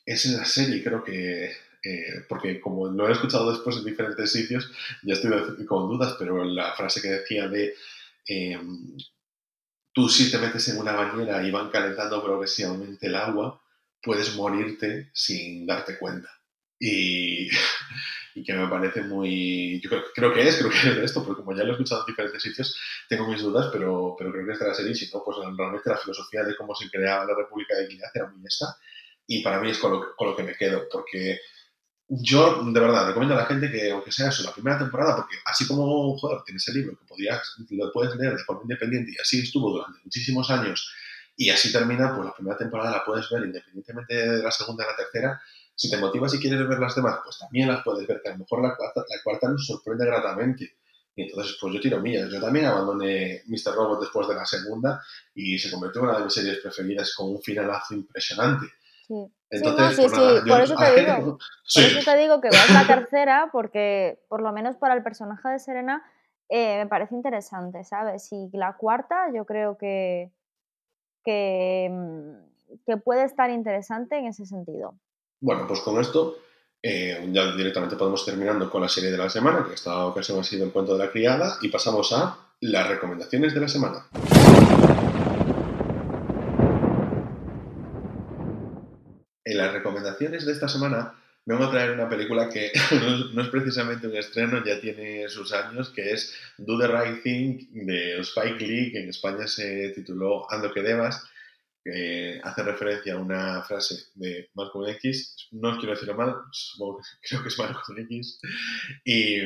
es 0.04 0.26
en 0.26 0.36
la 0.36 0.44
serie, 0.44 0.82
creo 0.82 1.02
que, 1.02 1.44
eh, 1.82 2.24
porque 2.28 2.60
como 2.60 2.88
lo 2.88 3.08
he 3.08 3.12
escuchado 3.12 3.50
después 3.50 3.76
en 3.76 3.84
diferentes 3.84 4.30
sitios, 4.30 4.70
ya 5.02 5.14
estoy 5.14 5.64
con 5.64 5.88
dudas, 5.88 6.16
pero 6.18 6.44
la 6.44 6.74
frase 6.74 7.00
que 7.00 7.08
decía 7.08 7.48
de 7.48 7.74
Em, 8.28 8.98
tú 9.94 10.08
si 10.08 10.30
te 10.30 10.38
metes 10.38 10.68
en 10.68 10.78
una 10.78 10.92
bañera 10.92 11.42
y 11.42 11.50
van 11.50 11.70
calentando 11.70 12.22
progresivamente 12.22 13.06
el 13.06 13.14
agua, 13.14 13.62
puedes 14.02 14.36
morirte 14.36 15.10
sin 15.14 15.66
darte 15.66 15.98
cuenta. 15.98 16.28
Y, 16.78 17.48
y 18.38 18.44
que 18.44 18.52
me 18.52 18.68
parece 18.68 19.02
muy... 19.02 19.80
Yo 19.80 19.90
creo, 20.14 20.32
que 20.32 20.46
es, 20.46 20.58
creo 20.58 20.70
que 20.70 20.76
es 20.76 20.96
de 20.96 21.04
esto, 21.04 21.24
porque 21.24 21.42
como 21.42 21.56
ya 21.56 21.64
lo 21.64 21.70
he 21.70 21.72
escuchado 21.72 22.02
en 22.02 22.12
diferentes 22.12 22.42
sitios, 22.42 22.78
tengo 23.08 23.26
mis 23.26 23.42
dudas, 23.42 23.68
pero, 23.72 24.14
pero 24.16 24.30
creo 24.30 24.46
que 24.46 24.52
es 24.52 24.58
de 24.58 24.68
la 24.68 24.74
serie, 24.74 24.94
si 24.94 25.10
no, 25.12 25.22
pues 25.24 25.38
realmente 25.38 25.90
la 25.90 25.96
filosofía 25.96 26.44
de 26.44 26.56
cómo 26.56 26.74
se 26.74 26.88
creaba 26.88 27.24
la 27.24 27.34
República 27.34 27.76
de 27.76 27.88
Gilead 27.88 28.10
era 28.14 28.28
muy 28.28 28.46
esta, 28.46 28.76
y 29.26 29.42
para 29.42 29.60
mí 29.60 29.70
es 29.70 29.78
con 29.78 29.92
lo, 29.92 30.14
con 30.16 30.28
lo 30.28 30.36
que 30.36 30.44
me 30.44 30.54
quedo, 30.54 30.86
porque 30.90 31.40
yo, 32.08 32.62
de 32.64 32.80
verdad, 32.80 33.08
recomiendo 33.08 33.34
a 33.34 33.38
la 33.38 33.46
gente 33.46 33.70
que, 33.70 33.90
aunque 33.90 34.12
sea 34.12 34.28
eso, 34.28 34.44
la 34.44 34.54
primera 34.54 34.78
temporada, 34.78 35.16
porque 35.16 35.36
así 35.44 35.66
como, 35.66 36.16
joder, 36.16 36.42
tienes 36.44 36.66
el 36.68 36.74
libro 36.74 36.96
que 36.96 37.06
podrías, 37.06 37.56
lo 37.70 37.92
puedes 37.92 38.14
leer 38.16 38.36
de 38.36 38.44
forma 38.44 38.62
independiente 38.62 39.12
y 39.12 39.20
así 39.20 39.40
estuvo 39.40 39.70
durante 39.70 39.98
muchísimos 40.04 40.50
años 40.50 40.90
y 41.36 41.50
así 41.50 41.70
termina, 41.70 42.14
pues 42.14 42.26
la 42.26 42.34
primera 42.34 42.56
temporada 42.56 42.90
la 42.90 43.04
puedes 43.04 43.28
ver 43.30 43.44
independientemente 43.44 44.14
de 44.14 44.42
la 44.42 44.50
segunda 44.50 44.84
y 44.84 44.88
la 44.88 44.96
tercera. 44.96 45.40
Si 45.78 45.88
te 45.88 45.96
motivas 45.96 46.34
y 46.34 46.40
quieres 46.40 46.68
ver 46.68 46.80
las 46.80 46.96
demás, 46.96 47.20
pues 47.22 47.38
también 47.38 47.68
las 47.68 47.84
puedes 47.84 48.04
ver, 48.04 48.20
que 48.20 48.30
a 48.30 48.32
lo 48.32 48.38
mejor 48.38 48.60
la 48.62 48.76
cuarta, 48.76 49.00
la 49.08 49.22
cuarta 49.22 49.48
nos 49.48 49.64
sorprende 49.64 50.06
gratamente. 50.06 50.76
Y 51.14 51.22
entonces, 51.22 51.56
pues 51.60 51.74
yo 51.74 51.80
tiro 51.80 52.00
millas. 52.00 52.28
Yo 52.32 52.40
también 52.40 52.66
abandoné 52.66 53.42
Mr. 53.46 53.74
Robot 53.76 54.00
después 54.00 54.26
de 54.26 54.34
la 54.34 54.44
segunda 54.44 55.00
y 55.34 55.56
se 55.56 55.70
convirtió 55.70 56.00
en 56.00 56.08
una 56.08 56.18
de 56.18 56.24
mis 56.24 56.34
series 56.34 56.58
preferidas 56.58 57.14
con 57.14 57.30
un 57.30 57.40
finalazo 57.40 57.94
impresionante. 57.94 58.66
Entonces, 59.50 59.96
sí, 59.96 60.14
sí, 60.14 60.50
por 60.50 60.60
eso 60.60 60.74
te 60.76 61.00
digo, 61.00 61.38
por 61.38 61.82
eso 61.82 62.10
te 62.10 62.18
digo 62.18 62.40
que 62.40 62.50
veas 62.50 62.70
la 62.70 62.86
tercera, 62.86 63.48
porque 63.52 64.20
por 64.28 64.42
lo 64.42 64.52
menos 64.52 64.76
para 64.76 64.94
el 64.94 65.02
personaje 65.02 65.48
de 65.48 65.58
Serena 65.60 66.02
eh, 66.48 66.78
me 66.78 66.86
parece 66.86 67.14
interesante, 67.14 67.84
¿sabes? 67.84 68.28
Y 68.32 68.50
la 68.52 68.76
cuarta 68.76 69.30
yo 69.34 69.44
creo 69.44 69.78
que, 69.78 70.30
que, 71.24 71.88
mm, 71.90 72.78
que, 72.86 72.96
puede 72.96 73.24
estar 73.24 73.50
interesante 73.50 74.18
en 74.18 74.26
ese 74.26 74.44
sentido. 74.44 74.94
Bueno, 75.40 75.66
pues 75.66 75.80
con 75.80 76.00
esto 76.00 76.38
eh, 76.82 77.28
ya 77.32 77.54
directamente 77.54 77.96
podemos 77.96 78.24
terminando 78.24 78.70
con 78.70 78.82
la 78.82 78.88
serie 78.88 79.10
de 79.10 79.18
la 79.18 79.30
semana, 79.30 79.64
que 79.66 79.74
esta 79.74 80.06
ocasión 80.06 80.40
ha 80.40 80.44
sido 80.44 80.64
el 80.64 80.72
cuento 80.72 80.96
de 80.96 81.04
la 81.04 81.10
criada, 81.10 81.58
y 81.62 81.68
pasamos 81.68 82.12
a 82.12 82.38
las 82.60 82.88
recomendaciones 82.88 83.54
de 83.54 83.60
la 83.60 83.68
semana. 83.68 84.06
en 89.50 89.56
las 89.56 89.72
recomendaciones 89.72 90.44
de 90.44 90.52
esta 90.52 90.68
semana 90.68 91.14
me 91.46 91.54
voy 91.56 91.66
a 91.66 91.70
traer 91.70 91.92
una 91.92 92.08
película 92.08 92.50
que 92.50 92.70
no 93.32 93.42
es 93.42 93.48
precisamente 93.48 94.06
un 94.06 94.14
estreno, 94.14 94.62
ya 94.62 94.78
tiene 94.80 95.28
sus 95.28 95.54
años, 95.54 95.88
que 95.88 96.12
es 96.12 96.34
Do 96.58 96.78
the 96.78 96.86
Right 96.86 97.22
Thing 97.22 97.86
de 97.86 98.20
Spike 98.20 98.58
Lee, 98.58 98.92
que 98.92 99.00
en 99.00 99.08
España 99.08 99.46
se 99.46 99.90
tituló 99.94 100.50
Ando 100.52 100.70
que 100.70 100.82
debas, 100.82 101.24
que 101.90 102.40
hace 102.42 102.62
referencia 102.62 103.14
a 103.14 103.18
una 103.18 103.62
frase 103.62 103.94
de 104.14 104.50
Malcolm 104.54 104.88
X, 104.88 105.48
no 105.52 105.76
quiero 105.78 105.94
decirlo 105.94 106.14
mal, 106.14 106.34
creo 107.22 107.42
que 107.42 107.48
es 107.48 107.58
Malcolm 107.58 107.98
X, 108.00 108.40
y, 109.04 109.38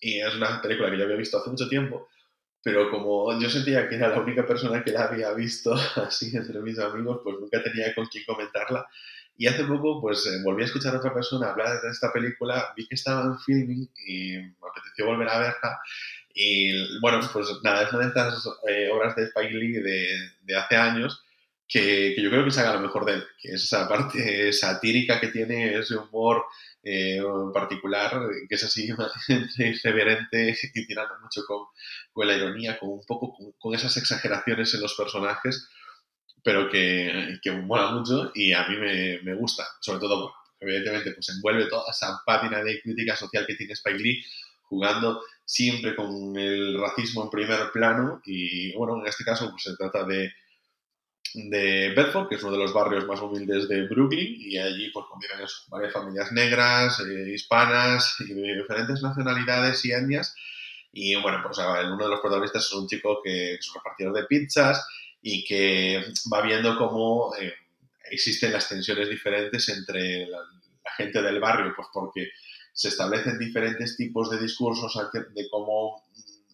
y 0.00 0.20
es 0.20 0.34
una 0.34 0.60
película 0.60 0.90
que 0.90 0.98
yo 0.98 1.04
había 1.04 1.16
visto 1.16 1.38
hace 1.38 1.50
mucho 1.50 1.68
tiempo, 1.68 2.08
pero 2.62 2.90
como 2.90 3.38
yo 3.38 3.50
sentía 3.50 3.88
que 3.88 3.96
era 3.96 4.08
la 4.08 4.20
única 4.20 4.46
persona 4.46 4.82
que 4.82 4.90
la 4.90 5.04
había 5.04 5.32
visto 5.34 5.74
así 5.96 6.34
entre 6.36 6.60
mis 6.60 6.78
amigos, 6.78 7.20
pues 7.22 7.36
nunca 7.38 7.62
tenía 7.62 7.94
con 7.94 8.06
quién 8.06 8.24
comentarla. 8.24 8.86
Y 9.36 9.48
hace 9.48 9.64
poco, 9.64 10.00
pues 10.00 10.24
eh, 10.26 10.40
volví 10.44 10.62
a 10.62 10.66
escuchar 10.66 10.94
a 10.94 10.98
otra 10.98 11.12
persona 11.12 11.50
hablar 11.50 11.80
de 11.82 11.90
esta 11.90 12.12
película, 12.12 12.72
vi 12.76 12.86
que 12.86 12.94
estaba 12.94 13.24
en 13.24 13.38
filming 13.40 13.90
y 14.06 14.36
me 14.38 14.68
apeteció 14.70 15.06
volver 15.06 15.28
a 15.28 15.38
verla. 15.40 15.80
Y 16.32 17.00
bueno, 17.00 17.20
pues 17.32 17.48
nada, 17.62 17.82
es 17.82 17.92
una 17.92 18.02
de 18.02 18.08
estas 18.08 18.48
eh, 18.68 18.88
obras 18.92 19.14
de 19.16 19.24
Spike 19.24 19.54
Lee 19.54 19.72
de, 19.72 20.30
de 20.42 20.56
hace 20.56 20.76
años 20.76 21.23
que, 21.68 22.12
que, 22.14 22.22
yo 22.22 22.30
creo 22.30 22.44
que 22.44 22.50
saca 22.50 22.74
lo 22.74 22.80
mejor 22.80 23.04
de 23.04 23.14
él, 23.14 23.24
que 23.38 23.52
es 23.52 23.64
esa 23.64 23.88
parte 23.88 24.52
satírica 24.52 25.20
que 25.20 25.28
tiene, 25.28 25.78
ese 25.78 25.96
humor 25.96 26.44
eh, 26.82 27.22
particular, 27.52 28.20
que 28.48 28.54
es 28.54 28.64
así 28.64 28.88
irreverente 29.58 30.56
y 30.74 30.86
tirando 30.86 31.14
mucho 31.22 31.42
con, 31.46 31.66
con, 32.12 32.26
la 32.26 32.36
ironía, 32.36 32.78
con 32.78 32.90
un 32.90 33.04
poco 33.06 33.36
con, 33.58 33.74
esas 33.74 33.96
exageraciones 33.96 34.74
en 34.74 34.82
los 34.82 34.94
personajes, 34.94 35.68
pero 36.42 36.68
que, 36.70 37.38
que 37.42 37.52
mola 37.52 37.92
mucho 37.92 38.30
y 38.34 38.52
a 38.52 38.68
mí 38.68 38.76
me, 38.76 39.20
me 39.22 39.34
gusta, 39.34 39.64
sobre 39.80 40.00
todo, 40.00 40.34
evidentemente, 40.60 41.12
pues 41.12 41.28
envuelve 41.30 41.66
toda 41.68 41.90
esa 41.90 42.20
pátina 42.26 42.62
de 42.62 42.80
crítica 42.82 43.16
social 43.16 43.46
que 43.46 43.54
tiene 43.54 43.72
Spike 43.72 43.98
Lee, 43.98 44.24
jugando 44.62 45.22
siempre 45.44 45.94
con 45.94 46.36
el 46.36 46.78
racismo 46.80 47.24
en 47.24 47.30
primer 47.30 47.70
plano 47.72 48.20
y, 48.24 48.74
bueno, 48.76 49.00
en 49.00 49.06
este 49.06 49.24
caso 49.24 49.50
pues 49.50 49.62
se 49.62 49.76
trata 49.76 50.04
de 50.04 50.32
de 51.34 51.92
Bedford, 51.96 52.28
que 52.28 52.36
es 52.36 52.42
uno 52.44 52.52
de 52.52 52.58
los 52.58 52.72
barrios 52.72 53.06
más 53.06 53.20
humildes 53.20 53.68
de 53.68 53.88
Brooklyn, 53.88 54.36
y 54.38 54.56
allí 54.56 54.90
pues 54.90 55.06
conviven 55.10 55.38
varias 55.68 55.92
familias 55.92 56.30
negras, 56.32 57.00
eh, 57.00 57.32
hispanas 57.34 58.16
y 58.20 58.32
de 58.32 58.54
diferentes 58.54 59.02
nacionalidades 59.02 59.84
y 59.84 59.92
etnias. 59.92 60.34
Y 60.92 61.16
bueno, 61.16 61.40
pues 61.42 61.58
uno 61.58 62.04
de 62.04 62.08
los 62.08 62.20
protagonistas 62.20 62.66
es 62.66 62.72
un 62.72 62.86
chico 62.86 63.20
que 63.22 63.54
es 63.54 63.68
un 63.68 63.74
repartidor 63.74 64.14
de 64.14 64.24
pizzas 64.24 64.86
y 65.20 65.44
que 65.44 66.04
va 66.32 66.40
viendo 66.42 66.78
cómo 66.78 67.34
eh, 67.40 67.52
existen 68.10 68.52
las 68.52 68.68
tensiones 68.68 69.08
diferentes 69.08 69.68
entre 69.70 70.28
la, 70.28 70.38
gente 70.96 71.20
del 71.20 71.40
barrio, 71.40 71.72
pues 71.74 71.88
porque 71.92 72.28
se 72.72 72.88
establecen 72.88 73.36
diferentes 73.36 73.96
tipos 73.96 74.30
de 74.30 74.38
discursos 74.38 74.96
de 75.12 75.48
cómo 75.50 76.04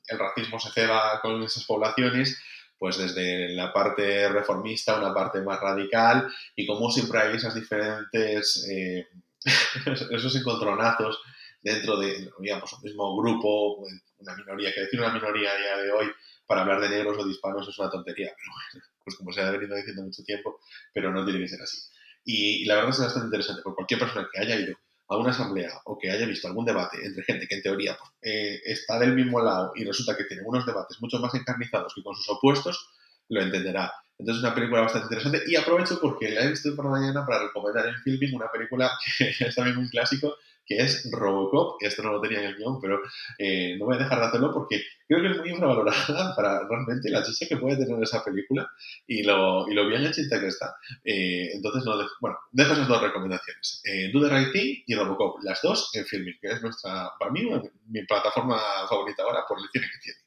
el 0.07 0.19
racismo 0.19 0.59
se 0.59 0.71
ceba 0.71 1.21
con 1.21 1.43
esas 1.43 1.65
poblaciones 1.65 2.41
pues 2.81 2.97
desde 2.97 3.51
la 3.51 3.75
parte 3.75 4.27
reformista, 4.31 4.99
una 4.99 5.13
parte 5.13 5.43
más 5.43 5.61
radical, 5.61 6.33
y 6.57 6.67
como 6.67 6.91
siempre 6.91 7.21
hay 7.21 7.37
esas 7.37 7.55
diferentes, 7.55 8.67
eh, 8.71 9.07
esos 10.11 10.35
encontronazos 10.35 11.21
dentro 11.63 11.99
de, 11.99 12.31
digamos, 12.39 12.73
un 12.73 12.83
mismo 12.83 13.15
grupo, 13.19 13.85
una 14.17 14.35
minoría, 14.35 14.73
que 14.73 14.81
decir 14.81 14.99
una 14.99 15.13
minoría 15.13 15.51
ya 15.63 15.77
de 15.77 15.93
hoy 15.93 16.07
para 16.47 16.63
hablar 16.63 16.81
de 16.81 16.89
negros 16.89 17.19
o 17.19 17.25
de 17.27 17.33
hispanos 17.33 17.69
es 17.69 17.79
una 17.79 17.91
tontería, 17.91 18.33
pero 18.35 18.51
bueno, 18.51 18.87
pues 19.05 19.17
como 19.17 19.31
se 19.31 19.43
ha 19.43 19.51
venido 19.51 19.77
diciendo 19.77 20.03
mucho 20.03 20.25
tiempo, 20.25 20.59
pero 20.95 21.13
no 21.13 21.23
tiene 21.23 21.41
que 21.41 21.49
ser 21.49 21.61
así. 21.61 21.83
Y, 22.25 22.65
la 22.65 22.77
verdad 22.77 22.93
es 22.93 22.99
bastante 23.01 23.27
interesante, 23.27 23.61
porque 23.63 23.77
cualquier 23.77 24.01
persona 24.01 24.27
que 24.33 24.41
haya 24.41 24.57
ido 24.57 24.75
a 25.11 25.17
una 25.17 25.31
asamblea 25.31 25.73
o 25.85 25.99
que 25.99 26.11
haya 26.11 26.25
visto 26.25 26.47
algún 26.47 26.65
debate 26.65 27.05
entre 27.05 27.25
gente 27.25 27.49
que 27.49 27.57
en 27.57 27.63
teoría 27.63 27.99
pues, 27.99 28.13
eh, 28.23 28.61
está 28.65 28.99
del 28.99 29.15
mismo 29.15 29.41
lado 29.43 29.73
y 29.75 29.85
resulta 29.85 30.17
que 30.17 30.25
tiene 30.25 30.45
unos 30.47 30.65
debates 30.65 31.01
mucho 31.01 31.19
más 31.19 31.35
encarnizados 31.35 31.93
que 31.95 32.03
con 32.03 32.15
sus 32.15 32.29
opuestos, 32.31 32.89
lo 33.29 33.43
entenderá. 33.43 33.93
Entonces 34.17 34.41
es 34.41 34.47
una 34.47 34.55
película 34.55 34.83
bastante 34.83 35.07
interesante 35.07 35.43
y 35.51 35.57
aprovecho 35.57 35.99
porque 36.01 36.31
la 36.31 36.45
he 36.45 36.49
visto 36.49 36.75
por 36.77 36.85
la 36.85 36.93
mañana 36.93 37.27
para 37.27 37.43
recomendar 37.43 37.87
en 37.87 37.97
Filming 38.05 38.37
una 38.37 38.51
película 38.53 38.91
que 39.19 39.45
es 39.45 39.55
también 39.55 39.79
un 39.79 39.89
clásico 39.89 40.37
que 40.71 40.77
es 40.77 41.11
Robocop, 41.11 41.83
esto 41.83 42.05
no 42.05 42.13
lo 42.13 42.21
tenía 42.21 42.39
en 42.39 42.45
el 42.45 42.57
guion, 42.57 42.81
pero 42.81 43.01
eh, 43.39 43.77
no 43.77 43.87
voy 43.87 43.97
a 43.97 43.99
dejar 43.99 44.21
de 44.21 44.27
hacerlo 44.27 44.53
porque 44.55 44.81
creo 45.09 45.21
que 45.21 45.31
es 45.33 45.39
muy 45.39 45.51
infravalorada 45.51 46.33
para 46.37 46.61
realmente 46.69 47.11
la 47.11 47.25
chicha 47.25 47.47
que 47.49 47.57
puede 47.57 47.77
tener 47.77 48.01
esa 48.01 48.25
película 48.25 48.71
y 49.05 49.25
lo, 49.25 49.69
y 49.69 49.75
lo 49.75 49.89
bien 49.89 50.07
hechita 50.07 50.39
que 50.39 50.47
está. 50.47 50.77
Eh, 51.05 51.51
entonces, 51.55 51.85
no 51.85 51.97
bueno, 52.21 52.39
dejo 52.53 52.75
esas 52.75 52.87
dos 52.87 53.03
recomendaciones. 53.03 53.83
Eh, 53.85 54.13
Do 54.13 54.21
the 54.21 54.33
Right 54.33 54.53
Thing 54.53 54.85
y 54.87 54.95
Robocop, 54.95 55.43
las 55.43 55.61
dos 55.61 55.91
en 55.95 56.05
Filming, 56.05 56.39
que 56.41 56.53
es 56.53 56.63
nuestra, 56.63 57.11
para 57.19 57.33
mí, 57.33 57.51
mi 57.89 58.07
plataforma 58.07 58.61
favorita 58.89 59.25
ahora 59.25 59.41
por 59.49 59.59
el 59.59 59.69
cine 59.73 59.87
que 59.93 60.01
tiene. 60.05 60.19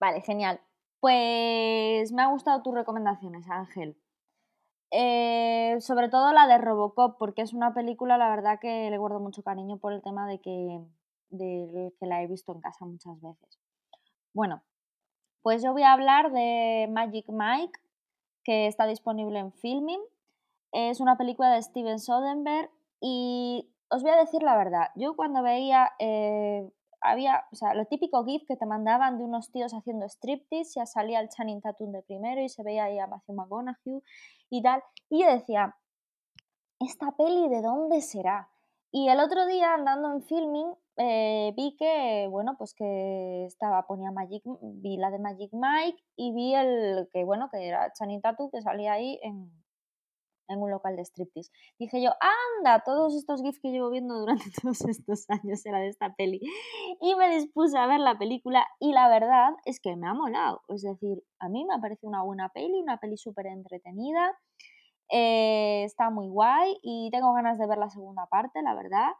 Vale, 0.00 0.22
genial. 0.22 0.58
Pues 1.00 2.10
me 2.12 2.22
ha 2.22 2.28
gustado 2.28 2.62
tus 2.62 2.74
recomendaciones, 2.74 3.46
Ángel. 3.50 3.94
Eh, 4.90 5.76
sobre 5.80 6.08
todo 6.08 6.32
la 6.32 6.46
de 6.46 6.58
Robocop, 6.58 7.16
porque 7.18 7.42
es 7.42 7.52
una 7.52 7.74
película, 7.74 8.18
la 8.18 8.28
verdad, 8.28 8.58
que 8.60 8.90
le 8.90 8.98
guardo 8.98 9.20
mucho 9.20 9.42
cariño 9.42 9.78
por 9.78 9.92
el 9.92 10.02
tema 10.02 10.26
de 10.26 10.40
que, 10.40 10.80
de 11.30 11.92
que 11.98 12.06
la 12.06 12.22
he 12.22 12.26
visto 12.26 12.52
en 12.52 12.60
casa 12.60 12.84
muchas 12.84 13.20
veces. 13.20 13.58
Bueno, 14.32 14.62
pues 15.42 15.62
yo 15.62 15.72
voy 15.72 15.82
a 15.82 15.92
hablar 15.92 16.32
de 16.32 16.88
Magic 16.90 17.26
Mike, 17.28 17.78
que 18.44 18.66
está 18.66 18.86
disponible 18.86 19.38
en 19.38 19.52
Filming. 19.52 20.00
Es 20.72 21.00
una 21.00 21.16
película 21.16 21.50
de 21.52 21.62
Steven 21.62 21.98
Soderbergh 21.98 22.70
y 23.00 23.68
os 23.88 24.02
voy 24.02 24.12
a 24.12 24.16
decir 24.16 24.42
la 24.42 24.56
verdad, 24.56 24.88
yo 24.94 25.16
cuando 25.16 25.42
veía 25.42 25.90
eh, 25.98 26.70
había, 27.00 27.44
o 27.50 27.56
sea, 27.56 27.74
lo 27.74 27.86
típico 27.86 28.24
GIF 28.24 28.46
que 28.46 28.56
te 28.56 28.66
mandaban 28.66 29.18
de 29.18 29.24
unos 29.24 29.50
tíos 29.50 29.72
haciendo 29.72 30.06
striptease, 30.06 30.74
ya 30.76 30.86
salía 30.86 31.20
el 31.20 31.28
Channing 31.28 31.60
Tatum 31.60 31.92
de 31.92 32.02
primero 32.02 32.40
y 32.42 32.48
se 32.48 32.62
veía 32.62 32.84
ahí 32.84 32.98
a 32.98 33.06
Matthew 33.06 33.34
McConaughey 33.34 34.02
y 34.50 34.62
tal. 34.62 34.82
Y 35.08 35.22
yo 35.22 35.30
decía, 35.30 35.76
¿esta 36.80 37.12
peli 37.16 37.48
de 37.48 37.62
dónde 37.62 38.02
será? 38.02 38.50
Y 38.92 39.08
el 39.08 39.20
otro 39.20 39.46
día 39.46 39.74
andando 39.74 40.12
en 40.12 40.22
filming 40.22 40.74
eh, 40.96 41.54
vi 41.56 41.76
que, 41.78 42.26
bueno, 42.28 42.56
pues 42.58 42.74
que 42.74 43.46
estaba, 43.46 43.86
ponía 43.86 44.10
Magic, 44.10 44.42
vi 44.60 44.96
la 44.96 45.10
de 45.10 45.18
Magic 45.18 45.50
Mike 45.52 46.02
y 46.16 46.32
vi 46.34 46.54
el 46.54 47.08
que, 47.12 47.24
bueno, 47.24 47.48
que 47.50 47.66
era 47.66 47.92
Channing 47.92 48.20
Tatum 48.20 48.50
que 48.50 48.60
salía 48.60 48.92
ahí 48.92 49.18
en, 49.22 49.50
en 50.50 50.60
un 50.60 50.70
local 50.70 50.96
de 50.96 51.02
striptease. 51.02 51.50
Dije 51.78 52.02
yo, 52.02 52.10
anda, 52.58 52.82
todos 52.84 53.14
estos 53.14 53.42
GIFs 53.42 53.60
que 53.60 53.70
llevo 53.70 53.90
viendo 53.90 54.18
durante 54.18 54.44
todos 54.62 54.82
estos 54.82 55.24
años 55.30 55.64
era 55.64 55.78
de 55.78 55.88
esta 55.88 56.14
peli. 56.14 56.40
Y 57.00 57.14
me 57.14 57.30
dispuse 57.30 57.78
a 57.78 57.86
ver 57.86 58.00
la 58.00 58.18
película 58.18 58.66
y 58.78 58.92
la 58.92 59.08
verdad 59.08 59.52
es 59.64 59.80
que 59.80 59.96
me 59.96 60.08
ha 60.08 60.14
molado. 60.14 60.60
Es 60.68 60.82
decir, 60.82 61.22
a 61.38 61.48
mí 61.48 61.64
me 61.64 61.74
ha 61.74 61.78
parecido 61.78 62.10
una 62.10 62.22
buena 62.22 62.50
peli, 62.50 62.80
una 62.80 62.98
peli 62.98 63.16
súper 63.16 63.46
entretenida. 63.46 64.36
Eh, 65.12 65.84
está 65.84 66.10
muy 66.10 66.28
guay 66.28 66.78
y 66.82 67.10
tengo 67.10 67.32
ganas 67.32 67.58
de 67.58 67.66
ver 67.66 67.78
la 67.78 67.90
segunda 67.90 68.26
parte, 68.26 68.62
la 68.62 68.74
verdad 68.74 69.10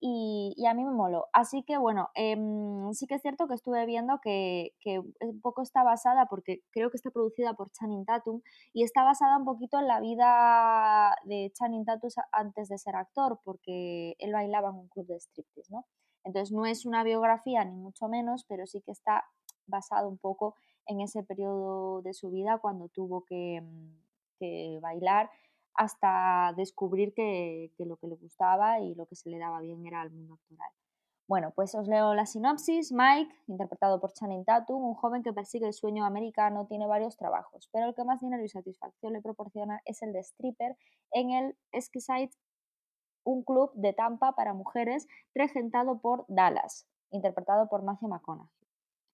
y, 0.00 0.64
a 0.66 0.74
mí 0.74 0.84
me 0.84 0.92
moló. 0.92 1.26
Así 1.32 1.62
que 1.62 1.76
bueno, 1.76 2.08
em, 2.14 2.92
sí 2.94 3.06
que 3.06 3.16
es 3.16 3.22
cierto 3.22 3.46
que 3.46 3.54
estuve 3.54 3.84
viendo 3.86 4.18
que, 4.22 4.72
un 5.20 5.40
poco 5.42 5.62
está 5.62 5.82
basada, 5.82 6.26
porque 6.26 6.62
creo 6.70 6.90
que 6.90 6.96
está 6.96 7.10
producida 7.10 7.54
por 7.54 7.70
Channing 7.72 8.06
Tatum, 8.06 8.40
y 8.72 8.82
está 8.82 9.04
basada 9.04 9.36
un 9.36 9.44
poquito 9.44 9.78
en 9.78 9.86
la 9.86 10.00
vida 10.00 11.14
de 11.24 11.52
Channing 11.54 11.84
Tatum 11.84 12.10
antes 12.32 12.68
de 12.68 12.78
ser 12.78 12.96
actor, 12.96 13.40
porque 13.44 14.16
él 14.18 14.32
bailaba 14.32 14.70
en 14.70 14.76
un 14.76 14.88
club 14.88 15.06
de 15.06 15.20
striptease, 15.20 15.72
¿no? 15.72 15.86
Entonces 16.24 16.52
no 16.52 16.66
es 16.66 16.86
una 16.86 17.04
biografía 17.04 17.64
ni 17.64 17.76
mucho 17.76 18.08
menos, 18.08 18.44
pero 18.48 18.66
sí 18.66 18.80
que 18.82 18.92
está 18.92 19.24
basado 19.66 20.08
un 20.08 20.18
poco 20.18 20.54
en 20.86 21.00
ese 21.00 21.22
periodo 21.22 22.02
de 22.02 22.14
su 22.14 22.30
vida 22.30 22.58
cuando 22.58 22.88
tuvo 22.88 23.24
que, 23.24 23.62
que 24.38 24.78
bailar 24.82 25.30
hasta 25.80 26.52
descubrir 26.58 27.14
que, 27.14 27.72
lo 27.78 27.96
que 27.96 28.06
le 28.06 28.16
gustaba 28.16 28.80
y 28.80 28.94
lo 28.94 29.06
que 29.06 29.16
se 29.16 29.30
le 29.30 29.38
daba 29.38 29.62
bien 29.62 29.86
era 29.86 30.02
el 30.02 30.10
mundo 30.10 30.34
actoral. 30.34 30.70
Bueno, 31.26 31.52
pues 31.54 31.74
os 31.74 31.88
leo 31.88 32.12
la 32.12 32.26
sinopsis. 32.26 32.92
Mike, 32.92 33.34
interpretado 33.46 33.98
por 33.98 34.12
Channing 34.12 34.44
Tatum, 34.44 34.84
un 34.84 34.94
joven 34.94 35.22
que 35.22 35.32
persigue 35.32 35.66
el 35.66 35.72
sueño 35.72 36.04
americano, 36.04 36.66
tiene 36.66 36.86
varios 36.86 37.16
trabajos, 37.16 37.70
pero 37.72 37.86
el 37.86 37.94
que 37.94 38.04
más 38.04 38.20
dinero 38.20 38.44
y 38.44 38.48
satisfacción 38.50 39.14
le 39.14 39.22
proporciona 39.22 39.80
es 39.86 40.02
el 40.02 40.12
de 40.12 40.18
stripper 40.18 40.76
en 41.12 41.30
el 41.30 41.56
Esquisite, 41.72 42.36
un 43.24 43.42
club 43.42 43.72
de 43.72 43.94
Tampa 43.94 44.34
para 44.34 44.52
mujeres 44.52 45.08
regentado 45.34 45.98
por 46.02 46.26
Dallas, 46.28 46.86
interpretado 47.10 47.70
por 47.70 47.82
Matthew 47.82 48.10
McConaughey. 48.10 48.50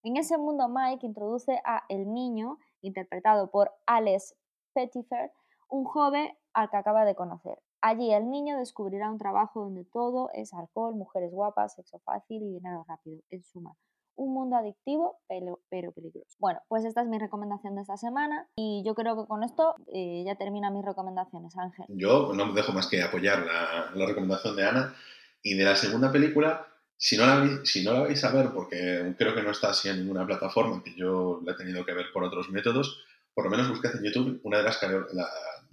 En 0.03 0.17
ese 0.17 0.37
mundo, 0.37 0.67
Mike 0.67 1.05
introduce 1.05 1.61
a 1.63 1.85
El 1.87 2.11
Niño, 2.11 2.57
interpretado 2.81 3.51
por 3.51 3.71
Alex 3.85 4.35
Pettifer, 4.73 5.31
un 5.69 5.83
joven 5.85 6.29
al 6.53 6.69
que 6.69 6.77
acaba 6.77 7.05
de 7.05 7.15
conocer. 7.15 7.57
Allí 7.81 8.11
el 8.11 8.29
niño 8.29 8.57
descubrirá 8.57 9.11
un 9.11 9.19
trabajo 9.19 9.61
donde 9.61 9.85
todo 9.85 10.29
es 10.33 10.53
alcohol, 10.53 10.95
mujeres 10.95 11.31
guapas, 11.31 11.75
sexo 11.75 11.99
fácil 11.99 12.41
y 12.41 12.53
dinero 12.53 12.83
rápido, 12.87 13.21
en 13.29 13.43
suma. 13.43 13.75
un 14.15 14.33
mundo 14.33 14.55
adictivo, 14.55 15.19
pero, 15.29 15.59
pero 15.69 15.91
peligroso. 15.91 16.35
Bueno, 16.39 16.59
pues 16.67 16.83
esta 16.85 17.01
es 17.01 17.07
mi 17.07 17.19
recomendación 17.19 17.75
de 17.75 17.81
esta 17.81 17.97
semana 17.97 18.47
y 18.55 18.83
yo 18.83 18.95
creo 18.95 19.15
que 19.15 19.27
con 19.27 19.43
esto 19.43 19.75
eh, 19.93 20.23
ya 20.25 20.35
termina 20.35 20.71
mis 20.71 20.83
recomendaciones, 20.83 21.55
Ángel. 21.55 21.85
Yo 21.89 22.33
no 22.33 22.47
me 22.47 22.53
dejo 22.53 22.71
más 22.71 22.87
que 22.87 23.03
apoyar 23.03 23.45
la, 23.45 23.91
la 23.93 24.05
recomendación 24.07 24.55
de 24.55 24.67
Ana 24.67 24.95
y 25.43 25.53
de 25.53 25.63
la 25.63 25.75
segunda 25.75 26.11
película. 26.11 26.65
Si 26.97 27.15
no, 27.15 27.27
la, 27.27 27.63
si 27.63 27.85
no 27.85 27.93
la 27.93 27.99
vais 28.01 28.23
a 28.23 28.31
ver, 28.31 28.49
porque 28.51 29.13
creo 29.19 29.35
que 29.35 29.43
no 29.43 29.51
está 29.51 29.69
así 29.69 29.87
en 29.87 29.99
ninguna 29.99 30.25
plataforma, 30.25 30.81
que 30.83 30.95
yo 30.95 31.41
la 31.45 31.51
he 31.51 31.55
tenido 31.55 31.85
que 31.85 31.93
ver 31.93 32.07
por 32.11 32.23
otros 32.23 32.49
métodos, 32.49 33.03
por 33.35 33.45
lo 33.45 33.51
menos 33.51 33.69
buscad 33.69 33.95
en 33.95 34.03
YouTube 34.03 34.41
una 34.43 34.57
de 34.57 34.63
las, 34.63 34.81
la, 34.81 35.27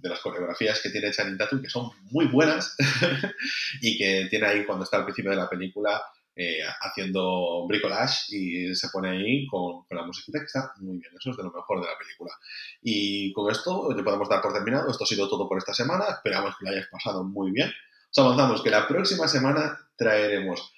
de 0.05 0.09
las 0.11 0.21
coreografías 0.21 0.79
que 0.81 0.91
tiene 0.91 1.11
Channing 1.11 1.37
Tatum, 1.37 1.61
que 1.61 1.69
son 1.69 1.89
muy 2.11 2.27
buenas 2.27 2.75
y 3.81 3.97
que 3.97 4.27
tiene 4.29 4.45
ahí 4.45 4.65
cuando 4.65 4.83
está 4.83 4.97
al 4.97 5.03
principio 5.03 5.31
de 5.31 5.37
la 5.37 5.49
película 5.49 6.01
eh, 6.35 6.59
haciendo 6.81 7.65
bricolage 7.65 8.35
y 8.35 8.75
se 8.75 8.89
pone 8.89 9.09
ahí 9.09 9.47
con, 9.47 9.85
la 9.89 10.05
musiquita 10.05 10.39
que 10.39 10.45
está 10.45 10.73
muy 10.77 10.97
bien. 10.97 11.11
Eso 11.17 11.31
es 11.31 11.37
de 11.37 11.43
lo 11.43 11.51
mejor 11.51 11.81
de 11.81 11.87
la 11.87 11.97
película. 11.97 12.31
Y 12.83 13.33
con 13.33 13.51
esto 13.51 13.91
le 13.95 14.03
podemos 14.03 14.29
dar 14.29 14.41
por 14.41 14.53
terminado. 14.53 14.91
Esto 14.91 15.05
ha 15.05 15.07
sido 15.07 15.27
todo 15.27 15.49
por 15.49 15.57
esta 15.57 15.73
semana. 15.73 16.05
Esperamos 16.09 16.55
que 16.57 16.65
lo 16.65 16.71
hayáis 16.71 16.87
pasado 16.87 17.23
muy 17.23 17.51
bien. 17.51 17.71
Os 18.11 18.17
avanzamos 18.19 18.61
que 18.61 18.69
la 18.69 18.87
próxima 18.87 19.27
semana 19.27 19.79
traeremos 19.97 20.71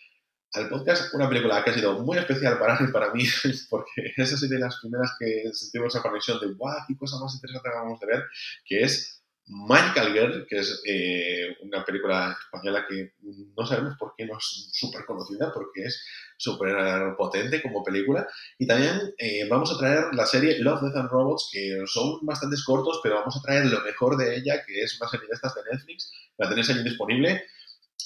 al 0.53 0.69
podcast 0.69 1.13
una 1.13 1.27
película 1.27 1.63
que 1.63 1.71
ha 1.71 1.73
sido 1.73 1.99
muy 1.99 2.17
especial 2.17 2.57
para 2.57 2.79
mí, 2.79 2.91
para 2.91 3.13
mí 3.13 3.23
porque 3.69 4.13
esa 4.15 4.35
es 4.35 4.49
de 4.49 4.59
las 4.59 4.79
primeras 4.79 5.15
que 5.19 5.51
sentimos 5.53 5.93
esa 5.93 6.01
conexión 6.01 6.39
de 6.39 6.53
¡guau! 6.53 6.77
¡Qué 6.87 6.95
cosa 6.95 7.17
más 7.19 7.33
interesante 7.35 7.69
acabamos 7.69 7.99
de 7.99 8.07
ver! 8.07 8.23
Que 8.65 8.83
es 8.83 9.16
Magical 9.47 10.13
Girl, 10.13 10.47
que 10.47 10.57
es 10.57 10.81
eh, 10.85 11.55
una 11.61 11.83
película 11.85 12.37
española 12.39 12.85
que 12.87 13.13
no 13.55 13.65
sabemos 13.65 13.95
por 13.97 14.13
qué 14.17 14.25
no 14.25 14.37
es 14.37 14.69
súper 14.73 15.05
conocida, 15.05 15.51
porque 15.53 15.83
es 15.83 16.05
súper 16.37 17.15
potente 17.17 17.61
como 17.61 17.83
película. 17.83 18.27
Y 18.59 18.67
también 18.67 19.13
eh, 19.17 19.47
vamos 19.49 19.71
a 19.73 19.77
traer 19.77 20.13
la 20.13 20.25
serie 20.25 20.59
Love, 20.59 20.81
Death 20.81 20.97
and 20.97 21.09
Robots, 21.09 21.49
que 21.51 21.81
son 21.85 22.19
bastantes 22.25 22.63
cortos, 22.63 22.99
pero 23.01 23.15
vamos 23.15 23.37
a 23.37 23.41
traer 23.41 23.65
lo 23.65 23.81
mejor 23.81 24.17
de 24.17 24.35
ella, 24.37 24.63
que 24.65 24.81
es 24.81 24.99
una 24.99 25.09
serie 25.09 25.27
de 25.27 25.33
estas 25.33 25.55
de 25.55 25.61
Netflix, 25.71 26.11
la 26.37 26.49
tenéis 26.49 26.69
ahí 26.69 26.83
disponible, 26.83 27.43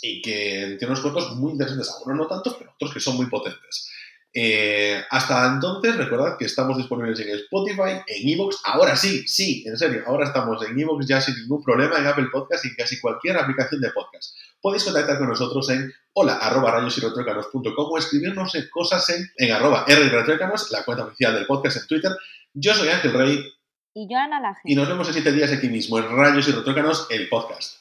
y 0.02 0.22
que 0.22 0.76
tiene 0.78 0.94
unos 0.94 1.02
cortos 1.02 1.36
muy 1.36 1.54
interesantes, 1.54 1.92
algunos 1.92 2.18
no 2.18 2.28
tantos, 2.28 2.56
pero 2.58 2.72
otros 2.72 2.94
que 2.94 3.00
son 3.00 3.18
muy 3.18 3.28
potentes. 3.28 3.90
Eh, 4.34 5.04
hasta 5.10 5.46
entonces, 5.48 5.98
recordad 5.98 6.38
que 6.38 6.46
estamos 6.46 6.78
disponibles 6.78 7.20
en 7.20 7.30
Spotify, 7.36 8.02
en 8.08 8.30
Evox. 8.30 8.62
Ahora 8.64 8.96
sí, 8.96 9.28
sí, 9.28 9.64
en 9.68 9.78
serio, 9.78 10.04
ahora 10.08 10.26
estamos 10.26 10.66
en 10.66 10.80
Evox 10.80 11.06
ya 11.06 11.20
sin 11.20 11.36
ningún 11.36 11.64
problema, 11.64 11.98
en 11.98 12.08
Apple 12.08 12.28
Podcast 12.32 12.64
y 12.66 12.70
en 12.70 12.76
casi 12.76 13.00
cualquier 13.00 13.38
aplicación 13.38 13.82
de 13.82 13.92
podcast. 13.92 14.36
Podéis 14.62 14.84
contactar 14.84 15.18
con 15.18 15.28
nosotros 15.28 15.70
en 15.70 15.92
hola 16.14 16.38
arroba 16.38 16.78
o 16.78 17.98
escribirnos 17.98 18.56
en 18.56 18.70
cosas 18.70 19.10
en, 19.10 19.30
en 19.38 19.52
arroba 19.52 19.86
la 19.88 20.86
cuenta 20.86 21.06
oficial 21.06 21.34
del 21.34 21.46
podcast 21.46 21.78
en 21.78 21.88
Twitter. 21.88 22.12
Yo 22.54 22.74
soy 22.74 22.90
Ángel 22.90 23.14
Rey. 23.14 23.40
Y 23.94 24.08
yo 24.10 24.18
Ana 24.18 24.40
Laje. 24.40 24.62
Y 24.64 24.76
nos 24.76 24.88
vemos 24.88 25.08
en 25.08 25.14
siete 25.14 25.32
días 25.34 25.52
aquí 25.52 25.68
mismo 25.68 25.98
en 25.98 26.16
Rayos 26.16 26.48
y 26.48 26.52
Retrócanos, 26.52 27.08
el 27.10 27.28
podcast. 27.28 27.81